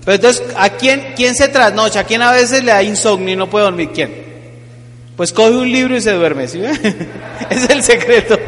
Pero 0.06 0.14
entonces, 0.14 0.46
¿a 0.56 0.70
quién, 0.70 1.14
quién 1.16 1.34
se 1.34 1.48
trasnocha? 1.48 2.00
¿A 2.00 2.04
quién 2.04 2.22
a 2.22 2.30
veces 2.30 2.62
le 2.62 2.70
da 2.70 2.80
insomnio 2.80 3.34
y 3.34 3.36
no 3.36 3.50
puede 3.50 3.64
dormir? 3.64 3.90
¿Quién? 3.92 4.24
Pues 5.16 5.32
coge 5.32 5.56
un 5.56 5.72
libro 5.72 5.96
y 5.96 6.00
se 6.00 6.12
duerme, 6.12 6.46
¿sí? 6.46 6.62
es 7.50 7.68
el 7.68 7.82
secreto. 7.82 8.38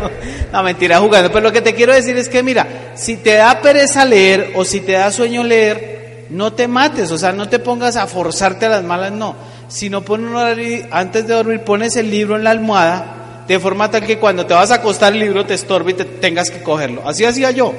No, 0.52 0.62
mentira, 0.62 1.00
jugando. 1.00 1.32
Pero 1.32 1.40
lo 1.40 1.52
que 1.52 1.61
te 1.61 1.74
quiero 1.74 1.92
decir 1.92 2.16
es 2.16 2.28
que, 2.28 2.44
mira, 2.44 2.92
si 2.94 3.16
te 3.16 3.32
da 3.34 3.61
pereza 3.61 4.04
leer 4.04 4.52
o 4.54 4.64
si 4.64 4.78
te 4.78 4.92
da 4.92 5.11
sueño 5.11 5.42
leer, 5.42 6.26
no 6.30 6.52
te 6.52 6.68
mates, 6.68 7.11
o 7.11 7.18
sea, 7.18 7.32
no 7.32 7.48
te 7.48 7.59
pongas 7.59 7.96
a 7.96 8.06
forzarte 8.06 8.66
a 8.66 8.68
las 8.68 8.84
malas, 8.84 9.11
no. 9.11 9.34
Si 9.66 9.90
no 9.90 10.02
pones 10.02 10.84
antes 10.92 11.26
de 11.26 11.34
dormir, 11.34 11.62
pones 11.62 11.96
el 11.96 12.09
libro 12.09 12.36
en 12.36 12.44
la 12.44 12.50
almohada, 12.50 13.44
de 13.48 13.59
forma 13.59 13.90
tal 13.90 14.06
que 14.06 14.20
cuando 14.20 14.46
te 14.46 14.54
vas 14.54 14.70
a 14.70 14.76
acostar 14.76 15.12
el 15.12 15.18
libro 15.18 15.44
te 15.44 15.54
estorbe 15.54 15.90
y 15.90 15.94
te 15.94 16.04
tengas 16.04 16.52
que 16.52 16.62
cogerlo. 16.62 17.02
Así 17.04 17.24
hacía 17.24 17.50
yo. 17.50 17.74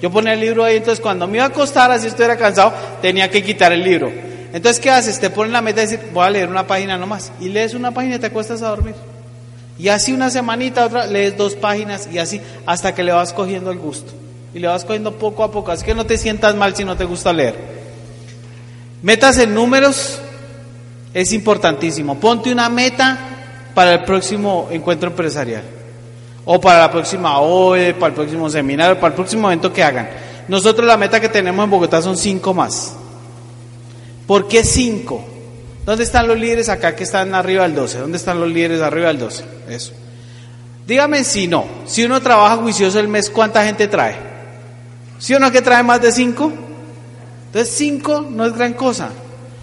Yo 0.00 0.10
ponía 0.10 0.32
el 0.32 0.40
libro 0.40 0.64
ahí, 0.64 0.76
entonces 0.76 1.00
cuando 1.00 1.26
me 1.26 1.36
iba 1.36 1.44
a 1.44 1.48
acostar, 1.48 1.90
así 1.90 2.06
estuviera 2.06 2.36
cansado, 2.36 2.72
tenía 3.02 3.30
que 3.30 3.42
quitar 3.42 3.72
el 3.72 3.82
libro. 3.82 4.10
Entonces, 4.52 4.80
¿qué 4.80 4.90
haces? 4.90 5.20
Te 5.20 5.30
pones 5.30 5.52
la 5.52 5.60
meta 5.60 5.82
de 5.82 5.86
decir, 5.86 6.10
voy 6.12 6.26
a 6.26 6.30
leer 6.30 6.48
una 6.48 6.66
página 6.66 6.96
nomás. 6.96 7.32
Y 7.40 7.50
lees 7.50 7.74
una 7.74 7.92
página 7.92 8.16
y 8.16 8.18
te 8.18 8.26
acuestas 8.26 8.62
a 8.62 8.68
dormir. 8.68 8.94
Y 9.78 9.88
así 9.88 10.12
una 10.12 10.30
semanita, 10.30 10.86
otra, 10.86 11.06
lees 11.06 11.36
dos 11.36 11.54
páginas 11.54 12.08
y 12.12 12.18
así 12.18 12.40
hasta 12.66 12.94
que 12.94 13.04
le 13.04 13.12
vas 13.12 13.32
cogiendo 13.32 13.70
el 13.70 13.78
gusto. 13.78 14.12
Y 14.54 14.58
le 14.58 14.66
vas 14.66 14.84
cogiendo 14.84 15.16
poco 15.18 15.44
a 15.44 15.52
poco. 15.52 15.70
Así 15.70 15.84
que 15.84 15.94
no 15.94 16.06
te 16.06 16.16
sientas 16.16 16.54
mal 16.56 16.74
si 16.74 16.84
no 16.84 16.96
te 16.96 17.04
gusta 17.04 17.32
leer. 17.32 17.54
Metas 19.02 19.38
en 19.38 19.54
números 19.54 20.18
es 21.14 21.32
importantísimo. 21.32 22.18
Ponte 22.18 22.50
una 22.50 22.68
meta 22.68 23.18
para 23.74 23.94
el 23.94 24.04
próximo 24.04 24.68
encuentro 24.70 25.10
empresarial 25.10 25.79
o 26.52 26.60
para 26.60 26.80
la 26.80 26.90
próxima 26.90 27.38
OE, 27.38 27.94
para 27.94 28.08
el 28.08 28.14
próximo 28.14 28.50
seminario, 28.50 28.96
para 28.96 29.08
el 29.08 29.14
próximo 29.14 29.46
evento 29.46 29.72
que 29.72 29.84
hagan. 29.84 30.10
Nosotros 30.48 30.84
la 30.84 30.96
meta 30.96 31.20
que 31.20 31.28
tenemos 31.28 31.62
en 31.62 31.70
Bogotá 31.70 32.02
son 32.02 32.16
cinco 32.16 32.52
más. 32.52 32.96
¿Por 34.26 34.48
qué 34.48 34.64
cinco? 34.64 35.24
¿Dónde 35.86 36.02
están 36.02 36.26
los 36.26 36.36
líderes 36.36 36.68
acá 36.68 36.96
que 36.96 37.04
están 37.04 37.36
arriba 37.36 37.62
del 37.62 37.76
12? 37.76 37.98
¿Dónde 38.00 38.16
están 38.16 38.40
los 38.40 38.50
líderes 38.50 38.80
arriba 38.80 39.06
del 39.06 39.20
12? 39.20 39.44
Eso. 39.68 39.92
Dígame 40.88 41.22
si 41.22 41.46
no. 41.46 41.66
Si 41.86 42.02
uno 42.02 42.20
trabaja 42.20 42.56
juicioso 42.56 42.98
el 42.98 43.06
mes, 43.06 43.30
¿cuánta 43.30 43.64
gente 43.64 43.86
trae? 43.86 44.16
¿Sí 45.20 45.32
o 45.32 45.38
no 45.38 45.52
que 45.52 45.62
trae 45.62 45.84
más 45.84 46.02
de 46.02 46.10
5? 46.10 46.52
Entonces 47.46 47.74
5 47.76 48.26
no 48.28 48.44
es 48.44 48.52
gran 48.54 48.72
cosa. 48.72 49.10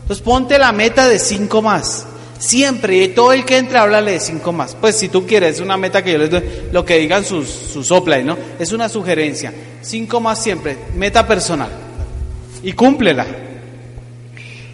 Entonces 0.04 0.24
ponte 0.24 0.58
la 0.58 0.72
meta 0.72 1.06
de 1.06 1.20
5 1.20 1.62
más. 1.62 2.06
Siempre, 2.40 2.98
y 2.98 3.08
todo 3.10 3.34
el 3.34 3.46
que 3.46 3.58
entre, 3.58 3.78
háblale 3.78 4.12
de 4.12 4.20
5 4.20 4.52
más. 4.52 4.76
Pues 4.76 4.96
si 4.96 5.10
tú 5.10 5.26
quieres, 5.26 5.56
es 5.56 5.62
una 5.62 5.78
meta 5.78 6.04
que 6.04 6.12
yo 6.12 6.18
les 6.18 6.30
doy, 6.30 6.44
lo 6.72 6.86
que 6.86 6.98
digan 6.98 7.26
sus, 7.26 7.50
sus 7.50 7.90
¿no? 7.90 8.38
Es 8.60 8.72
una 8.72 8.90
sugerencia. 8.90 9.54
5 9.82 10.20
más 10.20 10.42
siempre, 10.42 10.78
meta 10.96 11.26
personal. 11.26 11.70
Y 12.64 12.74
cúmplela. 12.74 13.26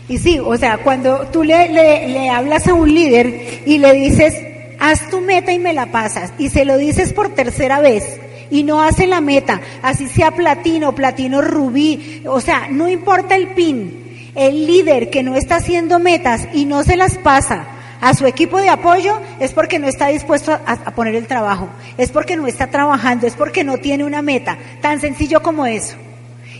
Y 0.09 0.17
sí, 0.17 0.39
o 0.39 0.57
sea, 0.57 0.79
cuando 0.79 1.27
tú 1.31 1.43
le, 1.43 1.69
le, 1.69 2.29
hablas 2.29 2.67
a 2.67 2.73
un 2.73 2.93
líder 2.93 3.61
y 3.65 3.77
le 3.77 3.93
dices, 3.93 4.35
haz 4.79 5.09
tu 5.09 5.21
meta 5.21 5.53
y 5.53 5.59
me 5.59 5.73
la 5.73 5.91
pasas, 5.91 6.33
y 6.37 6.49
se 6.49 6.65
lo 6.65 6.77
dices 6.77 7.13
por 7.13 7.29
tercera 7.29 7.79
vez, 7.79 8.19
y 8.51 8.63
no 8.63 8.83
hace 8.83 9.07
la 9.07 9.21
meta, 9.21 9.61
así 9.81 10.09
sea 10.09 10.31
platino, 10.31 10.93
platino 10.93 11.41
rubí, 11.41 12.21
o 12.25 12.41
sea, 12.41 12.67
no 12.69 12.89
importa 12.89 13.35
el 13.35 13.47
pin, 13.49 14.02
el 14.35 14.65
líder 14.65 15.09
que 15.09 15.23
no 15.23 15.35
está 15.35 15.57
haciendo 15.57 15.99
metas 15.99 16.47
y 16.53 16.65
no 16.65 16.83
se 16.83 16.97
las 16.97 17.17
pasa 17.17 17.67
a 18.01 18.13
su 18.13 18.25
equipo 18.25 18.59
de 18.59 18.69
apoyo 18.69 19.21
es 19.39 19.53
porque 19.53 19.79
no 19.79 19.87
está 19.87 20.07
dispuesto 20.07 20.51
a, 20.51 20.77
poner 20.91 21.15
el 21.15 21.25
trabajo, 21.25 21.69
es 21.97 22.11
porque 22.11 22.35
no 22.35 22.47
está 22.47 22.67
trabajando, 22.67 23.25
es 23.27 23.33
porque 23.33 23.63
no 23.63 23.77
tiene 23.77 24.03
una 24.03 24.21
meta, 24.21 24.57
tan 24.81 24.99
sencillo 24.99 25.41
como 25.41 25.65
eso. 25.65 25.95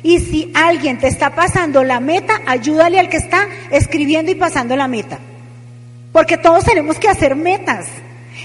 Y 0.03 0.19
si 0.19 0.51
alguien 0.53 0.99
te 0.99 1.07
está 1.07 1.36
pasando 1.36 1.84
la 1.84 1.99
meta, 1.99 2.34
ayúdale 2.45 2.99
al 2.99 3.09
que 3.09 3.17
está 3.17 3.47
escribiendo 3.71 4.32
y 4.32 4.36
pasando 4.36 4.76
la 4.76 4.88
meta. 4.88 5.19
Porque 6.11 6.38
todos 6.38 6.63
tenemos 6.65 6.97
que 6.97 7.09
hacer 7.09 7.36
metas. 7.36 7.88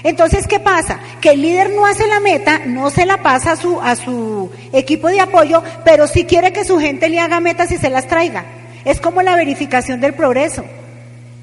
Entonces, 0.03 0.47
¿qué 0.47 0.59
pasa? 0.59 0.99
Que 1.19 1.31
el 1.31 1.41
líder 1.41 1.71
no 1.71 1.85
hace 1.85 2.07
la 2.07 2.19
meta, 2.19 2.61
no 2.65 2.89
se 2.89 3.05
la 3.05 3.17
pasa 3.17 3.53
a 3.53 3.55
su, 3.55 3.79
a 3.81 3.95
su 3.95 4.49
equipo 4.71 5.07
de 5.07 5.19
apoyo, 5.19 5.61
pero 5.83 6.07
sí 6.07 6.25
quiere 6.25 6.53
que 6.53 6.63
su 6.63 6.79
gente 6.79 7.09
le 7.09 7.19
haga 7.19 7.39
metas 7.39 7.71
y 7.71 7.77
se 7.77 7.89
las 7.89 8.07
traiga. 8.07 8.45
Es 8.89 8.99
como 8.99 9.21
la 9.21 9.35
verificación 9.35 10.01
del 10.01 10.15
progreso. 10.15 10.65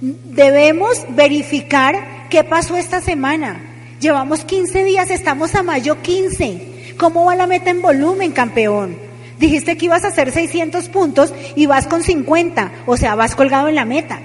Debemos 0.01 1.07
verificar 1.11 2.27
qué 2.29 2.43
pasó 2.43 2.77
esta 2.77 3.01
semana. 3.01 3.61
Llevamos 4.01 4.45
15 4.45 4.83
días, 4.83 5.11
estamos 5.11 5.55
a 5.55 5.63
mayo 5.63 6.03
15. 6.03 6.95
¿Cómo 6.99 7.25
va 7.25 7.37
la 7.37 7.47
meta 7.47 7.71
en 7.71 7.83
volumen, 7.83 8.33
campeón? 8.33 8.99
Dijiste 9.39 9.77
que 9.77 9.85
ibas 9.85 10.03
a 10.03 10.09
hacer 10.09 10.33
600 10.33 10.89
puntos 10.89 11.33
y 11.55 11.67
vas 11.67 11.87
con 11.87 12.03
50, 12.03 12.73
o 12.85 12.97
sea, 12.97 13.15
vas 13.15 13.37
colgado 13.37 13.69
en 13.69 13.77
la 13.77 13.85
meta. 13.85 14.19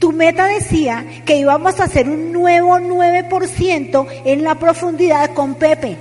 Tu 0.00 0.10
meta 0.10 0.46
decía 0.46 1.06
que 1.24 1.36
íbamos 1.36 1.78
a 1.78 1.84
hacer 1.84 2.08
un 2.08 2.32
nuevo 2.32 2.80
9% 2.80 4.06
en 4.24 4.42
la 4.42 4.56
profundidad 4.56 5.34
con 5.34 5.54
Pepe. 5.54 5.96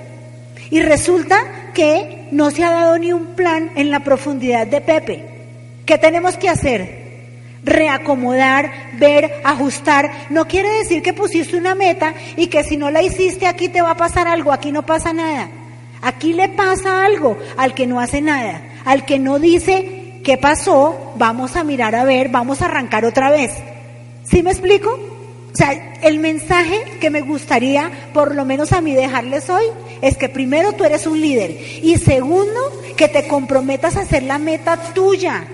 Y 0.72 0.82
resulta 0.82 1.70
que 1.76 2.28
no 2.32 2.50
se 2.50 2.64
ha 2.64 2.72
dado 2.72 2.98
ni 2.98 3.14
un 3.14 3.36
plan 3.36 3.70
en 3.76 3.92
la 3.92 4.00
profundidad 4.00 4.66
de 4.66 4.82
Pepe. 4.82 5.37
¿Qué 5.88 5.98
tenemos 5.98 6.36
que 6.36 6.50
hacer? 6.50 7.08
Reacomodar, 7.64 8.70
ver, 9.00 9.40
ajustar. 9.46 10.12
No 10.30 10.46
quiere 10.46 10.70
decir 10.80 11.02
que 11.02 11.14
pusiste 11.14 11.56
una 11.56 11.76
meta 11.76 12.14
y 12.36 12.48
que 12.48 12.66
si 12.66 12.76
no 12.76 12.92
la 12.92 13.02
hiciste 13.02 13.48
aquí 13.48 13.70
te 13.70 13.82
va 13.82 13.92
a 13.92 13.98
pasar 13.98 14.28
algo, 14.28 14.52
aquí 14.52 14.74
no 14.74 14.86
pasa 14.86 15.14
nada. 15.14 15.50
Aquí 16.02 16.34
le 16.34 16.50
pasa 16.50 17.06
algo 17.06 17.38
al 17.56 17.74
que 17.74 17.88
no 17.88 18.02
hace 18.02 18.20
nada, 18.20 18.62
al 18.84 19.06
que 19.06 19.18
no 19.18 19.40
dice 19.40 20.20
qué 20.26 20.38
pasó, 20.38 21.14
vamos 21.16 21.56
a 21.56 21.64
mirar 21.64 21.96
a 21.96 22.04
ver, 22.04 22.28
vamos 22.28 22.62
a 22.62 22.66
arrancar 22.66 23.06
otra 23.06 23.32
vez. 23.32 23.52
¿Sí 24.24 24.44
me 24.44 24.52
explico? 24.52 24.90
O 24.92 25.56
sea, 25.56 26.00
el 26.04 26.20
mensaje 26.20 26.84
que 27.00 27.10
me 27.10 27.22
gustaría, 27.22 27.90
por 28.14 28.36
lo 28.36 28.44
menos 28.44 28.74
a 28.74 28.82
mí, 28.82 28.94
dejarles 28.94 29.50
hoy, 29.50 29.66
es 30.02 30.18
que 30.18 30.28
primero 30.28 30.74
tú 30.74 30.84
eres 30.84 31.08
un 31.08 31.22
líder 31.22 31.58
y 31.82 31.98
segundo, 31.98 32.60
que 32.98 33.08
te 33.08 33.26
comprometas 33.28 33.96
a 33.96 34.02
hacer 34.02 34.24
la 34.24 34.38
meta 34.38 34.76
tuya. 34.94 35.48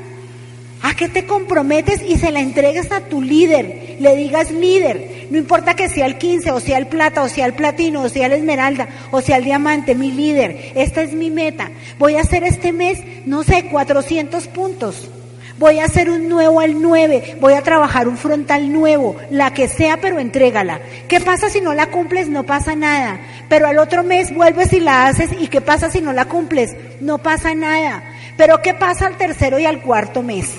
¿A 0.86 0.96
qué 0.96 1.08
te 1.08 1.26
comprometes 1.26 2.02
y 2.02 2.18
se 2.18 2.30
la 2.30 2.42
entregues 2.42 2.92
a 2.92 3.00
tu 3.00 3.22
líder? 3.22 3.96
Le 4.02 4.18
digas 4.18 4.52
líder, 4.52 5.28
no 5.30 5.38
importa 5.38 5.78
que 5.78 5.88
sea 5.88 6.06
el 6.06 6.18
15 6.18 6.52
o 6.52 6.60
sea 6.60 6.78
el 6.78 6.88
plata 6.88 7.24
o 7.24 7.30
sea 7.30 7.46
el 7.46 7.54
platino 7.54 8.02
o 8.02 8.10
sea 8.10 8.26
el 8.26 8.34
esmeralda 8.34 8.90
o 9.10 9.22
sea 9.22 9.38
el 9.38 9.46
diamante, 9.46 9.96
mi 9.96 10.12
líder, 10.12 10.74
esta 10.76 11.02
es 11.02 11.14
mi 11.14 11.32
meta. 11.32 11.72
Voy 11.98 12.18
a 12.18 12.22
hacer 12.22 12.44
este 12.44 12.74
mes, 12.74 13.00
no 13.26 13.44
sé, 13.44 13.68
400 13.72 14.46
puntos. 14.50 15.10
Voy 15.58 15.80
a 15.80 15.86
hacer 15.86 16.10
un 16.10 16.28
nuevo 16.28 16.60
al 16.60 16.82
9, 16.82 17.38
voy 17.40 17.54
a 17.54 17.62
trabajar 17.62 18.10
un 18.10 18.18
frontal 18.18 18.74
nuevo, 18.74 19.16
la 19.30 19.54
que 19.54 19.70
sea, 19.70 20.02
pero 20.02 20.20
entrégala. 20.20 20.82
¿Qué 21.08 21.22
pasa 21.22 21.50
si 21.50 21.62
no 21.62 21.74
la 21.74 21.92
cumples? 21.92 22.28
No 22.28 22.44
pasa 22.44 22.76
nada. 22.76 23.22
Pero 23.48 23.68
al 23.68 23.78
otro 23.78 24.04
mes 24.04 24.36
vuelves 24.36 24.74
y 24.74 24.82
la 24.82 25.08
haces 25.08 25.30
y 25.40 25.48
¿qué 25.48 25.62
pasa 25.62 25.90
si 25.90 26.02
no 26.02 26.12
la 26.12 26.26
cumples? 26.26 26.76
No 27.00 27.20
pasa 27.20 27.56
nada. 27.56 28.04
Pero 28.36 28.62
¿qué 28.62 28.74
pasa 28.74 29.08
al 29.08 29.16
tercero 29.16 29.60
y 29.60 29.66
al 29.66 29.82
cuarto 29.82 30.22
mes? 30.22 30.50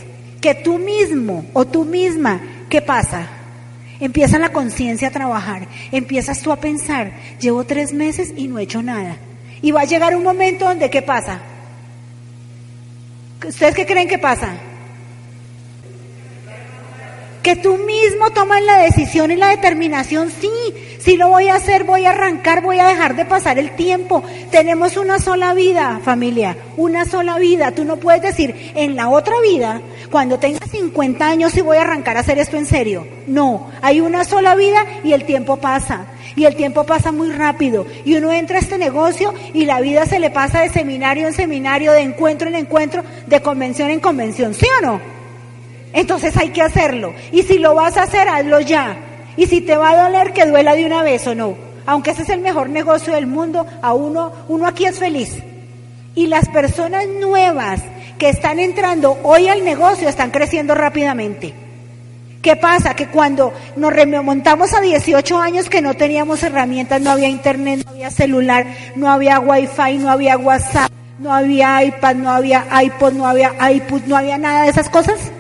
Que 0.45 0.55
tú 0.55 0.79
mismo 0.79 1.47
o 1.55 1.65
tú 1.65 1.87
misma, 1.87 2.39
¿qué 2.69 2.83
pasa? 2.83 3.27
Empieza 3.99 4.39
la 4.39 4.53
conciencia 4.53 5.09
a 5.09 5.11
trabajar, 5.11 5.67
empiezas 5.91 6.43
tú 6.43 6.53
a 6.53 6.57
pensar, 6.57 7.15
llevo 7.41 7.65
tres 7.65 7.95
meses 7.95 8.31
y 8.37 8.47
no 8.47 8.59
he 8.59 8.65
hecho 8.65 8.83
nada. 8.83 9.17
Y 9.63 9.71
va 9.71 9.81
a 9.81 9.87
llegar 9.87 10.15
un 10.15 10.23
momento 10.23 10.67
donde, 10.67 10.91
¿qué 10.91 11.01
pasa? 11.01 11.41
¿Ustedes 13.49 13.75
qué 13.75 13.87
creen 13.87 14.07
que 14.07 14.19
pasa? 14.19 14.59
Que 17.43 17.57
tú 17.57 17.79
mismo 17.79 18.31
tomas 18.33 18.63
la 18.65 18.81
decisión 18.81 19.31
y 19.31 19.37
la 19.37 19.49
determinación, 19.49 20.31
sí, 20.31 20.51
sí 21.05 21.17
lo 21.17 21.29
voy 21.29 21.49
a 21.49 21.57
hacer, 21.57 21.85
voy 21.85 22.07
a 22.07 22.11
arrancar, 22.11 22.63
voy 22.63 22.79
a 22.79 22.87
dejar 22.87 23.15
de 23.15 23.25
pasar 23.25 23.59
el 23.59 23.77
tiempo. 23.77 24.23
Tenemos 24.51 24.97
una 24.97 25.19
sola 25.19 25.55
vida, 25.55 26.01
familia, 26.03 26.57
una 26.77 27.05
sola 27.05 27.39
vida. 27.39 27.73
Tú 27.73 27.85
no 27.85 27.97
puedes 27.97 28.23
decir, 28.23 28.73
en 28.75 28.97
la 28.97 29.09
otra 29.09 29.35
vida, 29.41 29.81
cuando 30.11 30.39
tenga 30.39 30.67
50 30.67 31.27
años, 31.27 31.53
sí 31.53 31.61
voy 31.61 31.77
a 31.77 31.83
arrancar 31.83 32.17
a 32.17 32.21
hacer 32.21 32.39
esto 32.39 32.57
en 32.57 32.67
serio. 32.67 33.07
No, 33.27 33.71
hay 33.83 34.01
una 34.01 34.25
sola 34.25 34.55
vida 34.55 34.85
y 35.03 35.13
el 35.13 35.25
tiempo 35.25 35.57
pasa. 35.57 36.07
Y 36.37 36.47
el 36.47 36.57
tiempo 36.57 36.85
pasa 36.85 37.13
muy 37.13 37.31
rápido. 37.31 37.87
Y 38.05 38.15
uno 38.15 38.33
entra 38.33 38.57
a 38.57 38.61
este 38.61 38.79
negocio 38.79 39.35
y 39.53 39.67
la 39.67 39.81
vida 39.81 40.07
se 40.07 40.19
le 40.19 40.31
pasa 40.31 40.61
de 40.61 40.71
seminario 40.71 41.29
en 41.29 41.33
seminario, 41.33 41.93
de 41.93 42.01
encuentro 42.01 42.49
en 42.49 42.57
encuentro, 42.57 43.05
de 43.27 43.41
convención 43.41 43.91
en 43.91 44.01
convención. 44.01 44.55
¿Sí 44.55 44.67
o 44.81 44.85
no? 44.85 45.01
Entonces 45.93 46.37
hay 46.37 46.49
que 46.49 46.63
hacerlo. 46.63 47.15
Y 47.31 47.43
si 47.43 47.59
lo 47.59 47.75
vas 47.75 47.97
a 47.97 48.03
hacer, 48.03 48.29
hazlo 48.29 48.61
ya. 48.61 48.97
Y 49.37 49.47
si 49.47 49.61
te 49.61 49.77
va 49.77 49.91
a 49.91 50.03
doler, 50.05 50.33
que 50.33 50.47
duela 50.47 50.75
de 50.75 50.87
una 50.87 51.03
vez 51.03 51.27
o 51.27 51.35
no. 51.35 51.57
Aunque 51.87 52.13
ese 52.13 52.23
es 52.23 52.29
el 52.31 52.41
mejor 52.41 52.71
negocio 52.71 53.15
del 53.15 53.27
mundo, 53.27 53.67
a 53.83 53.93
uno, 53.93 54.33
uno 54.49 54.67
aquí 54.67 54.87
es 54.87 54.99
feliz. 54.99 55.37
Y 56.15 56.29
las 56.29 56.49
personas 56.49 57.07
nuevas 57.21 57.83
que 58.19 58.29
están 58.29 58.61
entrando 58.61 59.19
hoy 59.23 59.49
al 59.49 59.65
negocio 59.65 60.09
están 60.09 60.31
creciendo 60.31 60.75
rápidamente. 60.75 61.53
¿Qué 62.41 62.57
pasa? 62.57 62.95
Que 62.95 63.09
cuando 63.09 63.53
nos 63.77 63.93
remontamos 63.93 64.75
a 64.75 64.81
18 64.81 65.39
años 65.39 65.69
que 65.71 65.81
no 65.81 65.95
teníamos 65.95 66.43
herramientas, 66.43 67.01
no 67.01 67.11
había 67.11 67.29
internet, 67.29 67.83
no 67.85 67.93
había 67.93 68.11
celular, 68.11 68.67
no 68.97 69.11
había 69.11 69.41
wifi, 69.41 69.99
no 69.99 70.11
había 70.11 70.37
WhatsApp, 70.37 70.91
no 71.19 71.33
había 71.33 71.83
iPad, 71.83 72.17
no 72.17 72.31
había 72.31 72.67
iPod, 72.83 73.15
no 73.15 73.27
había 73.27 73.55
iPod, 73.71 74.03
no 74.07 74.17
había 74.17 74.37
nada 74.37 74.65
de 74.65 74.71
esas 74.71 74.91
cosas 74.91 75.33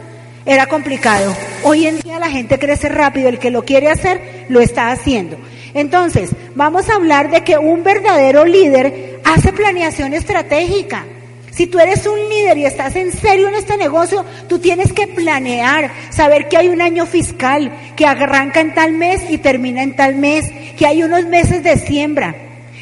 era 0.47 0.67
complicado. 0.67 1.35
Hoy 1.63 1.87
en 1.87 2.01
día 2.01 2.19
la 2.19 2.31
gente 2.31 2.59
crece 2.59 2.89
rápido, 2.89 3.29
el 3.29 3.39
que 3.39 3.51
lo 3.51 3.65
quiere 3.65 3.91
hacer, 3.91 4.47
lo 4.49 4.61
está 4.61 4.91
haciendo. 4.91 5.37
Entonces, 5.75 6.31
vamos 6.55 6.89
a 6.89 6.95
hablar 6.95 7.31
de 7.31 7.43
que 7.43 7.59
un 7.59 7.83
verdadero 7.83 8.45
líder 8.45 9.21
hace 9.25 9.53
planeación 9.53 10.15
estratégica. 10.15 11.05
Si 11.51 11.67
tú 11.67 11.79
eres 11.79 12.05
un 12.07 12.19
líder 12.29 12.59
y 12.59 12.67
estás 12.67 12.97
en 12.97 13.13
serio 13.13 13.49
en 13.49 13.55
este 13.55 13.77
negocio, 13.77 14.25
tú 14.49 14.59
tienes 14.59 14.93
que 14.93 15.07
planear, 15.07 15.91
saber 16.11 16.49
que 16.49 16.57
hay 16.57 16.69
un 16.69 16.81
año 16.81 17.07
fiscal, 17.07 17.73
que 17.97 18.07
arranca 18.07 18.61
en 18.61 18.75
tal 18.75 18.93
mes 18.93 19.23
y 19.31 19.39
termina 19.39 19.83
en 19.83 19.95
tal 19.95 20.17
mes, 20.17 20.51
que 20.77 20.87
hay 20.87 21.05
unos 21.05 21.27
meses 21.27 21.63
de 21.63 21.79
siembra, 21.79 22.35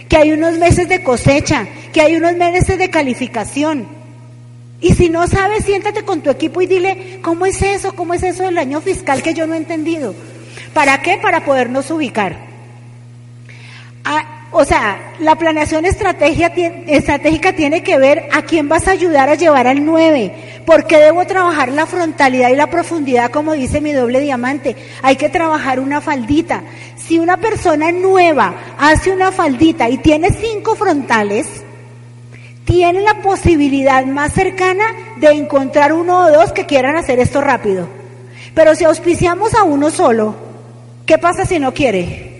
que 0.08 0.16
hay 0.16 0.32
unos 0.32 0.58
meses 0.58 0.88
de 0.88 1.02
cosecha, 1.02 1.66
que 1.92 2.00
hay 2.00 2.16
unos 2.16 2.34
meses 2.36 2.78
de 2.78 2.88
calificación. 2.88 4.01
Y 4.82 4.94
si 4.94 5.08
no 5.08 5.28
sabes, 5.28 5.64
siéntate 5.64 6.02
con 6.02 6.20
tu 6.20 6.28
equipo 6.28 6.60
y 6.60 6.66
dile, 6.66 7.20
¿cómo 7.22 7.46
es 7.46 7.62
eso? 7.62 7.94
¿Cómo 7.94 8.14
es 8.14 8.22
eso 8.24 8.42
del 8.42 8.58
año 8.58 8.80
fiscal 8.80 9.22
que 9.22 9.32
yo 9.32 9.46
no 9.46 9.54
he 9.54 9.58
entendido? 9.58 10.12
¿Para 10.74 11.00
qué? 11.00 11.18
Para 11.22 11.44
podernos 11.44 11.88
ubicar. 11.92 12.36
Ah, 14.04 14.48
o 14.50 14.64
sea, 14.64 15.14
la 15.20 15.36
planeación 15.36 15.86
estrategia, 15.86 16.48
estratégica 16.88 17.54
tiene 17.54 17.84
que 17.84 17.96
ver 17.96 18.28
a 18.32 18.42
quién 18.42 18.68
vas 18.68 18.88
a 18.88 18.90
ayudar 18.90 19.28
a 19.28 19.36
llevar 19.36 19.68
al 19.68 19.84
9. 19.84 20.62
¿Por 20.66 20.86
qué 20.86 20.98
debo 20.98 21.24
trabajar 21.26 21.70
la 21.70 21.86
frontalidad 21.86 22.50
y 22.50 22.56
la 22.56 22.68
profundidad 22.68 23.30
como 23.30 23.52
dice 23.52 23.80
mi 23.80 23.92
doble 23.92 24.18
diamante? 24.20 24.74
Hay 25.02 25.14
que 25.14 25.28
trabajar 25.28 25.78
una 25.78 26.00
faldita. 26.00 26.64
Si 26.96 27.20
una 27.20 27.36
persona 27.36 27.92
nueva 27.92 28.54
hace 28.78 29.12
una 29.12 29.30
faldita 29.30 29.88
y 29.88 29.98
tiene 29.98 30.30
cinco 30.30 30.74
frontales, 30.74 31.46
tiene 32.64 33.00
la 33.00 33.20
posibilidad 33.22 34.04
más 34.06 34.32
cercana 34.32 34.84
de 35.16 35.28
encontrar 35.30 35.92
uno 35.92 36.20
o 36.20 36.30
dos 36.30 36.52
que 36.52 36.66
quieran 36.66 36.96
hacer 36.96 37.18
esto 37.18 37.40
rápido. 37.40 37.88
Pero 38.54 38.74
si 38.74 38.84
auspiciamos 38.84 39.54
a 39.54 39.64
uno 39.64 39.90
solo, 39.90 40.34
¿qué 41.06 41.18
pasa 41.18 41.44
si 41.44 41.58
no 41.58 41.72
quiere? 41.72 42.30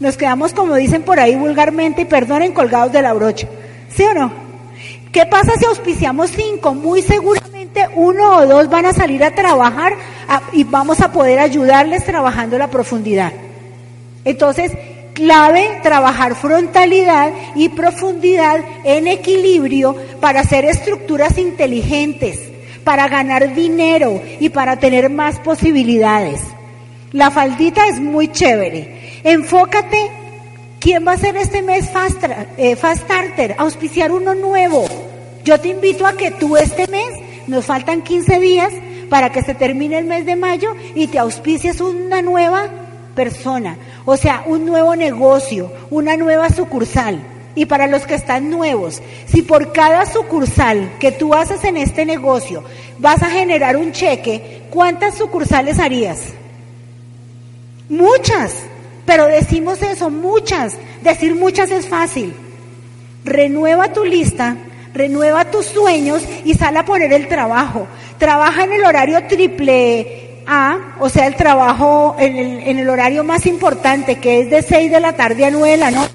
Nos 0.00 0.16
quedamos, 0.16 0.52
como 0.52 0.74
dicen 0.74 1.02
por 1.02 1.20
ahí 1.20 1.34
vulgarmente, 1.36 2.02
y 2.02 2.04
perdonen, 2.06 2.52
colgados 2.52 2.92
de 2.92 3.02
la 3.02 3.12
brocha. 3.12 3.48
¿Sí 3.88 4.02
o 4.04 4.14
no? 4.14 4.32
¿Qué 5.12 5.26
pasa 5.26 5.52
si 5.58 5.64
auspiciamos 5.66 6.30
cinco? 6.30 6.74
Muy 6.74 7.02
seguramente 7.02 7.86
uno 7.94 8.38
o 8.38 8.46
dos 8.46 8.68
van 8.68 8.86
a 8.86 8.92
salir 8.92 9.22
a 9.22 9.34
trabajar 9.34 9.94
y 10.52 10.64
vamos 10.64 11.00
a 11.00 11.12
poder 11.12 11.38
ayudarles 11.38 12.04
trabajando 12.04 12.58
la 12.58 12.68
profundidad. 12.68 13.32
Entonces, 14.24 14.72
clave 15.14 15.80
trabajar 15.82 16.34
frontalidad 16.34 17.32
y 17.54 17.68
profundidad 17.70 18.60
en 18.84 19.06
equilibrio 19.06 19.96
para 20.20 20.40
hacer 20.40 20.64
estructuras 20.64 21.38
inteligentes, 21.38 22.38
para 22.84 23.08
ganar 23.08 23.54
dinero 23.54 24.20
y 24.40 24.48
para 24.48 24.78
tener 24.78 25.10
más 25.10 25.38
posibilidades. 25.40 26.40
La 27.12 27.30
faldita 27.30 27.86
es 27.88 28.00
muy 28.00 28.28
chévere. 28.28 29.20
Enfócate, 29.22 30.10
¿quién 30.80 31.06
va 31.06 31.12
a 31.12 31.18
ser 31.18 31.36
este 31.36 31.62
mes 31.62 31.90
Fast, 31.90 32.24
eh, 32.56 32.74
fast 32.76 33.04
Starter? 33.04 33.54
Auspiciar 33.58 34.12
uno 34.12 34.34
nuevo. 34.34 34.86
Yo 35.44 35.60
te 35.60 35.68
invito 35.68 36.06
a 36.06 36.16
que 36.16 36.30
tú 36.30 36.56
este 36.56 36.86
mes, 36.86 37.10
nos 37.46 37.66
faltan 37.66 38.02
15 38.02 38.38
días 38.38 38.72
para 39.10 39.30
que 39.30 39.42
se 39.42 39.54
termine 39.54 39.98
el 39.98 40.06
mes 40.06 40.24
de 40.24 40.36
mayo 40.36 40.74
y 40.94 41.08
te 41.08 41.18
auspicies 41.18 41.80
una 41.80 42.22
nueva 42.22 42.70
persona, 43.14 43.76
o 44.04 44.16
sea, 44.16 44.42
un 44.46 44.64
nuevo 44.64 44.96
negocio, 44.96 45.72
una 45.90 46.16
nueva 46.16 46.50
sucursal. 46.50 47.22
Y 47.54 47.66
para 47.66 47.86
los 47.86 48.06
que 48.06 48.14
están 48.14 48.50
nuevos, 48.50 49.02
si 49.26 49.42
por 49.42 49.72
cada 49.72 50.06
sucursal 50.06 50.92
que 50.98 51.12
tú 51.12 51.34
haces 51.34 51.64
en 51.64 51.76
este 51.76 52.06
negocio 52.06 52.64
vas 52.98 53.22
a 53.22 53.30
generar 53.30 53.76
un 53.76 53.92
cheque, 53.92 54.62
¿cuántas 54.70 55.16
sucursales 55.16 55.78
harías? 55.78 56.32
Muchas, 57.90 58.54
pero 59.04 59.26
decimos 59.26 59.82
eso, 59.82 60.08
muchas. 60.08 60.78
Decir 61.02 61.34
muchas 61.34 61.70
es 61.70 61.86
fácil. 61.88 62.32
Renueva 63.24 63.92
tu 63.92 64.04
lista, 64.04 64.56
renueva 64.94 65.50
tus 65.50 65.66
sueños 65.66 66.22
y 66.44 66.54
sal 66.54 66.76
a 66.78 66.86
poner 66.86 67.12
el 67.12 67.28
trabajo. 67.28 67.86
Trabaja 68.16 68.64
en 68.64 68.72
el 68.72 68.84
horario 68.84 69.26
triple 69.26 70.31
a, 70.46 70.96
o 71.00 71.08
sea, 71.08 71.26
el 71.26 71.36
trabajo 71.36 72.16
en 72.18 72.36
el, 72.36 72.58
en 72.68 72.78
el 72.78 72.88
horario 72.88 73.24
más 73.24 73.46
importante, 73.46 74.16
que 74.16 74.40
es 74.40 74.50
de 74.50 74.62
6 74.62 74.90
de 74.90 75.00
la 75.00 75.14
tarde 75.14 75.44
a 75.44 75.50
9 75.50 75.70
de 75.70 75.76
la 75.76 75.90
noche, 75.90 76.12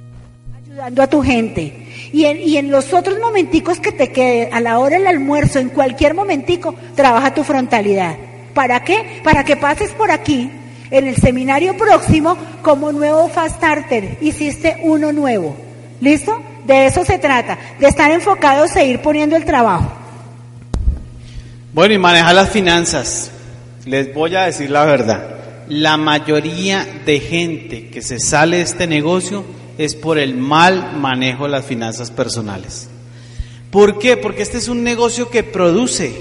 ayudando 0.66 1.04
a 1.04 1.08
tu 1.08 1.22
gente. 1.22 1.88
Y 2.14 2.26
en, 2.26 2.40
y 2.40 2.58
en 2.58 2.72
los 2.72 2.94
otros 2.94 3.20
momenticos 3.20 3.80
que 3.80 3.92
te 3.92 4.12
quede, 4.12 4.50
a 4.52 4.60
la 4.60 4.80
hora 4.80 4.98
del 4.98 5.08
almuerzo, 5.08 5.60
en 5.60 5.70
cualquier 5.70 6.14
momentico, 6.14 6.76
trabaja 6.96 7.34
tu 7.34 7.44
frontalidad. 7.44 8.16
¿Para 8.54 8.84
qué? 8.84 9.22
Para 9.24 9.44
que 9.44 9.58
pases 9.58 9.92
por 9.92 10.12
aquí, 10.12 10.50
en 10.90 11.08
el 11.08 11.16
seminario 11.18 11.76
próximo, 11.78 12.38
como 12.62 12.92
nuevo 12.92 13.28
Fast 13.30 13.58
Starter. 13.58 14.18
Hiciste 14.22 14.78
uno 14.84 15.12
nuevo. 15.12 15.56
¿Listo? 16.00 16.42
De 16.66 16.86
eso 16.86 17.04
se 17.06 17.18
trata, 17.18 17.58
de 17.80 17.88
estar 17.88 18.12
enfocados 18.12 18.76
e 18.76 18.86
ir 18.86 19.02
poniendo 19.02 19.36
el 19.36 19.46
trabajo. 19.46 19.92
Bueno, 21.74 21.94
y 21.94 21.98
manejar 21.98 22.36
las 22.36 22.50
finanzas. 22.50 23.32
Les 23.88 24.14
voy 24.14 24.36
a 24.36 24.44
decir 24.44 24.70
la 24.70 24.84
verdad. 24.84 25.36
La 25.70 25.96
mayoría 25.96 26.86
de 27.06 27.20
gente 27.20 27.88
que 27.88 28.02
se 28.02 28.20
sale 28.20 28.58
de 28.58 28.64
este 28.64 28.86
negocio 28.86 29.46
es 29.78 29.96
por 29.96 30.18
el 30.18 30.36
mal 30.36 30.98
manejo 30.98 31.46
de 31.46 31.52
las 31.52 31.66
finanzas 31.66 32.12
personales. 32.12 32.90
¿Por 33.72 33.98
qué? 33.98 34.18
Porque 34.18 34.42
este 34.42 34.58
es 34.58 34.68
un 34.68 34.84
negocio 34.84 35.30
que 35.30 35.44
produce. 35.44 36.12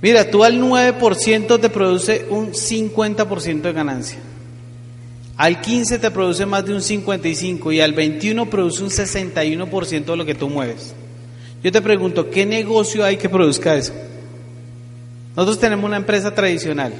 Mira, 0.00 0.30
tú 0.30 0.44
al 0.44 0.60
9% 0.60 1.60
te 1.60 1.68
produce 1.68 2.26
un 2.30 2.52
50% 2.52 3.60
de 3.60 3.72
ganancia. 3.72 4.18
Al 5.36 5.60
15 5.60 5.98
te 5.98 6.10
produce 6.10 6.46
más 6.46 6.64
de 6.64 6.74
un 6.74 6.82
55 6.82 7.72
y 7.72 7.80
al 7.80 7.92
21 7.92 8.48
produce 8.48 8.82
un 8.82 8.90
61% 8.90 10.04
de 10.04 10.16
lo 10.16 10.24
que 10.24 10.34
tú 10.34 10.48
mueves. 10.48 10.94
Yo 11.62 11.70
te 11.70 11.82
pregunto, 11.82 12.30
¿qué 12.30 12.46
negocio 12.46 13.04
hay 13.04 13.16
que 13.16 13.28
produzca 13.28 13.74
eso? 13.74 13.92
Nosotros 15.36 15.58
tenemos 15.58 15.84
una 15.84 15.96
empresa 15.96 16.34
tradicional 16.34 16.92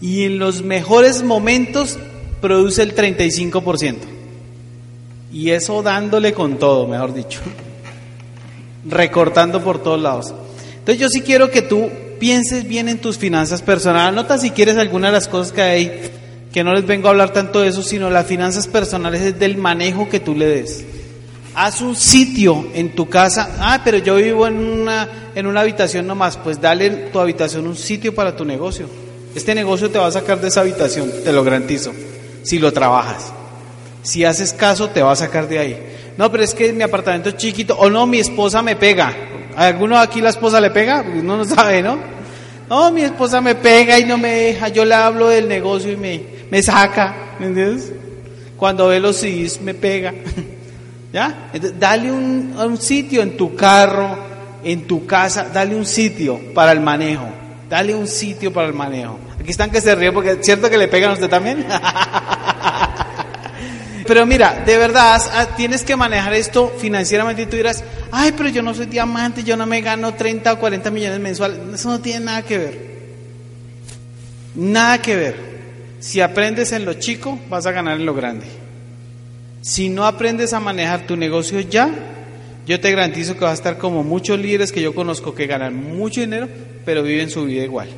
y 0.00 0.24
en 0.24 0.38
los 0.38 0.62
mejores 0.62 1.22
momentos 1.22 1.98
produce 2.40 2.82
el 2.82 2.94
35%. 2.94 3.96
Y 5.32 5.50
eso 5.50 5.82
dándole 5.82 6.32
con 6.32 6.58
todo, 6.58 6.86
mejor 6.86 7.14
dicho. 7.14 7.40
Recortando 8.88 9.62
por 9.62 9.82
todos 9.82 10.00
lados. 10.00 10.34
Entonces 10.78 10.98
yo 10.98 11.08
sí 11.08 11.20
quiero 11.20 11.50
que 11.50 11.62
tú 11.62 11.90
pienses 12.18 12.66
bien 12.66 12.88
en 12.88 12.98
tus 12.98 13.18
finanzas 13.18 13.62
personales. 13.62 14.14
Nota 14.14 14.38
si 14.38 14.50
quieres 14.50 14.76
alguna 14.76 15.08
de 15.08 15.12
las 15.12 15.28
cosas 15.28 15.52
que 15.52 15.62
hay, 15.62 16.10
que 16.52 16.64
no 16.64 16.72
les 16.72 16.86
vengo 16.86 17.08
a 17.08 17.10
hablar 17.10 17.32
tanto 17.32 17.60
de 17.60 17.68
eso, 17.68 17.82
sino 17.82 18.10
las 18.10 18.26
finanzas 18.26 18.66
personales 18.66 19.20
es 19.20 19.38
del 19.38 19.56
manejo 19.58 20.08
que 20.08 20.18
tú 20.18 20.34
le 20.34 20.46
des. 20.46 20.84
Haz 21.54 21.80
un 21.80 21.96
sitio 21.96 22.68
en 22.74 22.94
tu 22.94 23.08
casa. 23.08 23.56
Ah, 23.58 23.80
pero 23.84 23.98
yo 23.98 24.16
vivo 24.16 24.46
en 24.46 24.56
una, 24.56 25.30
en 25.34 25.46
una 25.46 25.60
habitación 25.60 26.06
nomás. 26.06 26.36
Pues 26.36 26.60
dale 26.60 26.90
tu 26.90 27.18
habitación 27.18 27.66
un 27.66 27.76
sitio 27.76 28.14
para 28.14 28.36
tu 28.36 28.44
negocio. 28.44 28.86
Este 29.34 29.54
negocio 29.54 29.90
te 29.90 29.98
va 29.98 30.06
a 30.06 30.12
sacar 30.12 30.40
de 30.40 30.48
esa 30.48 30.60
habitación, 30.60 31.08
te 31.24 31.32
lo 31.32 31.44
garantizo, 31.44 31.92
si 32.42 32.58
lo 32.58 32.72
trabajas. 32.72 33.32
Si 34.02 34.24
haces 34.24 34.52
caso, 34.52 34.88
te 34.90 35.02
va 35.02 35.12
a 35.12 35.16
sacar 35.16 35.48
de 35.48 35.58
ahí. 35.58 35.86
No, 36.16 36.30
pero 36.30 36.42
es 36.42 36.54
que 36.54 36.72
mi 36.72 36.82
apartamento 36.82 37.28
es 37.28 37.36
chiquito. 37.36 37.76
O 37.78 37.90
no, 37.90 38.06
mi 38.06 38.18
esposa 38.18 38.62
me 38.62 38.76
pega. 38.76 39.14
¿A 39.56 39.66
alguno 39.66 39.98
aquí 39.98 40.20
la 40.20 40.30
esposa 40.30 40.60
le 40.60 40.70
pega? 40.70 41.04
Pues 41.04 41.22
no, 41.22 41.36
no 41.36 41.44
sabe, 41.44 41.82
¿no? 41.82 41.98
No, 42.68 42.90
mi 42.90 43.02
esposa 43.02 43.40
me 43.40 43.54
pega 43.54 43.98
y 43.98 44.04
no 44.04 44.16
me 44.16 44.30
deja. 44.30 44.68
Yo 44.68 44.84
le 44.84 44.94
hablo 44.94 45.28
del 45.28 45.48
negocio 45.48 45.92
y 45.92 45.96
me, 45.96 46.22
me 46.50 46.62
saca. 46.62 47.36
¿Me 47.38 47.46
entiendes? 47.46 47.92
Cuando 48.56 48.88
ve 48.88 49.00
los 49.00 49.16
CDs 49.16 49.60
me 49.60 49.74
pega. 49.74 50.14
¿Ya? 51.12 51.50
dale 51.78 52.12
un, 52.12 52.54
un 52.56 52.78
sitio 52.78 53.22
en 53.22 53.36
tu 53.36 53.56
carro, 53.56 54.16
en 54.62 54.86
tu 54.86 55.06
casa, 55.06 55.48
dale 55.52 55.74
un 55.74 55.86
sitio 55.86 56.40
para 56.54 56.72
el 56.72 56.80
manejo. 56.80 57.28
Dale 57.68 57.94
un 57.94 58.08
sitio 58.08 58.52
para 58.52 58.66
el 58.66 58.74
manejo. 58.74 59.18
Aquí 59.38 59.50
están 59.50 59.70
que 59.70 59.80
se 59.80 59.94
ríen 59.94 60.12
porque 60.12 60.32
es 60.32 60.38
cierto 60.42 60.68
que 60.68 60.76
le 60.76 60.88
pegan 60.88 61.10
a 61.10 61.14
usted 61.14 61.28
también. 61.28 61.64
pero 64.06 64.26
mira, 64.26 64.62
de 64.66 64.76
verdad, 64.76 65.20
tienes 65.56 65.84
que 65.84 65.94
manejar 65.94 66.34
esto 66.34 66.74
financieramente 66.78 67.42
y 67.42 67.46
tú 67.46 67.56
dirás, 67.56 67.84
ay, 68.10 68.34
pero 68.36 68.48
yo 68.48 68.62
no 68.62 68.74
soy 68.74 68.86
diamante, 68.86 69.44
yo 69.44 69.56
no 69.56 69.66
me 69.66 69.80
gano 69.80 70.14
30 70.14 70.52
o 70.52 70.58
40 70.58 70.90
millones 70.90 71.20
mensuales. 71.20 71.58
Eso 71.74 71.90
no 71.90 72.00
tiene 72.00 72.24
nada 72.24 72.42
que 72.42 72.58
ver. 72.58 72.90
Nada 74.56 75.00
que 75.00 75.14
ver. 75.14 75.50
Si 76.00 76.20
aprendes 76.20 76.72
en 76.72 76.84
lo 76.84 76.94
chico, 76.94 77.38
vas 77.48 77.66
a 77.66 77.72
ganar 77.72 77.98
en 77.98 78.06
lo 78.06 78.14
grande. 78.14 78.46
Si 79.62 79.88
no 79.90 80.06
aprendes 80.06 80.52
a 80.52 80.60
manejar 80.60 81.06
tu 81.06 81.16
negocio 81.16 81.60
ya, 81.60 81.90
yo 82.66 82.80
te 82.80 82.90
garantizo 82.90 83.34
que 83.34 83.40
vas 83.40 83.50
a 83.50 83.54
estar 83.54 83.78
como 83.78 84.02
muchos 84.02 84.38
líderes 84.38 84.72
que 84.72 84.80
yo 84.80 84.94
conozco 84.94 85.34
que 85.34 85.46
ganan 85.46 85.74
mucho 85.74 86.20
dinero, 86.20 86.48
pero 86.84 87.02
viven 87.02 87.30
su 87.30 87.44
vida 87.44 87.62
igual. 87.62 87.88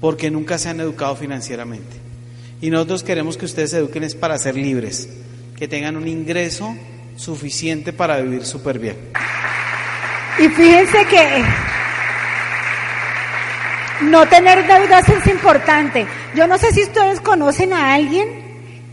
Porque 0.00 0.30
nunca 0.30 0.58
se 0.58 0.68
han 0.68 0.80
educado 0.80 1.16
financieramente. 1.16 1.96
Y 2.60 2.70
nosotros 2.70 3.02
queremos 3.02 3.36
que 3.36 3.46
ustedes 3.46 3.70
se 3.70 3.78
eduquen 3.78 4.02
es 4.02 4.14
para 4.14 4.38
ser 4.38 4.56
libres, 4.56 5.08
que 5.56 5.68
tengan 5.68 5.96
un 5.96 6.08
ingreso 6.08 6.76
suficiente 7.16 7.92
para 7.92 8.18
vivir 8.20 8.44
súper 8.44 8.78
bien. 8.78 8.96
Y 10.38 10.48
fíjense 10.48 10.98
que 11.06 11.42
no 14.02 14.26
tener 14.28 14.66
deudas 14.66 15.08
es 15.08 15.26
importante. 15.26 16.06
Yo 16.34 16.46
no 16.46 16.58
sé 16.58 16.72
si 16.72 16.82
ustedes 16.82 17.20
conocen 17.20 17.72
a 17.72 17.94
alguien 17.94 18.45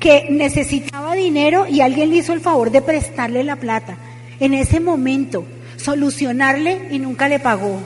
que 0.03 0.27
necesitaba 0.29 1.15
dinero 1.15 1.65
y 1.65 1.79
alguien 1.79 2.09
le 2.09 2.17
hizo 2.17 2.33
el 2.33 2.41
favor 2.41 2.71
de 2.71 2.81
prestarle 2.81 3.41
la 3.45 3.55
plata. 3.55 3.95
En 4.37 4.53
ese 4.53 4.81
momento, 4.81 5.45
solucionarle 5.77 6.89
y 6.91 6.99
nunca 6.99 7.29
le 7.29 7.39
pagó. 7.39 7.79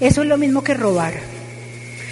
Eso 0.00 0.22
es 0.22 0.28
lo 0.28 0.38
mismo 0.38 0.64
que 0.64 0.72
robar. 0.72 1.12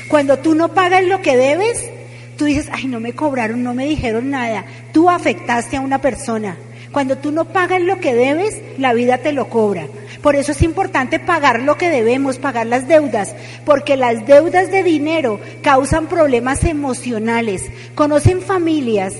Cuando 0.08 0.38
tú 0.40 0.54
no 0.54 0.74
pagas 0.74 1.02
lo 1.02 1.22
que 1.22 1.38
debes, 1.38 1.88
tú 2.36 2.44
dices, 2.44 2.68
ay, 2.72 2.88
no 2.88 3.00
me 3.00 3.14
cobraron, 3.14 3.62
no 3.62 3.72
me 3.72 3.86
dijeron 3.86 4.28
nada. 4.28 4.66
Tú 4.92 5.08
afectaste 5.08 5.78
a 5.78 5.80
una 5.80 6.02
persona. 6.02 6.58
Cuando 6.92 7.18
tú 7.18 7.30
no 7.30 7.44
pagas 7.44 7.80
lo 7.80 8.00
que 8.00 8.14
debes, 8.14 8.60
la 8.76 8.92
vida 8.92 9.18
te 9.18 9.32
lo 9.32 9.48
cobra. 9.48 9.86
Por 10.22 10.34
eso 10.34 10.52
es 10.52 10.62
importante 10.62 11.20
pagar 11.20 11.62
lo 11.62 11.76
que 11.76 11.88
debemos, 11.88 12.38
pagar 12.38 12.66
las 12.66 12.88
deudas, 12.88 13.34
porque 13.64 13.96
las 13.96 14.26
deudas 14.26 14.70
de 14.70 14.82
dinero 14.82 15.40
causan 15.62 16.08
problemas 16.08 16.64
emocionales. 16.64 17.70
¿Conocen 17.94 18.42
familias 18.42 19.14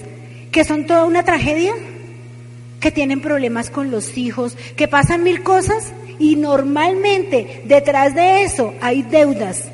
que 0.50 0.64
son 0.64 0.84
toda 0.86 1.04
una 1.04 1.22
tragedia? 1.22 1.72
Que 2.80 2.90
tienen 2.90 3.20
problemas 3.20 3.70
con 3.70 3.90
los 3.90 4.18
hijos, 4.18 4.56
que 4.76 4.88
pasan 4.88 5.22
mil 5.22 5.42
cosas 5.42 5.92
y 6.18 6.36
normalmente 6.36 7.62
detrás 7.66 8.14
de 8.14 8.42
eso 8.42 8.74
hay 8.80 9.02
deudas. 9.02 9.68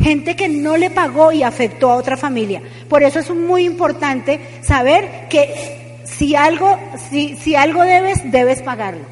Gente 0.00 0.34
que 0.34 0.48
no 0.48 0.78
le 0.78 0.88
pagó 0.88 1.32
y 1.32 1.42
afectó 1.42 1.90
a 1.90 1.96
otra 1.96 2.16
familia. 2.16 2.62
Por 2.88 3.02
eso 3.02 3.18
es 3.18 3.28
muy 3.30 3.64
importante 3.64 4.40
saber 4.62 5.26
que 5.28 5.79
si 6.16 6.36
algo, 6.36 6.78
si, 7.10 7.36
si 7.36 7.54
algo 7.54 7.82
debes, 7.82 8.30
debes 8.30 8.62
pagarlo. 8.62 9.04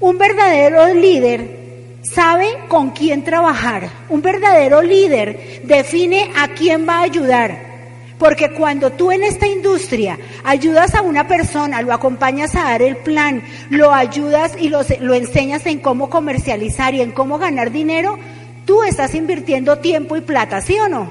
Un 0.00 0.18
verdadero 0.18 0.92
líder 0.94 1.60
sabe 2.02 2.46
con 2.68 2.90
quién 2.90 3.22
trabajar. 3.22 3.88
Un 4.08 4.22
verdadero 4.22 4.82
líder 4.82 5.60
define 5.64 6.30
a 6.36 6.48
quién 6.48 6.88
va 6.88 6.98
a 6.98 7.02
ayudar. 7.02 7.70
Porque 8.18 8.50
cuando 8.50 8.92
tú 8.92 9.12
en 9.12 9.24
esta 9.24 9.46
industria 9.46 10.18
ayudas 10.44 10.94
a 10.94 11.00
una 11.00 11.26
persona, 11.26 11.80
lo 11.80 11.92
acompañas 11.94 12.54
a 12.54 12.64
dar 12.64 12.82
el 12.82 12.98
plan, 12.98 13.42
lo 13.70 13.94
ayudas 13.94 14.52
y 14.60 14.68
lo, 14.68 14.80
lo 15.00 15.14
enseñas 15.14 15.64
en 15.64 15.78
cómo 15.78 16.10
comercializar 16.10 16.94
y 16.94 17.00
en 17.00 17.12
cómo 17.12 17.38
ganar 17.38 17.70
dinero, 17.70 18.18
tú 18.66 18.82
estás 18.82 19.14
invirtiendo 19.14 19.78
tiempo 19.78 20.16
y 20.16 20.20
plata, 20.20 20.60
¿sí 20.60 20.78
o 20.78 20.88
no? 20.88 21.10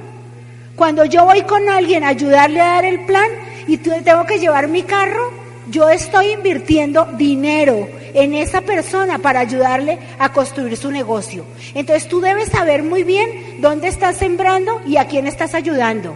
Cuando 0.76 1.04
yo 1.04 1.26
voy 1.26 1.42
con 1.42 1.68
alguien 1.68 2.04
a 2.04 2.10
ayudarle 2.10 2.62
a 2.62 2.74
dar 2.76 2.86
el 2.86 3.06
plan 3.06 3.30
y 3.70 3.78
tengo 3.78 4.26
que 4.26 4.40
llevar 4.40 4.68
mi 4.68 4.82
carro, 4.82 5.32
yo 5.70 5.90
estoy 5.90 6.32
invirtiendo 6.32 7.06
dinero 7.18 7.88
en 8.16 8.34
esa 8.34 8.62
persona 8.62 9.20
para 9.20 9.42
ayudarle 9.42 10.00
a 10.18 10.34
construir 10.34 10.76
su 10.76 10.90
negocio. 10.92 11.46
Entonces 11.76 12.08
tú 12.08 12.20
debes 12.20 12.50
saber 12.50 12.82
muy 12.82 13.04
bien 13.04 13.62
dónde 13.62 13.88
estás 13.88 14.18
sembrando 14.18 14.82
y 14.88 14.98
a 14.98 15.06
quién 15.06 15.28
estás 15.28 15.54
ayudando. 15.54 16.16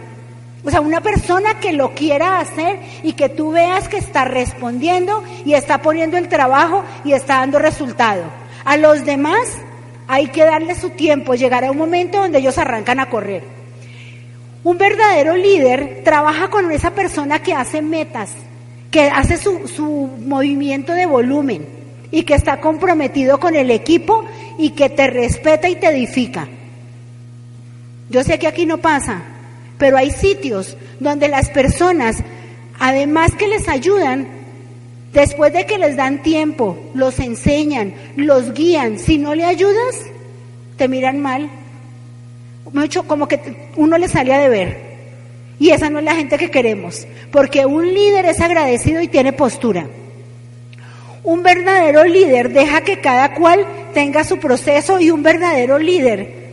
O 0.64 0.70
sea, 0.70 0.80
una 0.80 1.00
persona 1.00 1.60
que 1.60 1.72
lo 1.72 1.94
quiera 1.94 2.40
hacer 2.40 2.80
y 3.04 3.12
que 3.12 3.28
tú 3.28 3.52
veas 3.52 3.88
que 3.88 3.98
está 3.98 4.24
respondiendo 4.24 5.22
y 5.44 5.54
está 5.54 5.80
poniendo 5.80 6.16
el 6.16 6.28
trabajo 6.28 6.82
y 7.04 7.12
está 7.12 7.36
dando 7.36 7.60
resultado. 7.60 8.24
A 8.64 8.76
los 8.76 9.04
demás 9.04 9.46
hay 10.08 10.26
que 10.26 10.42
darle 10.42 10.74
su 10.74 10.90
tiempo, 10.90 11.36
llegar 11.36 11.64
a 11.64 11.70
un 11.70 11.78
momento 11.78 12.18
donde 12.18 12.38
ellos 12.38 12.58
arrancan 12.58 12.98
a 12.98 13.08
correr. 13.08 13.63
Un 14.64 14.78
verdadero 14.78 15.36
líder 15.36 16.00
trabaja 16.04 16.48
con 16.48 16.72
esa 16.72 16.92
persona 16.92 17.40
que 17.42 17.52
hace 17.52 17.82
metas, 17.82 18.30
que 18.90 19.02
hace 19.02 19.36
su, 19.36 19.68
su 19.68 19.84
movimiento 20.26 20.94
de 20.94 21.04
volumen 21.04 21.66
y 22.10 22.22
que 22.22 22.34
está 22.34 22.60
comprometido 22.60 23.38
con 23.38 23.54
el 23.56 23.70
equipo 23.70 24.24
y 24.58 24.70
que 24.70 24.88
te 24.88 25.06
respeta 25.06 25.68
y 25.68 25.76
te 25.76 25.88
edifica. 25.88 26.48
Yo 28.08 28.24
sé 28.24 28.38
que 28.38 28.46
aquí 28.46 28.64
no 28.64 28.78
pasa, 28.78 29.22
pero 29.76 29.98
hay 29.98 30.10
sitios 30.10 30.78
donde 30.98 31.28
las 31.28 31.50
personas, 31.50 32.22
además 32.78 33.34
que 33.34 33.48
les 33.48 33.68
ayudan, 33.68 34.28
después 35.12 35.52
de 35.52 35.66
que 35.66 35.76
les 35.76 35.96
dan 35.96 36.22
tiempo, 36.22 36.78
los 36.94 37.18
enseñan, 37.18 37.94
los 38.16 38.54
guían, 38.54 38.98
si 38.98 39.18
no 39.18 39.34
le 39.34 39.44
ayudas, 39.44 39.96
te 40.78 40.88
miran 40.88 41.20
mal. 41.20 41.50
Mucho 42.72 43.06
como 43.06 43.28
que 43.28 43.40
uno 43.76 43.98
le 43.98 44.08
sale 44.08 44.34
a 44.34 44.48
ver. 44.48 44.94
Y 45.58 45.70
esa 45.70 45.90
no 45.90 45.98
es 45.98 46.04
la 46.04 46.16
gente 46.16 46.36
que 46.36 46.50
queremos, 46.50 47.06
porque 47.30 47.64
un 47.64 47.86
líder 47.86 48.26
es 48.26 48.40
agradecido 48.40 49.00
y 49.00 49.08
tiene 49.08 49.32
postura. 49.32 49.86
Un 51.22 51.42
verdadero 51.42 52.04
líder 52.04 52.52
deja 52.52 52.82
que 52.82 53.00
cada 53.00 53.34
cual 53.34 53.66
tenga 53.94 54.24
su 54.24 54.38
proceso 54.38 55.00
y 55.00 55.10
un 55.10 55.22
verdadero 55.22 55.78
líder 55.78 56.44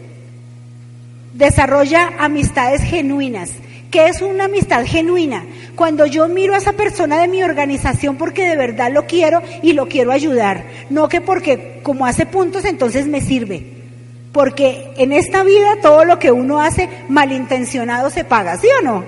desarrolla 1.33 2.13
amistades 2.19 2.81
genuinas. 2.83 3.51
¿Qué 3.89 4.07
es 4.07 4.21
una 4.21 4.45
amistad 4.45 4.85
genuina? 4.85 5.43
Cuando 5.75 6.05
yo 6.05 6.29
miro 6.29 6.53
a 6.53 6.59
esa 6.59 6.73
persona 6.73 7.19
de 7.19 7.27
mi 7.27 7.43
organización 7.43 8.15
porque 8.15 8.47
de 8.47 8.55
verdad 8.55 8.91
lo 8.93 9.05
quiero 9.05 9.41
y 9.61 9.73
lo 9.73 9.89
quiero 9.89 10.13
ayudar, 10.13 10.63
no 10.89 11.09
que 11.09 11.19
porque 11.19 11.81
como 11.83 12.05
hace 12.05 12.25
puntos 12.25 12.63
entonces 12.63 13.07
me 13.07 13.19
sirve. 13.19 13.80
Porque 14.31 14.93
en 14.97 15.11
esta 15.11 15.43
vida 15.43 15.77
todo 15.81 16.05
lo 16.05 16.19
que 16.19 16.31
uno 16.31 16.61
hace 16.61 16.89
malintencionado 17.09 18.09
se 18.09 18.23
paga, 18.23 18.57
¿sí 18.57 18.67
o 18.79 18.83
no? 18.83 19.03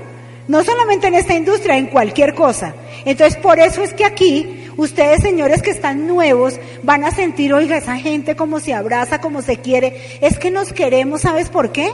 No 0.48 0.64
solamente 0.64 1.08
en 1.08 1.16
esta 1.16 1.34
industria, 1.34 1.78
en 1.78 1.88
cualquier 1.88 2.36
cosa. 2.36 2.74
Entonces 3.06 3.38
por 3.38 3.60
eso 3.60 3.82
es 3.84 3.94
que 3.94 4.06
aquí 4.06 4.64
Ustedes, 4.76 5.22
señores 5.22 5.62
que 5.62 5.70
están 5.70 6.08
nuevos, 6.08 6.60
van 6.82 7.04
a 7.04 7.12
sentir, 7.12 7.54
oiga, 7.54 7.78
esa 7.78 7.98
gente 7.98 8.36
como 8.36 8.60
se 8.60 8.74
abraza, 8.74 9.22
como 9.22 9.42
se 9.44 9.58
quiere. 9.58 10.18
Es 10.20 10.40
que 10.40 10.50
nos 10.50 10.74
queremos, 10.74 11.22
¿sabes 11.22 11.50
por 11.50 11.72
qué? 11.72 11.92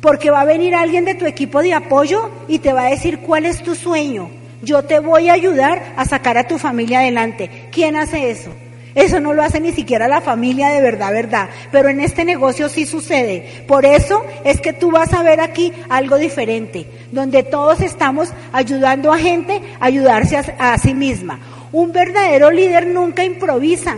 Porque 0.00 0.30
va 0.30 0.40
a 0.40 0.44
venir 0.44 0.74
alguien 0.74 1.04
de 1.04 1.14
tu 1.14 1.24
equipo 1.24 1.62
de 1.62 1.72
apoyo 1.72 2.30
y 2.48 2.58
te 2.58 2.72
va 2.72 2.82
a 2.86 2.90
decir 2.90 3.20
cuál 3.20 3.46
es 3.46 3.62
tu 3.62 3.76
sueño. 3.76 4.28
Yo 4.62 4.82
te 4.82 4.98
voy 4.98 5.28
a 5.28 5.34
ayudar 5.34 5.94
a 5.96 6.04
sacar 6.04 6.36
a 6.36 6.48
tu 6.48 6.58
familia 6.58 6.98
adelante. 6.98 7.68
¿Quién 7.70 7.96
hace 7.96 8.30
eso? 8.30 8.50
Eso 8.94 9.18
no 9.18 9.32
lo 9.32 9.42
hace 9.42 9.60
ni 9.60 9.72
siquiera 9.72 10.06
la 10.06 10.20
familia 10.20 10.68
de 10.68 10.80
verdad, 10.80 11.12
verdad. 11.12 11.48
Pero 11.72 11.88
en 11.88 12.00
este 12.00 12.24
negocio 12.24 12.68
sí 12.68 12.86
sucede. 12.86 13.64
Por 13.66 13.84
eso 13.84 14.24
es 14.44 14.60
que 14.60 14.72
tú 14.72 14.90
vas 14.90 15.12
a 15.12 15.22
ver 15.22 15.40
aquí 15.40 15.72
algo 15.88 16.16
diferente, 16.16 16.86
donde 17.10 17.42
todos 17.42 17.80
estamos 17.80 18.30
ayudando 18.52 19.12
a 19.12 19.18
gente 19.18 19.60
a 19.80 19.86
ayudarse 19.86 20.36
a, 20.36 20.72
a 20.72 20.78
sí 20.78 20.94
misma. 20.94 21.40
Un 21.72 21.92
verdadero 21.92 22.50
líder 22.50 22.86
nunca 22.86 23.24
improvisa. 23.24 23.96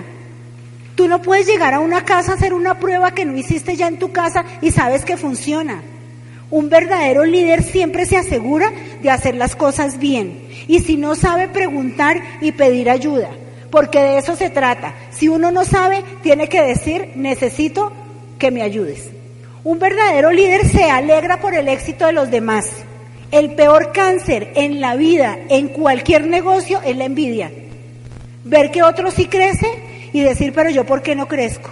Tú 0.94 1.08
no 1.08 1.20
puedes 1.20 1.46
llegar 1.46 1.74
a 1.74 1.80
una 1.80 2.04
casa 2.06 2.32
a 2.32 2.34
hacer 2.36 2.54
una 2.54 2.78
prueba 2.78 3.10
que 3.10 3.26
no 3.26 3.36
hiciste 3.36 3.76
ya 3.76 3.88
en 3.88 3.98
tu 3.98 4.12
casa 4.12 4.46
y 4.62 4.70
sabes 4.70 5.04
que 5.04 5.18
funciona. 5.18 5.82
Un 6.50 6.70
verdadero 6.70 7.24
líder 7.24 7.62
siempre 7.62 8.06
se 8.06 8.16
asegura 8.16 8.72
de 9.02 9.10
hacer 9.10 9.34
las 9.34 9.56
cosas 9.56 9.98
bien. 9.98 10.46
Y 10.68 10.80
si 10.80 10.96
no 10.96 11.14
sabe 11.14 11.48
preguntar 11.48 12.22
y 12.40 12.52
pedir 12.52 12.88
ayuda, 12.88 13.30
porque 13.70 14.00
de 14.00 14.18
eso 14.18 14.36
se 14.36 14.50
trata. 14.50 14.94
Si 15.10 15.28
uno 15.28 15.50
no 15.50 15.64
sabe, 15.64 16.02
tiene 16.22 16.48
que 16.48 16.62
decir, 16.62 17.12
necesito 17.14 17.92
que 18.38 18.50
me 18.50 18.62
ayudes. 18.62 19.10
Un 19.64 19.78
verdadero 19.78 20.30
líder 20.30 20.66
se 20.66 20.90
alegra 20.90 21.40
por 21.40 21.54
el 21.54 21.68
éxito 21.68 22.06
de 22.06 22.12
los 22.12 22.30
demás. 22.30 22.70
El 23.30 23.54
peor 23.54 23.92
cáncer 23.92 24.52
en 24.54 24.80
la 24.80 24.94
vida, 24.94 25.38
en 25.48 25.68
cualquier 25.68 26.26
negocio, 26.26 26.80
es 26.84 26.96
la 26.96 27.04
envidia 27.04 27.50
ver 28.46 28.70
que 28.70 28.82
otro 28.82 29.10
sí 29.10 29.26
crece 29.26 29.66
y 30.12 30.22
decir, 30.22 30.52
pero 30.54 30.70
yo 30.70 30.86
por 30.86 31.02
qué 31.02 31.14
no 31.14 31.26
crezco. 31.26 31.68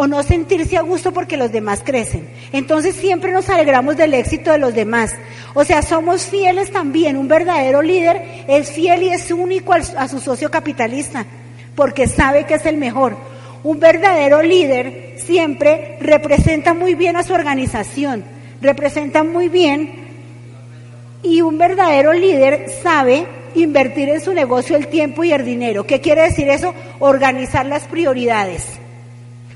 O 0.00 0.06
no 0.06 0.22
sentirse 0.22 0.78
a 0.78 0.80
gusto 0.80 1.12
porque 1.12 1.36
los 1.36 1.52
demás 1.52 1.82
crecen. 1.84 2.26
Entonces 2.52 2.96
siempre 2.96 3.32
nos 3.32 3.50
alegramos 3.50 3.98
del 3.98 4.14
éxito 4.14 4.50
de 4.50 4.56
los 4.56 4.72
demás. 4.72 5.14
O 5.52 5.62
sea, 5.62 5.82
somos 5.82 6.22
fieles 6.22 6.72
también. 6.72 7.18
Un 7.18 7.28
verdadero 7.28 7.82
líder 7.82 8.46
es 8.48 8.70
fiel 8.70 9.02
y 9.02 9.10
es 9.10 9.30
único 9.30 9.74
a 9.74 10.08
su 10.08 10.18
socio 10.18 10.50
capitalista 10.50 11.26
porque 11.74 12.06
sabe 12.06 12.46
que 12.46 12.54
es 12.54 12.64
el 12.64 12.78
mejor. 12.78 13.14
Un 13.62 13.78
verdadero 13.78 14.40
líder 14.40 15.16
siempre 15.18 15.98
representa 16.00 16.72
muy 16.72 16.94
bien 16.94 17.16
a 17.16 17.22
su 17.22 17.34
organización, 17.34 18.24
representa 18.62 19.22
muy 19.22 19.50
bien 19.50 19.92
y 21.22 21.42
un 21.42 21.58
verdadero 21.58 22.14
líder 22.14 22.70
sabe 22.82 23.26
invertir 23.54 24.08
en 24.08 24.22
su 24.22 24.32
negocio 24.32 24.76
el 24.76 24.86
tiempo 24.86 25.24
y 25.24 25.34
el 25.34 25.44
dinero. 25.44 25.84
¿Qué 25.84 26.00
quiere 26.00 26.22
decir 26.22 26.48
eso? 26.48 26.74
Organizar 27.00 27.66
las 27.66 27.82
prioridades. 27.82 28.80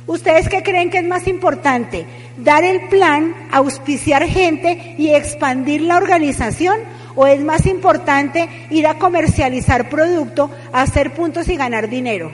¿Ustedes 0.06 0.50
qué 0.50 0.62
creen 0.62 0.90
que 0.90 0.98
es 0.98 1.04
más 1.04 1.26
importante? 1.26 2.04
¿Dar 2.36 2.62
el 2.62 2.88
plan, 2.88 3.34
auspiciar 3.50 4.24
gente 4.24 4.94
y 4.98 5.14
expandir 5.14 5.80
la 5.80 5.96
organización? 5.96 6.78
¿O 7.14 7.26
es 7.26 7.40
más 7.40 7.64
importante 7.64 8.48
ir 8.70 8.86
a 8.86 8.98
comercializar 8.98 9.88
producto, 9.88 10.50
hacer 10.72 11.14
puntos 11.14 11.48
y 11.48 11.56
ganar 11.56 11.88
dinero? 11.88 12.32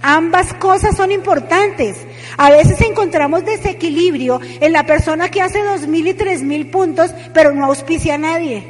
Ambas 0.00 0.54
cosas 0.54 0.96
son 0.96 1.10
importantes. 1.10 1.96
A 2.36 2.50
veces 2.50 2.80
encontramos 2.82 3.44
desequilibrio 3.44 4.40
en 4.60 4.72
la 4.72 4.84
persona 4.84 5.28
que 5.28 5.42
hace 5.42 5.62
dos 5.62 5.86
mil 5.86 6.06
y 6.06 6.14
tres 6.14 6.42
mil 6.42 6.68
puntos, 6.68 7.12
pero 7.32 7.52
no 7.52 7.66
auspicia 7.66 8.14
a 8.14 8.18
nadie. 8.18 8.64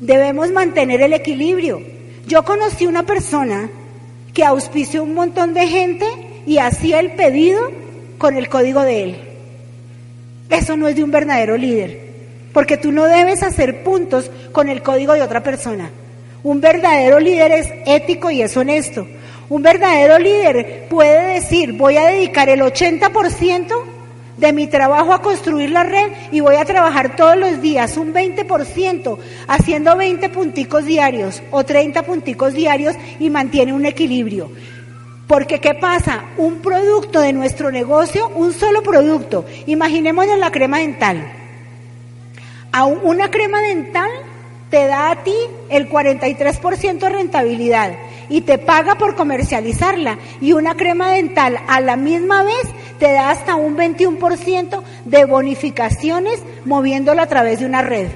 Debemos 0.00 0.50
mantener 0.50 1.00
el 1.00 1.12
equilibrio. 1.14 1.80
Yo 2.26 2.44
conocí 2.44 2.86
una 2.86 3.04
persona 3.04 3.70
que 4.34 4.44
auspició 4.44 5.02
un 5.02 5.14
montón 5.14 5.54
de 5.54 5.66
gente 5.66 6.06
y 6.48 6.56
hacía 6.56 6.98
el 6.98 7.12
pedido 7.12 7.60
con 8.16 8.34
el 8.34 8.48
código 8.48 8.82
de 8.82 9.02
él. 9.02 9.16
Eso 10.48 10.78
no 10.78 10.88
es 10.88 10.96
de 10.96 11.04
un 11.04 11.10
verdadero 11.10 11.58
líder, 11.58 12.00
porque 12.54 12.78
tú 12.78 12.90
no 12.90 13.04
debes 13.04 13.42
hacer 13.42 13.84
puntos 13.84 14.30
con 14.50 14.70
el 14.70 14.82
código 14.82 15.12
de 15.12 15.20
otra 15.20 15.42
persona. 15.42 15.90
Un 16.42 16.62
verdadero 16.62 17.20
líder 17.20 17.52
es 17.52 17.68
ético 17.84 18.30
y 18.30 18.40
es 18.40 18.56
honesto. 18.56 19.06
Un 19.50 19.60
verdadero 19.60 20.18
líder 20.18 20.86
puede 20.88 21.34
decir, 21.34 21.74
voy 21.74 21.98
a 21.98 22.06
dedicar 22.06 22.48
el 22.48 22.60
80% 22.62 23.66
de 24.38 24.52
mi 24.54 24.68
trabajo 24.68 25.12
a 25.12 25.20
construir 25.20 25.70
la 25.70 25.82
red 25.82 26.12
y 26.32 26.40
voy 26.40 26.56
a 26.56 26.64
trabajar 26.64 27.14
todos 27.14 27.36
los 27.36 27.60
días 27.60 27.98
un 27.98 28.14
20% 28.14 29.18
haciendo 29.48 29.96
20 29.96 30.30
punticos 30.30 30.86
diarios 30.86 31.42
o 31.50 31.62
30 31.62 32.04
punticos 32.04 32.54
diarios 32.54 32.96
y 33.20 33.28
mantiene 33.28 33.74
un 33.74 33.84
equilibrio. 33.84 34.50
Porque 35.28 35.60
¿qué 35.60 35.74
pasa? 35.74 36.24
Un 36.38 36.60
producto 36.60 37.20
de 37.20 37.34
nuestro 37.34 37.70
negocio, 37.70 38.28
un 38.34 38.52
solo 38.52 38.82
producto, 38.82 39.44
imaginémonos 39.66 40.38
la 40.38 40.50
crema 40.50 40.78
dental. 40.78 41.32
Una 43.02 43.30
crema 43.30 43.60
dental 43.60 44.10
te 44.70 44.86
da 44.86 45.10
a 45.10 45.22
ti 45.24 45.36
el 45.68 45.90
43% 45.90 46.98
de 46.98 47.08
rentabilidad 47.10 47.92
y 48.30 48.40
te 48.40 48.56
paga 48.56 48.96
por 48.96 49.16
comercializarla. 49.16 50.18
Y 50.40 50.52
una 50.52 50.74
crema 50.76 51.10
dental 51.10 51.60
a 51.68 51.80
la 51.80 51.96
misma 51.96 52.42
vez 52.42 52.64
te 52.98 53.12
da 53.12 53.30
hasta 53.30 53.54
un 53.54 53.76
21% 53.76 54.82
de 55.04 55.24
bonificaciones 55.26 56.42
moviéndola 56.64 57.24
a 57.24 57.28
través 57.28 57.60
de 57.60 57.66
una 57.66 57.82
red. 57.82 58.08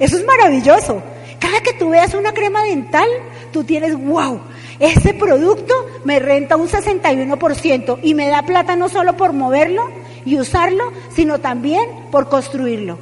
Eso 0.00 0.16
es 0.16 0.24
maravilloso. 0.24 1.02
Cada 1.38 1.60
que 1.60 1.74
tú 1.74 1.90
veas 1.90 2.14
una 2.14 2.32
crema 2.32 2.64
dental, 2.64 3.08
tú 3.52 3.62
tienes, 3.62 3.94
wow, 3.96 4.40
ese 4.80 5.14
producto 5.14 5.74
me 6.04 6.18
renta 6.18 6.56
un 6.56 6.68
61% 6.68 7.98
y 8.02 8.14
me 8.14 8.28
da 8.28 8.42
plata 8.42 8.76
no 8.76 8.88
solo 8.88 9.16
por 9.16 9.32
moverlo 9.32 9.90
y 10.24 10.38
usarlo, 10.38 10.92
sino 11.14 11.38
también 11.38 11.88
por 12.10 12.28
construirlo. 12.28 12.98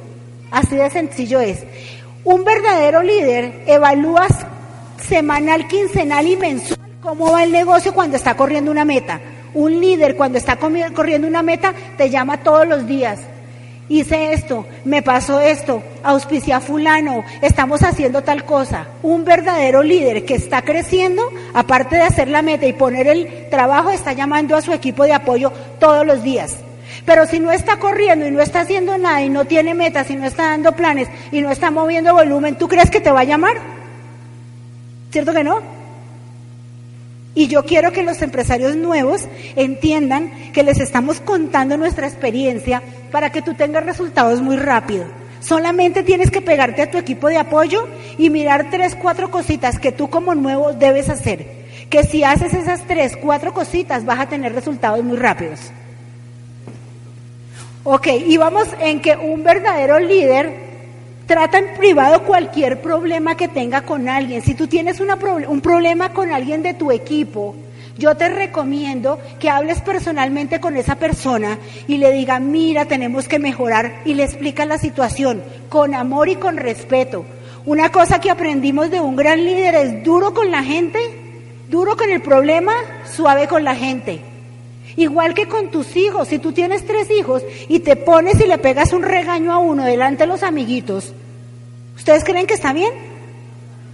Así 0.51 0.75
de 0.75 0.89
sencillo 0.89 1.39
es. 1.39 1.63
Un 2.23 2.43
verdadero 2.43 3.03
líder 3.03 3.63
evalúa 3.67 4.27
semanal, 4.97 5.67
quincenal 5.67 6.27
y 6.27 6.37
mensual 6.37 6.77
cómo 7.07 7.31
va 7.31 7.45
el 7.45 7.53
negocio 7.53 7.93
cuando 7.93 8.17
está 8.17 8.35
corriendo 8.35 8.69
una 8.69 8.83
meta. 8.83 9.21
Un 9.53 9.79
líder 9.79 10.17
cuando 10.17 10.37
está 10.37 10.57
corriendo 10.57 11.25
una 11.25 11.41
meta 11.41 11.73
te 11.95 12.09
llama 12.09 12.43
todos 12.43 12.67
los 12.67 12.85
días. 12.85 13.21
Hice 13.89 14.33
esto, 14.33 14.65
me 14.83 15.01
pasó 15.01 15.39
esto, 15.39 15.81
auspicia 16.03 16.57
a 16.57 16.59
fulano, 16.59 17.23
estamos 17.41 17.83
haciendo 17.83 18.21
tal 18.21 18.43
cosa. 18.43 18.87
Un 19.01 19.23
verdadero 19.23 19.81
líder 19.81 20.25
que 20.25 20.35
está 20.35 20.61
creciendo, 20.61 21.23
aparte 21.53 21.95
de 21.95 22.01
hacer 22.01 22.27
la 22.27 22.41
meta 22.41 22.65
y 22.65 22.73
poner 22.73 23.07
el 23.07 23.47
trabajo, 23.49 23.89
está 23.89 24.11
llamando 24.11 24.57
a 24.57 24.61
su 24.61 24.73
equipo 24.73 25.05
de 25.05 25.13
apoyo 25.13 25.53
todos 25.79 26.05
los 26.05 26.21
días. 26.21 26.57
Pero 27.05 27.25
si 27.25 27.39
no 27.39 27.51
está 27.53 27.77
corriendo 27.77 28.27
y 28.27 28.31
no 28.31 28.41
está 28.41 28.61
haciendo 28.61 28.97
nada 28.97 29.21
y 29.21 29.29
no 29.29 29.45
tiene 29.45 29.73
metas 29.73 30.09
y 30.09 30.17
no 30.17 30.25
está 30.25 30.49
dando 30.49 30.73
planes 30.73 31.07
y 31.31 31.39
no 31.39 31.49
está 31.49 31.71
moviendo 31.71 32.13
volumen, 32.13 32.57
¿tú 32.57 32.67
crees 32.67 32.91
que 32.91 32.99
te 32.99 33.11
va 33.11 33.21
a 33.21 33.25
llamar? 33.25 33.55
¿Cierto 35.11 35.33
que 35.33 35.45
no? 35.45 35.76
Y 37.37 37.47
yo 37.49 37.65
quiero 37.65 37.91
que 37.91 38.01
los 38.01 38.23
empresarios 38.23 38.75
nuevos 38.75 39.27
entiendan 39.55 40.51
que 40.53 40.63
les 40.63 40.79
estamos 40.79 41.21
contando 41.21 41.77
nuestra 41.77 42.07
experiencia 42.07 42.81
para 43.11 43.29
que 43.29 43.43
tú 43.43 43.53
tengas 43.53 43.85
resultados 43.85 44.41
muy 44.41 44.55
rápido. 44.57 45.05
Solamente 45.39 46.01
tienes 46.01 46.31
que 46.31 46.41
pegarte 46.41 46.81
a 46.81 46.89
tu 46.89 46.97
equipo 46.97 47.27
de 47.27 47.37
apoyo 47.37 47.87
y 48.17 48.31
mirar 48.31 48.71
tres, 48.71 48.95
cuatro 48.95 49.29
cositas 49.29 49.77
que 49.77 49.91
tú 49.91 50.09
como 50.09 50.33
nuevo 50.33 50.73
debes 50.73 51.09
hacer. 51.09 51.45
Que 51.91 52.03
si 52.03 52.23
haces 52.23 52.55
esas 52.55 52.81
tres, 52.87 53.15
cuatro 53.15 53.53
cositas 53.53 54.03
vas 54.03 54.19
a 54.19 54.29
tener 54.29 54.55
resultados 54.55 55.03
muy 55.03 55.17
rápidos. 55.17 55.59
Ok, 57.83 58.07
y 58.27 58.35
vamos 58.37 58.67
en 58.79 58.99
que 58.99 59.15
un 59.15 59.43
verdadero 59.43 59.99
líder 59.99 60.66
Trata 61.27 61.57
en 61.57 61.73
privado 61.73 62.23
cualquier 62.23 62.81
problema 62.81 63.35
que 63.35 63.49
tenga 63.49 63.81
con 63.81 64.07
alguien. 64.07 64.41
Si 64.41 64.55
tú 64.55 64.67
tienes 64.67 65.01
un 65.01 65.61
problema 65.61 66.13
con 66.13 66.31
alguien 66.31 66.63
de 66.63 66.73
tu 66.73 66.89
equipo, 66.89 67.53
yo 67.97 68.15
te 68.15 68.29
recomiendo 68.29 69.19
que 69.37 69.49
hables 69.49 69.81
personalmente 69.81 70.61
con 70.61 70.77
esa 70.77 70.95
persona 70.95 71.59
y 71.85 71.97
le 71.97 72.13
diga, 72.13 72.39
mira, 72.39 72.85
tenemos 72.85 73.27
que 73.27 73.39
mejorar 73.39 74.03
y 74.05 74.13
le 74.13 74.23
explicas 74.23 74.67
la 74.67 74.77
situación 74.77 75.43
con 75.67 75.93
amor 75.93 76.29
y 76.29 76.37
con 76.37 76.55
respeto. 76.55 77.25
Una 77.65 77.91
cosa 77.91 78.21
que 78.21 78.31
aprendimos 78.31 78.89
de 78.89 79.01
un 79.01 79.17
gran 79.17 79.43
líder 79.43 79.75
es 79.75 80.03
duro 80.05 80.33
con 80.33 80.49
la 80.49 80.63
gente, 80.63 80.99
duro 81.67 81.97
con 81.97 82.09
el 82.09 82.21
problema, 82.21 82.71
suave 83.13 83.49
con 83.49 83.65
la 83.65 83.75
gente. 83.75 84.21
Igual 84.97 85.35
que 85.35 85.47
con 85.47 85.69
tus 85.69 85.95
hijos, 85.95 86.27
si 86.27 86.39
tú 86.39 86.51
tienes 86.51 86.83
tres 86.85 87.09
hijos 87.11 87.43
y 87.69 87.79
te 87.79 87.95
pones 87.95 88.41
y 88.41 88.47
le 88.47 88.57
pegas 88.57 88.93
un 88.93 89.03
regaño 89.03 89.53
a 89.53 89.59
uno 89.59 89.85
delante 89.85 90.23
de 90.23 90.27
los 90.27 90.41
amiguitos, 90.41 91.13
¿ustedes 91.95 92.23
creen 92.23 92.47
que 92.47 92.55
está 92.55 92.73
bien? 92.73 92.91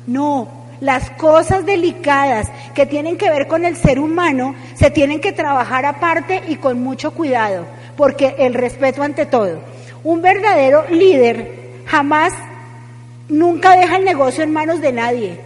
No, 0.07 0.47
las 0.79 1.09
cosas 1.11 1.65
delicadas 1.65 2.47
que 2.73 2.85
tienen 2.85 3.17
que 3.17 3.29
ver 3.29 3.47
con 3.47 3.65
el 3.65 3.75
ser 3.75 3.99
humano 3.99 4.55
se 4.75 4.91
tienen 4.91 5.19
que 5.19 5.33
trabajar 5.33 5.85
aparte 5.85 6.41
y 6.47 6.55
con 6.55 6.81
mucho 6.81 7.11
cuidado, 7.11 7.65
porque 7.97 8.35
el 8.39 8.53
respeto 8.53 9.03
ante 9.03 9.25
todo. 9.25 9.59
Un 10.05 10.21
verdadero 10.21 10.85
líder 10.89 11.83
jamás, 11.85 12.31
nunca 13.27 13.75
deja 13.75 13.97
el 13.97 14.05
negocio 14.05 14.41
en 14.41 14.53
manos 14.53 14.79
de 14.79 14.93
nadie. 14.93 15.39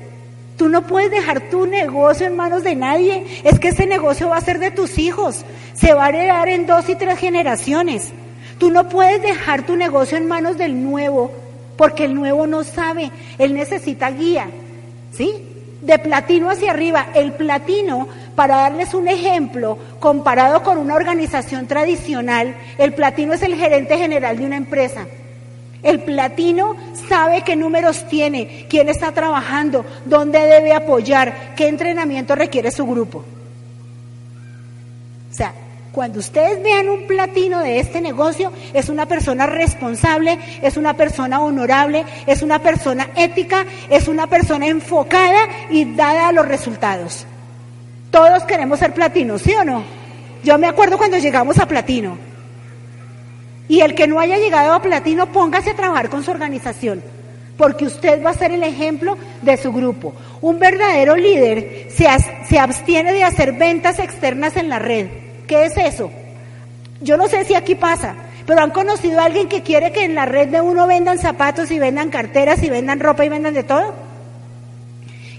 Tú 0.58 0.70
no 0.70 0.82
puedes 0.82 1.12
dejar 1.12 1.50
tu 1.50 1.68
negocio 1.68 2.26
en 2.26 2.36
manos 2.36 2.64
de 2.64 2.76
nadie. 2.76 3.42
Es 3.44 3.60
que 3.60 3.70
ese 3.70 3.86
negocio 3.86 4.30
va 4.30 4.38
a 4.38 4.42
ser 4.42 4.58
de 4.58 4.72
tus 4.72 4.98
hijos. 4.98 5.46
Se 5.74 5.94
va 5.94 6.06
a 6.06 6.10
heredar 6.10 6.50
en 6.50 6.66
dos 6.66 6.90
y 6.90 6.96
tres 6.96 7.20
generaciones. 7.20 8.12
Tú 8.58 8.72
no 8.72 8.90
puedes 8.90 9.22
dejar 9.22 9.68
tu 9.68 9.76
negocio 9.76 10.18
en 10.18 10.28
manos 10.28 10.58
del 10.58 10.84
nuevo, 10.84 11.32
porque 11.78 12.06
el 12.06 12.16
nuevo 12.16 12.48
no 12.48 12.64
sabe. 12.64 13.12
Él 13.38 13.54
necesita 13.54 14.10
guía. 14.10 14.48
¿Sí? 15.12 15.32
De 15.84 16.00
platino 16.00 16.50
hacia 16.50 16.72
arriba. 16.72 17.10
El 17.14 17.34
platino, 17.34 18.08
para 18.36 18.58
darles 18.58 18.96
un 18.96 19.08
ejemplo, 19.08 19.78
comparado 20.00 20.64
con 20.64 20.80
una 20.80 20.96
organización 20.96 21.68
tradicional, 21.68 22.56
el 22.80 22.96
platino 22.96 23.34
es 23.34 23.44
el 23.44 23.54
gerente 23.54 23.96
general 23.96 24.40
de 24.40 24.46
una 24.46 24.58
empresa. 24.58 25.06
El 25.84 26.02
platino 26.02 26.76
sabe 27.08 27.44
qué 27.44 27.56
números 27.56 28.08
tiene, 28.08 28.66
quién 28.70 28.90
está 28.90 29.12
trabajando, 29.12 29.86
dónde 30.06 30.40
debe 30.40 30.74
apoyar, 30.74 31.54
qué 31.56 31.68
entrenamiento 31.68 32.36
requiere 32.36 32.72
su 32.72 32.86
grupo. 32.86 33.24
O 35.30 35.34
sea, 35.34 35.54
cuando 35.92 36.20
ustedes 36.20 36.62
vean 36.62 36.90
un 36.90 37.08
platino 37.08 37.60
de 37.60 37.80
este 37.80 38.02
negocio, 38.02 38.52
es 38.74 38.90
una 38.90 39.06
persona 39.06 39.48
responsable, 39.48 40.38
es 40.62 40.78
una 40.78 40.94
persona 40.94 41.40
honorable, 41.42 42.06
es 42.26 42.42
una 42.42 42.60
persona 42.60 43.10
ética, 43.16 43.66
es 43.90 44.08
una 44.08 44.28
persona 44.28 44.68
enfocada 44.68 45.48
y 45.70 45.96
dada 45.96 46.28
a 46.28 46.32
los 46.32 46.48
resultados. 46.48 47.26
Todos 48.12 48.44
queremos 48.44 48.80
ser 48.80 48.94
platino, 48.94 49.38
¿sí 49.38 49.54
o 49.54 49.64
no? 49.64 49.84
Yo 50.44 50.58
me 50.58 50.68
acuerdo 50.68 50.98
cuando 50.98 51.18
llegamos 51.18 51.58
a 51.58 51.68
platino. 51.68 52.27
Y 53.70 53.82
el 53.82 53.96
que 53.96 54.08
no 54.08 54.20
haya 54.20 54.38
llegado 54.38 54.74
a 54.74 54.82
platino, 54.82 55.32
póngase 55.32 55.72
a 55.72 55.76
trabajar 55.76 56.10
con 56.10 56.24
su 56.24 56.32
organización, 56.32 57.04
porque 57.58 57.86
usted 57.86 58.24
va 58.24 58.30
a 58.30 58.34
ser 58.34 58.52
el 58.52 58.64
ejemplo 58.64 59.18
de 59.42 59.58
su 59.58 59.74
grupo. 59.74 60.14
Un 60.42 60.60
verdadero 60.60 61.16
líder 61.16 61.88
se, 61.90 62.08
se 62.48 62.60
abstiene 62.60 63.14
de 63.14 63.24
hacer 63.24 63.54
ventas 63.54 64.00
externas 64.00 64.56
en 64.56 64.70
la 64.70 64.80
red. 64.80 65.08
¿Qué 65.48 65.66
es 65.66 65.78
eso? 65.78 66.12
Yo 67.02 67.18
no 67.18 67.28
sé 67.28 67.46
si 67.46 67.56
aquí 67.56 67.76
pasa, 67.76 68.16
pero 68.46 68.62
han 68.62 68.72
conocido 68.72 69.20
a 69.20 69.26
alguien 69.26 69.50
que 69.50 69.62
quiere 69.62 69.92
que 69.92 70.06
en 70.06 70.16
la 70.16 70.26
red 70.26 70.48
de 70.48 70.62
uno 70.62 70.88
vendan 70.88 71.20
zapatos 71.20 71.70
y 71.70 71.80
vendan 71.80 72.10
carteras 72.10 72.64
y 72.64 72.70
vendan 72.70 73.00
ropa 73.00 73.26
y 73.26 73.30
vendan 73.30 73.54
de 73.54 73.64
todo. 73.64 73.94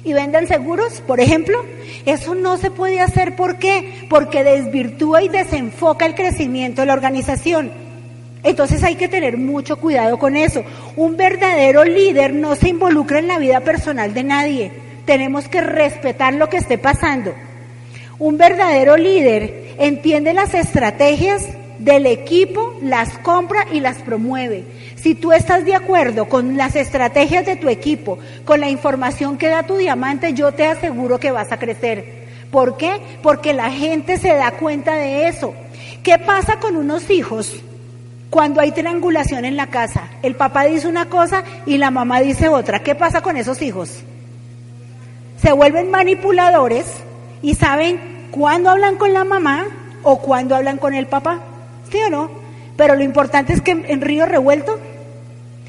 Y 0.04 0.12
vendan 0.12 0.46
seguros, 0.46 1.00
por 1.00 1.18
ejemplo. 1.18 1.64
Eso 2.06 2.34
no 2.34 2.56
se 2.58 2.70
puede 2.70 3.00
hacer. 3.00 3.34
¿Por 3.34 3.58
qué? 3.58 4.06
Porque 4.08 4.44
desvirtúa 4.44 5.22
y 5.22 5.28
desenfoca 5.28 6.06
el 6.06 6.14
crecimiento 6.14 6.82
de 6.82 6.86
la 6.86 6.92
organización. 6.92 7.87
Entonces 8.42 8.82
hay 8.84 8.94
que 8.94 9.08
tener 9.08 9.36
mucho 9.36 9.78
cuidado 9.78 10.18
con 10.18 10.36
eso. 10.36 10.64
Un 10.96 11.16
verdadero 11.16 11.84
líder 11.84 12.34
no 12.34 12.54
se 12.54 12.68
involucra 12.68 13.18
en 13.18 13.28
la 13.28 13.38
vida 13.38 13.60
personal 13.60 14.14
de 14.14 14.24
nadie. 14.24 14.72
Tenemos 15.04 15.48
que 15.48 15.60
respetar 15.60 16.34
lo 16.34 16.48
que 16.48 16.58
esté 16.58 16.78
pasando. 16.78 17.34
Un 18.18 18.36
verdadero 18.36 18.96
líder 18.96 19.74
entiende 19.78 20.34
las 20.34 20.54
estrategias 20.54 21.46
del 21.78 22.06
equipo, 22.06 22.76
las 22.82 23.18
compra 23.18 23.66
y 23.72 23.80
las 23.80 23.98
promueve. 23.98 24.64
Si 24.96 25.14
tú 25.14 25.32
estás 25.32 25.64
de 25.64 25.74
acuerdo 25.74 26.28
con 26.28 26.56
las 26.56 26.74
estrategias 26.74 27.46
de 27.46 27.56
tu 27.56 27.68
equipo, 27.68 28.18
con 28.44 28.60
la 28.60 28.68
información 28.68 29.38
que 29.38 29.48
da 29.48 29.62
tu 29.62 29.76
diamante, 29.76 30.32
yo 30.32 30.52
te 30.52 30.66
aseguro 30.66 31.20
que 31.20 31.30
vas 31.30 31.52
a 31.52 31.58
crecer. 31.58 32.26
¿Por 32.50 32.76
qué? 32.76 33.00
Porque 33.22 33.52
la 33.52 33.70
gente 33.70 34.18
se 34.18 34.34
da 34.34 34.52
cuenta 34.52 34.96
de 34.96 35.28
eso. 35.28 35.54
¿Qué 36.02 36.18
pasa 36.18 36.58
con 36.58 36.76
unos 36.76 37.10
hijos 37.10 37.62
cuando 38.30 38.60
hay 38.60 38.72
triangulación 38.72 39.44
en 39.44 39.56
la 39.56 39.68
casa, 39.68 40.10
el 40.22 40.36
papá 40.36 40.64
dice 40.64 40.86
una 40.86 41.06
cosa 41.06 41.44
y 41.64 41.78
la 41.78 41.90
mamá 41.90 42.20
dice 42.20 42.48
otra. 42.48 42.80
¿Qué 42.80 42.94
pasa 42.94 43.22
con 43.22 43.36
esos 43.36 43.62
hijos? 43.62 44.02
Se 45.40 45.52
vuelven 45.52 45.90
manipuladores 45.90 46.86
y 47.40 47.54
saben 47.54 48.28
cuándo 48.30 48.68
hablan 48.70 48.96
con 48.96 49.14
la 49.14 49.24
mamá 49.24 49.66
o 50.02 50.20
cuándo 50.20 50.54
hablan 50.54 50.76
con 50.76 50.94
el 50.94 51.06
papá. 51.06 51.40
¿Sí 51.90 51.98
o 52.06 52.10
no? 52.10 52.30
Pero 52.76 52.94
lo 52.94 53.02
importante 53.02 53.54
es 53.54 53.62
que 53.62 53.70
en 53.70 54.00
río 54.00 54.26
revuelto, 54.26 54.78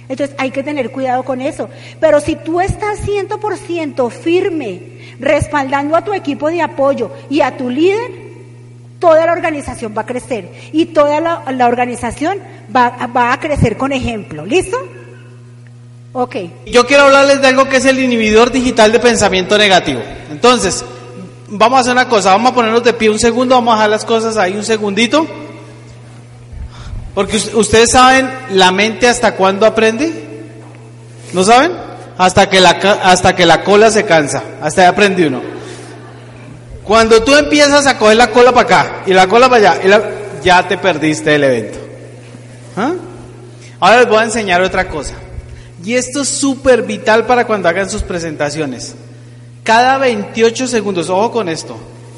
entonces 0.09 0.35
hay 0.37 0.51
que 0.51 0.63
tener 0.63 0.91
cuidado 0.91 1.23
con 1.23 1.41
eso. 1.41 1.69
Pero 1.99 2.19
si 2.19 2.35
tú 2.35 2.59
estás 2.59 3.07
100% 3.07 4.09
firme, 4.11 4.81
respaldando 5.19 5.95
a 5.95 6.03
tu 6.03 6.13
equipo 6.13 6.49
de 6.49 6.61
apoyo 6.61 7.11
y 7.29 7.41
a 7.41 7.55
tu 7.55 7.69
líder, 7.69 8.18
toda 8.99 9.25
la 9.25 9.31
organización 9.31 9.93
va 9.97 10.01
a 10.01 10.05
crecer 10.05 10.51
y 10.73 10.87
toda 10.87 11.19
la, 11.19 11.67
organización 11.67 12.37
va, 12.75 13.07
va, 13.07 13.33
a 13.33 13.39
crecer 13.39 13.77
con 13.77 13.91
ejemplo. 13.91 14.45
¿Listo? 14.45 14.77
Ok. 16.13 16.35
Yo 16.65 16.85
quiero 16.85 17.03
hablarles 17.03 17.41
de 17.41 17.47
algo 17.47 17.65
que 17.69 17.77
es 17.77 17.85
el 17.85 17.99
inhibidor 17.99 18.51
digital 18.51 18.91
de 18.91 18.99
pensamiento 18.99 19.57
negativo. 19.57 20.01
Entonces, 20.31 20.83
vamos 21.49 21.77
a 21.77 21.81
hacer 21.81 21.93
una 21.93 22.09
cosa, 22.09 22.31
vamos 22.31 22.51
a 22.51 22.55
ponernos 22.55 22.83
de 22.83 22.93
pie 22.93 23.09
un 23.09 23.19
segundo, 23.19 23.55
vamos 23.55 23.73
a 23.73 23.77
dejar 23.77 23.89
las 23.89 24.05
cosas 24.05 24.37
ahí 24.37 24.53
un 24.53 24.65
segundito. 24.65 25.25
Porque 27.13 27.37
ustedes 27.53 27.91
saben 27.91 28.29
la 28.51 28.71
mente 28.71 29.07
hasta 29.07 29.35
cuándo 29.35 29.65
aprende. 29.65 30.27
¿No 31.33 31.43
saben? 31.43 31.71
Hasta 32.17 32.49
que 32.49 32.59
la, 32.59 32.71
hasta 32.71 33.35
que 33.35 33.45
la 33.45 33.63
cola 33.63 33.91
se 33.91 34.05
cansa. 34.05 34.43
Hasta 34.61 34.81
ahí 34.81 34.87
aprende 34.87 35.27
uno. 35.27 35.58
Cuando 36.89 37.21
tú 37.21 37.35
empiezas 37.35 37.85
a 37.85 37.99
coger 37.99 38.17
la 38.17 38.31
cola 38.31 38.51
para 38.51 38.61
acá 38.63 39.03
y 39.05 39.13
la 39.13 39.27
cola 39.27 39.47
para 39.47 39.73
allá, 39.73 40.01
ya 40.41 40.67
te 40.67 40.75
perdiste 40.75 41.35
el 41.35 41.43
evento. 41.43 41.77
¿Ah? 42.75 42.93
Ahora 43.79 43.99
les 43.99 44.09
voy 44.09 44.17
a 44.17 44.23
enseñar 44.23 44.59
otra 44.63 44.89
cosa. 44.89 45.13
Y 45.85 45.93
esto 45.93 46.21
es 46.21 46.29
súper 46.29 46.81
vital 46.81 47.27
para 47.27 47.45
cuando 47.45 47.69
hagan 47.69 47.91
sus 47.91 48.01
presentaciones. 48.01 48.95
Cada 49.61 49.99
28 49.99 50.65
segundos, 50.65 51.11
ojo 51.11 51.31
con 51.31 51.47
esto, 51.47 51.77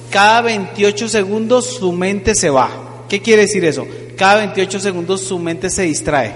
cada 0.10 0.40
28 0.40 1.10
segundos 1.10 1.66
su 1.66 1.92
mente 1.92 2.34
se 2.34 2.50
va. 2.50 2.70
¿Qué 3.10 3.22
quiere 3.22 3.42
decir 3.42 3.66
eso? 3.66 3.86
Cada 4.16 4.36
28 4.36 4.80
segundos 4.80 5.20
su 5.20 5.38
mente 5.38 5.70
se 5.70 5.82
distrae. 5.82 6.34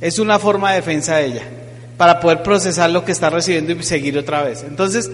Es 0.00 0.18
una 0.18 0.40
forma 0.40 0.70
de 0.70 0.80
defensa 0.80 1.18
de 1.18 1.26
ella, 1.26 1.42
para 1.96 2.18
poder 2.18 2.42
procesar 2.42 2.90
lo 2.90 3.04
que 3.04 3.12
está 3.12 3.30
recibiendo 3.30 3.70
y 3.70 3.84
seguir 3.84 4.18
otra 4.18 4.42
vez. 4.42 4.64
Entonces, 4.64 5.08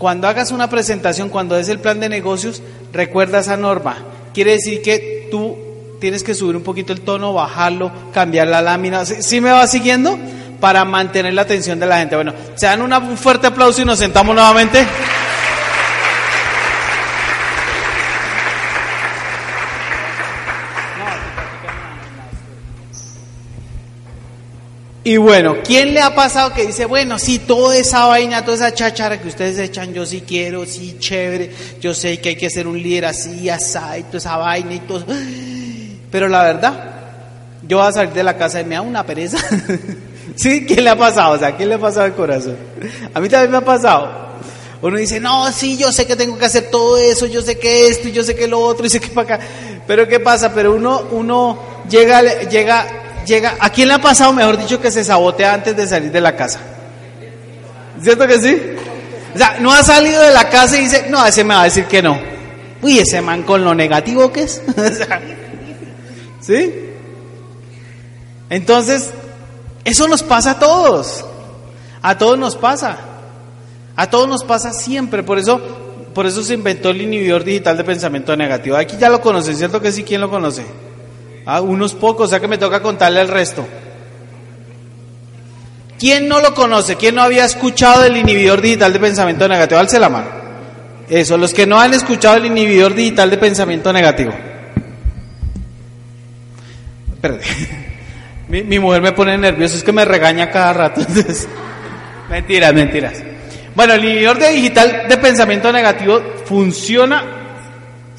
cuando 0.00 0.28
hagas 0.28 0.50
una 0.50 0.70
presentación, 0.70 1.28
cuando 1.28 1.56
des 1.56 1.68
el 1.68 1.78
plan 1.78 2.00
de 2.00 2.08
negocios, 2.08 2.62
recuerda 2.90 3.40
esa 3.40 3.58
norma. 3.58 3.98
Quiere 4.32 4.52
decir 4.52 4.80
que 4.80 5.28
tú 5.30 5.58
tienes 6.00 6.22
que 6.22 6.32
subir 6.32 6.56
un 6.56 6.62
poquito 6.62 6.94
el 6.94 7.02
tono, 7.02 7.34
bajarlo, 7.34 7.92
cambiar 8.10 8.48
la 8.48 8.62
lámina. 8.62 9.04
¿Sí, 9.04 9.42
me 9.42 9.50
va 9.50 9.66
siguiendo? 9.66 10.18
Para 10.58 10.86
mantener 10.86 11.34
la 11.34 11.42
atención 11.42 11.78
de 11.78 11.84
la 11.84 11.98
gente. 11.98 12.14
Bueno, 12.14 12.32
se 12.54 12.64
dan 12.64 12.80
un 12.80 13.18
fuerte 13.18 13.48
aplauso 13.48 13.82
y 13.82 13.84
nos 13.84 13.98
sentamos 13.98 14.34
nuevamente. 14.34 14.86
Y 25.02 25.16
bueno, 25.16 25.56
¿quién 25.64 25.94
le 25.94 26.02
ha 26.02 26.14
pasado 26.14 26.52
que 26.52 26.66
dice, 26.66 26.84
bueno, 26.84 27.18
sí, 27.18 27.38
toda 27.38 27.74
esa 27.74 28.04
vaina, 28.04 28.44
toda 28.44 28.56
esa 28.56 28.74
cháchara 28.74 29.18
que 29.18 29.28
ustedes 29.28 29.58
echan, 29.58 29.94
yo 29.94 30.04
sí 30.04 30.24
quiero, 30.26 30.66
sí, 30.66 30.96
chévere, 30.98 31.50
yo 31.80 31.94
sé 31.94 32.20
que 32.20 32.30
hay 32.30 32.36
que 32.36 32.50
ser 32.50 32.66
un 32.66 32.80
líder 32.82 33.06
así, 33.06 33.48
así, 33.48 33.78
y 33.98 34.02
toda 34.02 34.18
esa 34.18 34.36
vaina 34.36 34.74
y 34.74 34.80
todo. 34.80 35.06
Pero 36.10 36.28
la 36.28 36.42
verdad, 36.42 36.90
yo 37.66 37.78
voy 37.78 37.86
a 37.86 37.92
salir 37.92 38.12
de 38.12 38.22
la 38.22 38.36
casa 38.36 38.60
y 38.60 38.64
me 38.64 38.74
da 38.74 38.82
una 38.82 39.06
pereza. 39.06 39.38
¿Sí? 40.36 40.66
¿Quién 40.66 40.84
le 40.84 40.90
ha 40.90 40.96
pasado? 40.96 41.34
O 41.34 41.38
sea, 41.38 41.56
¿quién 41.56 41.70
le 41.70 41.76
ha 41.76 41.78
pasado 41.78 42.04
el 42.04 42.12
corazón? 42.12 42.56
A 43.14 43.20
mí 43.20 43.28
también 43.30 43.52
me 43.52 43.58
ha 43.58 43.64
pasado. 43.64 44.28
Uno 44.82 44.98
dice, 44.98 45.18
no, 45.18 45.50
sí, 45.50 45.78
yo 45.78 45.92
sé 45.92 46.06
que 46.06 46.16
tengo 46.16 46.36
que 46.36 46.44
hacer 46.44 46.70
todo 46.70 46.98
eso, 46.98 47.26
yo 47.26 47.40
sé 47.40 47.58
que 47.58 47.88
esto, 47.88 48.08
yo 48.08 48.22
sé 48.22 48.34
que 48.34 48.46
lo 48.46 48.60
otro, 48.60 48.84
y 48.84 48.90
sé 48.90 49.00
que 49.00 49.08
para 49.08 49.36
acá. 49.36 49.46
Pero 49.86 50.06
¿qué 50.06 50.20
pasa? 50.20 50.52
Pero 50.52 50.74
uno, 50.74 51.04
uno 51.10 51.58
llega, 51.88 52.42
llega 52.44 52.99
llega, 53.30 53.56
¿a 53.58 53.70
quién 53.70 53.88
le 53.88 53.94
ha 53.94 54.00
pasado, 54.00 54.32
mejor 54.32 54.58
dicho, 54.58 54.80
que 54.80 54.90
se 54.90 55.04
sabotea 55.04 55.54
antes 55.54 55.76
de 55.76 55.86
salir 55.86 56.10
de 56.10 56.20
la 56.20 56.36
casa? 56.36 56.60
¿Cierto 58.02 58.26
que 58.26 58.38
sí? 58.38 58.60
O 59.34 59.38
sea, 59.38 59.58
no 59.60 59.72
ha 59.72 59.82
salido 59.82 60.20
de 60.22 60.32
la 60.32 60.48
casa 60.48 60.76
y 60.76 60.82
dice, 60.82 61.06
no, 61.08 61.24
ese 61.24 61.44
me 61.44 61.54
va 61.54 61.62
a 61.62 61.64
decir 61.64 61.84
que 61.86 62.02
no. 62.02 62.18
Uy, 62.82 62.98
ese 62.98 63.20
man 63.20 63.42
con 63.44 63.64
lo 63.64 63.74
negativo 63.74 64.32
que 64.32 64.42
es. 64.42 64.60
¿Sí? 66.40 66.74
Entonces, 68.48 69.10
eso 69.84 70.08
nos 70.08 70.22
pasa 70.22 70.52
a 70.52 70.58
todos. 70.58 71.24
A 72.02 72.18
todos 72.18 72.38
nos 72.38 72.56
pasa. 72.56 72.98
A 73.94 74.10
todos 74.10 74.28
nos 74.28 74.44
pasa 74.44 74.72
siempre. 74.72 75.22
Por 75.22 75.38
eso, 75.38 75.60
por 76.14 76.26
eso 76.26 76.42
se 76.42 76.54
inventó 76.54 76.90
el 76.90 77.02
inhibidor 77.02 77.44
digital 77.44 77.76
de 77.76 77.84
pensamiento 77.84 78.34
negativo. 78.36 78.76
Aquí 78.76 78.96
ya 78.98 79.08
lo 79.08 79.20
conocen, 79.20 79.56
¿cierto 79.56 79.80
que 79.80 79.92
sí? 79.92 80.02
¿Quién 80.02 80.20
lo 80.20 80.30
conoce? 80.30 80.64
Ah, 81.46 81.60
unos 81.60 81.94
pocos, 81.94 82.26
o 82.26 82.30
sea 82.30 82.40
que 82.40 82.48
me 82.48 82.58
toca 82.58 82.80
contarle 82.82 83.20
el 83.20 83.28
resto. 83.28 83.66
¿Quién 85.98 86.28
no 86.28 86.40
lo 86.40 86.54
conoce? 86.54 86.96
¿Quién 86.96 87.14
no 87.14 87.22
había 87.22 87.44
escuchado 87.44 88.04
el 88.04 88.16
inhibidor 88.16 88.62
digital 88.62 88.92
de 88.92 89.00
pensamiento 89.00 89.46
negativo? 89.46 89.80
Alce 89.80 89.98
la 89.98 90.08
mano. 90.08 90.28
Eso, 91.08 91.36
los 91.36 91.52
que 91.52 91.66
no 91.66 91.78
han 91.78 91.92
escuchado 91.92 92.36
el 92.36 92.46
inhibidor 92.46 92.94
digital 92.94 93.28
de 93.28 93.36
pensamiento 93.36 93.92
negativo. 93.92 94.32
Perdón. 97.20 97.40
Mi, 98.48 98.78
mujer 98.80 99.00
me 99.00 99.12
pone 99.12 99.38
nervioso, 99.38 99.76
es 99.76 99.84
que 99.84 99.92
me 99.92 100.04
regaña 100.04 100.50
cada 100.50 100.72
rato. 100.72 101.02
mentiras, 102.30 102.74
mentiras. 102.74 103.22
Bueno, 103.74 103.94
el 103.94 104.04
inhibidor 104.04 104.38
digital 104.38 105.04
de 105.08 105.16
pensamiento 105.18 105.70
negativo 105.70 106.20
funciona 106.46 107.39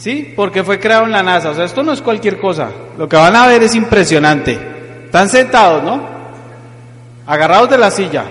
¿Sí? 0.02 0.34
Porque 0.36 0.64
fue 0.64 0.80
creado 0.80 1.06
en 1.06 1.12
la 1.12 1.22
NASA. 1.22 1.52
O 1.52 1.54
sea, 1.54 1.64
esto 1.64 1.84
no 1.84 1.91
es 1.91 2.02
cualquier 2.02 2.39
cosa. 2.39 2.72
Lo 2.97 3.08
que 3.08 3.16
van 3.16 3.36
a 3.36 3.45
ver 3.45 3.62
es 3.62 3.76
impresionante. 3.76 4.60
Están 5.06 5.30
sentados, 5.30 5.84
¿no? 5.84 6.04
Agarrados 7.28 7.70
de 7.70 7.78
la 7.78 7.91
silla. 7.91 8.26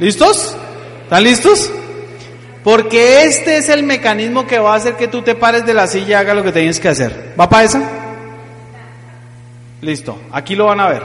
¿Listos? 0.00 0.56
¿Están 1.04 1.22
listos? 1.22 1.70
Porque 2.64 3.26
este 3.26 3.58
es 3.58 3.68
el 3.68 3.84
mecanismo 3.84 4.44
que 4.44 4.58
va 4.58 4.72
a 4.72 4.76
hacer 4.76 4.96
que 4.96 5.06
tú 5.06 5.22
te 5.22 5.36
pares 5.36 5.64
de 5.64 5.72
la 5.72 5.86
silla 5.86 6.08
y 6.08 6.12
hagas 6.14 6.34
lo 6.34 6.42
que 6.42 6.50
tienes 6.50 6.80
que 6.80 6.88
hacer. 6.88 7.32
¿Va 7.38 7.48
para 7.48 7.62
esa? 7.62 7.80
Listo. 9.82 10.18
Aquí 10.32 10.56
lo 10.56 10.64
van 10.64 10.80
a 10.80 10.88
ver. 10.88 11.02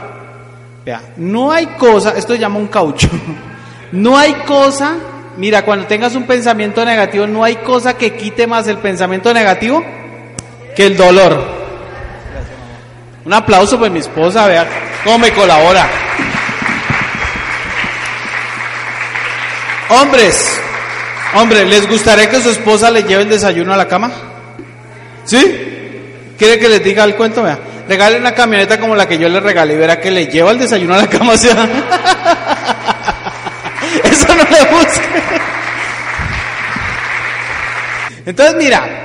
Vea, 0.84 1.02
no 1.18 1.52
hay 1.52 1.66
cosa, 1.66 2.14
esto 2.16 2.32
se 2.32 2.40
llama 2.40 2.58
un 2.58 2.68
caucho. 2.68 3.08
No 3.92 4.16
hay 4.16 4.34
cosa, 4.46 4.94
mira, 5.36 5.64
cuando 5.64 5.84
tengas 5.84 6.14
un 6.14 6.22
pensamiento 6.22 6.84
negativo, 6.84 7.26
no 7.26 7.42
hay 7.42 7.56
cosa 7.56 7.98
que 7.98 8.14
quite 8.14 8.46
más 8.46 8.68
el 8.68 8.78
pensamiento 8.78 9.34
negativo 9.34 9.82
que 10.74 10.86
el 10.86 10.96
dolor. 10.96 11.60
Un 13.24 13.32
aplauso 13.32 13.78
para 13.78 13.90
mi 13.90 14.00
esposa, 14.00 14.46
vean 14.46 14.66
cómo 15.04 15.18
me 15.18 15.32
colabora. 15.32 15.86
Hombres, 19.90 20.60
hombres, 21.34 21.68
¿les 21.68 21.88
gustaría 21.88 22.30
que 22.30 22.40
su 22.40 22.50
esposa 22.50 22.90
le 22.90 23.02
lleve 23.02 23.22
el 23.22 23.28
desayuno 23.28 23.72
a 23.72 23.76
la 23.76 23.88
cama? 23.88 24.10
¿Sí? 25.24 26.34
¿Quiere 26.38 26.58
que 26.58 26.68
les 26.68 26.82
diga 26.82 27.04
el 27.04 27.16
cuento? 27.16 27.42
Vea, 27.42 27.58
regale 27.88 28.18
una 28.18 28.32
camioneta 28.32 28.78
como 28.78 28.94
la 28.94 29.06
que 29.06 29.18
yo 29.18 29.28
le 29.28 29.40
regalé 29.40 29.74
y 29.74 29.76
verá 29.76 30.00
que 30.00 30.10
le 30.10 30.26
lleva 30.26 30.52
el 30.52 30.58
desayuno 30.58 30.94
a 30.94 30.98
la 30.98 31.06
cama. 31.08 31.36
Sea, 31.36 31.68
eso 34.04 34.26
no 34.28 34.44
le 34.44 34.64
busque. 34.70 35.22
Entonces, 38.26 38.54
mira, 38.56 38.99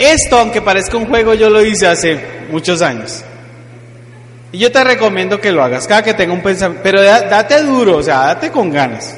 esto, 0.00 0.38
aunque 0.38 0.62
parezca 0.62 0.96
un 0.96 1.06
juego, 1.06 1.34
yo 1.34 1.50
lo 1.50 1.64
hice 1.64 1.86
hace 1.86 2.20
muchos 2.50 2.82
años. 2.82 3.22
Y 4.52 4.58
yo 4.58 4.72
te 4.72 4.82
recomiendo 4.82 5.40
que 5.40 5.52
lo 5.52 5.62
hagas, 5.62 5.86
cada 5.86 6.02
que 6.02 6.14
tenga 6.14 6.32
un 6.32 6.42
pensamiento, 6.42 6.82
pero 6.82 7.02
date 7.02 7.62
duro, 7.62 7.98
o 7.98 8.02
sea, 8.02 8.26
date 8.26 8.50
con 8.50 8.70
ganas. 8.70 9.14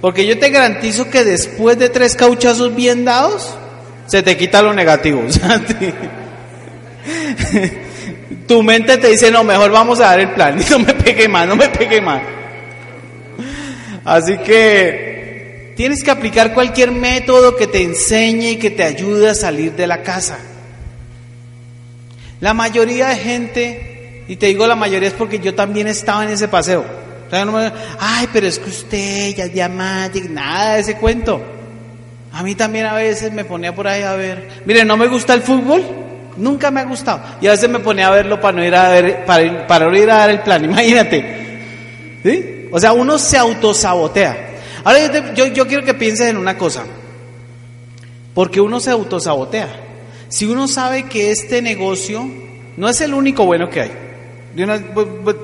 Porque 0.00 0.26
yo 0.26 0.38
te 0.38 0.50
garantizo 0.50 1.10
que 1.10 1.24
después 1.24 1.78
de 1.78 1.88
tres 1.88 2.14
cauchazos 2.16 2.74
bien 2.74 3.04
dados, 3.04 3.56
se 4.06 4.22
te 4.22 4.36
quita 4.36 4.62
lo 4.62 4.72
negativo. 4.72 5.22
tu 8.46 8.62
mente 8.62 8.98
te 8.98 9.08
dice, 9.08 9.30
no, 9.30 9.42
mejor 9.44 9.70
vamos 9.70 10.00
a 10.00 10.06
dar 10.06 10.20
el 10.20 10.30
plan, 10.30 10.60
y 10.60 10.64
no 10.70 10.78
me 10.78 10.94
pegue 10.94 11.28
más, 11.28 11.46
no 11.48 11.56
me 11.56 11.68
pegue 11.68 12.00
más. 12.00 12.22
Así 14.04 14.38
que 14.38 15.11
Tienes 15.76 16.02
que 16.02 16.10
aplicar 16.10 16.52
cualquier 16.52 16.90
método 16.90 17.56
que 17.56 17.66
te 17.66 17.82
enseñe 17.82 18.50
y 18.50 18.56
que 18.56 18.70
te 18.70 18.84
ayude 18.84 19.30
a 19.30 19.34
salir 19.34 19.72
de 19.72 19.86
la 19.86 20.02
casa. 20.02 20.38
La 22.40 22.54
mayoría 22.54 23.08
de 23.08 23.16
gente, 23.16 24.24
y 24.28 24.36
te 24.36 24.46
digo 24.46 24.66
la 24.66 24.74
mayoría 24.76 25.08
es 25.08 25.14
porque 25.14 25.38
yo 25.38 25.54
también 25.54 25.86
estaba 25.86 26.24
en 26.24 26.30
ese 26.30 26.48
paseo. 26.48 26.84
Ay, 27.98 28.28
pero 28.32 28.46
es 28.46 28.58
que 28.58 28.68
usted 28.68 29.34
ya 29.34 29.44
es 29.46 30.30
nada 30.30 30.74
de 30.74 30.80
ese 30.80 30.96
cuento. 30.96 31.40
A 32.32 32.42
mí 32.42 32.54
también 32.54 32.86
a 32.86 32.94
veces 32.94 33.32
me 33.32 33.44
ponía 33.44 33.74
por 33.74 33.86
ahí 33.88 34.02
a 34.02 34.14
ver. 34.14 34.48
Mire, 34.66 34.84
no 34.84 34.96
me 34.96 35.06
gusta 35.06 35.32
el 35.32 35.42
fútbol, 35.42 35.82
nunca 36.36 36.70
me 36.70 36.80
ha 36.80 36.84
gustado. 36.84 37.22
Y 37.40 37.46
a 37.46 37.52
veces 37.52 37.70
me 37.70 37.78
ponía 37.78 38.08
a 38.08 38.10
verlo 38.10 38.40
para 38.40 38.56
no 38.56 38.64
ir 38.64 38.74
a 38.74 38.88
ver, 38.90 39.24
para, 39.24 39.66
para 39.66 39.86
no 39.86 39.96
ir 39.96 40.10
a 40.10 40.18
dar 40.18 40.30
el 40.30 40.40
plan, 40.40 40.64
imagínate. 40.66 41.24
¿Sí? 42.22 42.68
O 42.70 42.78
sea, 42.78 42.92
uno 42.92 43.18
se 43.18 43.38
autosabotea. 43.38 44.51
Ahora 44.84 45.34
yo, 45.34 45.66
quiero 45.66 45.84
que 45.84 45.94
pienses 45.94 46.28
en 46.28 46.36
una 46.36 46.58
cosa, 46.58 46.84
porque 48.34 48.60
uno 48.60 48.80
se 48.80 48.90
autosabotea. 48.90 49.68
Si 50.28 50.46
uno 50.46 50.66
sabe 50.66 51.04
que 51.04 51.30
este 51.30 51.62
negocio 51.62 52.26
no 52.76 52.88
es 52.88 53.00
el 53.00 53.14
único 53.14 53.44
bueno 53.44 53.68
que 53.70 53.82
hay, 53.82 53.92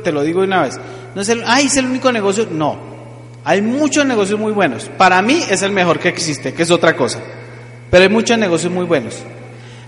te 0.02 0.12
lo 0.12 0.22
digo 0.22 0.40
de 0.40 0.46
una 0.46 0.62
vez, 0.62 0.80
no 1.14 1.22
es 1.22 1.28
el, 1.28 1.42
ay, 1.46 1.66
es 1.66 1.76
el 1.76 1.86
único 1.86 2.10
negocio, 2.10 2.48
no, 2.50 2.78
hay 3.44 3.62
muchos 3.62 4.04
negocios 4.06 4.40
muy 4.40 4.52
buenos. 4.52 4.90
Para 4.96 5.22
mí 5.22 5.42
es 5.48 5.62
el 5.62 5.72
mejor 5.72 5.98
que 5.98 6.08
existe, 6.08 6.52
que 6.52 6.62
es 6.62 6.70
otra 6.70 6.96
cosa, 6.96 7.20
pero 7.90 8.02
hay 8.02 8.10
muchos 8.10 8.38
negocios 8.38 8.72
muy 8.72 8.84
buenos. 8.84 9.16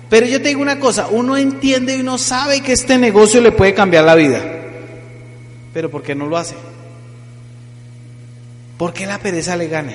Pero 0.09 0.27
yo 0.27 0.43
te 0.43 0.48
digo 0.48 0.60
una 0.60 0.78
cosa, 0.78 1.09
uno 1.10 1.36
entiende 1.36 1.97
y 1.97 2.01
uno 2.01 2.18
sabe 2.18 2.62
que 2.62 2.72
este 2.72 2.98
negocio 2.98 3.40
le 3.40 3.52
puede 3.52 3.74
cambiar 3.74 4.05
la 4.05 4.14
vida, 4.14 4.40
pero 5.72 5.90
¿por 5.90 6.02
qué 6.02 6.14
no 6.14 6.27
lo 6.27 6.36
hace? 6.36 6.56
¿Por 8.81 8.94
qué 8.94 9.05
la 9.05 9.19
pereza 9.19 9.59
le 9.59 9.69
gane? 9.69 9.94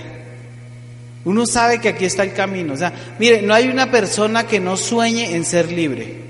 Uno 1.24 1.48
sabe 1.48 1.82
que 1.82 1.90
aquí 1.90 2.06
está 2.06 2.22
el 2.22 2.34
camino. 2.34 2.76
O 2.76 2.78
sea, 2.78 2.94
mire, 3.18 3.42
no 3.42 3.56
hay 3.56 3.68
una 3.68 3.90
persona 3.90 4.46
que 4.46 4.60
no 4.60 4.78
sueñe 4.78 5.36
en 5.36 5.44
ser 5.44 5.72
libre. 5.72 6.22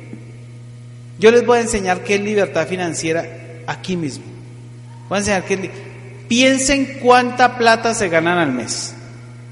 Yo 1.20 1.32
les 1.32 1.46
voy 1.46 1.58
a 1.58 1.62
enseñar 1.64 2.06
qué 2.06 2.16
es 2.16 2.22
libertad 2.22 2.66
financiera 2.66 3.28
aquí 3.68 3.98
mismo. 3.98 4.24
Voy 5.10 5.18
a 5.18 5.20
enseñar 5.20 5.44
qué 5.44 5.70
Piensen 6.30 7.00
cuánta 7.02 7.58
plata 7.58 7.94
se 7.94 8.08
ganan 8.08 8.38
al 8.38 8.54
mes. 8.54 8.96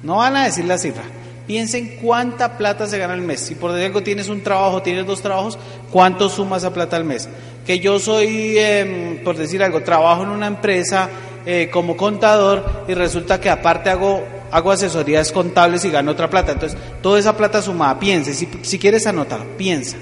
No 0.02 0.20
van 0.20 0.38
a 0.38 0.46
decir 0.46 0.64
la 0.64 0.78
cifra. 0.78 1.04
Piensen 1.46 1.98
cuánta 2.02 2.58
plata 2.58 2.88
se 2.88 3.00
gana 3.00 3.16
al 3.16 3.22
mes. 3.22 3.42
Si 3.42 3.56
por 3.56 3.72
algo 3.72 4.02
tienes 4.02 4.30
un 4.30 4.44
trabajo, 4.44 4.82
tienes 4.82 5.06
dos 5.06 5.22
trabajos, 5.22 5.60
¿cuánto 5.92 6.30
sumas 6.30 6.64
esa 6.64 6.74
plata 6.74 6.96
al 6.96 7.04
mes? 7.04 7.28
Que 7.68 7.80
yo 7.80 8.00
soy, 8.00 8.58
em, 8.58 9.22
por 9.26 9.36
decir 9.36 9.62
algo, 9.62 9.84
trabajo 9.84 10.24
en 10.24 10.30
una 10.30 10.48
empresa 10.48 11.10
eh, 11.46 11.70
como 11.72 11.98
contador 11.98 12.86
y 12.88 12.94
resulta 12.94 13.40
que 13.40 13.50
aparte 13.50 13.90
hago, 13.90 14.24
hago 14.52 14.72
asesorías 14.72 15.32
contables 15.32 15.86
y 15.86 15.92
gano 15.92 16.12
otra 16.12 16.30
plata. 16.30 16.54
Entonces, 16.54 16.78
toda 17.02 17.20
esa 17.20 17.36
plata 17.36 17.62
sumada, 17.62 18.00
piense, 18.00 18.34
si, 18.34 18.48
si 18.62 18.80
quieres 18.80 19.06
anotar, 19.08 19.42
piensa, 19.58 19.98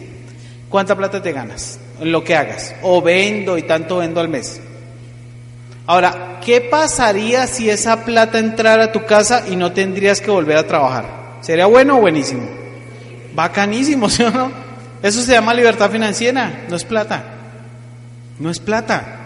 ¿cuánta 0.69 0.95
plata 0.95 1.21
te 1.21 1.31
ganas 1.31 1.79
en 1.99 2.11
lo 2.11 2.23
que 2.23 2.35
hagas? 2.35 2.75
O 2.81 3.01
vendo 3.01 3.57
y 3.57 3.63
tanto 3.63 3.97
vendo 3.97 4.19
al 4.19 4.29
mes. 4.29 4.61
Ahora, 5.87 6.39
¿qué 6.45 6.61
pasaría 6.61 7.47
si 7.47 7.69
esa 7.69 8.05
plata 8.05 8.39
entrara 8.39 8.85
a 8.85 8.91
tu 8.91 9.05
casa 9.05 9.43
y 9.49 9.55
no 9.55 9.71
tendrías 9.71 10.21
que 10.21 10.31
volver 10.31 10.57
a 10.57 10.67
trabajar? 10.67 11.05
¿Sería 11.41 11.65
bueno 11.65 11.97
o 11.97 12.01
buenísimo? 12.01 12.47
Bacanísimo, 13.33 14.09
¿sí 14.11 14.23
o 14.23 14.31
no? 14.31 14.51
Eso 15.01 15.21
se 15.21 15.31
llama 15.31 15.53
libertad 15.53 15.89
financiera, 15.89 16.65
no 16.69 16.75
es 16.75 16.85
plata. 16.85 17.23
No 18.39 18.49
es 18.49 18.59
plata. 18.59 19.20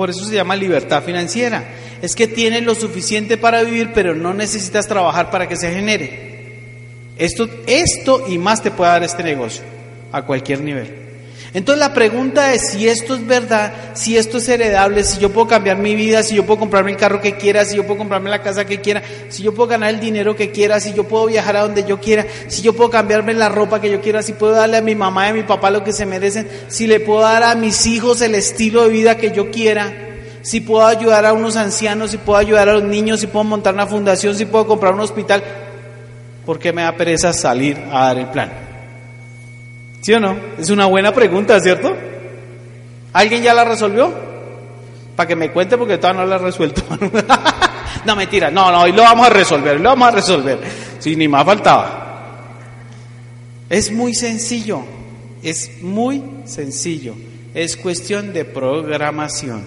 Por 0.00 0.08
eso 0.08 0.24
se 0.24 0.34
llama 0.34 0.56
libertad 0.56 1.02
financiera. 1.02 1.62
Es 2.00 2.14
que 2.14 2.26
tienes 2.26 2.62
lo 2.62 2.74
suficiente 2.74 3.36
para 3.36 3.62
vivir, 3.62 3.90
pero 3.92 4.14
no 4.14 4.32
necesitas 4.32 4.88
trabajar 4.88 5.30
para 5.30 5.46
que 5.46 5.56
se 5.56 5.70
genere. 5.70 7.12
Esto, 7.18 7.46
esto 7.66 8.24
y 8.26 8.38
más 8.38 8.62
te 8.62 8.70
puede 8.70 8.92
dar 8.92 9.02
este 9.02 9.22
negocio 9.22 9.62
a 10.10 10.22
cualquier 10.22 10.62
nivel. 10.62 11.09
Entonces 11.52 11.80
la 11.80 11.92
pregunta 11.92 12.54
es 12.54 12.68
si 12.68 12.88
esto 12.88 13.16
es 13.16 13.26
verdad, 13.26 13.72
si 13.94 14.16
esto 14.16 14.38
es 14.38 14.48
heredable, 14.48 15.02
si 15.02 15.18
yo 15.18 15.30
puedo 15.30 15.48
cambiar 15.48 15.78
mi 15.78 15.96
vida, 15.96 16.22
si 16.22 16.36
yo 16.36 16.46
puedo 16.46 16.60
comprarme 16.60 16.92
el 16.92 16.96
carro 16.96 17.20
que 17.20 17.36
quiera, 17.36 17.64
si 17.64 17.76
yo 17.76 17.84
puedo 17.84 17.98
comprarme 17.98 18.30
la 18.30 18.40
casa 18.40 18.64
que 18.64 18.80
quiera, 18.80 19.02
si 19.30 19.42
yo 19.42 19.52
puedo 19.52 19.68
ganar 19.68 19.90
el 19.90 19.98
dinero 19.98 20.36
que 20.36 20.52
quiera, 20.52 20.78
si 20.78 20.94
yo 20.94 21.08
puedo 21.08 21.26
viajar 21.26 21.56
a 21.56 21.62
donde 21.62 21.82
yo 21.82 21.98
quiera, 21.98 22.24
si 22.46 22.62
yo 22.62 22.72
puedo 22.72 22.90
cambiarme 22.90 23.34
la 23.34 23.48
ropa 23.48 23.80
que 23.80 23.90
yo 23.90 24.00
quiera, 24.00 24.22
si 24.22 24.32
puedo 24.32 24.52
darle 24.52 24.76
a 24.76 24.80
mi 24.80 24.94
mamá 24.94 25.26
y 25.26 25.30
a 25.30 25.34
mi 25.34 25.42
papá 25.42 25.70
lo 25.70 25.82
que 25.82 25.92
se 25.92 26.06
merecen, 26.06 26.48
si 26.68 26.86
le 26.86 27.00
puedo 27.00 27.22
dar 27.22 27.42
a 27.42 27.56
mis 27.56 27.84
hijos 27.86 28.20
el 28.20 28.36
estilo 28.36 28.84
de 28.84 28.90
vida 28.90 29.16
que 29.16 29.32
yo 29.32 29.50
quiera, 29.50 29.92
si 30.42 30.60
puedo 30.60 30.86
ayudar 30.86 31.26
a 31.26 31.32
unos 31.32 31.56
ancianos, 31.56 32.12
si 32.12 32.18
puedo 32.18 32.38
ayudar 32.38 32.68
a 32.68 32.74
los 32.74 32.84
niños, 32.84 33.18
si 33.18 33.26
puedo 33.26 33.42
montar 33.42 33.74
una 33.74 33.88
fundación, 33.88 34.36
si 34.36 34.46
puedo 34.46 34.68
comprar 34.68 34.94
un 34.94 35.00
hospital, 35.00 35.42
¿por 36.46 36.60
qué 36.60 36.72
me 36.72 36.82
da 36.82 36.96
pereza 36.96 37.32
salir 37.32 37.76
a 37.90 38.04
dar 38.06 38.18
el 38.18 38.26
plan? 38.28 38.69
¿Sí 40.00 40.12
o 40.14 40.20
no? 40.20 40.36
Es 40.58 40.70
una 40.70 40.86
buena 40.86 41.12
pregunta, 41.12 41.60
¿cierto? 41.60 41.94
¿Alguien 43.12 43.42
ya 43.42 43.54
la 43.54 43.64
resolvió? 43.64 44.12
Para 45.16 45.26
que 45.26 45.36
me 45.36 45.50
cuente 45.50 45.76
porque 45.76 45.98
todavía 45.98 46.22
no 46.22 46.26
la 46.28 46.36
he 46.36 46.38
resuelto. 46.38 46.82
no, 48.04 48.16
mentira, 48.16 48.50
no, 48.50 48.70
no, 48.70 48.82
hoy 48.82 48.92
lo 48.92 49.02
vamos 49.02 49.26
a 49.26 49.30
resolver, 49.30 49.80
lo 49.80 49.90
vamos 49.90 50.08
a 50.08 50.10
resolver. 50.12 50.58
Si 50.98 51.16
ni 51.16 51.28
más 51.28 51.44
faltaba. 51.44 52.00
Es 53.68 53.92
muy 53.92 54.14
sencillo, 54.14 54.82
es 55.42 55.82
muy 55.82 56.22
sencillo. 56.44 57.14
Es 57.52 57.76
cuestión 57.76 58.32
de 58.32 58.44
programación. 58.44 59.64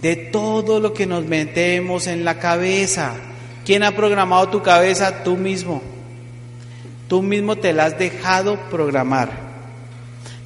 De 0.00 0.16
todo 0.16 0.78
lo 0.78 0.92
que 0.92 1.06
nos 1.06 1.24
metemos 1.24 2.06
en 2.06 2.24
la 2.24 2.38
cabeza. 2.38 3.14
¿Quién 3.64 3.82
ha 3.82 3.92
programado 3.92 4.48
tu 4.48 4.62
cabeza? 4.62 5.24
Tú 5.24 5.36
mismo. 5.36 5.82
Tú 7.08 7.22
mismo 7.22 7.56
te 7.56 7.72
la 7.72 7.86
has 7.86 7.98
dejado 7.98 8.58
programar. 8.70 9.54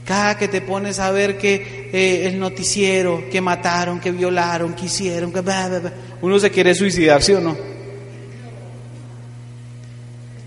Cada 0.05 0.39
que 0.39 0.49
te 0.49 0.61
pones 0.61 0.99
a 0.99 1.11
ver 1.11 1.39
que 1.39 1.91
eh, 1.93 2.27
el 2.27 2.39
noticiero, 2.39 3.25
que 3.31 3.41
mataron, 3.41 4.01
que 4.01 4.11
violaron, 4.11 4.75
que 4.75 4.87
hicieron, 4.87 5.33
que... 5.33 5.43
uno 6.23 6.39
se 6.39 6.51
quiere 6.51 6.75
suicidar, 6.75 7.23
¿sí 7.23 7.33
o 7.33 7.41
no? 7.41 7.57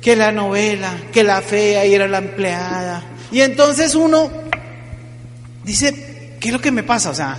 Que 0.01 0.15
la 0.15 0.31
novela, 0.31 0.97
que 1.11 1.23
la 1.23 1.41
fea 1.41 1.85
y 1.85 1.93
era 1.93 2.07
la 2.07 2.17
empleada. 2.17 3.03
Y 3.31 3.41
entonces 3.41 3.93
uno 3.93 4.31
dice, 5.63 6.37
¿qué 6.39 6.47
es 6.47 6.53
lo 6.53 6.59
que 6.59 6.71
me 6.71 6.83
pasa? 6.83 7.11
O 7.11 7.15
sea, 7.15 7.37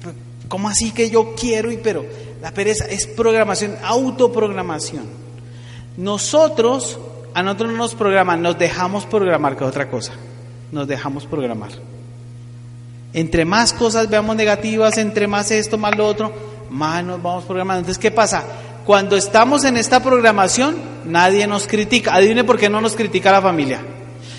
pues, 0.00 0.14
¿cómo 0.46 0.68
así 0.68 0.92
que 0.92 1.10
yo 1.10 1.34
quiero 1.34 1.72
y 1.72 1.78
pero 1.78 2.06
la 2.42 2.50
pereza 2.50 2.86
es 2.86 3.06
programación, 3.06 3.76
autoprogramación. 3.84 5.04
Nosotros 5.96 6.98
a 7.34 7.42
nosotros 7.42 7.72
no 7.72 7.78
nos 7.78 7.94
programan, 7.94 8.42
nos 8.42 8.58
dejamos 8.58 9.06
programar, 9.06 9.56
que 9.56 9.64
es 9.64 9.70
otra 9.70 9.88
cosa. 9.88 10.12
Nos 10.70 10.88
dejamos 10.88 11.26
programar. 11.26 11.70
Entre 13.12 13.44
más 13.44 13.72
cosas 13.72 14.08
veamos 14.08 14.36
negativas, 14.36 14.96
entre 14.98 15.26
más 15.26 15.50
esto, 15.50 15.76
más 15.76 15.96
lo 15.96 16.06
otro, 16.06 16.32
más 16.70 17.04
nos 17.04 17.22
vamos 17.22 17.44
programando. 17.44 17.80
Entonces, 17.80 18.00
¿qué 18.00 18.10
pasa? 18.10 18.44
Cuando 18.86 19.16
estamos 19.16 19.64
en 19.64 19.76
esta 19.76 20.02
programación, 20.02 20.76
nadie 21.04 21.46
nos 21.46 21.66
critica. 21.66 22.14
Adivine 22.14 22.44
por 22.44 22.58
qué 22.58 22.68
no 22.68 22.80
nos 22.80 22.96
critica 22.96 23.30
la 23.30 23.42
familia. 23.42 23.80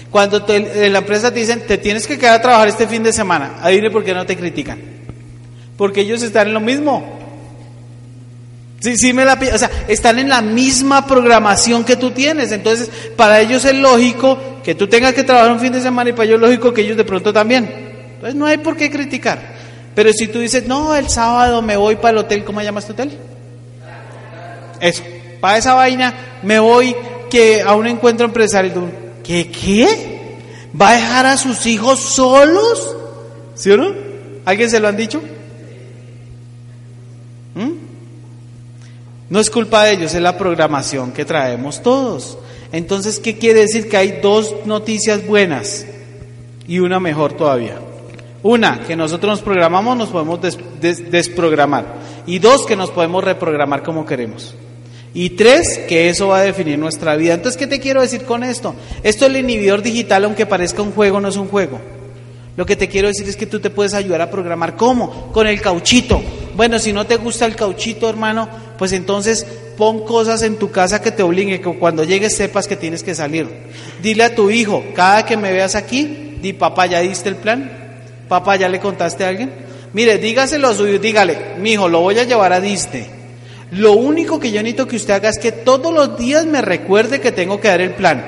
Cuando 0.09 0.43
en 0.47 0.93
la 0.93 0.99
empresa 0.99 1.33
te 1.33 1.39
dicen, 1.39 1.65
te 1.65 1.77
tienes 1.77 2.05
que 2.05 2.19
quedar 2.19 2.35
a 2.35 2.41
trabajar 2.41 2.67
este 2.67 2.87
fin 2.87 3.01
de 3.01 3.13
semana, 3.13 3.55
adivine 3.61 3.89
por 3.89 4.03
qué 4.03 4.13
no 4.13 4.25
te 4.25 4.37
critican. 4.37 4.79
Porque 5.77 6.01
ellos 6.01 6.21
están 6.21 6.47
en 6.47 6.53
lo 6.53 6.59
mismo. 6.59 7.22
Sí, 8.83 8.97
sí 8.97 9.13
me 9.13 9.23
la 9.23 9.39
O 9.53 9.57
sea, 9.57 9.71
están 9.87 10.19
en 10.19 10.27
la 10.27 10.41
misma 10.41 11.07
programación 11.07 11.85
que 11.85 11.95
tú 11.95 12.11
tienes. 12.11 12.51
Entonces, 12.51 12.91
para 13.15 13.39
ellos 13.39 13.63
es 13.63 13.75
lógico 13.75 14.37
que 14.61 14.75
tú 14.75 14.87
tengas 14.87 15.13
que 15.13 15.23
trabajar 15.23 15.53
un 15.53 15.59
fin 15.61 15.71
de 15.71 15.79
semana 15.79 16.09
y 16.09 16.13
para 16.13 16.25
ellos 16.25 16.35
es 16.35 16.41
lógico 16.41 16.73
que 16.73 16.81
ellos 16.81 16.97
de 16.97 17.05
pronto 17.05 17.31
también. 17.31 17.63
Entonces, 18.15 18.35
no 18.35 18.45
hay 18.45 18.57
por 18.57 18.75
qué 18.75 18.91
criticar. 18.91 19.39
Pero 19.95 20.11
si 20.11 20.27
tú 20.27 20.39
dices, 20.39 20.67
no, 20.67 20.93
el 20.95 21.07
sábado 21.07 21.61
me 21.61 21.77
voy 21.77 21.95
para 21.95 22.09
el 22.09 22.17
hotel, 22.17 22.43
¿cómo 22.43 22.61
llamas 22.61 22.85
tu 22.85 22.91
hotel? 22.91 23.17
Eso. 24.81 25.01
Para 25.39 25.59
esa 25.59 25.75
vaina 25.75 26.13
me 26.41 26.59
voy 26.59 26.93
que 27.29 27.61
a 27.61 27.75
un 27.75 27.87
encuentro 27.87 28.25
empresarial. 28.25 28.91
¿Qué? 29.23 29.49
¿Qué? 29.49 30.39
¿Va 30.79 30.89
a 30.89 30.93
dejar 30.95 31.25
a 31.25 31.37
sus 31.37 31.65
hijos 31.67 32.01
solos? 32.01 32.97
¿Sí 33.55 33.71
o 33.71 33.77
no? 33.77 33.93
¿Alguien 34.43 34.69
se 34.69 34.81
lo 34.81 34.89
han 34.89 34.97
dicho? 34.97 35.21
¿Mm? 37.55 37.82
No 39.33 39.39
es 39.39 39.49
culpa 39.49 39.85
de 39.85 39.93
ellos, 39.93 40.13
es 40.13 40.21
la 40.21 40.37
programación 40.37 41.11
que 41.11 41.25
traemos 41.25 41.81
todos. 41.81 42.37
Entonces, 42.71 43.17
¿qué 43.17 43.39
quiere 43.39 43.61
decir? 43.61 43.89
Que 43.89 43.97
hay 43.97 44.19
dos 44.21 44.53
noticias 44.65 45.25
buenas 45.25 45.87
y 46.67 46.77
una 46.77 46.99
mejor 46.99 47.33
todavía. 47.33 47.79
Una, 48.43 48.81
que 48.81 48.95
nosotros 48.95 49.31
nos 49.31 49.41
programamos, 49.41 49.97
nos 49.97 50.09
podemos 50.09 50.39
desprogramar. 50.79 51.95
Y 52.27 52.37
dos, 52.37 52.67
que 52.67 52.75
nos 52.75 52.91
podemos 52.91 53.23
reprogramar 53.23 53.81
como 53.81 54.05
queremos. 54.05 54.53
Y 55.15 55.31
tres, 55.31 55.79
que 55.89 56.09
eso 56.09 56.27
va 56.27 56.37
a 56.37 56.43
definir 56.43 56.77
nuestra 56.77 57.15
vida. 57.15 57.33
Entonces, 57.33 57.57
¿qué 57.57 57.65
te 57.65 57.79
quiero 57.79 58.01
decir 58.01 58.25
con 58.25 58.43
esto? 58.43 58.75
Esto 59.01 59.25
el 59.25 59.37
inhibidor 59.37 59.81
digital, 59.81 60.25
aunque 60.25 60.45
parezca 60.45 60.83
un 60.83 60.91
juego, 60.91 61.19
no 61.19 61.29
es 61.29 61.37
un 61.37 61.47
juego. 61.47 61.81
Lo 62.55 62.67
que 62.67 62.75
te 62.75 62.87
quiero 62.87 63.07
decir 63.07 63.27
es 63.27 63.35
que 63.35 63.47
tú 63.47 63.59
te 63.59 63.71
puedes 63.71 63.95
ayudar 63.95 64.21
a 64.21 64.29
programar. 64.29 64.75
¿Cómo? 64.75 65.31
Con 65.31 65.47
el 65.47 65.59
cauchito. 65.59 66.21
Bueno, 66.55 66.77
si 66.77 66.93
no 66.93 67.07
te 67.07 67.15
gusta 67.15 67.47
el 67.47 67.55
cauchito, 67.55 68.07
hermano, 68.07 68.47
pues 68.83 68.91
entonces 68.91 69.47
pon 69.77 70.03
cosas 70.03 70.41
en 70.41 70.57
tu 70.57 70.69
casa 70.69 71.01
que 71.01 71.09
te 71.09 71.23
obliguen, 71.23 71.61
que 71.61 71.79
cuando 71.79 72.03
llegues 72.03 72.35
sepas 72.35 72.67
que 72.67 72.75
tienes 72.75 73.01
que 73.01 73.15
salir. 73.15 73.47
Dile 74.01 74.25
a 74.25 74.35
tu 74.35 74.49
hijo, 74.49 74.83
cada 74.93 75.25
que 75.25 75.37
me 75.37 75.53
veas 75.53 75.75
aquí, 75.75 76.35
di, 76.41 76.51
papá, 76.51 76.87
¿ya 76.87 76.99
diste 76.99 77.29
el 77.29 77.37
plan? 77.37 77.71
Papá, 78.27 78.57
¿ya 78.57 78.67
le 78.67 78.81
contaste 78.81 79.23
a 79.23 79.29
alguien? 79.29 79.53
Mire, 79.93 80.17
dígaselo 80.17 80.67
a 80.67 80.73
su 80.73 80.85
hijo, 80.85 80.99
dígale, 80.99 81.53
mi 81.59 81.71
hijo, 81.71 81.87
lo 81.87 82.01
voy 82.01 82.19
a 82.19 82.25
llevar 82.25 82.51
a 82.51 82.59
Disney. 82.59 83.05
Lo 83.71 83.93
único 83.93 84.37
que 84.37 84.51
yo 84.51 84.61
necesito 84.61 84.85
que 84.85 84.97
usted 84.97 85.13
haga 85.13 85.29
es 85.29 85.39
que 85.39 85.53
todos 85.53 85.93
los 85.93 86.17
días 86.17 86.45
me 86.45 86.61
recuerde 86.61 87.21
que 87.21 87.31
tengo 87.31 87.61
que 87.61 87.69
dar 87.69 87.79
el 87.79 87.91
plan. 87.91 88.21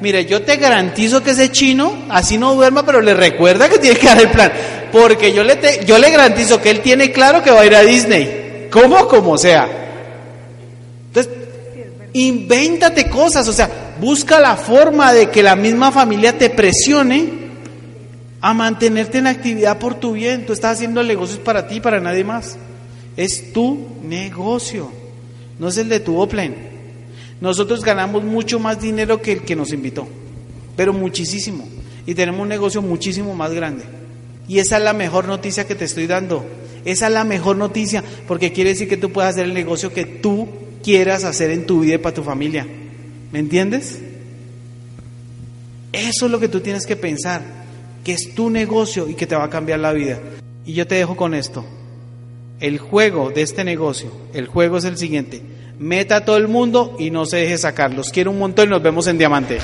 Mire, 0.00 0.24
yo 0.24 0.42
te 0.42 0.56
garantizo 0.56 1.20
que 1.20 1.32
ese 1.32 1.50
chino 1.50 2.04
así 2.10 2.38
no 2.38 2.54
duerma, 2.54 2.86
pero 2.86 3.00
le 3.00 3.12
recuerda 3.12 3.68
que 3.68 3.80
tiene 3.80 3.98
que 3.98 4.06
dar 4.06 4.20
el 4.20 4.30
plan. 4.30 4.52
Porque 4.92 5.32
yo 5.32 5.42
le, 5.42 5.58
yo 5.84 5.98
le 5.98 6.10
garantizo 6.12 6.62
que 6.62 6.70
él 6.70 6.78
tiene 6.80 7.10
claro 7.10 7.42
que 7.42 7.50
va 7.50 7.62
a 7.62 7.66
ir 7.66 7.74
a 7.74 7.80
Disney. 7.80 8.68
Como 8.70 9.08
como 9.08 9.36
sea. 9.36 9.82
Invéntate 12.16 13.10
cosas. 13.10 13.46
O 13.46 13.52
sea, 13.52 13.94
busca 14.00 14.40
la 14.40 14.56
forma 14.56 15.12
de 15.12 15.28
que 15.28 15.42
la 15.42 15.54
misma 15.54 15.92
familia 15.92 16.38
te 16.38 16.48
presione 16.48 17.28
a 18.40 18.54
mantenerte 18.54 19.18
en 19.18 19.26
actividad 19.26 19.78
por 19.78 19.96
tu 19.96 20.12
bien. 20.12 20.46
Tú 20.46 20.54
estás 20.54 20.78
haciendo 20.78 21.02
negocios 21.02 21.40
para 21.40 21.68
ti, 21.68 21.78
para 21.78 22.00
nadie 22.00 22.24
más. 22.24 22.56
Es 23.18 23.52
tu 23.52 23.86
negocio. 24.02 24.90
No 25.58 25.68
es 25.68 25.76
el 25.76 25.90
de 25.90 26.00
tu 26.00 26.18
Oplen. 26.18 26.54
Nosotros 27.42 27.82
ganamos 27.82 28.24
mucho 28.24 28.58
más 28.58 28.80
dinero 28.80 29.20
que 29.20 29.32
el 29.32 29.42
que 29.42 29.54
nos 29.54 29.74
invitó, 29.74 30.08
pero 30.74 30.94
muchísimo. 30.94 31.68
Y 32.06 32.14
tenemos 32.14 32.40
un 32.40 32.48
negocio 32.48 32.80
muchísimo 32.80 33.34
más 33.34 33.52
grande. 33.52 33.84
Y 34.48 34.58
esa 34.58 34.78
es 34.78 34.84
la 34.84 34.94
mejor 34.94 35.26
noticia 35.26 35.66
que 35.66 35.74
te 35.74 35.84
estoy 35.84 36.06
dando. 36.06 36.46
Esa 36.86 37.08
es 37.08 37.12
la 37.12 37.24
mejor 37.24 37.58
noticia, 37.58 38.02
porque 38.26 38.52
quiere 38.52 38.70
decir 38.70 38.88
que 38.88 38.96
tú 38.96 39.12
puedes 39.12 39.32
hacer 39.32 39.44
el 39.44 39.52
negocio 39.52 39.92
que 39.92 40.06
tú 40.06 40.48
quieras 40.86 41.24
hacer 41.24 41.50
en 41.50 41.66
tu 41.66 41.80
vida 41.80 41.96
y 41.96 41.98
para 41.98 42.14
tu 42.14 42.22
familia. 42.22 42.64
¿Me 43.32 43.40
entiendes? 43.40 44.00
Eso 45.92 46.26
es 46.26 46.30
lo 46.30 46.38
que 46.38 46.46
tú 46.46 46.60
tienes 46.60 46.86
que 46.86 46.94
pensar, 46.94 47.42
que 48.04 48.12
es 48.12 48.36
tu 48.36 48.50
negocio 48.50 49.08
y 49.08 49.14
que 49.14 49.26
te 49.26 49.34
va 49.34 49.42
a 49.42 49.50
cambiar 49.50 49.80
la 49.80 49.92
vida. 49.92 50.20
Y 50.64 50.74
yo 50.74 50.86
te 50.86 50.94
dejo 50.94 51.16
con 51.16 51.34
esto. 51.34 51.64
El 52.60 52.78
juego 52.78 53.30
de 53.30 53.42
este 53.42 53.64
negocio, 53.64 54.12
el 54.32 54.46
juego 54.46 54.76
es 54.76 54.84
el 54.84 54.96
siguiente 54.96 55.42
meta 55.80 56.18
a 56.18 56.24
todo 56.24 56.36
el 56.36 56.46
mundo 56.46 56.96
y 57.00 57.10
no 57.10 57.26
se 57.26 57.38
deje 57.38 57.58
sacar. 57.58 57.92
Los 57.92 58.10
quiero 58.10 58.30
un 58.30 58.38
montón 58.38 58.68
y 58.68 58.70
nos 58.70 58.82
vemos 58.82 59.08
en 59.08 59.18
Diamante. 59.18 59.58